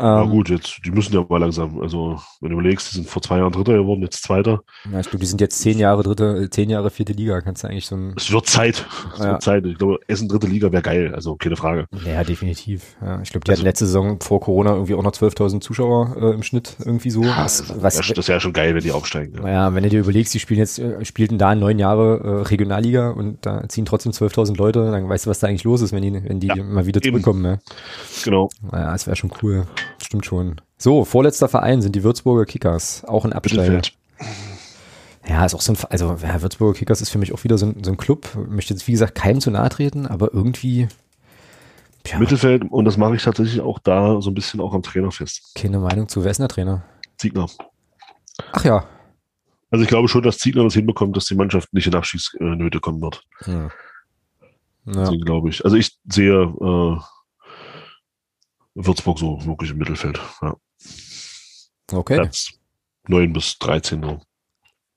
[0.02, 1.80] Na ähm, gut, jetzt, die müssen ja mal langsam.
[1.80, 4.62] Also, wenn du überlegst, die sind vor zwei Jahren Dritter geworden, jetzt Zweiter.
[4.92, 7.40] ja, ich glaube, die sind jetzt zehn Jahre dritte, äh, zehn Jahre vierte Liga.
[7.40, 8.84] Kannst du eigentlich so ein, Es wird Zeit.
[9.14, 9.32] Es Ja.
[9.32, 9.64] wird Zeit.
[9.66, 11.12] Ich glaube, Essen dritte Liga wäre geil.
[11.14, 11.86] Also, keine Frage.
[12.04, 12.96] ja, definitiv.
[13.00, 16.16] Ja, ich glaube, die Also- hatten letzte Saison vor Corona irgendwie auch noch 12.000 Zuschauer
[16.20, 17.22] äh, im Schnitt irgendwie so.
[17.24, 19.34] was, was, das, wäre schon geil, wenn die aufsteigen.
[19.36, 19.42] Ja.
[19.42, 23.10] Naja, wenn du dir überlegst, die spielen jetzt, äh, spielten da neun Jahre äh, Regionalliga
[23.10, 26.02] und da ziehen trotzdem 12.000 Leute, dann weißt du, was da eigentlich los ist, wenn
[26.02, 27.42] die, wenn die Ja, mal wieder zurückkommen.
[27.42, 27.60] Ne?
[28.24, 28.48] Genau.
[28.70, 29.66] Naja, das wäre schon cool.
[30.02, 30.60] Stimmt schon.
[30.78, 33.80] So, vorletzter Verein sind die Würzburger Kickers, auch ein Absteiger.
[35.26, 37.66] Ja, ist auch so ein, also ja, Würzburger Kickers ist für mich auch wieder so
[37.66, 38.28] ein, so ein Club.
[38.48, 40.88] Möchte jetzt, wie gesagt, keinem zu nahe treten, aber irgendwie,
[42.06, 42.64] ja, Mittelfeld.
[42.70, 45.52] Und das mache ich tatsächlich auch da so ein bisschen auch am Trainer fest.
[45.54, 46.24] keine Meinung zu.
[46.24, 46.82] Wer ist denn der Trainer?
[47.18, 47.46] Ziegner.
[48.52, 48.84] Ach ja.
[49.70, 53.00] Also ich glaube schon, dass Ziegler das hinbekommt, dass die Mannschaft nicht in Abschießnöte kommen
[53.00, 53.22] wird.
[53.44, 53.70] Hm.
[54.86, 54.92] Ja.
[54.94, 55.64] Deswegen glaube ich.
[55.64, 56.98] Also ich sehe äh,
[58.74, 60.20] Würzburg so wirklich im Mittelfeld.
[60.40, 60.54] Ja.
[61.92, 62.16] Okay.
[62.16, 62.52] Platz
[63.08, 64.20] 9 bis 13 so.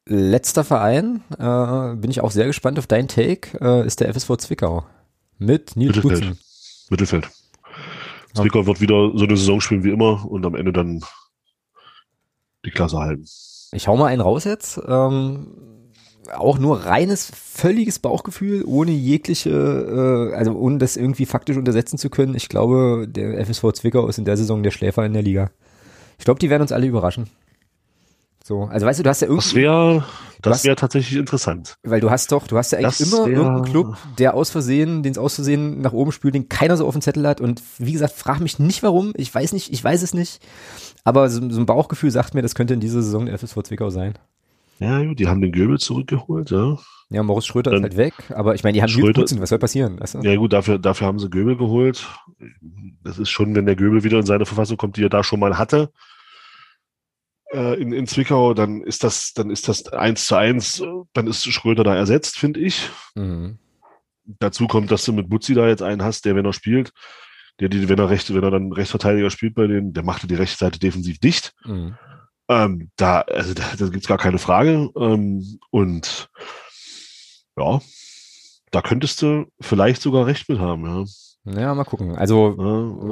[0.08, 4.38] Letzter Verein, äh, bin ich auch sehr gespannt auf deinen Take, äh, ist der FSV
[4.38, 4.86] Zwickau.
[5.40, 6.22] Mit Nils Mittelfeld.
[6.22, 6.40] Butzen.
[6.90, 7.30] Mittelfeld.
[8.36, 11.04] Zwickau wird wieder so eine Saison spielen wie immer und am Ende dann
[12.66, 13.26] die Klasse halten.
[13.72, 14.80] Ich hau mal einen raus jetzt.
[14.88, 15.75] Ähm,
[16.34, 19.50] auch nur reines, völliges Bauchgefühl, ohne jegliche,
[20.32, 22.36] äh, also ohne das irgendwie faktisch untersetzen zu können.
[22.36, 25.52] Ich glaube, der FSV Zwickau ist in der Saison der Schläfer in der Liga.
[26.18, 27.28] Ich glaube, die werden uns alle überraschen.
[28.44, 30.06] So, also weißt du, du hast ja Das irgendwie, wäre
[30.44, 31.78] Du hast- das wäre tatsächlich interessant.
[31.82, 34.52] weil du hast doch, du hast ja eigentlich Das immer wär- irgendeinen Club, der aus
[34.52, 37.42] Versehen, den es aus Versehen nach oben spült, den keiner so auf dem Zettel hat.
[37.42, 39.14] Und wie gesagt, frag mich nicht warum.
[39.16, 40.46] Ich weiß nicht, ich weiß es nicht.
[41.04, 43.90] Aber so, so ein Bauchgefühl sagt mir, das könnte in dieser Saison der FSV Zwickau
[43.90, 44.14] sein.
[44.80, 46.78] Ja, gut, die haben den Göbel zurückgeholt, ja.
[47.10, 49.40] Ja, Moritz Schröter ist Dann- halt weg, aber ich meine, die haben Nils Schröter- Butzen,
[49.42, 49.98] was soll passieren?
[49.98, 50.20] Du?
[50.22, 52.08] Ja gut, dafür, dafür haben sie Göbel geholt.
[53.04, 55.40] Das ist schon, wenn der Göbel wieder in seine Verfassung kommt, die er da schon
[55.40, 55.92] mal hatte,
[57.54, 61.28] äh, in, in Zwickau, dann ist das, dann ist das eins zu eins, äh, dann
[61.28, 62.90] ist Schröter da ersetzt, finde ich.
[63.14, 63.60] Mhm.
[64.40, 66.92] Dazu kommt, dass du mit Butzi da jetzt einen hast, der, wenn er spielt,
[67.60, 70.36] der, die, wenn er recht, wenn er dann Rechtsverteidiger spielt bei denen, der machte die
[70.36, 71.54] rechte Seite defensiv dicht.
[71.66, 71.96] Mhm.
[72.48, 74.90] Ähm, da, also da, da gibt's gar keine Frage.
[74.98, 76.30] Ähm, und
[77.58, 77.82] ja,
[78.72, 81.06] da könntest du vielleicht sogar recht mit haben, ja.
[81.60, 82.16] Ja, mal gucken.
[82.16, 82.50] Also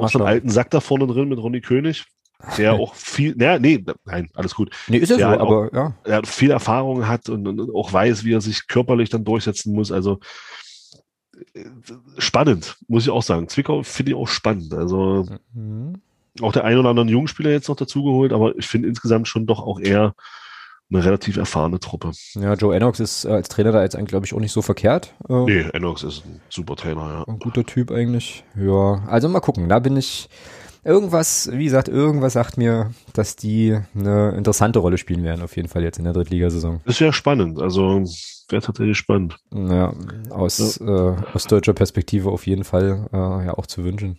[0.00, 0.22] ja schauen.
[0.22, 2.04] einen alten Sack da vorne drin mit Ronny König.
[2.58, 4.70] der auch viel, naja, nee, nein, alles gut.
[4.88, 5.94] Nee, ist ja Der so, auch- aber ja.
[6.04, 9.72] Er hat viel Erfahrung hat und, und auch weiß, wie er sich körperlich dann durchsetzen
[9.74, 9.90] muss.
[9.92, 10.18] Also
[11.54, 11.64] äh,
[12.18, 13.48] spannend, muss ich auch sagen.
[13.48, 14.74] Zwickau finde ich auch spannend.
[14.74, 15.94] Also Mhm.
[16.40, 19.60] Auch der ein oder anderen Jungspieler jetzt noch dazugeholt, aber ich finde insgesamt schon doch
[19.60, 20.14] auch eher
[20.92, 22.12] eine relativ erfahrene Truppe.
[22.34, 24.62] Ja, Joe Ennox ist äh, als Trainer da jetzt eigentlich, glaube ich, auch nicht so
[24.62, 25.14] verkehrt.
[25.28, 27.24] Äh, Nee, Enox ist ein super Trainer, ja.
[27.26, 28.44] Ein guter Typ eigentlich.
[28.56, 29.68] Ja, also mal gucken.
[29.68, 30.28] Da bin ich.
[30.86, 35.68] Irgendwas, wie gesagt, irgendwas sagt mir, dass die eine interessante Rolle spielen werden, auf jeden
[35.68, 36.82] Fall jetzt in der Drittligasaison.
[36.84, 37.58] Ist ja spannend.
[37.58, 38.04] Also
[38.50, 39.38] wäre tatsächlich spannend.
[39.50, 39.94] Ja,
[40.28, 44.18] aus, äh, aus deutscher Perspektive auf jeden Fall äh, ja auch zu wünschen.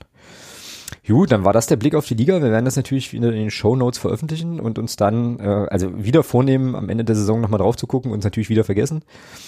[1.08, 2.42] Gut, dann war das der Blick auf die Liga.
[2.42, 6.24] Wir werden das natürlich in den Show Notes veröffentlichen und uns dann, äh, also wieder
[6.24, 9.04] vornehmen, am Ende der Saison nochmal drauf zu gucken und uns natürlich wieder vergessen.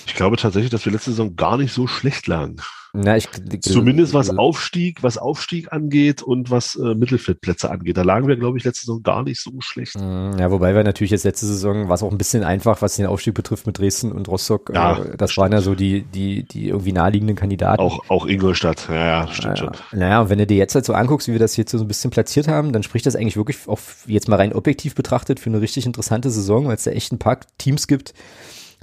[0.05, 2.57] Ich glaube tatsächlich, dass wir letzte Saison gar nicht so schlecht lagen.
[2.93, 3.27] Na, ich,
[3.61, 7.97] Zumindest was Aufstieg, was Aufstieg angeht und was äh, Mittelfeldplätze angeht.
[7.97, 9.95] Da lagen wir, glaube ich, letzte Saison gar nicht so schlecht.
[9.95, 12.95] Mm, Ja, wobei wir natürlich jetzt letzte Saison war es auch ein bisschen einfach, was
[12.95, 14.71] den Aufstieg betrifft mit Dresden und Rostock.
[14.73, 17.81] Ja, Äh, das waren ja so die, die, die irgendwie naheliegenden Kandidaten.
[17.81, 19.99] Auch, auch Ingolstadt, ja, ja, stimmt Ja, schon.
[19.99, 21.87] naja, und wenn du dir jetzt halt so anguckst, wie wir das jetzt so ein
[21.87, 25.49] bisschen platziert haben, dann spricht das eigentlich wirklich auch jetzt mal rein objektiv betrachtet für
[25.49, 28.13] eine richtig interessante Saison, weil es da echt ein paar Teams gibt,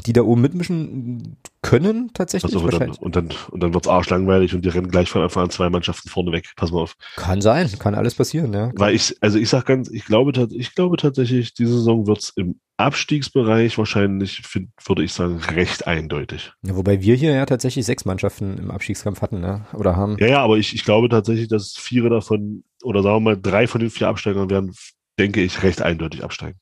[0.07, 2.55] die da oben mitmischen können tatsächlich.
[2.55, 5.45] Also, und, dann, und dann, und dann wird's arschlangweilig und die rennen gleich von Anfang
[5.45, 6.53] an zwei Mannschaften vorne weg.
[6.57, 6.95] Pass mal auf.
[7.17, 8.71] Kann sein, kann alles passieren, ja.
[8.75, 12.61] Weil ich, also ich sag ganz, ich glaube, ich glaube tatsächlich, diese Saison wird's im
[12.77, 16.53] Abstiegsbereich wahrscheinlich, find, würde ich sagen, recht eindeutig.
[16.63, 16.77] ja.
[16.77, 19.65] Wobei wir hier ja tatsächlich sechs Mannschaften im Abstiegskampf hatten, ne?
[19.75, 20.17] Oder haben.
[20.19, 23.69] Ja, ja, aber ich, ich glaube tatsächlich, dass vier davon, oder sagen wir mal, drei
[23.69, 24.75] von den vier Absteigern werden,
[25.19, 26.59] denke ich, recht eindeutig absteigen.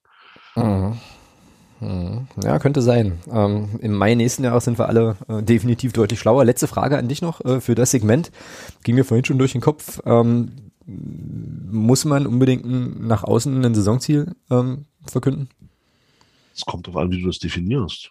[0.55, 0.99] Mhm.
[1.83, 2.29] Mhm.
[2.45, 3.19] Ja, könnte sein.
[3.33, 6.45] Ähm, Im Mai nächsten Jahres sind wir alle äh, definitiv deutlich schlauer.
[6.45, 8.31] Letzte Frage an dich noch äh, für das Segment.
[8.85, 10.01] Ging mir vorhin schon durch den Kopf.
[10.07, 10.53] Ähm,
[10.87, 15.49] muss man unbedingt ein, nach außen ein Saisonziel ähm, verkünden?
[16.55, 18.11] Es kommt darauf an, wie du das definierst.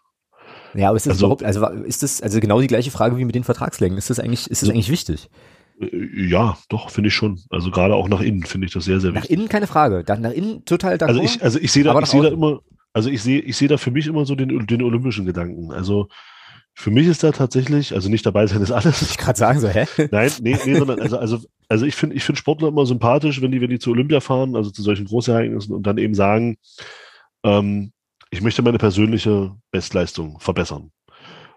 [0.73, 3.25] Ja, aber ist das Also- überhaupt, also ist das, also genau die gleiche Frage wie
[3.25, 3.97] mit den Vertragslängen.
[3.97, 5.29] Ist das eigentlich, ist das eigentlich wichtig?
[5.79, 7.39] Äh, Ja, doch, finde ich schon.
[7.49, 9.37] Also gerade auch nach innen finde ich das sehr, sehr Nach wichtig.
[9.37, 10.03] innen keine Frage.
[10.07, 11.07] Nach innen total d'accord.
[11.07, 12.59] Also ich, also ich sehe da, ich sehe nach da immer,
[12.93, 15.71] also ich sehe, ich sehe da für mich immer so den, den olympischen Gedanken.
[15.71, 16.07] Also
[16.73, 19.01] für mich ist da tatsächlich, also nicht dabei sein ist alles.
[19.01, 19.85] ich gerade sagen so, hä?
[20.11, 23.51] Nein, nee, nee, sondern also, also, also ich finde, ich finde Sportler immer sympathisch, wenn
[23.51, 26.57] die, wenn die zu Olympia fahren, also zu solchen Großereignissen und dann eben sagen,
[27.43, 27.91] ähm,
[28.29, 30.91] ich möchte meine persönliche Bestleistung verbessern.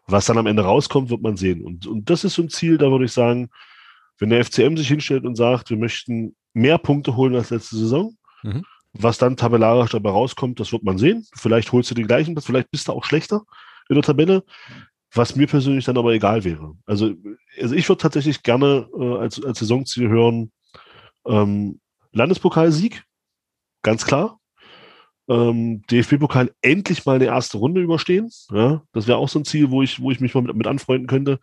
[0.07, 1.65] Was dann am Ende rauskommt, wird man sehen.
[1.65, 3.49] Und, und das ist so ein Ziel, da würde ich sagen,
[4.19, 8.17] wenn der FCM sich hinstellt und sagt, wir möchten mehr Punkte holen als letzte Saison,
[8.45, 8.63] Mhm.
[8.95, 11.27] Was dann tabellarisch dabei rauskommt, das wird man sehen.
[11.35, 13.43] Vielleicht holst du den gleichen, vielleicht bist du auch schlechter
[13.89, 14.45] in der Tabelle,
[15.13, 16.75] was mir persönlich dann aber egal wäre.
[16.87, 17.13] Also,
[17.61, 20.53] also ich würde tatsächlich gerne äh, als, als Saisonziel hören,
[21.27, 21.81] ähm,
[22.13, 23.05] Landespokalsieg,
[23.83, 24.41] ganz klar.
[25.29, 28.31] Ähm, DFB-Pokal endlich mal eine erste Runde überstehen.
[28.51, 30.67] Ja, das wäre auch so ein Ziel, wo ich, wo ich mich mal mit, mit
[30.67, 31.41] anfreunden könnte.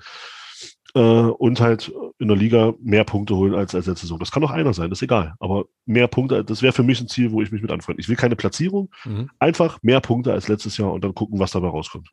[0.94, 4.20] Äh, und halt in der Liga mehr Punkte holen als, als letzte Saison.
[4.20, 5.34] Das kann auch einer sein, das ist egal.
[5.40, 8.02] Aber mehr Punkte, das wäre für mich ein Ziel, wo ich mich mit anfreunde.
[8.02, 9.30] Ich will keine Platzierung, Mhm.
[9.40, 12.10] einfach mehr Punkte als letztes Jahr und dann gucken, was dabei rauskommt.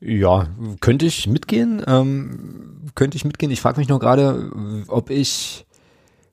[0.00, 0.48] Ja,
[0.80, 1.82] könnte ich mitgehen.
[1.86, 3.52] Ähm, könnte ich mitgehen.
[3.52, 5.64] Ich frage mich nur gerade, ob ich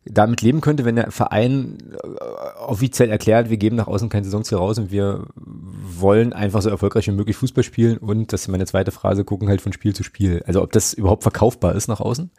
[0.05, 4.57] damit leben könnte, wenn der Verein äh, offiziell erklärt, wir geben nach außen kein Saisonziel
[4.57, 8.65] raus und wir wollen einfach so erfolgreich wie möglich Fußball spielen und, das ist meine
[8.65, 10.41] zweite Phrase, gucken halt von Spiel zu Spiel.
[10.47, 12.31] Also ob das überhaupt verkaufbar ist nach außen.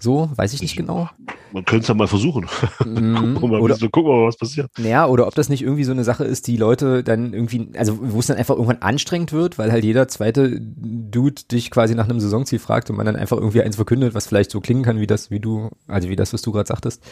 [0.00, 1.08] So, weiß ich nicht genau.
[1.52, 2.46] Man könnte es ja mal versuchen.
[2.84, 3.34] Mhm.
[3.34, 4.70] gucken, wir mal, gucken wir mal, was passiert.
[4.78, 7.98] naja, oder ob das nicht irgendwie so eine Sache ist, die Leute dann irgendwie, also
[8.00, 12.08] wo es dann einfach irgendwann anstrengend wird, weil halt jeder zweite Dude dich quasi nach
[12.08, 15.00] einem Saisonziel fragt und man dann einfach irgendwie eins verkündet, was vielleicht so klingen kann,
[15.00, 17.02] wie das, wie du, also wie das, was du gerade sagtest.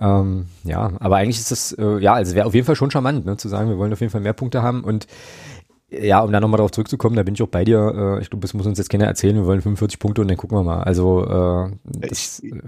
[0.00, 3.24] Ähm, ja, aber eigentlich ist das, äh, ja, also wäre auf jeden Fall schon charmant,
[3.24, 5.06] ne, zu sagen, wir wollen auf jeden Fall mehr Punkte haben und
[6.02, 8.16] ja, um da nochmal drauf zurückzukommen, da bin ich auch bei dir.
[8.18, 9.36] Äh, ich glaube, das muss uns jetzt keiner erzählen.
[9.36, 10.82] Wir wollen 45 Punkte und dann gucken wir mal.
[10.82, 12.58] Also, äh, das, Ich- äh,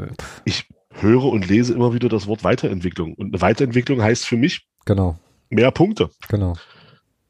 [0.45, 3.15] Ich höre und lese immer wieder das Wort Weiterentwicklung.
[3.15, 5.19] Und eine Weiterentwicklung heißt für mich genau,
[5.51, 6.11] mehr Punkte.
[6.29, 6.55] genau.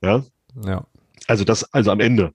[0.02, 0.23] Ja,
[0.64, 0.85] Ja.
[1.27, 2.32] also das, also am Ende.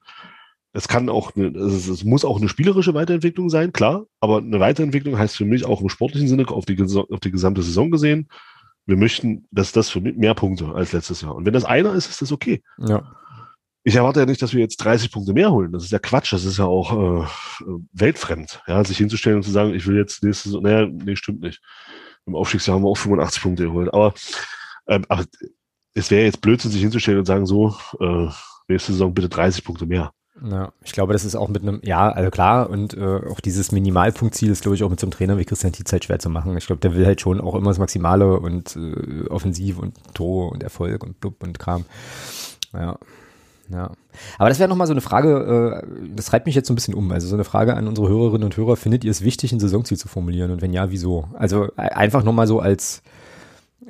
[0.73, 4.05] Es kann auch, eine, es, muss auch eine spielerische Weiterentwicklung sein, klar.
[4.21, 7.61] Aber eine Weiterentwicklung heißt für mich auch im sportlichen Sinne auf die, auf die gesamte
[7.61, 8.29] Saison gesehen.
[8.85, 11.35] Wir möchten, dass das für mich mehr Punkte als letztes Jahr.
[11.35, 12.61] Und wenn das einer ist, ist das okay.
[12.79, 13.03] Ja.
[13.84, 15.72] Ich erwarte ja nicht, dass wir jetzt 30 Punkte mehr holen.
[15.72, 16.34] Das ist ja Quatsch.
[16.34, 17.28] Das ist ja auch äh,
[17.94, 18.62] weltfremd.
[18.68, 21.62] Ja, sich hinzustellen und zu sagen, ich will jetzt nächste Saison, naja, nee, stimmt nicht.
[22.26, 23.91] Im Aufstiegsjahr haben wir auch 85 Punkte geholt.
[23.94, 24.14] Aber,
[24.88, 25.26] ähm, aber
[25.95, 28.28] es wäre jetzt Blödsinn, sich hinzustellen und sagen, so, äh,
[28.68, 30.12] nächste Saison bitte 30 Punkte mehr.
[30.44, 33.72] Ja, ich glaube, das ist auch mit einem, ja, also klar, und äh, auch dieses
[33.72, 36.30] Minimalpunktziel ist, glaube ich, auch mit so einem Trainer wie Christian Tietz halt schwer zu
[36.30, 36.58] machen.
[36.58, 40.52] Ich glaube, der will halt schon auch immer das Maximale und äh, offensiv und Tor
[40.52, 41.86] und Erfolg und blub und Kram.
[42.74, 42.98] Ja.
[43.73, 43.91] Ja.
[44.38, 46.93] Aber das wäre nochmal so eine Frage, äh, das treibt mich jetzt so ein bisschen
[46.93, 47.11] um.
[47.11, 49.98] Also so eine Frage an unsere Hörerinnen und Hörer, findet ihr es wichtig, ein Saisonziel
[49.98, 50.52] zu formulieren?
[50.52, 51.27] Und wenn ja, wieso?
[51.34, 53.02] Also äh, einfach nochmal so als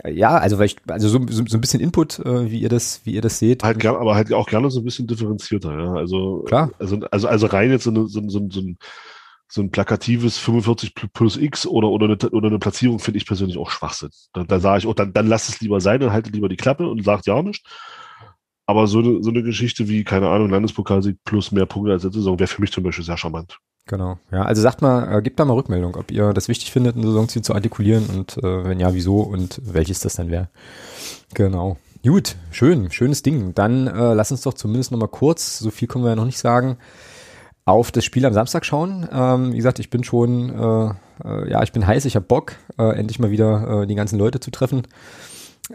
[0.07, 3.01] ja, also weil ich, also so, so, so ein bisschen Input, äh, wie ihr das,
[3.03, 3.63] wie ihr das seht.
[3.63, 5.93] Halt gern, aber halt auch gerne so ein bisschen differenzierter, ja.
[5.93, 6.71] Also, Klar.
[6.79, 8.77] also, also, also rein jetzt so, eine, so, so, so ein
[9.51, 13.57] so ein plakatives 45 plus X oder, oder, eine, oder eine Platzierung finde ich persönlich
[13.57, 14.09] auch Schwachsinn.
[14.31, 16.55] Da, da sage ich, oh, dann, dann lass es lieber sein, dann haltet lieber die
[16.55, 17.65] Klappe und sagt ja nicht.
[18.71, 22.19] Aber so eine, so eine Geschichte wie, keine Ahnung, Landespokalsieg plus mehr Punkte als letzte
[22.19, 23.59] Saison wäre für mich zum Beispiel sehr charmant.
[23.85, 24.17] Genau.
[24.31, 27.03] Ja, also sagt mal, äh, gebt da mal Rückmeldung, ob ihr das wichtig findet, ein
[27.03, 30.47] Saisonziel zu artikulieren und äh, wenn ja, wieso und welches das dann wäre.
[31.33, 31.75] Genau.
[32.01, 33.53] Gut, schön, schönes Ding.
[33.53, 36.23] Dann äh, lass uns doch zumindest noch mal kurz, so viel können wir ja noch
[36.23, 36.77] nicht sagen,
[37.65, 39.05] auf das Spiel am Samstag schauen.
[39.11, 40.93] Ähm, wie gesagt, ich bin schon, äh,
[41.25, 44.17] äh, ja, ich bin heiß, ich habe Bock, äh, endlich mal wieder äh, die ganzen
[44.17, 44.83] Leute zu treffen.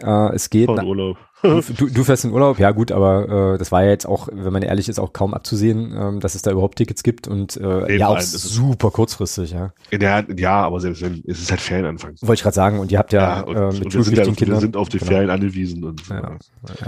[0.01, 0.65] Äh, es geht.
[0.65, 1.17] Von Urlaub.
[1.77, 4.51] Du, du fährst in Urlaub, ja gut, aber äh, das war ja jetzt auch, wenn
[4.51, 7.95] man ehrlich ist, auch kaum abzusehen, ähm, dass es da überhaupt Tickets gibt und äh,
[7.95, 9.71] ja auch super kurzfristig, ja.
[9.91, 12.15] Ja, ja, aber selbst wenn, es ist halt Ferienanfang.
[12.21, 14.41] Wollte ich gerade sagen, und ihr habt ja, ja und, äh, mit und wir sind,
[14.41, 15.11] ja, wir sind auf die genau.
[15.11, 15.83] Ferien angewiesen.
[15.83, 16.37] Und, ja,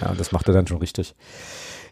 [0.02, 1.16] ja, das macht er dann schon richtig.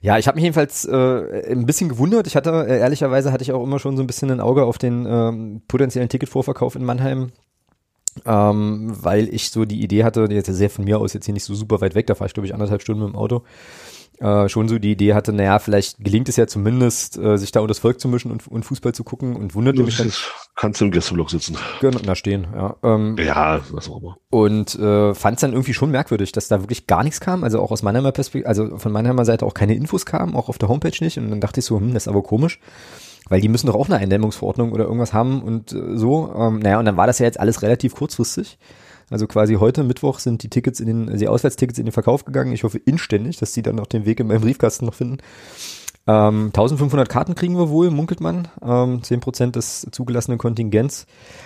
[0.02, 2.28] Ja, ich habe mich jedenfalls äh, ein bisschen gewundert.
[2.28, 4.78] Ich hatte, äh, ehrlicherweise hatte ich auch immer schon so ein bisschen ein Auge auf
[4.78, 7.32] den ähm, potenziellen Ticketvorverkauf in Mannheim
[8.26, 11.44] ähm, weil ich so die Idee hatte, jetzt sehr von mir aus jetzt hier nicht
[11.44, 13.44] so super weit weg, da fahre ich glaube ich anderthalb Stunden mit dem Auto,
[14.19, 17.60] äh, schon so die Idee hatte, naja, vielleicht gelingt es ja zumindest, äh, sich da
[17.60, 20.11] unter das Volk zu mischen und, und Fußball zu gucken und wunderte mich dann.
[20.56, 21.56] Kannst du im Gästeblock sitzen.
[21.81, 22.76] Genau, na stehen, ja.
[22.81, 24.18] Ähm, ja, was auch immer.
[24.31, 27.61] Und äh, fand es dann irgendwie schon merkwürdig, dass da wirklich gar nichts kam, also
[27.61, 30.69] auch aus Mannheimer Perspektive, also von Mannheimer Seite auch keine Infos kamen, auch auf der
[30.69, 32.60] Homepage nicht und dann dachte ich so, hm, das ist aber komisch.
[33.30, 36.34] Weil die müssen doch auch eine Eindämmungsverordnung oder irgendwas haben und äh, so.
[36.36, 38.58] Ähm, naja, und dann war das ja jetzt alles relativ kurzfristig.
[39.10, 42.52] Also quasi heute Mittwoch sind die Tickets in den, die Auswärtstickets in den Verkauf gegangen.
[42.52, 45.20] Ich hoffe inständig, dass die dann noch den Weg in meinem Briefkasten noch finden.
[46.08, 48.48] Ähm, 1500 Karten kriegen wir wohl, munkelt man.
[48.62, 51.06] Ähm, 10% des zugelassenen Kontingents.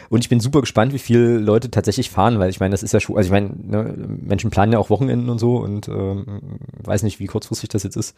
[0.10, 2.94] Und ich bin super gespannt, wie viele Leute tatsächlich fahren, weil ich meine, das ist
[2.94, 6.60] ja schon, also ich meine, ne, Menschen planen ja auch Wochenenden und so und ähm,
[6.84, 8.16] weiß nicht, wie kurzfristig das jetzt ist.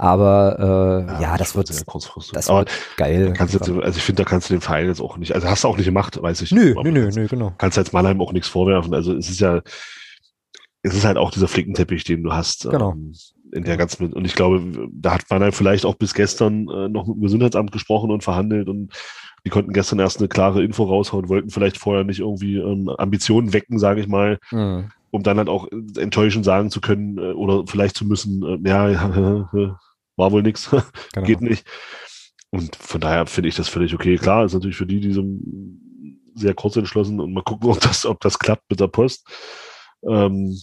[0.00, 2.32] Aber äh, ja, ja das wird sehr kurzfristig.
[2.32, 3.34] Das wird geil.
[3.38, 5.68] Jetzt, also ich finde, da kannst du den Verein jetzt auch nicht, also hast du
[5.68, 6.52] auch nicht gemacht, weiß ich.
[6.52, 7.52] Nö, nö, nö, nö, genau.
[7.58, 8.94] Kannst jetzt Mannheim auch nichts vorwerfen.
[8.94, 9.60] Also es ist ja,
[10.82, 12.70] es ist halt auch dieser Flickenteppich, den du hast.
[12.70, 12.92] Genau.
[12.92, 13.12] Ähm,
[13.52, 17.06] in der ganzen, und ich glaube, da hat Mannheim vielleicht auch bis gestern äh, noch
[17.06, 18.94] mit dem Gesundheitsamt gesprochen und verhandelt und
[19.44, 23.52] die konnten gestern erst eine klare Info raushauen, wollten vielleicht vorher nicht irgendwie ähm, Ambitionen
[23.52, 24.92] wecken, sage ich mal, mhm.
[25.10, 25.68] um dann halt auch
[25.98, 29.50] enttäuschend sagen zu können äh, oder vielleicht zu müssen, äh, ja, ja,
[30.20, 30.70] war wohl nichts,
[31.12, 31.26] genau.
[31.26, 31.66] geht nicht.
[32.50, 34.16] Und von daher finde ich das völlig okay.
[34.16, 35.24] Klar, ist natürlich für die, die so
[36.34, 39.26] sehr kurz entschlossen und mal gucken, ob das, ob das klappt mit der Post.
[40.08, 40.56] Ähm,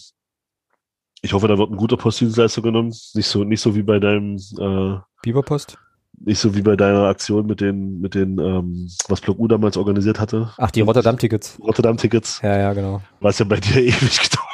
[1.20, 2.94] ich hoffe, da wird ein guter Postdienstleister genommen.
[3.14, 5.76] Nicht so, nicht so wie bei deinem äh, Biberpost?
[6.20, 9.76] Nicht so wie bei deiner Aktion mit den, mit den, ähm, was Block U damals
[9.76, 10.52] organisiert hatte.
[10.56, 11.58] Ach, die Rotterdam-Tickets.
[11.60, 12.40] Rotterdam-Tickets.
[12.42, 13.02] Ja, ja, genau.
[13.20, 14.47] Was ja bei dir ewig gedauert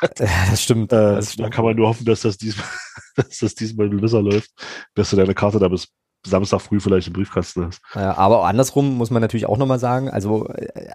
[0.00, 0.20] hat.
[0.20, 0.92] Ja, das stimmt.
[0.92, 1.46] Äh, das stimmt.
[1.46, 2.66] Da kann man nur hoffen, dass das diesmal,
[3.16, 4.50] dass das diesmal besser läuft,
[4.94, 5.88] dass du deine Karte da bis
[6.26, 7.80] Samstag früh vielleicht im Briefkasten hast.
[7.94, 10.48] Ja, aber andersrum muss man natürlich auch nochmal sagen, also,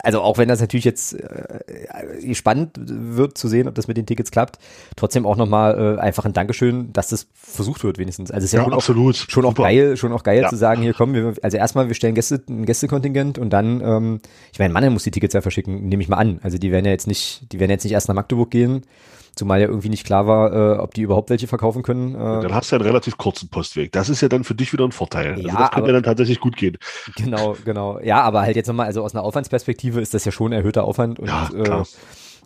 [0.04, 4.06] also auch wenn das natürlich jetzt äh, spannend wird zu sehen, ob das mit den
[4.06, 4.60] Tickets klappt,
[4.95, 8.32] trotzdem auch nochmal äh, einfach ein Dankeschön, dass das versucht wird wenigstens.
[8.32, 9.16] Also es ist ja, ja schon absolut.
[9.16, 10.50] Auch, schon auch geil, schon auch geil ja.
[10.50, 14.20] zu sagen, hier kommen wir, also erstmal wir stellen Gäste, ein Gästekontingent und dann, ähm,
[14.52, 16.40] ich meine, Mannheim muss die Tickets ja verschicken, nehme ich mal an.
[16.44, 18.86] Also die werden ja jetzt nicht, die werden jetzt nicht erst nach Magdeburg gehen,
[19.35, 22.14] Zumal ja irgendwie nicht klar war, äh, ob die überhaupt welche verkaufen können.
[22.14, 23.91] Äh, dann hast du ja einen relativ kurzen Postweg.
[23.91, 25.34] Das ist ja dann für dich wieder ein Vorteil.
[25.34, 26.77] Also ja, das kann ja dann tatsächlich gut gehen.
[27.15, 27.99] Genau, genau.
[27.99, 31.19] Ja, aber halt jetzt nochmal, also aus einer Aufwandsperspektive ist das ja schon erhöhter Aufwand
[31.19, 31.84] und ja, äh,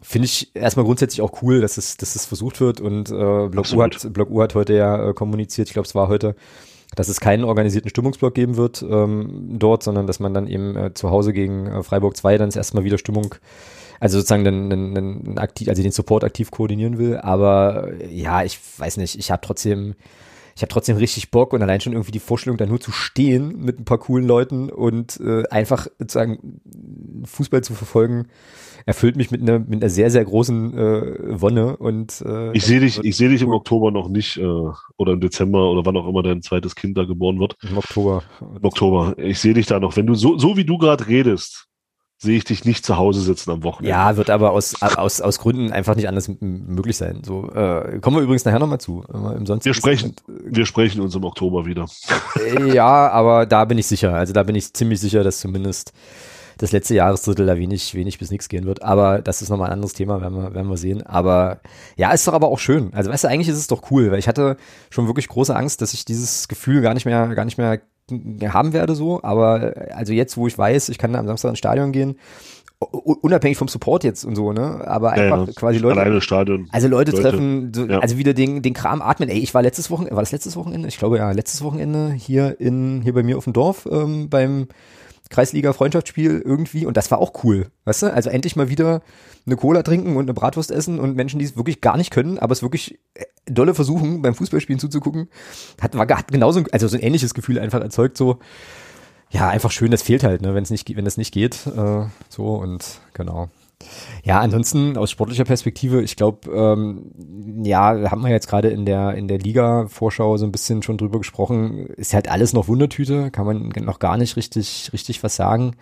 [0.01, 3.65] finde ich erstmal grundsätzlich auch cool, dass es, dass es versucht wird und äh, Block,
[3.73, 6.35] U hat, Block U hat heute ja äh, kommuniziert, ich glaube es war heute,
[6.95, 10.93] dass es keinen organisierten Stimmungsblock geben wird ähm, dort, sondern dass man dann eben äh,
[10.93, 13.35] zu Hause gegen äh, Freiburg 2 dann erstmal wieder Stimmung
[13.99, 17.17] also sozusagen den, den, den, aktiv, also den Support aktiv koordinieren will.
[17.17, 19.95] Aber ja, ich weiß nicht, ich habe trotzdem,
[20.55, 23.63] ich habe trotzdem richtig Bock und allein schon irgendwie die Vorstellung, da nur zu stehen
[23.63, 26.61] mit ein paar coolen Leuten und äh, einfach sozusagen
[27.25, 28.27] Fußball zu verfolgen,
[28.85, 32.79] erfüllt mich mit einer mit einer sehr sehr großen äh, Wonne und äh, ich sehe
[32.79, 34.45] dich ich sehe dich im Oktober noch nicht äh,
[34.97, 37.57] oder im Dezember oder wann auch immer dein zweites Kind da geboren wird.
[37.69, 38.23] Im Oktober.
[38.39, 39.13] Im Oktober.
[39.17, 39.97] Ich sehe dich da noch.
[39.97, 41.67] Wenn du so so wie du gerade redest
[42.19, 43.91] sehe ich dich nicht zu Hause sitzen am Wochenende.
[43.91, 47.21] Ja, wird aber aus, aus, aus Gründen einfach nicht anders möglich sein.
[47.23, 49.03] So, äh, kommen wir übrigens nachher nochmal zu.
[49.13, 51.85] Im wir sprechen, wir sprechen uns im Oktober wieder.
[52.35, 54.15] Äh, ja, aber da bin ich sicher.
[54.15, 55.93] Also da bin ich ziemlich sicher, dass zumindest
[56.57, 58.81] das letzte Jahresdrittel da wenig, wenig bis nichts gehen wird.
[58.81, 61.05] Aber das ist nochmal ein anderes Thema, werden wir, werden wir sehen.
[61.05, 61.59] Aber
[61.97, 62.91] ja, ist doch aber auch schön.
[62.93, 64.57] Also weißt du, eigentlich ist es doch cool, weil ich hatte
[64.89, 67.79] schon wirklich große Angst, dass ich dieses Gefühl gar nicht mehr, gar nicht mehr
[68.09, 71.91] haben werde so, aber also jetzt, wo ich weiß, ich kann am Samstag ins Stadion
[71.91, 72.17] gehen,
[72.79, 74.87] unabhängig vom Support jetzt und so, ne?
[74.87, 75.99] Aber einfach ja, quasi Leute.
[75.99, 76.67] Alleine Stadion.
[76.71, 77.99] Also Leute, Leute treffen, so, ja.
[77.99, 79.29] also wieder den, den Kram atmen.
[79.29, 80.87] Ey, ich war letztes Wochenende, war das letztes Wochenende?
[80.87, 84.67] Ich glaube ja, letztes Wochenende hier in, hier bei mir auf dem Dorf, ähm, beim
[85.29, 88.13] Kreisliga-Freundschaftsspiel irgendwie und das war auch cool, weißt du?
[88.13, 89.01] Also endlich mal wieder
[89.45, 92.37] eine Cola trinken und eine Bratwurst essen und Menschen, die es wirklich gar nicht können,
[92.39, 95.29] aber es wirklich äh, dolle versuchen, beim Fußballspielen zuzugucken,
[95.81, 98.39] hat, war, hat genauso, also so ein ähnliches Gefühl einfach erzeugt, so,
[99.29, 102.05] ja, einfach schön, das fehlt halt, ne, wenn es nicht, wenn das nicht geht, äh,
[102.29, 103.49] so und genau.
[104.23, 107.11] Ja, ansonsten aus sportlicher Perspektive, ich glaube, ähm,
[107.63, 111.19] ja, haben wir jetzt gerade in der in der Liga-Vorschau so ein bisschen schon drüber
[111.19, 111.87] gesprochen.
[111.87, 115.75] Ist halt alles noch Wundertüte, kann man noch gar nicht richtig richtig was sagen.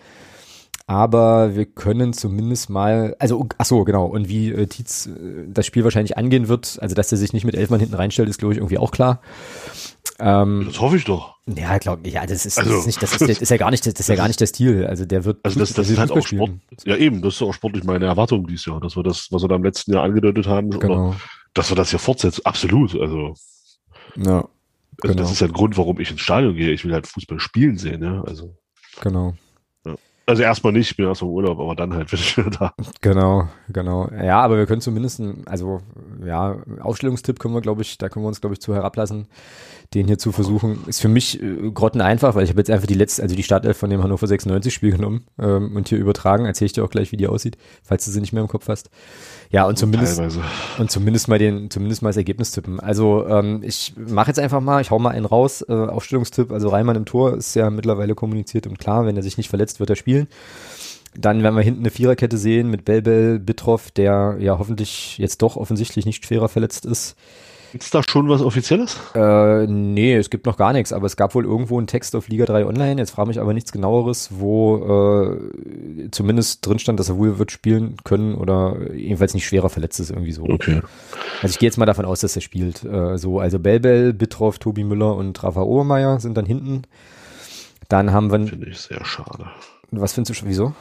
[0.88, 4.06] Aber wir können zumindest mal, also ach so genau.
[4.06, 7.44] Und wie äh, Tietz äh, das Spiel wahrscheinlich angehen wird, also dass er sich nicht
[7.44, 9.20] mit elf Mann hinten reinstellt, ist glaube ich irgendwie auch klar.
[10.20, 11.36] Ähm, das hoffe ich doch.
[11.46, 12.14] Ja, glaube ich.
[12.14, 13.94] Ja, das ist, also, das ist nicht, das ist, das ist ja gar nicht, das
[13.94, 14.86] ist ja gar nicht der Stil.
[14.86, 15.38] Also der wird.
[15.42, 16.52] Also das, das ist halt auch Sport.
[16.84, 19.48] Ja eben, das ist auch sportlich meine Erwartung dieses Jahr, dass wir das, was wir
[19.48, 21.08] da im letzten Jahr angedeutet haben, genau.
[21.08, 21.16] oder,
[21.52, 22.42] dass wir das ja fortsetzen.
[22.44, 22.94] Absolut.
[22.98, 23.34] Also.
[24.16, 24.48] Ja.
[25.02, 25.14] Also genau.
[25.16, 26.70] das ist ja ein Grund, warum ich ins Stadion gehe.
[26.70, 28.22] Ich will halt Fußball spielen sehen, ja.
[28.22, 28.56] Also.
[29.02, 29.34] Genau.
[30.28, 32.74] Also erstmal nicht, ich bin erstmal im Urlaub, aber dann halt bin ich wieder da.
[33.00, 34.10] Genau, genau.
[34.10, 35.80] Ja, aber wir können zumindest, also
[36.24, 39.28] ja, Ausstellungstipp können wir, glaube ich, da können wir uns, glaube ich, zu herablassen,
[39.94, 40.80] den hier zu versuchen.
[40.88, 43.44] Ist für mich äh, grotten einfach, weil ich habe jetzt einfach die letzte, also die
[43.44, 46.44] Startelf von dem Hannover 96 Spiel genommen ähm, und hier übertragen.
[46.44, 48.66] Erzähle ich dir auch gleich, wie die aussieht, falls du sie nicht mehr im Kopf
[48.66, 48.90] hast.
[49.50, 50.40] Ja, und zumindest Teilweise.
[50.78, 52.80] und zumindest mal den, zumindest mal das Ergebnis tippen.
[52.80, 56.68] Also ähm, ich mache jetzt einfach mal, ich hau mal einen raus, äh, Aufstellungstipp, also
[56.68, 59.90] Reimann im Tor ist ja mittlerweile kommuniziert und klar, wenn er sich nicht verletzt, wird
[59.90, 60.28] er spielen spielen.
[61.18, 65.56] Dann werden wir hinten eine Viererkette sehen mit Belbel, Bitroff, der ja hoffentlich jetzt doch
[65.56, 67.16] offensichtlich nicht schwerer verletzt ist.
[67.72, 68.98] Gibt's da schon was Offizielles?
[69.14, 72.28] Äh, nee, es gibt noch gar nichts, aber es gab wohl irgendwo einen Text auf
[72.28, 77.08] Liga 3 Online, jetzt frage mich aber nichts genaueres, wo äh, zumindest drin stand, dass
[77.08, 80.44] er wohl wird spielen können oder jedenfalls nicht schwerer verletzt ist, irgendwie so.
[80.44, 80.80] Okay.
[81.42, 82.84] Also ich gehe jetzt mal davon aus, dass er spielt.
[82.84, 86.82] Äh, so, also Belbel, Bitroff, Tobi Müller und Rafa Obermeier sind dann hinten.
[87.88, 88.46] Dann haben wir.
[88.46, 89.46] Finde ich sehr schade.
[89.90, 90.74] Was findest du schon, wieso?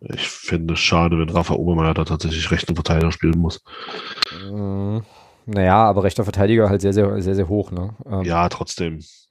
[0.00, 3.62] Ich finde es schade, wenn Rafa Obermeier da tatsächlich rechten Verteidiger spielen muss.
[4.50, 5.00] Äh,
[5.52, 7.90] naja, aber rechter Verteidiger halt sehr, sehr, sehr, sehr hoch, ne?
[8.06, 8.98] Ähm, ja, trotzdem.
[8.98, 9.28] Ich,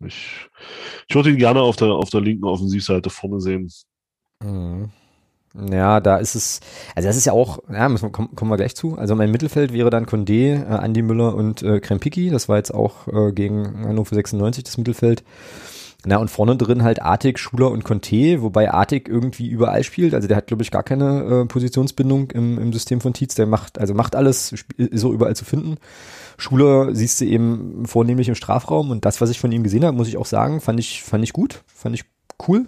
[1.07, 3.69] ich würde ihn gerne auf der, auf der linken Offensivseite vorne sehen.
[4.43, 4.89] Mhm.
[5.71, 6.59] Ja, da ist es,
[6.95, 8.97] also das ist ja auch, ja, müssen wir, kommen, kommen wir gleich zu.
[8.97, 12.29] Also mein Mittelfeld wäre dann Condé, äh, Andy Müller und äh, Krempicki.
[12.29, 15.23] Das war jetzt auch äh, gegen Hannover 96 das Mittelfeld.
[16.05, 20.13] Na, und vorne drin halt Artig, Schuler und Conte, wobei Artig irgendwie überall spielt.
[20.13, 23.35] Also der hat, glaube ich, gar keine äh, Positionsbindung im, im System von Tietz.
[23.35, 25.75] Der macht, also macht alles, ist so überall zu finden.
[26.37, 29.97] Schuler siehst du eben vornehmlich im Strafraum und das, was ich von ihm gesehen habe,
[29.97, 32.05] muss ich auch sagen, fand ich, fand ich gut, fand ich
[32.47, 32.67] cool.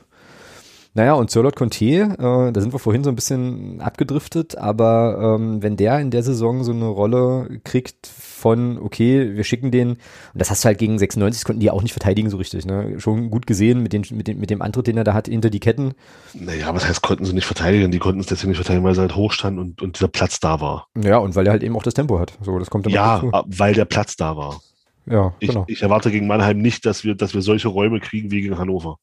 [0.94, 5.64] Naja, und Sirlot Conte, äh, da sind wir vorhin so ein bisschen abgedriftet, aber ähm,
[5.64, 10.00] wenn der in der Saison so eine Rolle kriegt von, okay, wir schicken den, und
[10.34, 13.00] das hast du halt gegen 96, konnten die auch nicht verteidigen so richtig, ne?
[13.00, 15.50] Schon gut gesehen mit, den, mit, dem, mit dem Antritt, den er da hat, hinter
[15.50, 15.94] die Ketten.
[16.34, 17.92] Naja, was heißt, konnten sie nicht verteidigen?
[17.92, 20.42] Die konnten es deswegen nicht verteidigen, weil sie halt hoch standen und, und dieser Platz
[20.42, 20.88] da war.
[21.02, 22.34] Ja, und weil er halt eben auch das Tempo hat.
[22.42, 24.60] So, das kommt dann Ja, weil der Platz da war.
[25.06, 25.64] Ja, genau.
[25.68, 28.58] Ich, ich erwarte gegen Mannheim nicht, dass wir, dass wir solche Räume kriegen wie gegen
[28.58, 28.98] Hannover.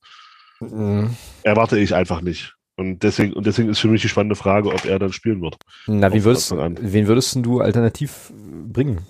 [0.61, 1.17] Mhm.
[1.43, 2.55] Erwarte ich einfach nicht.
[2.77, 5.57] Und deswegen, und deswegen ist für mich die spannende Frage, ob er dann spielen wird.
[5.89, 9.01] Na, wie würdest, wen würdest du alternativ bringen?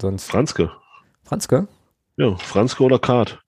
[0.00, 0.30] Sonst?
[0.30, 0.70] Franzke.
[1.24, 1.68] Franzke?
[2.16, 3.38] Ja, Franzke oder Kart.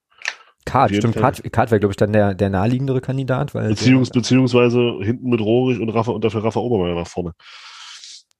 [0.67, 1.17] Kart, stimmt.
[1.17, 3.55] Kart, Kart wäre, glaube ich, dann der, der naheliegendere Kandidat.
[3.55, 7.33] Weil Beziehungs, der, beziehungsweise hinten mit Rohrig und Rafa und dafür Rafa Obermeier nach vorne.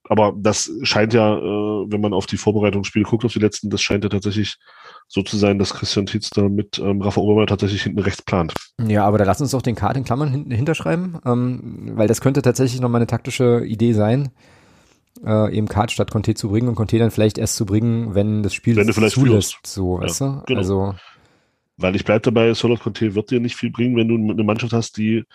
[0.07, 3.81] Aber das scheint ja, äh, wenn man auf die Vorbereitungsspiele guckt, auf die letzten, das
[3.81, 4.57] scheint ja tatsächlich
[5.13, 8.53] so zu sein, dass Christian Tietz da mit ähm, Rafa Obermeier tatsächlich hinten rechts plant.
[8.81, 12.21] Ja, aber da lass uns doch den Kart in Klammern hinten hinterschreiben, ähm, weil das
[12.21, 14.29] könnte tatsächlich noch mal eine taktische Idee sein,
[15.25, 18.41] äh, eben Kart statt Conte zu bringen und Conte dann vielleicht erst zu bringen, wenn
[18.41, 20.43] das Spiel wenn du vielleicht zulässt, so, ja, weißt du?
[20.47, 20.59] Genau.
[20.59, 20.95] Also
[21.81, 24.71] weil ich bleibe dabei, Solot Conte wird dir nicht viel bringen, wenn du eine Mannschaft
[24.71, 25.25] hast, die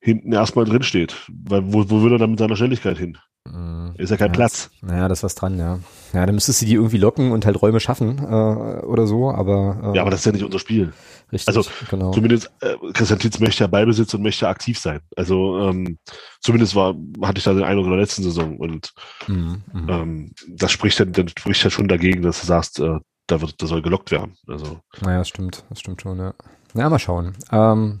[0.00, 1.16] hinten erstmal drin steht.
[1.28, 3.18] Weil wo, wo will er dann mit seiner Schnelligkeit hin?
[3.52, 3.94] Mhm.
[3.96, 4.70] Ist ja kein ja, Platz.
[4.80, 5.80] Das, naja, das was dran, ja.
[6.12, 9.92] Ja, dann müsstest du die irgendwie locken und halt Räume schaffen äh, oder so, aber.
[9.92, 10.92] Äh, ja, aber das ist ja nicht unser Spiel.
[11.30, 12.10] Richtig, also genau.
[12.12, 15.00] zumindest äh, Christian Titz möchte ja Ballbesitz und möchte aktiv sein.
[15.16, 15.98] Also ähm,
[16.40, 18.92] zumindest war hatte ich da den Eindruck in der letzten Saison und
[19.26, 19.88] mhm, mhm.
[19.88, 23.60] ähm, das spricht ja, das spricht ja schon dagegen, dass du sagst, äh, da wird,
[23.60, 24.36] da soll gelockt werden.
[24.46, 24.80] Also.
[25.02, 26.32] Naja, das stimmt, das stimmt schon, ja.
[26.72, 27.34] Na, mal schauen.
[27.52, 28.00] Ähm,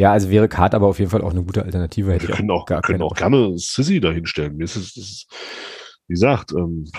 [0.00, 2.14] ja, also wäre Kart aber auf jeden Fall auch eine gute Alternative.
[2.14, 4.56] Hätte Wir können auch, gar können auch gerne Sissy da hinstellen.
[4.56, 5.26] Mir ist es, ist,
[6.08, 6.90] wie gesagt, ähm,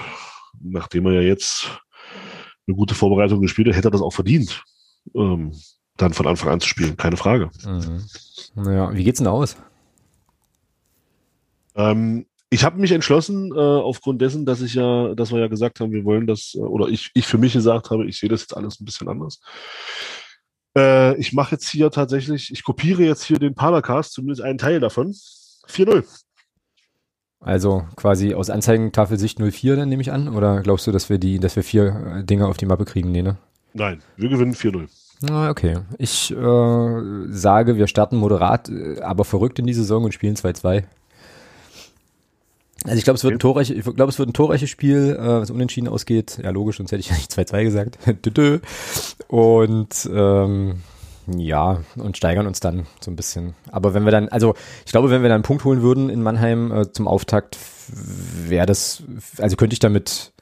[0.61, 1.81] nachdem er ja jetzt
[2.67, 4.63] eine gute Vorbereitung gespielt hat, hätte er das auch verdient,
[5.15, 5.51] ähm,
[5.97, 6.95] dann von Anfang an zu spielen.
[6.95, 7.49] Keine Frage.
[7.65, 8.05] Mhm.
[8.53, 9.57] Naja, wie geht's denn aus?
[11.73, 15.79] Ähm, ich habe mich entschlossen, äh, aufgrund dessen, dass ich ja, dass wir ja gesagt
[15.79, 18.41] haben, wir wollen das, äh, oder ich, ich für mich gesagt habe, ich sehe das
[18.41, 19.39] jetzt alles ein bisschen anders.
[20.77, 24.79] Äh, ich mache jetzt hier tatsächlich, ich kopiere jetzt hier den Paracast, zumindest einen Teil
[24.79, 25.13] davon.
[25.67, 26.03] 4-0.
[27.39, 30.27] Also quasi aus Anzeigentafelsicht 04 dann nehme ich an?
[30.29, 33.11] Oder glaubst du, dass wir die, dass wir vier äh, Dinge auf die Mappe kriegen?
[33.11, 33.37] Nee, ne?
[33.73, 34.87] Nein, wir gewinnen 4-0.
[35.21, 35.79] Na, okay.
[35.97, 40.83] Ich äh, sage, wir starten moderat, äh, aber verrückt in die Saison und spielen 2-2.
[42.85, 45.41] Also ich glaube, es wird ein torreiches, ich glaube, es wird ein torreiches Spiel, äh,
[45.41, 46.39] was unentschieden ausgeht.
[46.43, 47.99] Ja, logisch, sonst hätte ich ja nicht 2-2 gesagt.
[49.27, 50.81] und ähm,
[51.27, 53.53] ja, und steigern uns dann so ein bisschen.
[53.71, 54.55] Aber wenn wir dann, also
[54.85, 58.65] ich glaube, wenn wir dann einen Punkt holen würden in Mannheim äh, zum Auftakt, wäre
[58.65, 59.03] das,
[59.37, 60.33] also könnte ich damit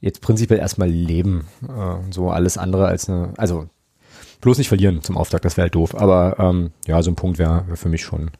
[0.00, 1.48] jetzt prinzipiell erstmal leben.
[1.68, 3.68] Äh, so alles andere als eine, also
[4.40, 5.94] bloß nicht verlieren zum Auftakt, das wäre halt doof.
[5.94, 8.30] Aber ähm, ja, so ein Punkt wäre wär für mich schon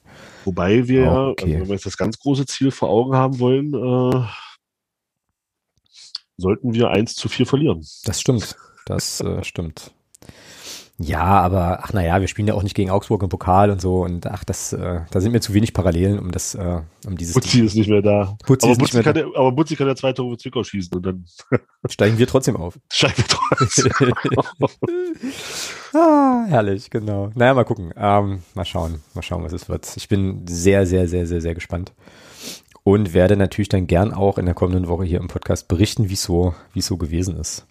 [0.45, 1.45] Wobei wir ja, okay.
[1.45, 4.27] also wenn wir jetzt das ganz große Ziel vor Augen haben wollen, äh,
[6.37, 7.87] sollten wir 1 zu 4 verlieren.
[8.05, 8.57] Das stimmt.
[8.87, 9.93] Das äh, stimmt.
[11.03, 14.05] Ja, aber ach naja, wir spielen ja auch nicht gegen Augsburg im Pokal und so
[14.05, 17.33] und ach, das, äh, da sind mir zu wenig Parallelen, um das, äh, um dieses.
[17.33, 18.37] Butzi ist nicht mehr da.
[18.47, 19.21] Butzi aber, ist Butzi nicht mehr kann da.
[19.21, 21.25] Ja, aber Butzi kann ja zwei Tore Zwickau schießen und dann
[21.89, 22.79] steigen wir trotzdem auf.
[22.93, 23.93] Steigen wir trotzdem
[24.37, 24.79] auf.
[25.95, 27.31] ah, herrlich, genau.
[27.35, 27.95] Naja, mal gucken.
[27.97, 29.91] Ähm, mal schauen, mal schauen, was es wird.
[29.97, 31.95] Ich bin sehr, sehr, sehr, sehr, sehr gespannt
[32.83, 36.17] und werde natürlich dann gern auch in der kommenden Woche hier im Podcast berichten, wie
[36.17, 37.67] so, wie so gewesen ist.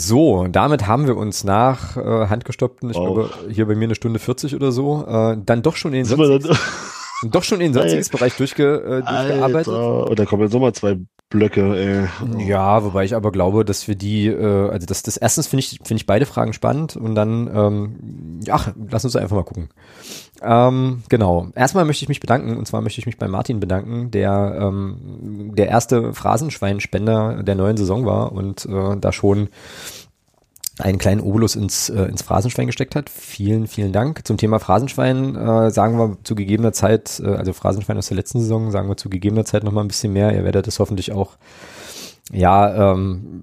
[0.00, 3.04] So, damit haben wir uns nach äh, handgestoppten, ich oh.
[3.04, 6.18] glaube, hier bei mir eine Stunde 40 oder so, äh, dann doch schon in den
[7.30, 9.68] doch schon in den Sonstiges-Bereich durchge, äh, durchgearbeitet.
[9.68, 10.06] Alter.
[10.08, 10.96] Und da kommen jetzt nochmal zwei
[11.30, 12.08] Blöcke.
[12.20, 12.38] Oh.
[12.40, 15.78] Ja, wobei ich aber glaube, dass wir die, äh, also das, das erstens finde ich,
[15.84, 19.68] finde ich beide Fragen spannend und dann, ähm, ach, lass uns einfach mal gucken.
[20.42, 21.48] Ähm, genau.
[21.54, 25.52] Erstmal möchte ich mich bedanken und zwar möchte ich mich bei Martin bedanken, der ähm,
[25.54, 29.50] der erste Phrasenschweinspender der neuen Saison war und äh, da schon
[30.80, 33.08] einen kleinen Obolus ins, äh, ins Phrasenschwein gesteckt hat.
[33.08, 34.26] Vielen, vielen Dank.
[34.26, 38.40] Zum Thema Phrasenschwein äh, sagen wir zu gegebener Zeit, äh, also Phrasenschwein aus der letzten
[38.40, 40.34] Saison, sagen wir zu gegebener Zeit nochmal ein bisschen mehr.
[40.34, 41.36] Ihr werdet das hoffentlich auch
[42.32, 43.42] ja, ähm,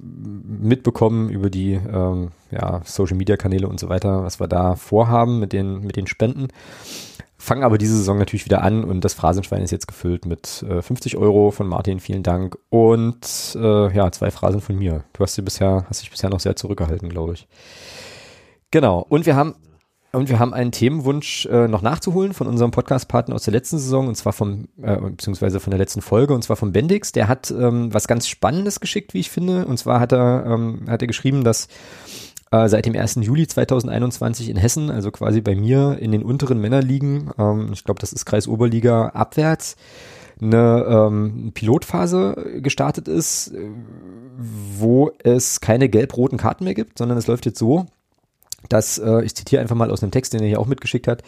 [0.62, 5.40] mitbekommen über die ähm, ja, Social Media Kanäle und so weiter, was wir da vorhaben
[5.40, 6.48] mit den, mit den Spenden.
[7.48, 10.82] Fangen aber diese Saison natürlich wieder an und das Phrasenschwein ist jetzt gefüllt mit äh,
[10.82, 12.58] 50 Euro von Martin, vielen Dank.
[12.68, 15.06] Und äh, ja, zwei Phrasen von mir.
[15.14, 17.48] Du hast sie bisher, hast dich bisher noch sehr zurückgehalten, glaube ich.
[18.70, 19.00] Genau.
[19.08, 19.56] Und wir haben
[20.12, 24.10] und wir haben einen Themenwunsch äh, noch nachzuholen von unserem Podcast-Partner aus der letzten Saison,
[24.10, 27.14] und zwar vom, äh, beziehungsweise von der letzten Folge, und zwar vom Bendix.
[27.14, 29.66] Der hat ähm, was ganz Spannendes geschickt, wie ich finde.
[29.68, 31.70] Und zwar hat er, ähm, hat er geschrieben, dass
[32.52, 33.16] äh, seit dem 1.
[33.22, 38.00] Juli 2021 in Hessen, also quasi bei mir in den unteren Männerligen, ähm, ich glaube,
[38.00, 39.76] das ist Kreis Oberliga abwärts,
[40.40, 43.52] eine ähm, Pilotphase gestartet ist,
[44.38, 47.88] wo es keine gelb-roten Karten mehr gibt, sondern es läuft jetzt so,
[48.70, 51.24] dass, äh, ich zitiere einfach mal aus einem Text, den er hier auch mitgeschickt hat,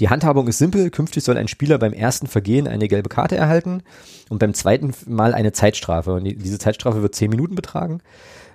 [0.00, 3.82] die Handhabung ist simpel, künftig soll ein Spieler beim ersten Vergehen eine gelbe Karte erhalten
[4.28, 6.14] und beim zweiten Mal eine Zeitstrafe.
[6.14, 8.00] Und diese Zeitstrafe wird zehn Minuten betragen.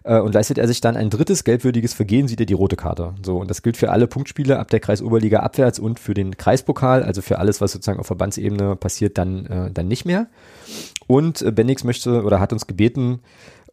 [0.04, 3.14] Äh, und leistet er sich dann ein drittes gelbwürdiges Vergehen, sieht er die rote Karte.
[3.24, 7.04] So, und das gilt für alle Punktspiele ab der Kreisoberliga abwärts und für den Kreispokal,
[7.04, 10.28] also für alles, was sozusagen auf Verbandsebene passiert, dann, äh, dann nicht mehr.
[11.08, 13.20] Und äh, Bendix möchte oder hat uns gebeten,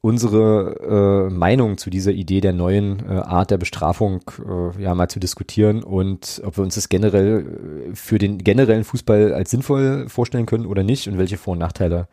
[0.00, 5.09] unsere äh, Meinung zu dieser Idee der neuen äh, Art der Bestrafung äh, ja mal
[5.09, 10.09] zu diskutieren und ob wir uns das generell äh, für den generellen Fußball als sinnvoll
[10.09, 12.06] vorstellen können oder nicht und welche Vor- und Nachteile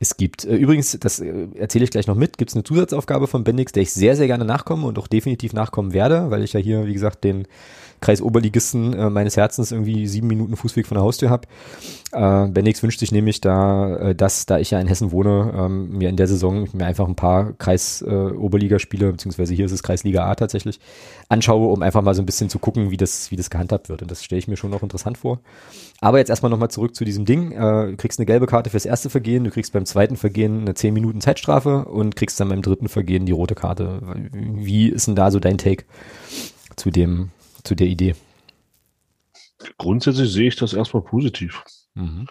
[0.00, 0.44] es gibt.
[0.44, 3.70] Äh, übrigens, das äh, erzähle ich gleich noch mit, gibt es eine Zusatzaufgabe von Bendix,
[3.70, 6.86] der ich sehr, sehr gerne nachkomme und auch definitiv nachkommen werde, weil ich ja hier,
[6.86, 7.46] wie gesagt, den
[8.00, 11.46] Kreis Oberligisten äh, meines Herzens irgendwie sieben Minuten Fußweg von der Haustür habe.
[12.12, 15.90] Äh, Bendix wünscht sich nämlich da, äh, dass, da ich ja in Hessen wohne, ähm,
[15.90, 20.24] mir in der Saison mir einfach ein paar Kreis-Oberligaspiele, äh, beziehungsweise hier ist es Kreisliga
[20.24, 20.80] A tatsächlich,
[21.28, 24.02] anschaue, um einfach mal so ein bisschen zu gucken, wie das, wie das gehandhabt wird.
[24.02, 25.40] Und das stelle ich mir schon noch interessant vor.
[26.00, 27.52] Aber jetzt erstmal nochmal zurück zu diesem Ding.
[27.52, 30.74] Äh, du kriegst eine gelbe Karte fürs erste Vergehen, du kriegst beim zweiten Vergehen eine
[30.74, 34.00] 10 Minuten Zeitstrafe und kriegst dann beim dritten Vergehen die rote Karte.
[34.32, 35.84] Wie ist denn da so dein Take
[36.76, 37.30] zu dem,
[37.62, 38.14] zu der Idee?
[39.78, 41.62] Grundsätzlich sehe ich das erstmal positiv.
[41.94, 42.26] Mhm.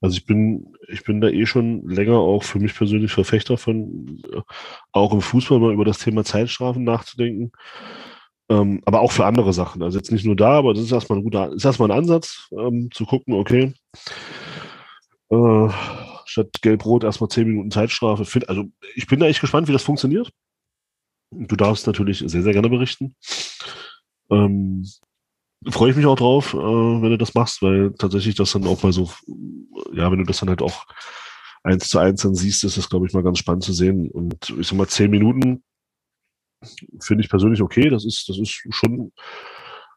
[0.00, 4.22] Also ich bin, ich bin da eh schon länger auch für mich persönlich Verfechter von,
[4.32, 4.40] äh,
[4.92, 7.52] auch im Fußball mal über das Thema Zeitstrafen nachzudenken.
[8.48, 9.82] Ähm, aber auch für andere Sachen.
[9.82, 12.48] Also jetzt nicht nur da, aber das ist erstmal ein guter, ist erstmal ein Ansatz,
[12.52, 13.74] ähm, zu gucken, okay,
[15.30, 15.68] äh,
[16.24, 18.24] statt Gelb-Rot erstmal zehn Minuten Zeitstrafe.
[18.48, 20.32] Also ich bin da echt gespannt, wie das funktioniert.
[21.30, 23.14] Du darfst natürlich sehr, sehr gerne berichten.
[24.30, 24.86] Ähm,
[25.68, 28.82] freue ich mich auch drauf, äh, wenn du das machst, weil tatsächlich das dann auch
[28.82, 29.10] mal so,
[29.92, 30.86] ja, wenn du das dann halt auch
[31.62, 34.10] eins zu eins dann siehst, ist das, glaube ich, mal ganz spannend zu sehen.
[34.10, 35.62] Und ich sag mal, zehn Minuten
[37.02, 37.90] finde ich persönlich okay.
[37.90, 39.12] Das ist, das ist schon,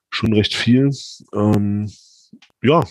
[0.09, 0.89] schon recht viel.
[1.33, 1.91] Ähm,
[2.61, 2.83] ja,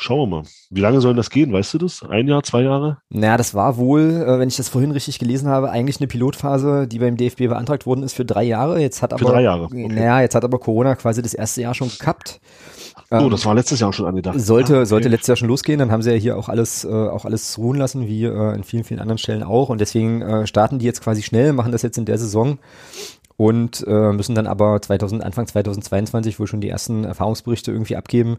[0.00, 0.42] Schauen wir mal.
[0.70, 1.52] Wie lange soll das gehen?
[1.52, 2.02] Weißt du das?
[2.02, 2.98] Ein Jahr, zwei Jahre?
[3.10, 6.86] Naja, das war wohl, äh, wenn ich das vorhin richtig gelesen habe, eigentlich eine Pilotphase,
[6.86, 8.80] die beim DFB beantragt worden ist für drei Jahre.
[8.80, 9.64] Jetzt hat aber, für drei Jahre.
[9.64, 9.88] Okay.
[9.88, 12.40] Naja, jetzt hat aber Corona quasi das erste Jahr schon gekappt.
[13.10, 14.38] Oh, ähm, das war letztes Jahr schon angedacht.
[14.38, 14.86] Sollte, ah, okay.
[14.86, 17.56] sollte letztes Jahr schon losgehen, dann haben sie ja hier auch alles, äh, auch alles
[17.58, 19.70] ruhen lassen, wie äh, in vielen, vielen anderen Stellen auch.
[19.70, 22.58] Und deswegen äh, starten die jetzt quasi schnell, machen das jetzt in der Saison
[23.38, 28.38] und äh, müssen dann aber 2000, Anfang 2022 wohl schon die ersten Erfahrungsberichte irgendwie abgeben.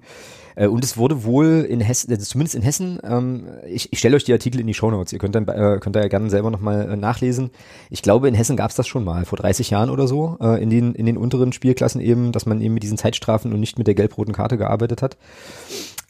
[0.55, 4.17] Äh, und es wurde wohl in Hessen, also zumindest in Hessen, ähm, ich, ich stelle
[4.17, 6.51] euch die Artikel in die Shownotes, ihr könnt dann äh, könnt da ja gerne selber
[6.51, 7.49] nochmal äh, nachlesen.
[7.89, 10.61] Ich glaube, in Hessen gab es das schon mal, vor 30 Jahren oder so, äh,
[10.61, 13.77] in, den, in den unteren Spielklassen eben, dass man eben mit diesen Zeitstrafen und nicht
[13.77, 15.15] mit der gelb-roten Karte gearbeitet hat.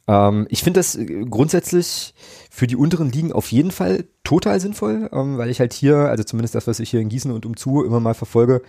[0.09, 0.97] Ähm, ich finde das
[1.29, 2.15] grundsätzlich
[2.49, 6.23] für die unteren Ligen auf jeden Fall total sinnvoll, ähm, weil ich halt hier, also
[6.23, 8.63] zumindest das, was ich hier in Gießen und umzu immer mal verfolge,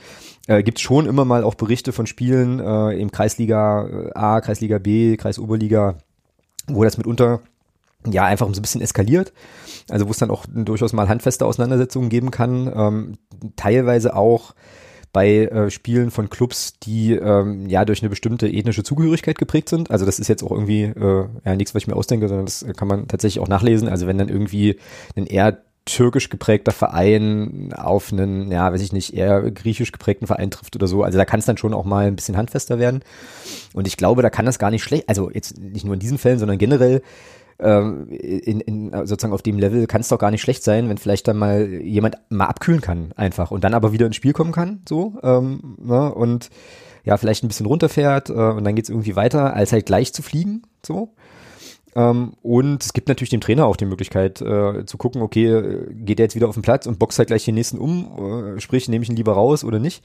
[0.48, 4.40] äh, gibt es schon immer mal auch Berichte von Spielen äh, im Kreisliga äh, A,
[4.42, 5.96] Kreisliga B, Kreisoberliga,
[6.68, 7.40] wo das mitunter
[8.06, 9.32] ja einfach so ein bisschen eskaliert.
[9.88, 13.18] Also wo es dann auch durchaus mal handfeste Auseinandersetzungen geben kann, ähm,
[13.56, 14.54] teilweise auch
[15.12, 19.90] bei äh, Spielen von Clubs, die ähm, ja durch eine bestimmte ethnische Zugehörigkeit geprägt sind.
[19.90, 22.64] Also das ist jetzt auch irgendwie äh, ja nichts, was ich mir ausdenke, sondern das
[22.76, 23.88] kann man tatsächlich auch nachlesen.
[23.88, 24.78] Also wenn dann irgendwie
[25.16, 30.50] ein eher türkisch geprägter Verein auf einen, ja, weiß ich nicht, eher griechisch geprägten Verein
[30.50, 31.02] trifft oder so.
[31.02, 33.02] Also da kann es dann schon auch mal ein bisschen handfester werden.
[33.72, 36.18] Und ich glaube, da kann das gar nicht schlecht, also jetzt nicht nur in diesen
[36.18, 37.02] Fällen, sondern generell
[37.60, 40.98] ähm, in, in, sozusagen auf dem Level kann es doch gar nicht schlecht sein, wenn
[40.98, 44.52] vielleicht dann mal jemand mal abkühlen kann einfach und dann aber wieder ins Spiel kommen
[44.52, 46.12] kann, so ähm, ne?
[46.14, 46.50] und
[47.04, 50.22] ja vielleicht ein bisschen runterfährt äh, und dann geht's irgendwie weiter, als halt gleich zu
[50.22, 51.14] fliegen, so.
[51.96, 56.20] Ähm, und es gibt natürlich dem Trainer auch die Möglichkeit äh, zu gucken, okay, geht
[56.20, 58.88] er jetzt wieder auf den Platz und boxt halt gleich den nächsten um, äh, sprich,
[58.88, 60.04] nehme ich ihn lieber raus oder nicht.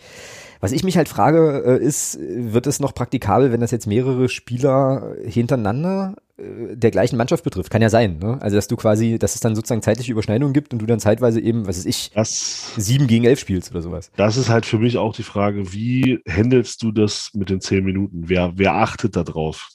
[0.62, 4.30] Was ich mich halt frage, äh, ist, wird es noch praktikabel, wenn das jetzt mehrere
[4.30, 7.70] Spieler hintereinander der gleichen Mannschaft betrifft?
[7.70, 8.38] Kann ja sein, ne?
[8.42, 11.40] Also, dass du quasi, dass es dann sozusagen zeitliche Überschneidungen gibt und du dann zeitweise
[11.40, 14.12] eben, was ist ich, das, sieben gegen elf spielst oder sowas.
[14.16, 17.84] Das ist halt für mich auch die Frage, wie handelst du das mit den zehn
[17.84, 18.24] Minuten?
[18.28, 19.70] Wer, wer achtet da drauf?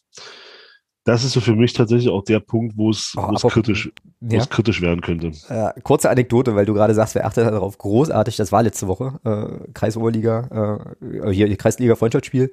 [1.04, 4.34] das ist so für mich tatsächlich auch der Punkt, wo es, oh, wo kritisch, wo
[4.34, 4.42] ja.
[4.42, 5.32] es kritisch werden könnte.
[5.48, 7.78] Äh, kurze Anekdote, weil du gerade sagst, wer achtet darauf?
[7.78, 10.84] Großartig, das war letzte Woche, äh, Kreisoberliga,
[11.24, 12.52] äh, hier Kreisliga Freundschaftsspiel.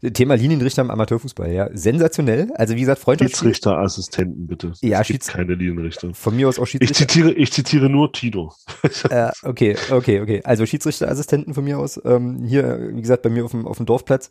[0.00, 1.68] Thema Linienrichter im Amateurfußball, ja.
[1.72, 2.50] Sensationell.
[2.54, 3.48] Also wie gesagt, Freundschaftsspiel.
[3.48, 4.72] Schiedsrichterassistenten, bitte.
[4.80, 6.14] Ja, Schieds keine Linienrichter.
[6.14, 7.02] Von mir aus auch Schiedsrichter.
[7.02, 8.52] Ich zitiere, ich zitiere nur Tino.
[9.10, 10.40] äh, okay, okay, okay.
[10.44, 12.00] Also Schiedsrichterassistenten von mir aus.
[12.04, 14.30] Ähm, hier, wie gesagt, bei mir auf dem, auf dem Dorfplatz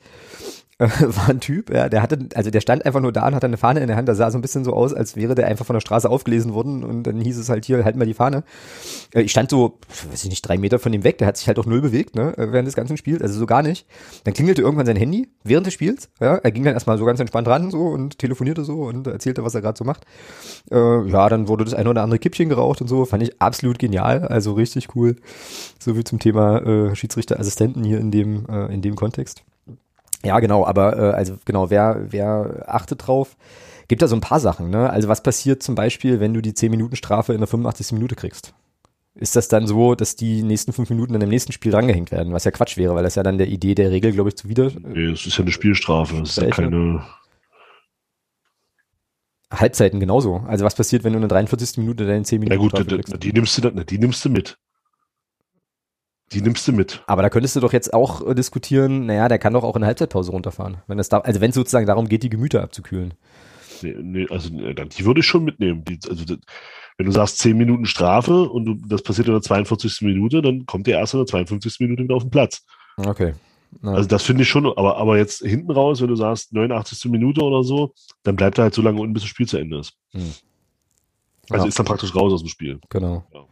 [0.80, 3.48] äh, war ein Typ, ja, der hatte, also der stand einfach nur da und hatte
[3.48, 5.48] eine Fahne in der Hand, das sah so ein bisschen so aus, als wäre der
[5.48, 8.14] einfach von der Straße aufgelesen worden und dann hieß es halt hier, halt mal die
[8.14, 8.44] Fahne.
[9.14, 9.80] Äh, ich stand so,
[10.12, 12.16] weiß ich nicht, drei Meter von ihm weg, der hat sich halt auch null bewegt,
[12.16, 13.88] ne, während des ganzen Spiels, also so gar nicht.
[14.24, 17.20] Dann klingelte irgendwann sein Handy während des Spiels, ja, er ging dann erstmal so ganz
[17.20, 20.06] entspannt ran so und telefonierte so und erzählte, was er gerade so macht.
[20.72, 23.80] Äh, ja, dann wurde das ein oder andere Kippchen geraucht und so, fand ich absolut
[23.80, 25.16] genial, also richtig cool.
[25.80, 29.44] So viel zum Thema äh, Schiedsrichterassistenten hier in dem, äh, in dem Kontext.
[30.24, 33.38] Ja, genau, aber äh, also genau, wer, wer achtet drauf?
[33.88, 34.90] Gibt da so ein paar Sachen, ne?
[34.90, 37.94] Also was passiert zum Beispiel, wenn du die 10-Minuten-Strafe in der 85.
[37.94, 38.54] Minute kriegst?
[39.20, 42.34] Ist das dann so, dass die nächsten fünf Minuten in dem nächsten Spiel rangehängt werden,
[42.34, 44.72] was ja Quatsch wäre, weil das ja dann der Idee der Regel, glaube ich, zuwider.
[44.80, 47.04] Nee, es ist ja eine Spielstrafe, es ist ja keine.
[49.52, 50.44] Halbzeiten genauso.
[50.48, 51.78] Also was passiert, wenn du in der 43.
[51.78, 52.70] Minute deine 10 Minuten.
[52.72, 54.58] Na gut, die, die, nimmst du, die nimmst du mit.
[56.34, 57.02] Die nimmst du mit.
[57.08, 59.82] Aber da könntest du doch jetzt auch äh, diskutieren, naja, der kann doch auch in
[59.82, 60.78] der Halbzeitpause runterfahren.
[60.88, 63.14] Wenn es da, also wenn es sozusagen darum geht, die Gemüter abzukühlen.
[63.82, 65.86] Nee, nee, also die würde ich schon mitnehmen.
[65.86, 66.36] Die, also,
[66.98, 70.02] wenn du sagst 10 Minuten Strafe und du, das passiert in der 42.
[70.02, 71.80] Minute, dann kommt der erst in der 52.
[71.80, 72.66] Minute wieder auf den Platz.
[72.98, 73.34] Okay.
[73.84, 73.92] Ja.
[73.92, 77.12] Also das finde ich schon, aber, aber jetzt hinten raus, wenn du sagst 89.
[77.12, 77.94] Minute oder so,
[78.24, 79.94] dann bleibt er halt so lange unten, bis das Spiel zu Ende ist.
[80.12, 80.34] Hm.
[81.50, 81.70] Also ja.
[81.70, 82.80] ist dann praktisch raus aus dem Spiel.
[82.90, 83.24] Genau.
[83.34, 83.46] Ja.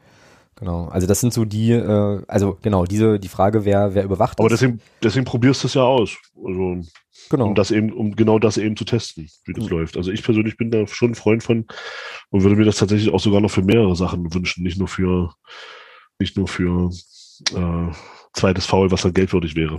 [0.57, 0.85] Genau.
[0.85, 4.39] Also das sind so die, äh, also genau, diese, die Frage, wer, wer überwacht.
[4.39, 6.15] Aber deswegen, deswegen probierst du es ja aus.
[6.37, 6.81] Also,
[7.29, 7.47] genau.
[7.47, 9.69] um das eben, um genau das eben zu testen, wie das mhm.
[9.69, 9.97] läuft.
[9.97, 11.65] Also ich persönlich bin da schon ein Freund von
[12.29, 15.33] und würde mir das tatsächlich auch sogar noch für mehrere Sachen wünschen, nicht nur für,
[16.19, 16.89] nicht nur für
[17.53, 17.91] äh,
[18.33, 19.77] zweites Foul, was dann geldwürdig wäre.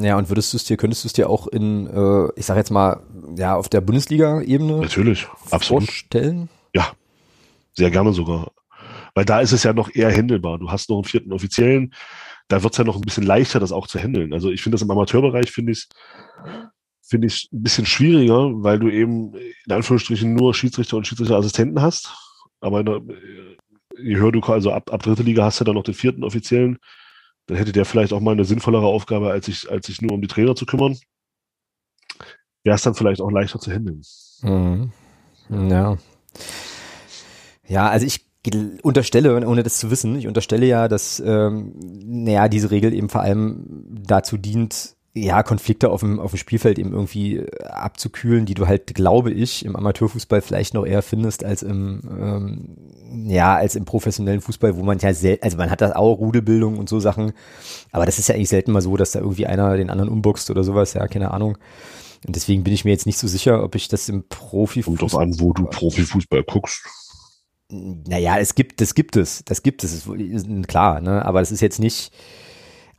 [0.00, 2.56] Ja, und würdest du es dir, könntest du es dir auch in, äh, ich sag
[2.56, 3.02] jetzt mal,
[3.36, 5.84] ja, auf der Bundesliga-Ebene Natürlich, absolut.
[5.84, 6.48] vorstellen?
[6.74, 6.92] Ja,
[7.72, 8.50] sehr gerne sogar.
[9.14, 10.58] Weil da ist es ja noch eher händelbar.
[10.58, 11.92] Du hast noch einen vierten Offiziellen,
[12.48, 14.32] da wird es ja noch ein bisschen leichter, das auch zu handeln.
[14.32, 15.88] Also ich finde das im Amateurbereich, finde ich
[17.02, 22.10] finde ich ein bisschen schwieriger, weil du eben in Anführungsstrichen nur Schiedsrichter und Schiedsrichterassistenten hast.
[22.60, 23.02] Aber der,
[24.02, 26.78] je höher du also ab, ab dritte Liga hast du dann noch den vierten Offiziellen
[27.46, 30.20] dann hätte der vielleicht auch mal eine sinnvollere Aufgabe, als sich, als sich nur um
[30.20, 30.96] die Trainer zu kümmern.
[32.64, 34.02] Wäre es dann vielleicht auch leichter zu handeln.
[34.42, 34.92] Mhm.
[35.48, 35.98] Ja.
[37.66, 38.26] Ja, also ich
[38.82, 41.74] unterstelle, ohne das zu wissen, ich unterstelle ja, dass ähm,
[42.04, 46.78] naja, diese Regel eben vor allem dazu dient, ja, Konflikte auf dem, auf dem Spielfeld
[46.78, 51.44] eben irgendwie äh, abzukühlen, die du halt, glaube ich, im Amateurfußball vielleicht noch eher findest
[51.44, 55.82] als im, ähm, ja, als im professionellen Fußball, wo man ja selten, also man hat
[55.82, 57.32] da auch Rudelbildung und so Sachen,
[57.92, 60.50] aber das ist ja eigentlich selten mal so, dass da irgendwie einer den anderen umboxt
[60.50, 61.58] oder sowas, ja, keine Ahnung.
[62.26, 64.96] Und deswegen bin ich mir jetzt nicht so sicher, ob ich das im Profifußball.
[64.98, 66.84] Kommt drauf an, wo du Profifußball guckst.
[67.72, 71.62] Naja, es gibt, das gibt es, das gibt es, ist klar, ne, aber es ist
[71.62, 72.12] jetzt nicht,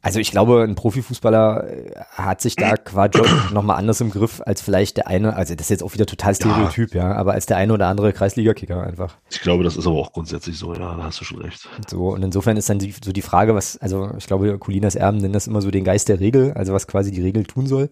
[0.01, 3.21] also ich glaube, ein Profifußballer äh, hat sich da quasi
[3.53, 6.33] nochmal anders im Griff als vielleicht der eine, also das ist jetzt auch wieder total
[6.33, 9.15] Stereotyp, ja, ja aber als der eine oder andere Kreisliga-Kicker einfach.
[9.29, 11.69] Ich glaube, das ist aber auch grundsätzlich so, ja, da hast du schon recht.
[11.87, 15.19] So, und insofern ist dann die, so die Frage, was, also ich glaube, Colinas Erben
[15.19, 17.91] nennen das immer so den Geist der Regel, also was quasi die Regel tun soll.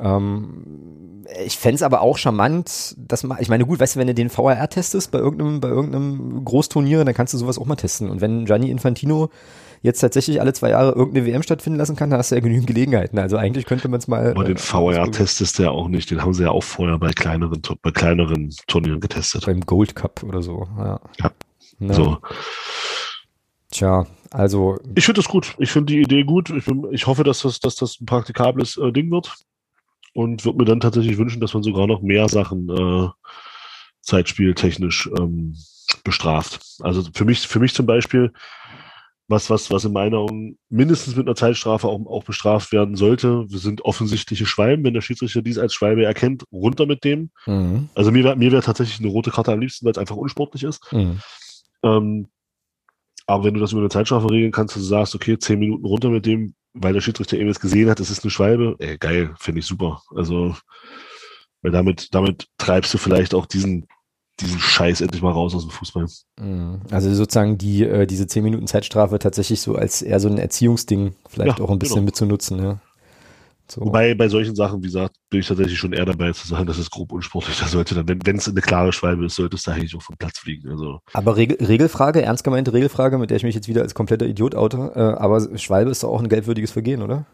[0.00, 4.14] Ähm, ich fände aber auch charmant, dass man, ich meine, gut, weißt du, wenn du
[4.14, 8.10] den VRR testest bei irgendeinem, bei irgendeinem Großturnier, dann kannst du sowas auch mal testen.
[8.10, 9.30] Und wenn Gianni Infantino
[9.82, 12.66] jetzt tatsächlich alle zwei Jahre irgendeine WM stattfinden lassen kann, da hast du ja genügend
[12.66, 13.18] Gelegenheiten.
[13.18, 14.30] Also eigentlich könnte man es mal.
[14.30, 16.10] Aber den äh, VR testest du ja auch nicht.
[16.10, 19.46] Den haben sie ja auch vorher bei kleineren, bei kleineren Turnieren getestet.
[19.46, 20.66] Beim Gold Cup oder so.
[20.78, 21.00] Ja.
[21.20, 21.94] ja.
[21.94, 22.18] So.
[23.70, 24.78] Tja, also.
[24.94, 25.54] Ich finde das gut.
[25.58, 26.50] Ich finde die Idee gut.
[26.50, 29.34] Ich, bin, ich hoffe, dass das, dass das ein praktikables äh, Ding wird.
[30.14, 33.08] Und würde mir dann tatsächlich wünschen, dass man sogar noch mehr Sachen äh,
[34.00, 35.56] zeitspieltechnisch ähm,
[36.04, 36.60] bestraft.
[36.80, 38.32] Also für mich, für mich zum Beispiel,
[39.28, 43.50] was, was, was in meiner Augen mindestens mit einer Zeitstrafe auch, auch bestraft werden sollte.
[43.50, 44.84] Wir sind offensichtliche Schwalben.
[44.84, 47.30] Wenn der Schiedsrichter dies als Schwalbe erkennt, runter mit dem.
[47.46, 47.88] Mhm.
[47.94, 50.64] Also mir wäre mir wär tatsächlich eine rote Karte am liebsten, weil es einfach unsportlich
[50.64, 50.80] ist.
[50.92, 51.20] Mhm.
[51.82, 52.28] Ähm,
[53.26, 55.86] aber wenn du das über eine Zeitstrafe regeln kannst, dass du sagst, okay, zehn Minuten
[55.86, 58.98] runter mit dem, weil der Schiedsrichter eben jetzt gesehen hat, das ist eine Schwalbe, ey,
[58.98, 60.02] geil, finde ich super.
[60.14, 60.56] Also,
[61.62, 63.86] weil damit, damit treibst du vielleicht auch diesen
[64.40, 66.06] diesen Scheiß endlich mal raus aus dem Fußball.
[66.40, 66.80] Mhm.
[66.90, 71.14] Also sozusagen die, äh, diese 10 Minuten Zeitstrafe tatsächlich so als eher so ein Erziehungsding
[71.28, 72.06] vielleicht ja, auch ein bisschen genau.
[72.06, 72.80] mitzunutzen, ja.
[73.74, 73.80] So.
[73.80, 76.78] Wobei bei solchen Sachen, wie gesagt, bin ich tatsächlich schon eher dabei zu sagen, das
[76.78, 77.58] ist grob unsportlich.
[77.64, 80.16] Da sollte dann, wenn es eine klare Schwalbe ist, sollte es da eigentlich auch vom
[80.16, 80.70] Platz fliegen.
[80.70, 81.00] Also.
[81.12, 84.54] Aber Regel, Regelfrage, ernst gemeinte Regelfrage, mit der ich mich jetzt wieder als kompletter Idiot
[84.54, 87.26] oute, äh, aber Schwalbe ist doch auch ein gelbwürdiges Vergehen, oder?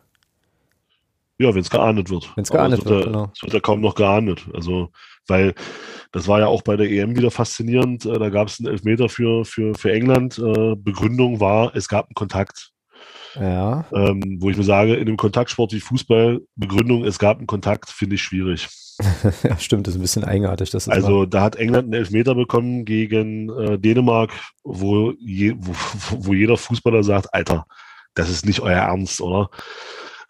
[1.38, 2.32] Ja, wenn es geahndet wird.
[2.36, 3.30] Wenn es geahndet wird, wird, genau.
[3.34, 4.46] Es wird ja kaum noch geahndet.
[4.54, 4.88] Also,
[5.26, 5.54] weil
[6.12, 8.06] das war ja auch bei der EM wieder faszinierend.
[8.06, 10.38] Äh, da gab es einen Elfmeter für, für, für England.
[10.38, 12.69] Äh, Begründung war, es gab einen Kontakt.
[13.34, 13.84] Ja.
[13.92, 17.90] Ähm, wo ich mir sage, in einem Kontaktsport wie Fußball, Begründung, es gab einen Kontakt,
[17.90, 18.68] finde ich schwierig.
[19.42, 20.70] ja, stimmt, das ist ein bisschen eigenartig.
[20.70, 24.32] Das also da hat England einen Elfmeter bekommen gegen äh, Dänemark,
[24.62, 25.72] wo, je, wo,
[26.26, 27.66] wo jeder Fußballer sagt, Alter,
[28.14, 29.50] das ist nicht euer Ernst, oder?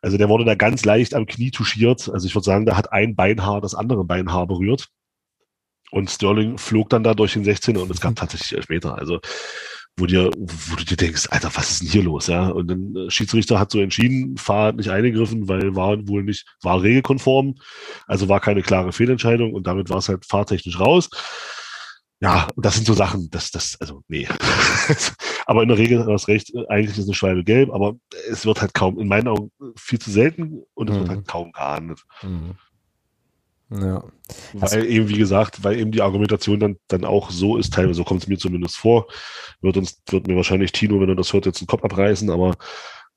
[0.02, 2.08] Also der wurde da ganz leicht am Knie touchiert.
[2.12, 4.88] Also ich würde sagen, da hat ein Beinhaar das andere Beinhaar berührt.
[5.90, 8.96] Und Sterling flog dann da durch den 16er und es gab tatsächlich Elfmeter.
[8.96, 9.20] Also
[9.96, 12.48] wo dir, wo du dir denkst, Alter, was ist denn hier los, ja?
[12.48, 16.46] Und dann äh, Schiedsrichter hat so entschieden, Fahr hat nicht eingegriffen, weil war wohl nicht,
[16.62, 17.56] war regelkonform,
[18.06, 21.10] also war keine klare Fehlentscheidung und damit war es halt fahrtechnisch raus.
[22.22, 24.28] Ja, das sind so Sachen, das, das, also, nee.
[25.46, 27.94] aber in der Regel, du hast recht, eigentlich ist eine Schwalbe gelb, aber
[28.30, 31.00] es wird halt kaum, in meinen Augen viel zu selten und es mhm.
[31.00, 32.02] wird halt kaum geahndet.
[32.22, 32.56] Mhm.
[33.70, 34.02] Ja.
[34.52, 38.04] Weil eben, wie gesagt, weil eben die Argumentation dann, dann auch so ist, teilweise, so
[38.04, 39.06] kommt es mir zumindest vor,
[39.60, 42.56] wird uns, wird mir wahrscheinlich Tino, wenn er das hört, jetzt den Kopf abreißen, aber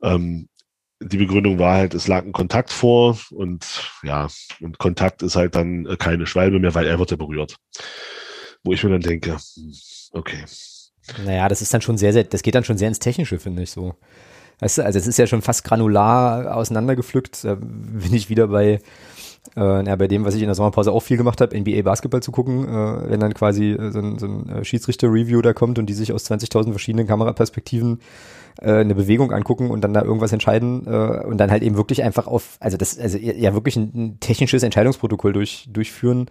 [0.03, 0.47] ähm,
[1.01, 3.65] die Begründung war halt, es lag ein Kontakt vor und
[4.03, 4.27] ja,
[4.61, 7.57] und Kontakt ist halt dann keine Schwalbe mehr, weil er wird ja berührt.
[8.63, 9.73] Wo ich mir dann denke, hm,
[10.11, 10.45] okay.
[11.25, 13.63] Naja, das ist dann schon sehr, sehr, das geht dann schon sehr ins Technische, finde
[13.63, 13.95] ich so.
[14.59, 17.43] Weißt du, also es ist ja schon fast granular auseinandergepflückt.
[17.43, 18.79] Da bin ich wieder bei,
[19.55, 22.21] äh, ja, bei dem, was ich in der Sommerpause auch viel gemacht habe, NBA Basketball
[22.21, 25.79] zu gucken, äh, wenn dann quasi äh, so ein, so ein äh, Schiedsrichter-Review da kommt
[25.79, 27.99] und die sich aus 20.000 verschiedenen Kameraperspektiven
[28.61, 32.03] äh, eine Bewegung angucken und dann da irgendwas entscheiden äh, und dann halt eben wirklich
[32.03, 36.27] einfach auf, also das, also ja wirklich ein, ein technisches Entscheidungsprotokoll durch, durchführen,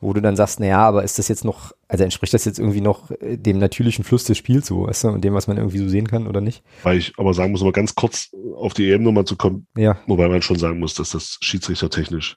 [0.00, 2.80] wo du dann sagst, naja, aber ist das jetzt noch, also entspricht das jetzt irgendwie
[2.80, 5.78] noch äh, dem natürlichen Fluss des Spiels so, weißt du, und dem, was man irgendwie
[5.78, 6.62] so sehen kann oder nicht?
[6.82, 9.98] Weil ich aber sagen muss, mal ganz kurz auf die EM nochmal zu kommen, ja.
[10.06, 12.36] wobei man schon sagen muss, dass das schiedsrichtertechnisch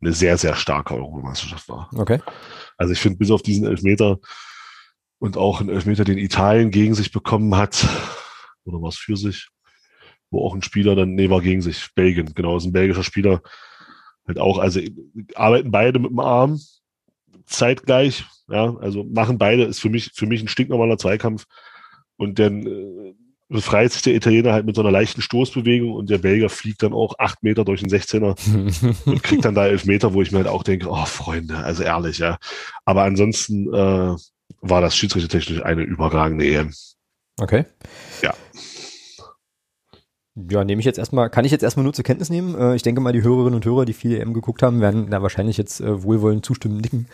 [0.00, 1.90] eine sehr, sehr starke Europameisterschaft war.
[1.94, 2.20] Okay.
[2.76, 4.18] Also ich finde, bis auf diesen Elfmeter
[5.18, 7.86] und auch einen Elfmeter, den Italien gegen sich bekommen hat,
[8.64, 9.48] oder war es für sich,
[10.30, 13.42] wo auch ein Spieler dann, nee, war gegen sich, Belgien, genau, ist ein belgischer Spieler,
[14.26, 14.80] halt auch, also
[15.34, 16.60] arbeiten beide mit dem Arm,
[17.46, 21.46] zeitgleich, ja, also machen beide, ist für mich, für mich ein stinknormaler Zweikampf
[22.16, 23.14] und dann äh,
[23.48, 26.92] befreit sich der Italiener halt mit so einer leichten Stoßbewegung und der Belgier fliegt dann
[26.92, 28.36] auch acht Meter durch den 16er
[29.06, 31.82] und kriegt dann da elf Meter, wo ich mir halt auch denke, oh Freunde, also
[31.82, 32.38] ehrlich, ja.
[32.84, 34.16] Aber ansonsten äh,
[34.60, 36.72] war das schiedsrichtertechnisch eine überragende EM.
[37.38, 37.64] Okay.
[38.22, 38.34] Ja.
[40.50, 42.54] Ja, nehme ich jetzt erstmal, kann ich jetzt erstmal nur zur Kenntnis nehmen.
[42.58, 45.22] Äh, ich denke mal, die Hörerinnen und Hörer, die viel EM geguckt haben, werden da
[45.22, 47.06] wahrscheinlich jetzt äh, wohlwollend zustimmen, nicken.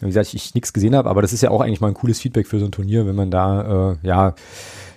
[0.00, 1.94] Wie gesagt, ich, ich nichts gesehen habe, aber das ist ja auch eigentlich mal ein
[1.94, 4.34] cooles Feedback für so ein Turnier, wenn man da, äh, ja,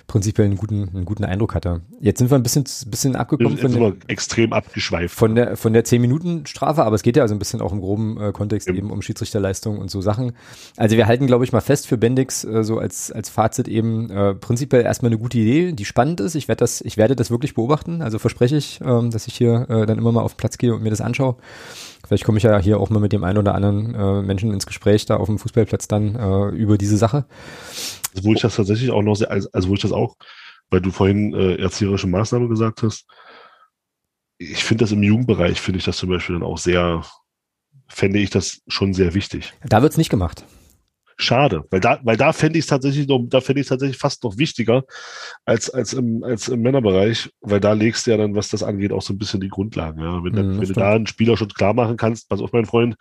[0.10, 1.81] prinzipiell einen guten, einen guten Eindruck hatte.
[2.02, 5.15] Jetzt sind wir ein bisschen, bisschen abgekommen von der, extrem abgeschweift.
[5.15, 8.19] Von der, von der 10-Minuten-Strafe, aber es geht ja also ein bisschen auch im groben
[8.19, 8.73] äh, Kontext ja.
[8.73, 10.34] eben um Schiedsrichterleistung und so Sachen.
[10.76, 14.10] Also wir halten, glaube ich, mal fest für Bendix äh, so als, als Fazit eben
[14.10, 16.34] äh, prinzipiell erstmal eine gute Idee, die spannend ist.
[16.34, 18.02] Ich werde das, ich werde das wirklich beobachten.
[18.02, 20.73] Also verspreche ich, ähm, dass ich hier äh, dann immer mal auf den Platz gehe
[20.73, 21.36] und mir das anschaue.
[22.07, 24.65] Vielleicht komme ich ja hier auch mal mit dem einen oder anderen äh, Menschen ins
[24.65, 27.26] Gespräch da auf dem Fußballplatz dann äh, über diese Sache.
[28.15, 30.15] Also wo ich das tatsächlich auch noch sehr, also, wo ich das auch,
[30.69, 33.06] weil du vorhin äh, erzieherische Maßnahme gesagt hast,
[34.38, 37.03] ich finde das im Jugendbereich, finde ich das zum Beispiel dann auch sehr,
[37.88, 39.53] fände ich das schon sehr wichtig.
[39.64, 40.45] Da wird's nicht gemacht.
[41.22, 44.23] Schade, weil da, weil da fände ich es tatsächlich noch, da fände ich tatsächlich fast
[44.23, 44.86] noch wichtiger
[45.44, 48.94] als, als im, als im Männerbereich, weil da legst du ja dann, was das angeht,
[48.94, 50.23] auch so ein bisschen die Grundlagen, ja.
[50.23, 52.95] Wenn, mm, wenn du da einen Spielerschutz klar machen kannst, pass auf, mein Freund,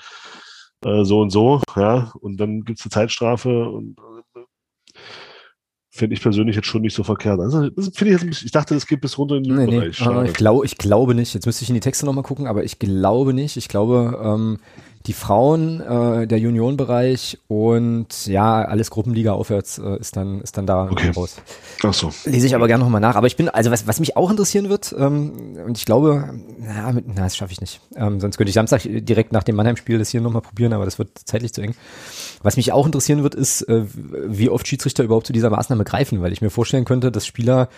[0.84, 3.96] äh, so und so, ja, und dann gibt's eine Zeitstrafe und
[5.98, 7.40] finde ich persönlich jetzt schon nicht so verkehrt.
[7.40, 10.00] Also, das finde ich, jetzt, ich dachte, das geht bis runter in den nee, Bereich.
[10.00, 10.24] Nee.
[10.26, 11.34] Ich, glaub, ich glaube nicht.
[11.34, 13.56] Jetzt müsste ich in die Texte nochmal gucken, aber ich glaube nicht.
[13.56, 14.58] Ich glaube, ähm,
[15.06, 20.66] die Frauen, äh, der Juniorenbereich und ja, alles Gruppenliga aufwärts äh, ist dann ist dann
[20.66, 21.10] da okay.
[21.16, 21.36] raus.
[21.82, 22.12] Ach so.
[22.24, 23.16] Lese ich aber gerne nochmal nach.
[23.16, 26.92] Aber ich bin, also was, was mich auch interessieren wird, ähm, und ich glaube, na,
[26.92, 27.80] mit, na das schaffe ich nicht.
[27.96, 30.98] Ähm, sonst könnte ich Samstag direkt nach dem Mannheim-Spiel das hier nochmal probieren, aber das
[30.98, 31.74] wird zeitlich zu eng.
[32.42, 36.22] Was mich auch interessieren wird, ist, äh, wie oft Schiedsrichter überhaupt zu dieser Maßnahme greifen,
[36.22, 37.68] weil ich mir vorstellen könnte, dass Spieler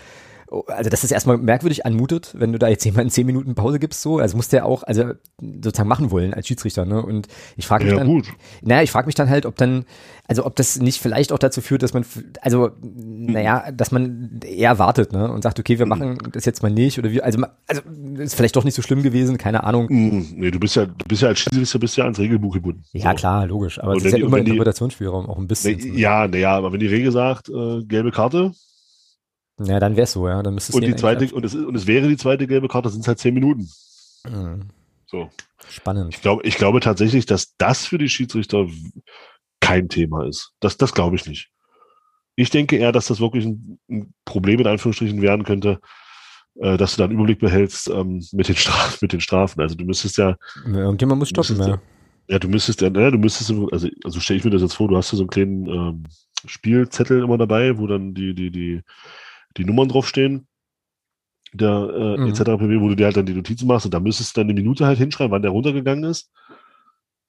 [0.66, 4.02] also dass das erstmal merkwürdig anmutet, wenn du da jetzt jemanden zehn Minuten Pause gibst,
[4.02, 7.00] so, also muss der auch, also sozusagen machen wollen als Schiedsrichter, ne?
[7.02, 8.26] Und ich frage mich ja, dann, gut.
[8.62, 9.84] naja, ich frage mich dann halt, ob dann,
[10.26, 12.04] also ob das nicht vielleicht auch dazu führt, dass man,
[12.40, 15.30] also, naja, dass man eher wartet, ne?
[15.30, 17.82] Und sagt, okay, wir machen das jetzt mal nicht oder wie, also, also
[18.18, 19.88] ist vielleicht doch nicht so schlimm gewesen, keine Ahnung.
[19.88, 22.82] Hm, nee, du bist ja, du bist ja als Schiedsrichter bist ja ans Regelbuch gebunden.
[22.92, 23.16] Ja, so.
[23.16, 25.78] klar, logisch, aber es ist ja die, immer Interpretationsspielraum, auch ein bisschen.
[25.78, 28.52] Nee, ja, naja, aber wenn die Regel sagt, äh, gelbe Karte,
[29.64, 30.42] ja, dann wär's so, ja.
[30.42, 33.02] Dann müsstest und die zweite, und es, und es wäre die zweite gelbe Karte, sind
[33.02, 33.68] es halt zehn Minuten.
[34.28, 34.68] Mhm.
[35.06, 35.28] So.
[35.68, 36.14] Spannend.
[36.14, 38.66] Ich glaube, ich glaube tatsächlich, dass das für die Schiedsrichter
[39.60, 40.52] kein Thema ist.
[40.60, 41.50] Das, das glaube ich nicht.
[42.36, 45.80] Ich denke eher, dass das wirklich ein, ein Problem in Anführungsstrichen werden könnte,
[46.60, 49.60] äh, dass du dann Überblick behältst ähm, mit, den Strafen, mit den Strafen.
[49.60, 50.36] Also du müsstest ja.
[50.64, 51.80] Irgendjemand muss stoppen, ja.
[52.28, 53.68] Ja, du müsstest ja, ja, du müsstest, also,
[54.04, 56.04] also stelle ich mir das jetzt vor, du hast ja so einen kleinen ähm,
[56.46, 58.82] Spielzettel immer dabei, wo dann die, die, die
[59.56, 60.46] die Nummern draufstehen,
[61.52, 62.28] der äh, mhm.
[62.28, 62.42] etc.
[62.42, 64.60] pp, wo du dir halt dann die Notizen machst und da müsstest du dann eine
[64.60, 66.30] Minute halt hinschreiben, wann der runtergegangen ist.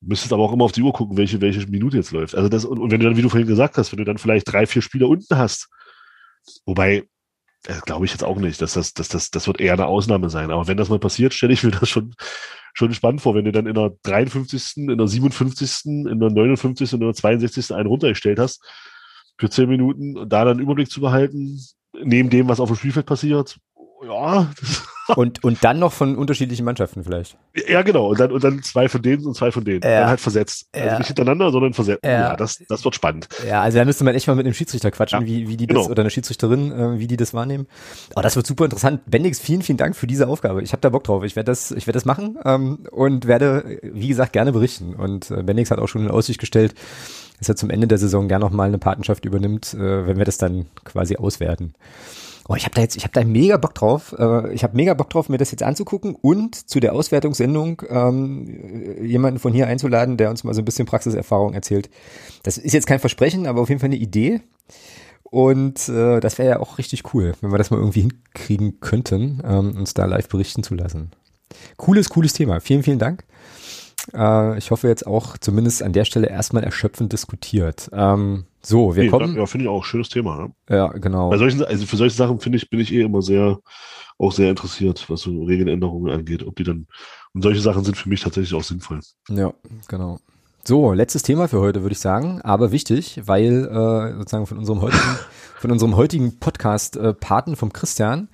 [0.04, 2.36] Müsstest aber auch immer auf die Uhr gucken, welche, welche Minute jetzt läuft.
[2.36, 4.18] Also das, und, und wenn du dann, wie du vorhin gesagt hast, wenn du dann
[4.18, 5.70] vielleicht drei, vier Spieler unten hast,
[6.66, 7.08] wobei,
[7.64, 10.32] das glaube ich jetzt auch nicht, dass das, dass das, das wird eher eine Ausnahme
[10.32, 10.50] sein.
[10.50, 12.16] Aber wenn das mal passiert, stelle ich mir das schon,
[12.74, 16.94] schon spannend vor, wenn du dann in der 53., in der 57., in der 59.
[16.94, 17.74] und in der 62.
[17.76, 18.64] einen runtergestellt hast
[19.38, 21.60] für zehn Minuten und da dann Überblick zu behalten,
[21.94, 23.60] neben dem, was auf dem Spielfeld passiert,
[24.04, 24.52] ja,
[25.16, 27.38] und, und dann noch von unterschiedlichen Mannschaften vielleicht.
[27.68, 28.10] Ja, genau.
[28.10, 29.82] Und dann, und dann zwei von denen und zwei von denen.
[29.84, 30.02] Ja.
[30.02, 30.68] Dann halt versetzt.
[30.72, 30.98] Also ja.
[30.98, 32.04] nicht hintereinander, sondern versetzt.
[32.04, 33.28] Ja, ja das, das wird spannend.
[33.48, 35.82] Ja, also da müsste man echt mal mit dem Schiedsrichter quatschen, wie, wie die genau.
[35.82, 37.68] das, oder eine Schiedsrichterin, äh, wie die das wahrnehmen.
[38.14, 39.02] Aber das wird super interessant.
[39.06, 40.64] Bendix, vielen, vielen Dank für diese Aufgabe.
[40.64, 41.24] Ich habe da Bock drauf.
[41.24, 44.96] Ich werde das, ich werde das machen ähm, und werde, wie gesagt, gerne berichten.
[44.96, 46.74] Und äh, Bendix hat auch schon in Aussicht gestellt,
[47.42, 50.26] dass er zum Ende der Saison gerne noch mal eine Patenschaft übernimmt, äh, wenn wir
[50.26, 51.74] das dann quasi auswerten.
[52.48, 54.16] Oh, ich habe da jetzt, ich habe da mega Bock drauf.
[54.18, 59.04] Äh, ich habe mega Bock drauf, mir das jetzt anzugucken und zu der Auswertungssendung ähm,
[59.04, 61.90] jemanden von hier einzuladen, der uns mal so ein bisschen Praxiserfahrung erzählt.
[62.44, 64.42] Das ist jetzt kein Versprechen, aber auf jeden Fall eine Idee.
[65.24, 69.42] Und äh, das wäre ja auch richtig cool, wenn wir das mal irgendwie hinkriegen könnten,
[69.44, 71.12] ähm, uns da live berichten zu lassen.
[71.78, 72.60] Cooles, cooles Thema.
[72.60, 73.24] Vielen, vielen Dank.
[74.14, 77.90] Äh, ich hoffe jetzt auch zumindest an der Stelle erstmal erschöpfend diskutiert.
[77.94, 79.36] Ähm, so, wir nee, kommen.
[79.36, 80.38] Ja, finde ich auch ein schönes Thema.
[80.38, 80.54] Ne?
[80.70, 81.30] Ja, genau.
[81.30, 83.60] Bei solchen, also für solche Sachen finde ich, bin ich eh immer sehr,
[84.18, 86.88] auch sehr interessiert, was so Regeländerungen angeht, ob die dann,
[87.34, 89.00] und solche Sachen sind für mich tatsächlich auch sinnvoll.
[89.30, 89.54] Ja,
[89.88, 90.20] genau.
[90.64, 94.82] So, letztes Thema für heute, würde ich sagen, aber wichtig, weil äh, sozusagen von unserem
[94.82, 95.18] heutigen,
[95.58, 98.30] von unserem heutigen Podcast äh, Paten vom Christian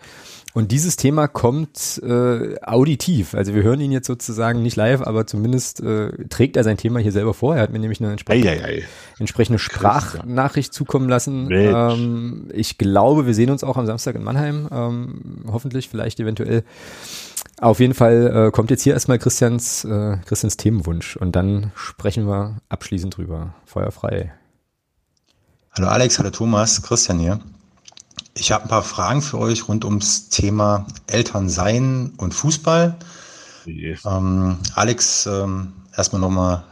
[0.54, 3.36] und dieses Thema kommt äh, auditiv.
[3.36, 7.00] Also wir hören ihn jetzt sozusagen nicht live, aber zumindest äh, trägt er sein Thema
[7.00, 7.56] hier selber vor.
[7.56, 8.84] Er hat mir nämlich eine entsprechende, ei, ei, ei.
[9.20, 11.50] entsprechende Sprachnachricht zukommen lassen.
[11.52, 14.68] Ähm, ich glaube, wir sehen uns auch am Samstag in Mannheim.
[14.72, 16.64] Ähm, hoffentlich, vielleicht eventuell.
[17.60, 22.28] Auf jeden Fall äh, kommt jetzt hier erstmal Christians, äh, Christians Themenwunsch und dann sprechen
[22.28, 23.54] wir abschließend drüber.
[23.66, 24.34] Feuerfrei.
[25.76, 27.40] Hallo Alex, hallo Thomas, Christian hier.
[28.40, 32.96] Ich habe ein paar Fragen für euch rund ums Thema Elternsein und Fußball.
[34.06, 36.64] Ähm, Alex, ähm, erstmal nochmal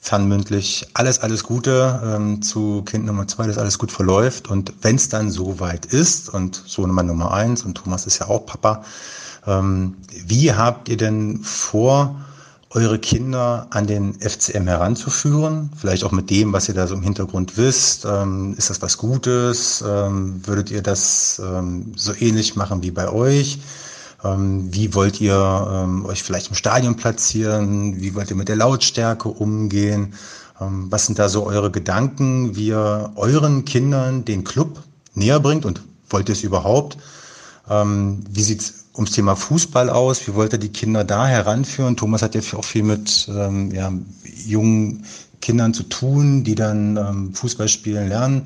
[0.00, 4.50] fernmündlich alles, alles Gute ähm, zu Kind Nummer zwei, dass alles gut verläuft.
[4.50, 8.44] Und wenn es dann soweit ist, und Sohnemann Nummer eins und Thomas ist ja auch
[8.44, 8.84] Papa,
[9.46, 9.96] ähm,
[10.26, 12.16] wie habt ihr denn vor,
[12.74, 17.02] eure Kinder an den FCM heranzuführen, vielleicht auch mit dem, was ihr da so im
[17.02, 18.06] Hintergrund wisst.
[18.06, 19.84] Ähm, ist das was Gutes?
[19.86, 23.58] Ähm, würdet ihr das ähm, so ähnlich machen wie bei euch?
[24.24, 28.00] Ähm, wie wollt ihr ähm, euch vielleicht im Stadion platzieren?
[28.00, 30.14] Wie wollt ihr mit der Lautstärke umgehen?
[30.60, 34.82] Ähm, was sind da so eure Gedanken, wie ihr euren Kindern den Club
[35.14, 36.96] näher bringt und wollt ihr es überhaupt?
[37.64, 40.26] wie sieht's ums Thema Fußball aus?
[40.26, 41.96] Wie wollt ihr die Kinder da heranführen?
[41.96, 43.92] Thomas hat ja auch viel mit ähm, ja,
[44.46, 45.04] jungen
[45.40, 48.42] Kindern zu tun, die dann ähm, Fußball spielen lernen.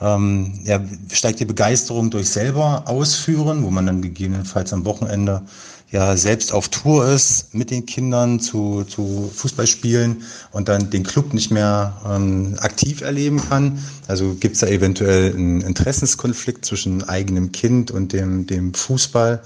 [0.00, 0.80] Ähm, ja,
[1.12, 5.42] steigt die Begeisterung durch selber ausführen, wo man dann gegebenenfalls am Wochenende
[5.90, 10.22] ja selbst auf Tour ist mit den Kindern zu, zu Fußballspielen
[10.52, 13.78] und dann den Club nicht mehr ähm, aktiv erleben kann.
[14.06, 19.42] Also gibt es da eventuell einen Interessenskonflikt zwischen eigenem Kind und dem, dem Fußball.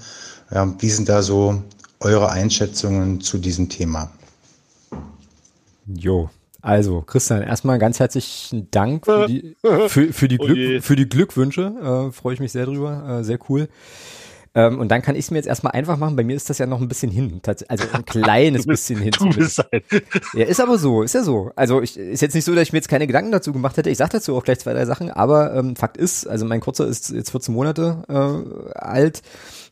[0.53, 1.63] Ja, wie sind da so
[1.99, 4.11] eure Einschätzungen zu diesem Thema?
[5.87, 6.29] Jo,
[6.61, 9.55] also Christian, erstmal ganz herzlichen Dank für die,
[9.87, 12.07] für, für die, oh Glück, für die Glückwünsche.
[12.09, 13.19] Äh, Freue ich mich sehr drüber.
[13.19, 13.67] Äh, sehr cool.
[14.55, 16.15] Ähm, und dann kann ich es mir jetzt erstmal einfach machen.
[16.15, 17.41] Bei mir ist das ja noch ein bisschen hin.
[17.45, 19.13] Also ein kleines bist, bisschen hin.
[19.19, 19.81] Ein.
[20.33, 21.51] Ja, ist aber so, ist ja so.
[21.55, 23.89] Also ich, ist jetzt nicht so, dass ich mir jetzt keine Gedanken dazu gemacht hätte.
[23.89, 25.11] Ich sage dazu auch gleich zwei, drei Sachen.
[25.11, 29.23] Aber ähm, Fakt ist, also mein Kurzer ist jetzt 14 Monate äh, alt.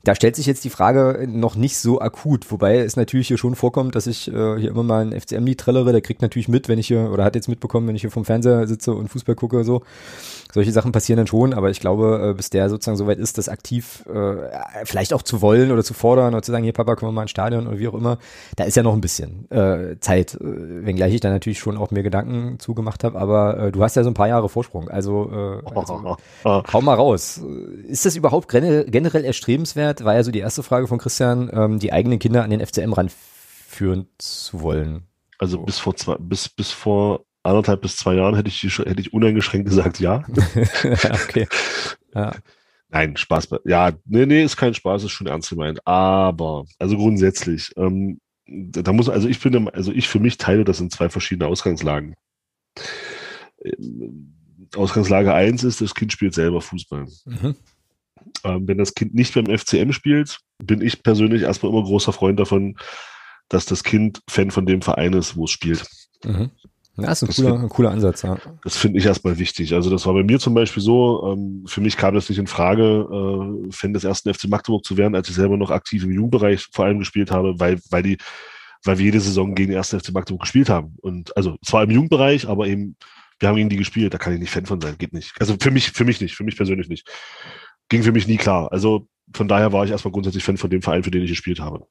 [0.03, 3.53] Da stellt sich jetzt die Frage noch nicht so akut, wobei es natürlich hier schon
[3.53, 6.79] vorkommt, dass ich äh, hier immer mal ein FCM-Lied trällere, der kriegt natürlich mit, wenn
[6.79, 9.63] ich hier, oder hat jetzt mitbekommen, wenn ich hier vom Fernseher sitze und Fußball gucke
[9.63, 9.83] so.
[10.51, 13.47] Solche Sachen passieren dann schon, aber ich glaube, äh, bis der sozusagen soweit ist, das
[13.47, 14.49] aktiv äh,
[14.85, 17.23] vielleicht auch zu wollen oder zu fordern oder zu sagen, hier Papa, kommen wir mal
[17.23, 18.17] ins Stadion oder wie auch immer,
[18.55, 21.91] da ist ja noch ein bisschen äh, Zeit, äh, wenngleich ich da natürlich schon auch
[21.91, 25.29] mir Gedanken zugemacht habe, aber äh, du hast ja so ein paar Jahre Vorsprung, also,
[25.31, 27.41] äh, also hau mal raus.
[27.87, 30.03] Ist das überhaupt generell erstrebenswert?
[30.03, 32.93] War ja so die erste Frage von Christian, ähm, die eigenen Kinder an den FCM
[32.93, 35.07] ranführen zu wollen.
[35.37, 35.63] Also so.
[35.63, 39.67] bis vor zwei, bis, bis vor anderthalb bis zwei Jahren hätte ich, hätte ich uneingeschränkt
[39.67, 40.23] gesagt, ja.
[41.27, 41.47] okay.
[42.13, 42.33] Ja.
[42.91, 43.47] Nein, Spaß.
[43.65, 45.79] Ja, nee, nee, ist kein Spaß, ist schon ernst gemeint.
[45.87, 50.81] Aber, also grundsätzlich, ähm, da muss, also ich finde, also ich für mich teile das
[50.81, 52.15] in zwei verschiedene Ausgangslagen.
[53.63, 54.35] Ähm,
[54.75, 57.07] Ausgangslage eins ist, das Kind spielt selber Fußball.
[57.25, 57.55] Mhm.
[58.43, 62.39] Ähm, wenn das Kind nicht beim FCM spielt, bin ich persönlich erstmal immer großer Freund
[62.39, 62.77] davon,
[63.47, 65.85] dass das Kind Fan von dem Verein ist, wo es spielt.
[66.23, 66.51] Mhm.
[66.97, 68.37] Ja, ist ein, cooler, find, ein cooler Ansatz, ja.
[68.63, 69.73] Das finde ich erstmal wichtig.
[69.73, 72.47] Also das war bei mir zum Beispiel so, ähm, für mich kam das nicht in
[72.47, 76.11] Frage, äh, Fan des ersten FC Magdeburg zu werden, als ich selber noch aktiv im
[76.11, 78.17] Jugendbereich vor allem gespielt habe, weil, weil die,
[78.83, 80.95] weil wir jede Saison gegen den ersten FC Magdeburg gespielt haben.
[81.01, 82.97] Und also zwar im Jugendbereich, aber eben,
[83.39, 85.33] wir haben gegen die gespielt, da kann ich nicht Fan von sein, geht nicht.
[85.39, 87.07] Also für mich, für mich nicht, für mich persönlich nicht
[87.91, 88.71] ging für mich nie klar.
[88.71, 91.59] Also von daher war ich erstmal grundsätzlich Fan von dem Verein, für den ich gespielt
[91.59, 91.85] habe.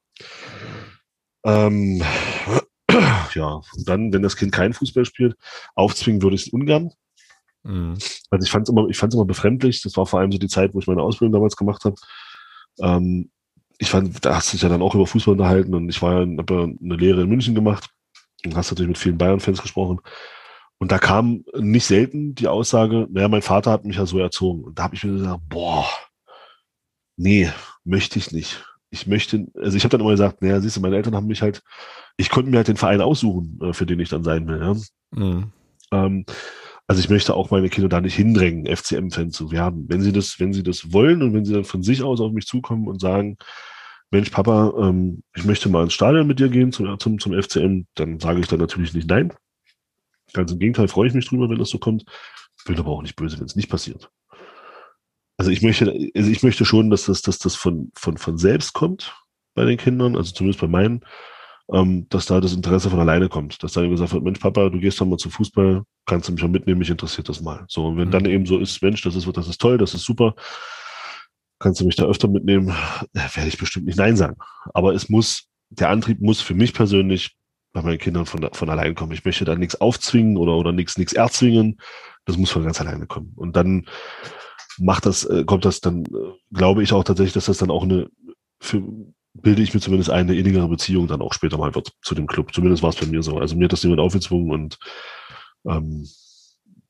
[1.44, 2.02] Ähm,
[3.34, 5.36] ja, und dann, wenn das Kind kein Fußball spielt,
[5.74, 6.90] aufzwingen würde ich es ungern.
[7.62, 7.94] Mhm.
[8.30, 9.82] Also ich fand es immer, ich fand immer befremdlich.
[9.82, 11.96] Das war vor allem so die Zeit, wo ich meine Ausbildung damals gemacht habe.
[12.80, 13.30] Ähm,
[13.78, 16.22] ich fand, da hast du dich ja dann auch über Fußball unterhalten und ich war
[16.22, 17.88] ja, habe ja eine Lehre in München gemacht
[18.44, 20.00] und hast natürlich mit vielen Bayern-Fans gesprochen.
[20.78, 24.64] Und da kam nicht selten die Aussage, naja, mein Vater hat mich ja so erzogen.
[24.64, 25.86] Und da habe ich mir gesagt, boah,
[27.16, 27.50] nee,
[27.84, 28.64] möchte ich nicht.
[28.90, 31.42] Ich möchte, also ich habe dann immer gesagt, naja, siehst du, meine Eltern haben mich
[31.42, 31.62] halt,
[32.16, 34.60] ich konnte mir halt den Verein aussuchen, äh, für den ich dann sein will.
[34.60, 34.76] Ja?
[35.18, 35.52] Mhm.
[35.92, 36.24] Ähm,
[36.86, 39.84] also ich möchte auch meine Kinder da nicht hindrängen, FCM-Fan zu werden.
[39.88, 42.32] Wenn sie das, wenn sie das wollen und wenn sie dann von sich aus auf
[42.32, 43.36] mich zukommen und sagen,
[44.10, 47.86] Mensch, Papa, ähm, ich möchte mal ins Stadion mit dir gehen zum, zum, zum FCM,
[47.94, 49.32] dann sage ich dann natürlich nicht nein.
[50.32, 52.04] Ganz im Gegenteil freue ich mich drüber, wenn das so kommt.
[52.66, 54.10] Bin aber auch nicht böse, wenn es nicht passiert.
[55.40, 58.74] Also ich möchte, also ich möchte schon, dass das, dass das von, von, von selbst
[58.74, 59.14] kommt
[59.54, 61.00] bei den Kindern, also zumindest bei meinen,
[61.72, 63.62] ähm, dass da das Interesse von alleine kommt.
[63.62, 66.42] Dass dann gesagt wird, Mensch, Papa, du gehst doch mal zum Fußball, kannst du mich
[66.42, 67.64] mal mitnehmen, mich interessiert das mal.
[67.68, 68.12] So, und wenn mhm.
[68.12, 70.34] dann eben so ist, Mensch, das ist, das ist toll, das ist super,
[71.58, 72.76] kannst du mich da öfter mitnehmen,
[73.14, 74.36] werde ich bestimmt nicht Nein sagen.
[74.74, 77.34] Aber es muss, der Antrieb muss für mich persönlich
[77.72, 79.12] bei meinen Kindern von, von allein kommen.
[79.12, 81.80] Ich möchte da nichts aufzwingen oder, oder nichts, nichts erzwingen.
[82.26, 83.32] Das muss von ganz alleine kommen.
[83.36, 83.86] Und dann
[84.78, 87.82] macht das, äh, kommt das dann, äh, glaube ich auch tatsächlich, dass das dann auch
[87.82, 88.08] eine,
[88.60, 88.82] für,
[89.34, 92.52] bilde ich mir zumindest eine innigere Beziehung dann auch später mal wird zu dem Club.
[92.52, 93.38] Zumindest war es bei mir so.
[93.38, 94.78] Also mir hat das niemand aufgezwungen und
[95.66, 96.06] ähm,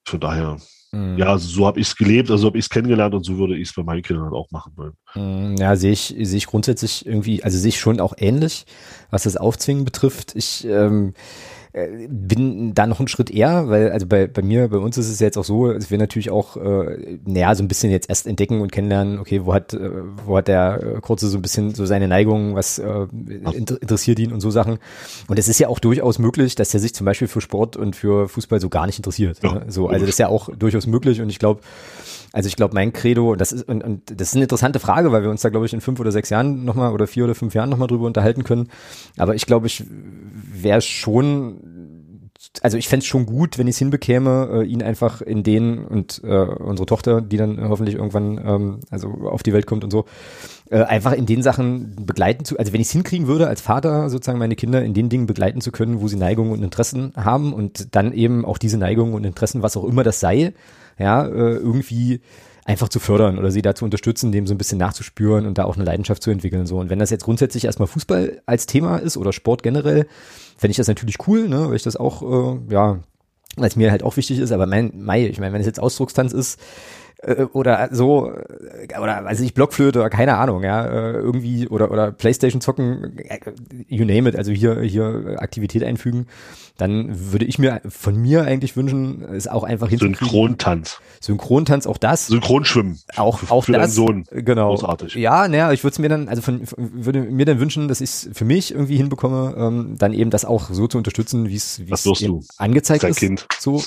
[0.04, 0.58] von daher
[0.92, 1.18] Mhm.
[1.18, 3.68] Ja, so habe ich es gelebt, also habe ich es kennengelernt und so würde ich
[3.68, 4.92] es bei meinen Kindern auch machen wollen.
[5.14, 8.66] Mhm, ja, sehe ich, sehe ich grundsätzlich irgendwie, also sehe ich schon auch ähnlich,
[9.10, 10.34] was das Aufzwingen betrifft.
[10.34, 11.14] Ich ähm,
[11.72, 15.08] äh, bin da noch einen Schritt eher, weil also bei, bei mir, bei uns ist
[15.08, 18.26] es jetzt auch so, dass wir natürlich auch, äh, naja, so ein bisschen jetzt erst
[18.26, 19.90] entdecken und kennenlernen, okay, wo hat, äh,
[20.26, 23.06] wo hat der äh, Kurze so ein bisschen so seine Neigungen, was äh,
[23.52, 24.78] inter interessiert ihn und so Sachen.
[25.28, 27.94] Und es ist ja auch durchaus möglich, dass er sich zum Beispiel für Sport und
[27.94, 29.38] für Fußball so gar nicht interessiert.
[29.42, 29.54] Ja.
[29.54, 29.64] Ne?
[29.68, 31.60] So, also das ist ja auch durchaus möglich und ich glaube,
[32.32, 35.12] also ich glaube, mein Credo, und das ist, und, und das ist eine interessante Frage,
[35.12, 37.34] weil wir uns da, glaube ich, in fünf oder sechs Jahren nochmal oder vier oder
[37.34, 38.68] fünf Jahren nochmal drüber unterhalten können.
[39.16, 41.80] Aber ich glaube, ich wäre schon
[42.62, 45.84] also ich fände es schon gut, wenn ich es hinbekäme, äh, ihn einfach in den
[45.84, 49.90] und äh, unsere Tochter, die dann hoffentlich irgendwann ähm, also auf die Welt kommt und
[49.90, 50.06] so,
[50.70, 54.08] äh, einfach in den Sachen begleiten zu, also wenn ich es hinkriegen würde, als Vater
[54.08, 57.52] sozusagen meine Kinder in den Dingen begleiten zu können, wo sie Neigungen und Interessen haben
[57.52, 60.54] und dann eben auch diese Neigungen und Interessen, was auch immer das sei,
[61.00, 62.20] ja, äh, irgendwie
[62.64, 65.64] einfach zu fördern oder sie da zu unterstützen, dem so ein bisschen nachzuspüren und da
[65.64, 66.66] auch eine Leidenschaft zu entwickeln.
[66.66, 66.78] So.
[66.78, 70.06] Und wenn das jetzt grundsätzlich erstmal Fußball als Thema ist oder Sport generell,
[70.56, 73.00] fände ich das natürlich cool, ne, weil ich das auch, äh, ja,
[73.56, 76.32] als mir halt auch wichtig ist, aber mein, Mai, ich meine, wenn es jetzt Ausdruckstanz
[76.32, 76.60] ist,
[77.22, 81.90] äh, oder so äh, oder weiß ich Blockflöte oder keine Ahnung ja äh, irgendwie oder
[81.90, 83.16] oder Playstation zocken
[83.88, 86.26] you name it also hier hier Aktivität einfügen
[86.80, 89.90] dann würde ich mir von mir eigentlich wünschen, es auch einfach.
[89.90, 90.98] Synchrontanz.
[91.20, 92.28] Synchrontanz, auch das.
[92.28, 92.98] Synchronschwimmen.
[93.16, 93.94] Auch, auch für das.
[93.94, 94.24] Sohn.
[94.30, 94.70] Genau.
[94.70, 95.14] Großartig.
[95.16, 98.08] Ja, naja, ich würde es mir dann, also von, würde mir dann wünschen, dass ich
[98.08, 101.82] es für mich irgendwie hinbekomme, ähm, dann eben das auch so zu unterstützen, wie es
[101.86, 102.06] wie es
[102.56, 103.18] angezeigt ist.
[103.18, 103.46] Kind.
[103.58, 103.82] So.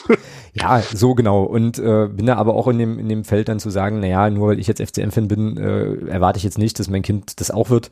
[0.53, 1.43] ja, so genau.
[1.43, 4.29] Und äh, bin da aber auch in dem, in dem Feld dann zu sagen, naja,
[4.29, 7.51] nur weil ich jetzt FCM-Fan bin, äh, erwarte ich jetzt nicht, dass mein Kind das
[7.51, 7.89] auch wird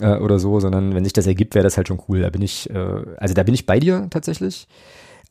[0.00, 2.20] äh, oder so, sondern wenn sich das ergibt, wäre das halt schon cool.
[2.20, 4.66] Da bin ich, äh, also da bin ich bei dir tatsächlich.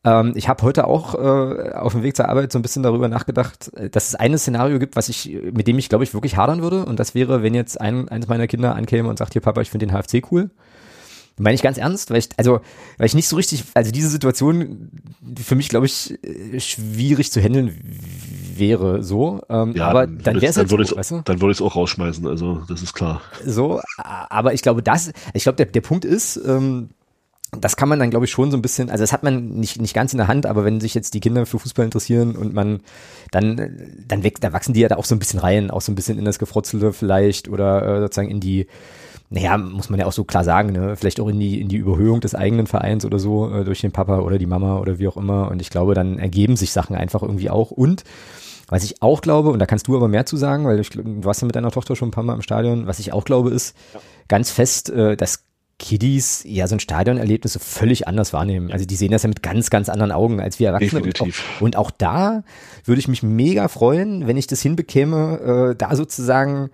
[0.04, 3.08] Ähm, ich habe heute auch äh, auf dem Weg zur Arbeit so ein bisschen darüber
[3.08, 6.36] nachgedacht, äh, dass es ein Szenario gibt, was ich, mit dem ich, glaube ich, wirklich
[6.36, 6.84] hadern würde.
[6.84, 9.70] Und das wäre, wenn jetzt ein, eines meiner Kinder ankäme und sagt, hier Papa, ich
[9.70, 10.50] finde den HFC cool.
[11.36, 12.60] Meine ich ganz ernst, weil ich, also,
[12.96, 14.90] weil ich nicht so richtig, also diese Situation
[15.36, 17.74] für mich, glaube ich, äh, schwierig zu handeln
[18.58, 19.42] wäre so.
[19.48, 21.22] Ähm, ja, aber dann wäre es halt dann so, weißt du?
[21.24, 23.20] Dann würde ich es auch rausschmeißen, also das ist klar.
[23.44, 26.90] So, aber ich glaube, das, ich glaube, der, der Punkt ist, ähm,
[27.60, 29.80] das kann man dann, glaube ich, schon so ein bisschen, also das hat man nicht,
[29.80, 32.54] nicht ganz in der Hand, aber wenn sich jetzt die Kinder für Fußball interessieren und
[32.54, 32.80] man
[33.30, 35.92] dann, dann, weg, dann wachsen die ja da auch so ein bisschen rein, auch so
[35.92, 38.66] ein bisschen in das Gefrotzelte vielleicht oder äh, sozusagen in die,
[39.30, 40.96] naja, muss man ja auch so klar sagen, ne?
[40.96, 43.92] vielleicht auch in die, in die Überhöhung des eigenen Vereins oder so, äh, durch den
[43.92, 45.50] Papa oder die Mama oder wie auch immer.
[45.50, 47.70] Und ich glaube, dann ergeben sich Sachen einfach irgendwie auch.
[47.70, 48.04] Und
[48.68, 51.02] was ich auch glaube, und da kannst du aber mehr zu sagen, weil ich, du
[51.24, 53.50] warst ja mit deiner Tochter schon ein paar Mal im Stadion, was ich auch glaube,
[53.50, 54.00] ist ja.
[54.28, 55.44] ganz fest, äh, dass
[55.78, 58.70] Kiddies ja so ein Stadionerlebnis so völlig anders wahrnehmen.
[58.70, 61.02] Also die sehen das ja mit ganz, ganz anderen Augen als wir Erwachsene.
[61.02, 61.44] Definitiv.
[61.60, 62.44] Und auch da
[62.84, 66.70] würde ich mich mega freuen, wenn ich das hinbekäme, äh, da sozusagen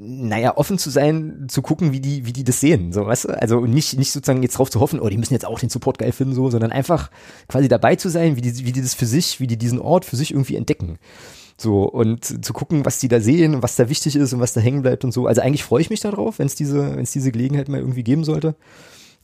[0.00, 3.28] naja, offen zu sein, zu gucken, wie die, wie die das sehen, so, weißt du?
[3.30, 5.98] Also nicht, nicht sozusagen jetzt drauf zu hoffen, oh, die müssen jetzt auch den Support
[5.98, 7.10] geil finden, so, sondern einfach
[7.48, 10.04] quasi dabei zu sein, wie die, wie die das für sich, wie die diesen Ort
[10.04, 10.98] für sich irgendwie entdecken.
[11.60, 14.52] So, und zu gucken, was die da sehen und was da wichtig ist und was
[14.52, 15.26] da hängen bleibt und so.
[15.26, 18.04] Also eigentlich freue ich mich darauf, wenn es diese, wenn es diese Gelegenheit mal irgendwie
[18.04, 18.54] geben sollte.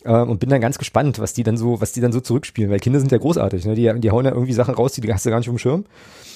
[0.05, 2.71] Äh, und bin dann ganz gespannt, was die dann so, was die dann so zurückspielen,
[2.71, 3.75] weil Kinder sind ja großartig, ne?
[3.75, 5.85] Die, die hauen ja irgendwie Sachen raus, die hast du gar nicht auf dem Schirm.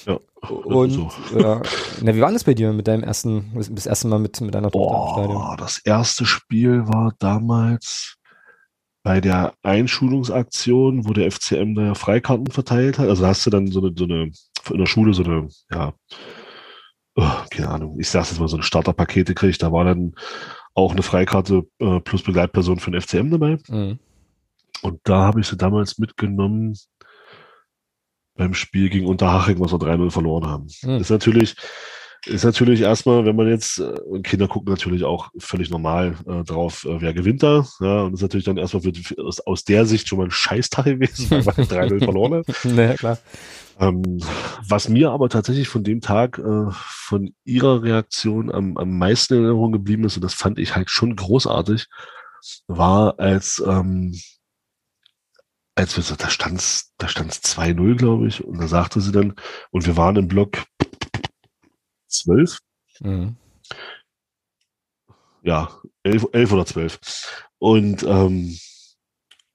[0.05, 0.19] Ja.
[0.49, 1.11] Und so.
[1.37, 1.61] äh,
[2.01, 4.71] na, wie war das bei dir mit deinem ersten, das erste Mal mit, mit deiner
[4.71, 5.57] Tochter im Stadion?
[5.57, 8.15] Das erste Spiel war damals
[9.03, 13.07] bei der Einschulungsaktion, wo der FCM da ja Freikarten verteilt hat.
[13.07, 14.31] Also hast du dann so eine, so eine
[14.71, 15.93] in der Schule so eine, ja,
[17.15, 19.61] oh, keine Ahnung, ich sag's jetzt mal, so ein Starterpakete kriegt.
[19.61, 20.15] Da war dann
[20.79, 23.57] auch eine Freikarte äh, plus Begleitperson für den FCM dabei.
[23.67, 23.99] Mhm.
[24.81, 26.77] Und da habe ich sie damals mitgenommen
[28.35, 30.67] beim Spiel gegen Unterhaching, was wir 3-0 verloren haben.
[30.81, 31.01] Mhm.
[31.01, 31.55] Ist natürlich,
[32.25, 36.85] ist natürlich erstmal, wenn man jetzt, äh, Kinder gucken natürlich auch völlig normal äh, drauf,
[36.85, 37.65] äh, wer gewinnt da.
[37.79, 40.25] Ja, und das ist natürlich dann erstmal für, für, aus, aus der Sicht schon mal
[40.25, 42.45] ein Scheißtag gewesen, weil man 3-0 verloren hat.
[42.65, 43.17] naja, klar.
[43.79, 44.19] Ähm,
[44.67, 49.43] was mir aber tatsächlich von dem Tag äh, von ihrer Reaktion am, am meisten in
[49.43, 51.87] Erinnerung geblieben ist, und das fand ich halt schon großartig,
[52.67, 54.13] war als, ähm,
[55.75, 59.35] als wir so, da stand's, da stand's 2-0, glaube ich, und da sagte sie dann,
[59.71, 60.65] und wir waren im Block
[62.09, 62.59] 12.
[62.99, 63.37] Mhm.
[65.43, 65.69] Ja,
[66.03, 66.99] 11, 11 oder 12.
[67.59, 68.57] Und, ähm,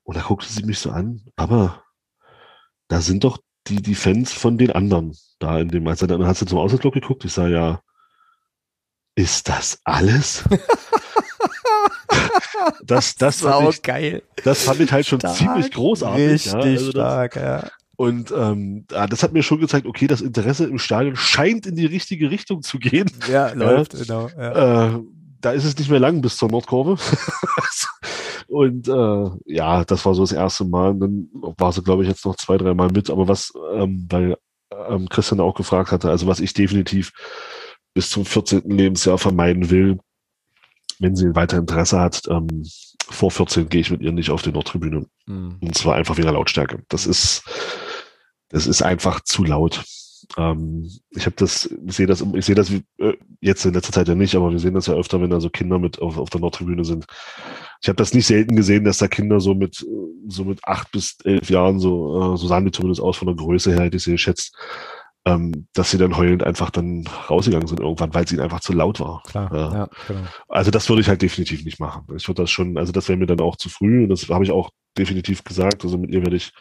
[0.02, 1.84] und da guckte sie mich so an, aber
[2.88, 6.42] da sind doch die, die Fans von den anderen da in dem, er dann hast
[6.42, 7.80] du zum Auswärtsblock geguckt, ich sage ja,
[9.14, 10.44] ist das alles?
[12.82, 14.22] das, das, fand ich, geil.
[14.42, 16.30] das fand ich halt schon stark, ziemlich großartig.
[16.30, 16.58] Richtig ja.
[16.58, 17.70] Also stark, ja.
[17.96, 21.86] Und ähm, das hat mir schon gezeigt, okay, das Interesse im Stadion scheint in die
[21.86, 23.10] richtige Richtung zu gehen.
[23.30, 24.28] Ja, läuft, genau.
[24.36, 24.96] Ja.
[24.96, 25.00] Äh,
[25.40, 26.96] da ist es nicht mehr lang bis zur Nordkurve.
[28.48, 30.90] Und äh, ja, das war so das erste Mal.
[30.90, 33.10] Und dann war sie, glaube ich, jetzt noch zwei, drei Mal mit.
[33.10, 34.36] Aber was, ähm, weil
[34.88, 37.12] ähm, Christian auch gefragt hatte, also was ich definitiv
[37.94, 38.62] bis zum 14.
[38.70, 39.98] Lebensjahr vermeiden will,
[40.98, 42.64] wenn sie weiter Interesse hat, ähm,
[43.08, 45.06] vor 14 gehe ich mit ihr nicht auf die Nordtribüne.
[45.26, 45.58] Mhm.
[45.60, 46.82] Und zwar einfach wegen der Lautstärke.
[46.88, 47.42] Das ist,
[48.54, 49.84] das ist einfach zu laut.
[50.38, 54.08] Ähm, ich habe das, ich sehe das, ich sehe das äh, jetzt in letzter Zeit
[54.08, 56.30] ja nicht, aber wir sehen das ja öfter, wenn da so Kinder mit auf, auf
[56.30, 57.04] der Nordtribüne sind.
[57.82, 59.84] Ich habe das nicht selten gesehen, dass da Kinder so mit
[60.28, 63.36] so mit acht bis elf Jahren so äh, so sahen die zumindest aus von der
[63.36, 64.56] Größe her, hätte ich sie geschätzt,
[65.26, 68.72] ähm, dass sie dann heulend einfach dann rausgegangen sind irgendwann, weil es ihnen einfach zu
[68.72, 69.20] laut war.
[69.26, 69.72] Klar, ja.
[69.72, 70.20] ja genau.
[70.48, 72.06] Also das würde ich halt definitiv nicht machen.
[72.16, 74.44] Ich würde das schon, also das wäre mir dann auch zu früh und das habe
[74.44, 75.84] ich auch definitiv gesagt.
[75.84, 76.52] Also mit ihr werde ich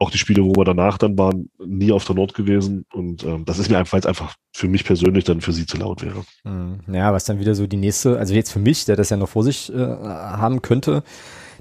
[0.00, 2.86] auch die Spiele, wo wir danach dann waren, nie auf der Nord gewesen.
[2.92, 6.02] Und ähm, das ist mir einfach, einfach für mich persönlich dann für sie zu laut
[6.02, 6.24] wäre.
[6.44, 9.18] Hm, ja, was dann wieder so die nächste, also jetzt für mich, der das ja
[9.18, 11.04] noch vor sich äh, haben könnte,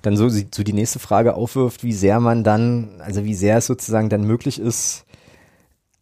[0.02, 3.68] dann so, so die nächste Frage aufwirft, wie sehr man dann, also wie sehr es
[3.68, 5.06] sozusagen dann möglich ist,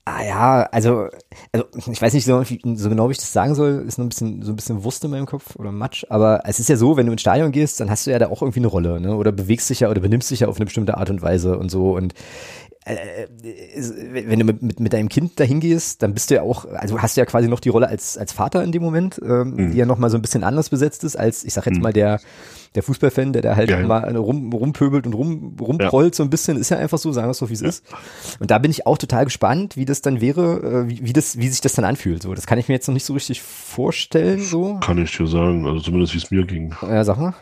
[0.10, 1.10] Ah ja, also,
[1.52, 4.10] also ich weiß nicht so, so, genau, wie ich das sagen soll, ist noch ein
[4.10, 6.96] bisschen so ein bisschen Wurst in meinem Kopf oder Matsch, aber es ist ja so,
[6.96, 9.18] wenn du ins Stadion gehst, dann hast du ja da auch irgendwie eine Rolle, ne?
[9.18, 11.70] Oder bewegst dich ja oder benimmst dich ja auf eine bestimmte Art und Weise und
[11.70, 11.94] so.
[11.94, 12.14] Und
[12.86, 13.28] äh,
[14.14, 17.02] wenn du mit, mit, mit deinem Kind dahin gehst, dann bist du ja auch, also
[17.02, 19.72] hast du ja quasi noch die Rolle als, als Vater in dem Moment, ähm, mhm.
[19.72, 21.84] die ja noch mal so ein bisschen anders besetzt ist, als, ich sag jetzt mhm.
[21.84, 22.22] mal, der,
[22.78, 26.18] der Fußballfan, der da halt ja, mal rum, rumpöbelt und rum, rumprollt ja.
[26.18, 27.68] so ein bisschen, ist ja einfach so, sagen wir es so, wie es ja.
[27.68, 27.84] ist.
[28.40, 31.38] Und da bin ich auch total gespannt, wie das dann wäre, äh, wie, wie, das,
[31.38, 32.22] wie sich das dann anfühlt.
[32.22, 34.42] So, das kann ich mir jetzt noch nicht so richtig vorstellen.
[34.42, 34.80] So.
[34.80, 36.74] Kann ich dir sagen, also zumindest wie es mir ging.
[36.82, 37.34] Ja, sag mal.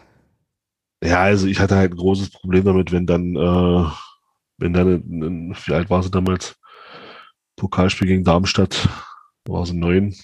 [1.03, 3.90] Ja, also ich hatte halt ein großes Problem damit, wenn dann äh,
[4.57, 6.56] wenn dann, wie alt war sie damals?
[7.57, 8.90] Pokalspiel gegen Darmstadt,
[9.45, 10.16] war sie neun.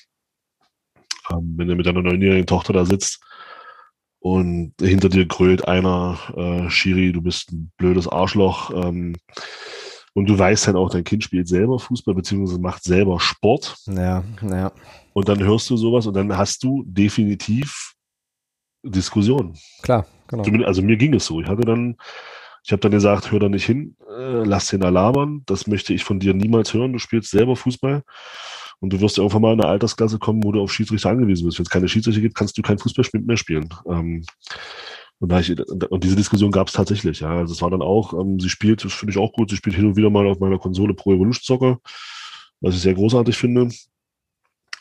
[1.30, 3.22] Ähm, wenn du mit deiner neunjährigen Tochter da sitzt
[4.22, 8.72] und hinter dir grölt einer, äh, Schiri, du bist ein blödes Arschloch.
[8.72, 9.16] Ähm,
[10.14, 13.78] und du weißt dann auch, dein Kind spielt selber Fußball, beziehungsweise macht selber Sport.
[13.88, 14.72] Ja, ja.
[15.14, 17.94] Und dann hörst du sowas und dann hast du definitiv
[18.84, 19.58] Diskussionen.
[19.82, 20.66] Klar, genau.
[20.66, 21.42] Also mir ging es so.
[21.42, 21.96] Ich hatte dann
[22.64, 25.94] ich habe dann gesagt, hör da nicht hin, äh, lass den da labern, das möchte
[25.96, 26.94] ich von dir niemals hören.
[26.94, 28.04] Du spielst selber Fußball
[28.82, 31.60] und du wirst irgendwann mal in eine Altersklasse kommen, wo du auf Schiedsrichter angewiesen bist.
[31.60, 33.70] Wenn es keine Schiedsrichter gibt, kannst du kein Fußball mehr spielen.
[33.88, 34.26] Ähm,
[35.20, 35.56] und, ich,
[35.90, 37.30] und diese Diskussion gab es tatsächlich, ja.
[37.30, 39.76] Also es war dann auch, ähm, sie spielt, das finde ich auch gut, sie spielt
[39.76, 41.80] hin und wieder mal auf meiner Konsole Pro Evolution Soccer,
[42.60, 43.70] was ich sehr großartig finde.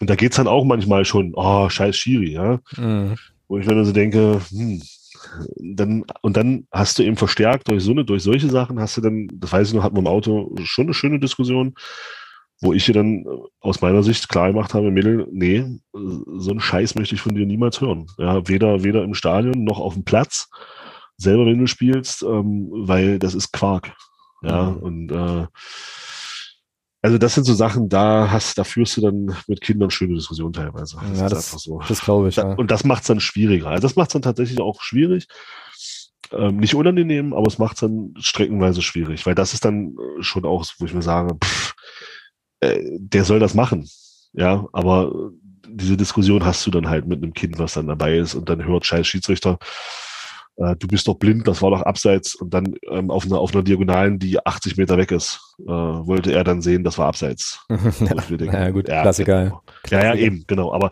[0.00, 2.58] Und da geht's dann auch manchmal schon, oh, scheiß Schiri, ja.
[2.78, 3.16] Mhm.
[3.48, 4.80] Wo ich mir so denke, hm,
[5.58, 9.02] dann, und dann hast du eben verstärkt durch so eine, durch solche Sachen hast du
[9.02, 11.74] dann, das weiß ich noch, hatten wir im Auto schon eine schöne Diskussion,
[12.60, 13.24] wo ich ihr dann
[13.60, 17.46] aus meiner Sicht klar gemacht habe, Mädel, nee, so einen Scheiß möchte ich von dir
[17.46, 18.06] niemals hören.
[18.18, 20.48] Ja, weder, weder im Stadion noch auf dem Platz,
[21.16, 23.92] selber wenn du spielst, ähm, weil das ist Quark.
[24.42, 24.76] Ja, mhm.
[24.78, 25.46] und äh,
[27.02, 30.52] Also das sind so Sachen, da hast, da führst du dann mit Kindern schöne Diskussionen
[30.52, 30.96] teilweise.
[31.10, 31.80] Das ja, das, so.
[31.88, 32.36] das glaube ich.
[32.36, 32.52] Ja.
[32.54, 33.68] Und das macht es dann schwieriger.
[33.68, 35.26] Also das macht es dann tatsächlich auch schwierig.
[36.32, 40.22] Ähm, nicht unangenehm, aber es macht es dann streckenweise schwierig, weil das ist dann äh,
[40.22, 41.59] schon auch, wo ich mir sage, pff,
[42.60, 43.88] äh, der soll das machen.
[44.32, 45.12] Ja, aber
[45.68, 48.64] diese Diskussion hast du dann halt mit einem Kind, was dann dabei ist und dann
[48.64, 49.58] hört scheiß Schiedsrichter,
[50.56, 53.54] äh, du bist doch blind, das war doch abseits und dann ähm, auf, einer, auf
[53.54, 57.64] einer Diagonalen, die 80 Meter weg ist, äh, wollte er dann sehen, das war abseits.
[57.68, 59.44] ja, denken, ja, gut, ja, Klassiker.
[59.44, 59.62] Genau.
[59.90, 60.72] Ja, ja, eben, genau.
[60.72, 60.90] Aber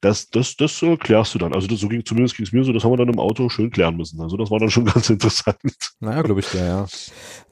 [0.00, 1.52] das, das, das äh, klärst du dann.
[1.52, 3.48] Also das, so ging, zumindest ging es mir so, das haben wir dann im Auto
[3.48, 4.20] schön klären müssen.
[4.20, 5.58] Also das war dann schon ganz interessant.
[5.98, 6.86] Naja, glaube ich, ja, ja.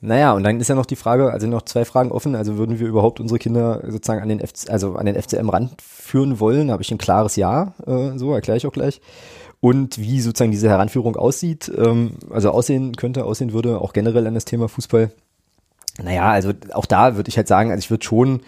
[0.01, 2.37] Naja, und dann ist ja noch die Frage, also noch zwei Fragen offen.
[2.37, 6.39] Also würden wir überhaupt unsere Kinder sozusagen an den, FC, also an den FCM ranführen
[6.39, 6.69] wollen?
[6.69, 9.01] Da habe ich ein klares Ja, äh, so erkläre ich auch gleich.
[9.61, 14.35] Und wie sozusagen diese Heranführung aussieht, ähm, also aussehen könnte, aussehen würde, auch generell an
[14.35, 15.11] das Thema Fußball.
[16.01, 18.43] Naja, also auch da würde ich halt sagen, also ich würde schon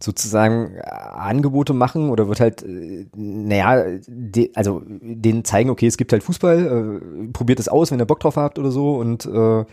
[0.00, 5.96] sozusagen äh, Angebote machen oder wird halt, äh, naja, de, also denen zeigen, okay, es
[5.96, 9.26] gibt halt Fußball, äh, probiert es aus, wenn ihr Bock drauf habt oder so und
[9.26, 9.64] äh,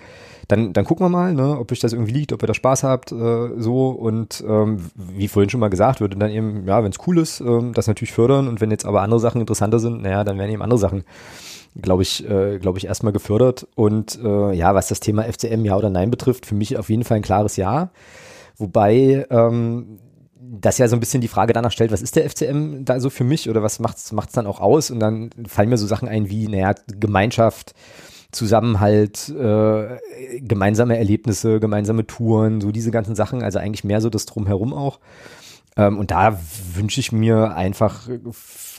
[0.48, 2.84] dann, dann gucken wir mal, ne, ob euch das irgendwie liegt, ob ihr da Spaß
[2.84, 6.92] habt, äh, so und ähm, wie vorhin schon mal gesagt, würde dann eben, ja, wenn
[6.92, 10.02] es cool ist, ähm, das natürlich fördern und wenn jetzt aber andere Sachen interessanter sind,
[10.02, 11.04] naja, dann werden eben andere Sachen
[11.80, 13.68] glaube ich, äh, glaube ich, erstmal gefördert.
[13.76, 17.04] Und äh, ja, was das Thema FCM ja oder nein betrifft, für mich auf jeden
[17.04, 17.92] Fall ein klares Ja.
[18.58, 20.00] Wobei ähm,
[20.54, 23.10] das ja so ein bisschen die Frage danach stellt, was ist der FCM da so
[23.10, 24.92] für mich oder was macht's macht's dann auch aus?
[24.92, 27.74] Und dann fallen mir so Sachen ein wie, naja, Gemeinschaft,
[28.34, 29.98] Zusammenhalt, äh,
[30.40, 35.00] gemeinsame Erlebnisse, gemeinsame Touren, so diese ganzen Sachen, also eigentlich mehr so das Drumherum auch.
[35.78, 36.38] Ähm, und da
[36.74, 38.10] wünsche ich mir einfach,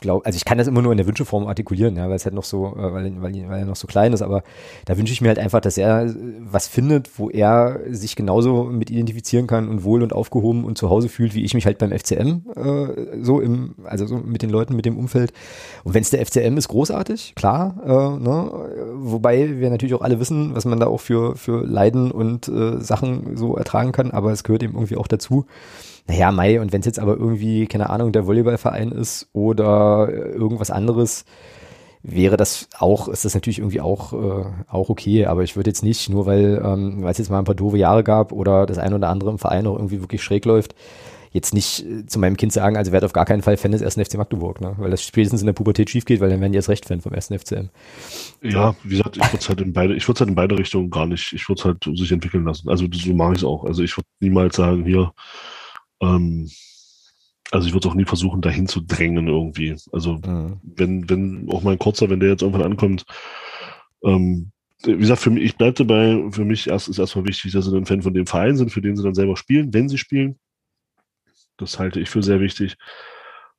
[0.03, 2.35] glaub, also ich kann das immer nur in der Wünscheform artikulieren, ja, weil es halt
[2.35, 4.43] noch so, äh, weil, weil, weil er noch so klein ist, aber
[4.85, 8.65] da wünsche ich mir halt einfach, dass er äh, was findet, wo er sich genauso
[8.65, 11.79] mit identifizieren kann und wohl und aufgehoben und zu Hause fühlt, wie ich mich halt
[11.79, 15.33] beim FCM äh, so im, also so mit den Leuten, mit dem Umfeld.
[15.85, 18.51] Und wenn es der FCM ist, großartig, klar, äh, ne?
[18.97, 22.83] wobei wir natürlich auch alle wissen, was man da auch für, für Leiden und äh,
[22.83, 25.47] Sachen so ertragen kann, aber es gehört eben irgendwie auch dazu
[26.07, 30.71] naja, Mai, und wenn es jetzt aber irgendwie, keine Ahnung, der Volleyballverein ist oder irgendwas
[30.71, 31.25] anderes,
[32.03, 35.85] wäre das auch, ist das natürlich irgendwie auch, äh, auch okay, aber ich würde jetzt
[35.85, 38.97] nicht, nur weil ähm, es jetzt mal ein paar doofe Jahre gab oder das eine
[38.97, 40.75] oder andere im Verein auch irgendwie wirklich schräg läuft,
[41.31, 43.83] jetzt nicht äh, zu meinem Kind sagen, also werde auf gar keinen Fall Fan des
[43.83, 44.75] ersten FC Magdeburg, ne?
[44.79, 47.01] weil das spätestens in der Pubertät schief geht, weil dann werden die erst recht Fan
[47.01, 47.69] vom ersten FCM.
[48.43, 51.61] Ja, wie gesagt, ich würde es halt halt in beide Richtungen gar nicht, ich würde
[51.61, 52.69] es halt sich entwickeln lassen.
[52.69, 53.65] Also so mache ich es auch.
[53.65, 55.13] Also ich würde niemals sagen, hier,
[56.03, 56.51] ähm,
[57.51, 59.77] also ich würde auch nie versuchen, dahin zu drängen irgendwie.
[59.93, 60.61] Also mhm.
[60.63, 63.05] wenn, wenn auch mein Kurzer, wenn der jetzt irgendwann ankommt,
[64.03, 64.53] ähm,
[64.85, 67.77] wie gesagt, für mich, ich bleibe dabei, für mich erst, ist erstmal wichtig, dass sie
[67.77, 70.39] ein Fan von dem Verein sind, für den sie dann selber spielen, wenn sie spielen.
[71.57, 72.77] Das halte ich für sehr wichtig.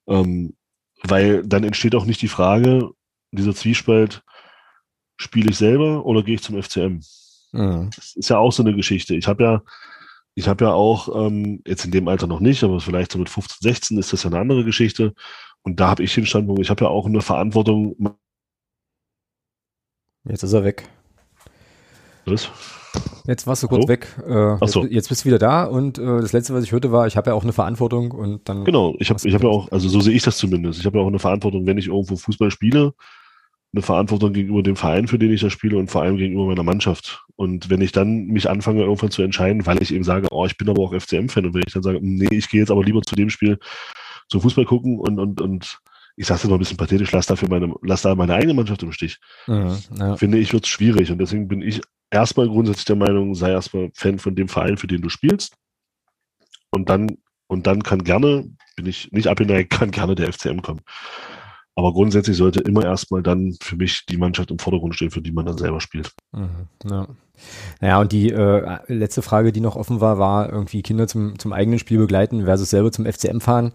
[0.08, 0.56] Ähm,
[1.04, 2.90] weil dann entsteht auch nicht die Frage,
[3.32, 4.24] dieser Zwiespalt,
[5.18, 7.00] spiele ich selber oder gehe ich zum FCM?
[7.52, 7.90] Mhm.
[7.96, 9.16] Das ist ja auch so eine Geschichte.
[9.16, 9.62] Ich habe ja,
[10.36, 13.30] ich habe ja auch, ähm, jetzt in dem Alter noch nicht, aber vielleicht so mit
[13.30, 15.14] 15, 16 ist das ja eine andere Geschichte.
[15.62, 17.96] Und da habe ich den Standpunkt, ich habe ja auch eine Verantwortung.
[20.28, 20.90] Jetzt ist er weg.
[22.26, 22.50] Was?
[23.26, 23.88] Jetzt warst du kurz Hallo?
[23.88, 24.08] weg.
[24.28, 24.86] Äh, Ach so.
[24.86, 27.30] jetzt, bist du wieder da und äh, das letzte, was ich hörte, war, ich habe
[27.30, 28.66] ja auch eine Verantwortung und dann.
[28.66, 30.80] Genau, ich habe ich hab ja auch, also so sehe ich das zumindest.
[30.80, 32.94] Ich habe ja auch eine Verantwortung, wenn ich irgendwo Fußball spiele,
[33.74, 36.64] eine Verantwortung gegenüber dem Verein, für den ich da spiele und vor allem gegenüber meiner
[36.64, 37.26] Mannschaft.
[37.36, 40.58] Und wenn ich dann mich anfange, irgendwann zu entscheiden, weil ich eben sage, oh, ich
[40.58, 43.02] bin aber auch FCM-Fan und wenn ich dann sage, nee, ich gehe jetzt aber lieber
[43.02, 43.58] zu dem Spiel
[44.30, 45.80] zum Fußball gucken und, und, und
[46.16, 48.84] ich sage es mal ein bisschen pathetisch, lass dafür meine, lass da meine eigene Mannschaft
[48.84, 49.20] im Stich.
[49.48, 50.16] Mhm, ja.
[50.18, 51.12] Finde ich, wird es schwierig.
[51.12, 51.82] Und deswegen bin ich
[52.12, 55.56] erstmal grundsätzlich der Meinung, sei erstmal Fan von dem Verein, für den du spielst.
[56.70, 57.18] Und dann,
[57.48, 60.82] und dann kann gerne, bin ich nicht abgeneigt, kann gerne der FCM kommen.
[61.76, 65.32] Aber grundsätzlich sollte immer erstmal dann für mich die Mannschaft im Vordergrund stehen, für die
[65.32, 66.12] man dann selber spielt.
[66.32, 67.08] Mhm, ja.
[67.82, 71.52] Naja, und die äh, letzte Frage, die noch offen war, war irgendwie Kinder zum, zum
[71.52, 73.74] eigenen Spiel begleiten versus selber zum FCM fahren.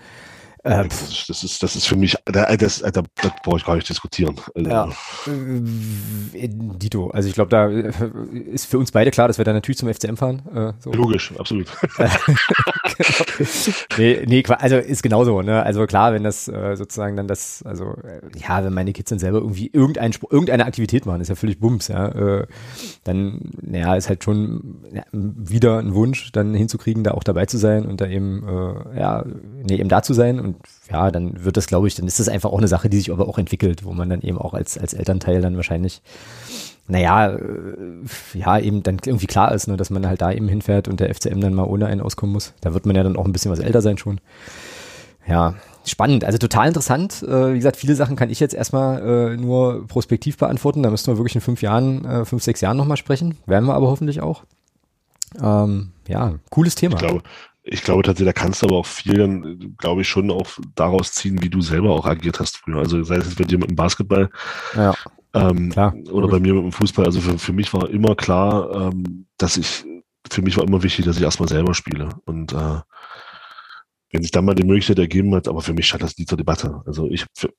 [0.64, 3.88] Äh, das, ist, das ist für mich, das, das, das, das brauche ich gar nicht
[3.88, 4.36] diskutieren.
[4.54, 4.88] Also, ja.
[6.34, 7.92] Äh, Dito, also ich glaube, da äh,
[8.52, 10.42] ist für uns beide klar, dass wir da natürlich zum FCM fahren.
[10.54, 10.92] Äh, so.
[10.92, 11.68] Logisch, absolut.
[13.98, 15.62] nee, nee, also ist genauso, ne?
[15.62, 19.18] Also klar, wenn das äh, sozusagen dann das, also äh, ja, wenn meine Kids dann
[19.18, 22.08] selber irgendwie irgendein, irgendeine Aktivität machen, ist ja völlig Bums, ja.
[22.08, 22.46] Äh,
[23.04, 27.58] dann, naja, ist halt schon ja, wieder ein Wunsch, dann hinzukriegen, da auch dabei zu
[27.58, 29.24] sein und da eben, äh, ja,
[29.62, 30.56] nee, eben da zu sein und
[30.90, 33.12] ja, dann wird das, glaube ich, dann ist das einfach auch eine Sache, die sich
[33.12, 36.02] aber auch entwickelt, wo man dann eben auch als, als Elternteil dann wahrscheinlich
[36.88, 37.38] naja, äh,
[38.34, 41.14] ja, eben dann irgendwie klar ist, ne, dass man halt da eben hinfährt und der
[41.14, 42.54] FCM dann mal ohne einen auskommen muss.
[42.60, 44.20] Da wird man ja dann auch ein bisschen was älter sein schon.
[45.26, 45.54] Ja,
[45.84, 47.22] spannend, also total interessant.
[47.22, 49.02] Äh, wie gesagt, viele Sachen kann ich jetzt erstmal
[49.32, 50.82] äh, nur prospektiv beantworten.
[50.82, 53.36] Da müssten wir wirklich in fünf Jahren, äh, fünf, sechs Jahren nochmal sprechen.
[53.44, 54.44] Werden wir aber hoffentlich auch.
[55.42, 56.94] Ähm, ja, cooles Thema.
[56.94, 57.22] Ich glaube,
[57.62, 61.12] ich glaube tatsächlich, da kannst du aber auch viel dann, glaube ich, schon auch daraus
[61.12, 62.78] ziehen, wie du selber auch agiert hast früher.
[62.78, 64.30] Also sei es bei dir mit dem Basketball
[64.74, 64.94] ja,
[65.34, 65.94] ähm, klar.
[66.10, 67.04] oder bei mir mit dem Fußball.
[67.04, 69.84] Also für, für mich war immer klar, ähm, dass ich,
[70.30, 72.08] für mich war immer wichtig, dass ich erstmal selber spiele.
[72.24, 72.80] Und äh,
[74.10, 76.38] wenn sich dann mal die Möglichkeit ergeben hat, aber für mich stand das nie zur
[76.38, 76.82] Debatte.
[76.86, 77.52] Also ich habe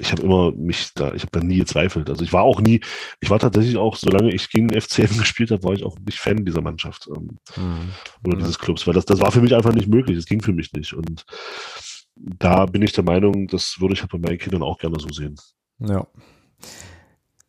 [0.00, 2.08] ich habe immer mich da, ich habe da nie gezweifelt.
[2.08, 2.80] Also ich war auch nie,
[3.20, 6.44] ich war tatsächlich auch, solange ich gegen FCM gespielt habe, war ich auch nicht Fan
[6.44, 7.90] dieser Mannschaft ähm, Mhm.
[8.24, 8.38] oder Ja.
[8.38, 10.16] dieses Clubs, weil das, das war für mich einfach nicht möglich.
[10.16, 10.92] Das ging für mich nicht.
[10.94, 11.24] Und
[12.14, 15.08] da bin ich der Meinung, das würde ich halt bei meinen Kindern auch gerne so
[15.08, 15.34] sehen.
[15.80, 16.06] Ja.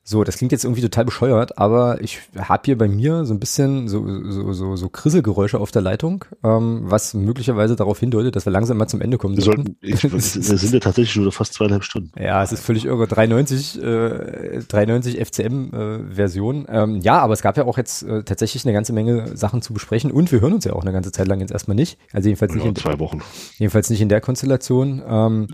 [0.09, 3.39] So, das klingt jetzt irgendwie total bescheuert, aber ich habe hier bei mir so ein
[3.39, 8.43] bisschen so, so, so, so Krisselgeräusche auf der Leitung, ähm, was möglicherweise darauf hindeutet, dass
[8.47, 9.75] wir langsam mal zum Ende kommen Wir sollten.
[9.81, 12.09] ich, wir sind ja tatsächlich wieder fast zweieinhalb Stunden.
[12.19, 13.05] Ja, es ist völlig irre.
[13.05, 16.65] 390, äh, 390 FCM-Version.
[16.69, 19.73] ähm, ja, aber es gab ja auch jetzt äh, tatsächlich eine ganze Menge Sachen zu
[19.73, 21.99] besprechen und wir hören uns ja auch eine ganze Zeit lang jetzt erstmal nicht.
[22.13, 23.21] Also jedenfalls nicht Ja, in, zwei Wochen.
[23.59, 25.03] Jedenfalls nicht in der Konstellation.
[25.07, 25.47] Ähm,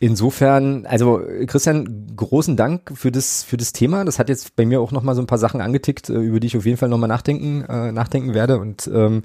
[0.00, 4.04] insofern, also Christian, großen Dank für das, für das Thema.
[4.04, 6.46] Das hat jetzt bei mir auch nochmal so ein paar Sachen angetickt, äh, über die
[6.46, 9.22] ich auf jeden Fall nochmal nachdenken, äh, nachdenken werde und ähm,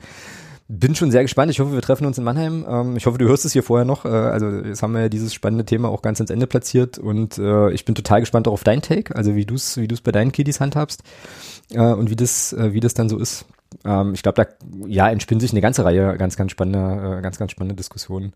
[0.67, 1.51] bin schon sehr gespannt.
[1.51, 2.65] Ich hoffe, wir treffen uns in Mannheim.
[2.67, 4.05] Ähm, ich hoffe, du hörst es hier vorher noch.
[4.05, 7.37] Äh, also jetzt haben wir ja dieses spannende Thema auch ganz ans Ende platziert und
[7.37, 10.01] äh, ich bin total gespannt auch auf dein Take, also wie du es wie du's
[10.01, 11.03] bei deinen Kiddies handhabst
[11.71, 13.45] äh, und wie das, äh, wie das dann so ist.
[13.85, 17.37] Ähm, ich glaube, da ja entspinnt sich eine ganze Reihe ganz, ganz spannender, äh, ganz,
[17.37, 18.33] ganz spannende Diskussionen.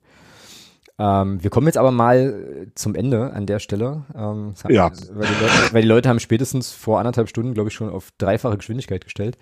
[1.00, 4.04] Ähm, wir kommen jetzt aber mal zum Ende an der Stelle.
[4.16, 4.92] Ähm, Ja.
[5.14, 8.12] Weil die, Leute, weil die Leute haben spätestens vor anderthalb Stunden, glaube ich, schon auf
[8.18, 9.38] dreifache Geschwindigkeit gestellt.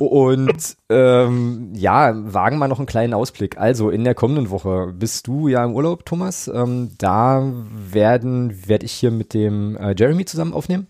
[0.00, 3.56] Und ähm, ja, wagen wir noch einen kleinen Ausblick.
[3.56, 6.48] Also in der kommenden Woche bist du ja im Urlaub, Thomas.
[6.48, 7.42] Ähm, da
[7.72, 10.88] werden werde ich hier mit dem äh, Jeremy zusammen aufnehmen.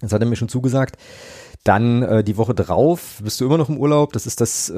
[0.00, 0.96] Das hat er mir schon zugesagt.
[1.66, 4.12] Dann äh, die Woche drauf bist du immer noch im Urlaub.
[4.12, 4.74] Das ist das, äh,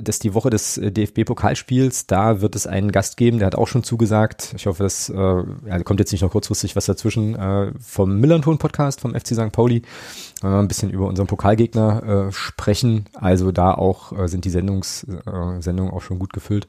[0.00, 2.06] das ist die Woche des äh, DFB-Pokalspiels.
[2.06, 4.54] Da wird es einen Gast geben, der hat auch schon zugesagt.
[4.56, 9.02] Ich hoffe, das äh, ja, kommt jetzt nicht noch kurzfristig was dazwischen äh, vom Millanton-Podcast
[9.02, 9.52] vom FC St.
[9.52, 9.82] Pauli.
[10.42, 13.04] Äh, ein bisschen über unseren Pokalgegner äh, sprechen.
[13.12, 16.66] Also da auch äh, sind die Sendungs, äh, Sendungen auch schon gut gefüllt.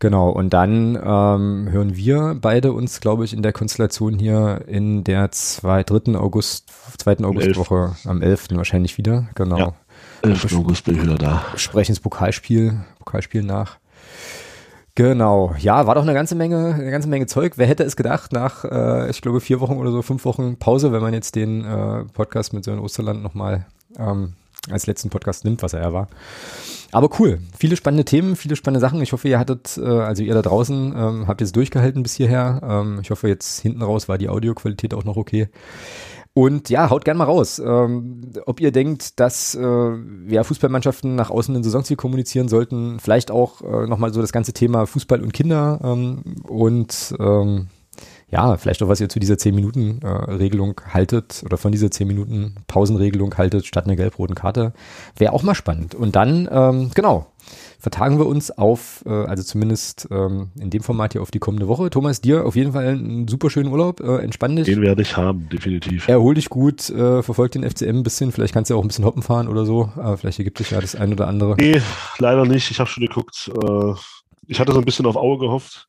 [0.00, 5.02] Genau, und dann ähm, hören wir beide uns, glaube ich, in der Konstellation hier in
[5.02, 6.16] der zwei, 3.
[6.16, 7.24] August, 2.
[7.24, 8.48] Augustwoche am 11.
[8.52, 9.28] wahrscheinlich wieder.
[9.34, 9.58] Genau.
[9.58, 9.72] Ja.
[10.22, 10.54] 11.
[10.56, 11.44] August bin ich wieder da.
[11.56, 13.78] Sprechen das Pokalspiel, Pokalspiel nach.
[14.94, 17.52] Genau, ja, war doch eine ganze Menge, eine ganze Menge Zeug.
[17.54, 20.90] Wer hätte es gedacht, nach, äh, ich glaube, vier Wochen oder so, fünf Wochen Pause,
[20.90, 23.66] wenn man jetzt den äh, Podcast mit Sören Osterland nochmal
[23.96, 24.32] ähm,
[24.70, 26.08] als letzten Podcast nimmt, was er ja war.
[26.90, 29.02] Aber cool, viele spannende Themen, viele spannende Sachen.
[29.02, 32.60] Ich hoffe, ihr hattet, äh, also ihr da draußen, ähm, habt jetzt durchgehalten bis hierher.
[32.62, 35.48] Ähm, ich hoffe, jetzt hinten raus war die Audioqualität auch noch okay.
[36.32, 39.90] Und ja, haut gern mal raus, ähm, ob ihr denkt, dass äh,
[40.28, 43.00] ja, Fußballmannschaften nach außen ein Saisonziel kommunizieren sollten.
[43.00, 47.14] Vielleicht auch äh, nochmal so das ganze Thema Fußball und Kinder ähm, und
[48.30, 53.86] ja, vielleicht auch, was ihr zu dieser 10-Minuten-Regelung haltet oder von dieser 10-Minuten-Pausenregelung haltet, statt
[53.86, 54.72] einer gelb-roten Karte.
[55.16, 55.94] Wäre auch mal spannend.
[55.94, 57.26] Und dann, ähm, genau,
[57.78, 61.68] vertagen wir uns auf, äh, also zumindest ähm, in dem Format hier auf die kommende
[61.68, 61.88] Woche.
[61.88, 64.66] Thomas, dir auf jeden Fall einen super schönen Urlaub, äh, entspann dich.
[64.66, 66.06] Den werde ich haben, definitiv.
[66.06, 68.88] Erhol dich gut, äh, verfolg den FCM ein bisschen, vielleicht kannst du ja auch ein
[68.88, 71.54] bisschen hoppen fahren oder so, aber vielleicht ergibt sich ja das ein oder andere.
[71.56, 71.80] Nee,
[72.18, 72.70] leider nicht.
[72.70, 73.50] Ich habe schon geguckt.
[73.54, 73.94] Äh,
[74.46, 75.88] ich hatte so ein bisschen auf Aue gehofft.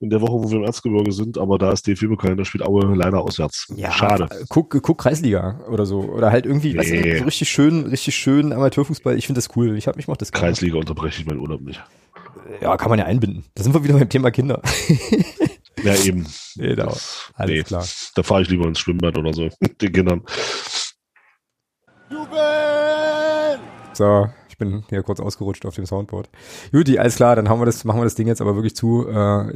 [0.00, 1.88] In der Woche, wo wir im Erzgebirge sind, aber da ist
[2.36, 3.66] da spielt Aue leider auswärts.
[3.90, 4.28] Schade.
[4.30, 6.00] äh, Guck, guck Kreisliga oder so.
[6.02, 7.12] Oder halt irgendwie, weißt Nee.
[7.14, 9.16] du, so richtig schön, richtig schön Amateurfußball.
[9.18, 9.76] Ich finde das cool.
[9.76, 10.46] Ich hab mich macht das gerne.
[10.46, 11.82] Kreisliga unterbreche ich meinen Urlaub nicht.
[12.60, 13.44] Ja, kann man ja einbinden.
[13.56, 14.62] Da sind wir wieder beim Thema Kinder.
[15.84, 16.26] Ja, eben.
[16.56, 16.86] Genau.
[16.86, 17.84] Das, Alles nee, klar.
[18.16, 20.22] da fahre ich lieber ins Schwimmbad oder so, mit den Kindern.
[23.92, 24.28] So,
[24.58, 26.28] ich bin hier kurz ausgerutscht auf dem Soundboard.
[26.72, 29.06] Juti, alles klar, dann haben wir das, machen wir das Ding jetzt aber wirklich zu.
[29.06, 29.52] Äh,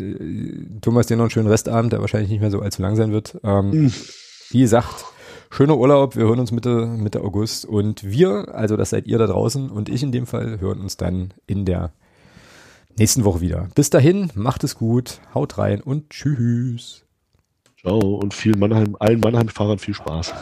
[0.80, 3.36] Thomas, dir noch einen schönen Restabend, der wahrscheinlich nicht mehr so allzu lang sein wird.
[3.42, 3.92] Ähm,
[4.50, 5.04] Wie gesagt,
[5.50, 9.26] schöner Urlaub, wir hören uns Mitte, Mitte August und wir, also das seid ihr da
[9.26, 11.90] draußen und ich in dem Fall, hören uns dann in der
[12.96, 13.68] nächsten Woche wieder.
[13.74, 17.02] Bis dahin, macht es gut, haut rein und tschüss.
[17.80, 20.32] Ciao und viel Mannheim, allen Mannheim-Fahrern viel Spaß.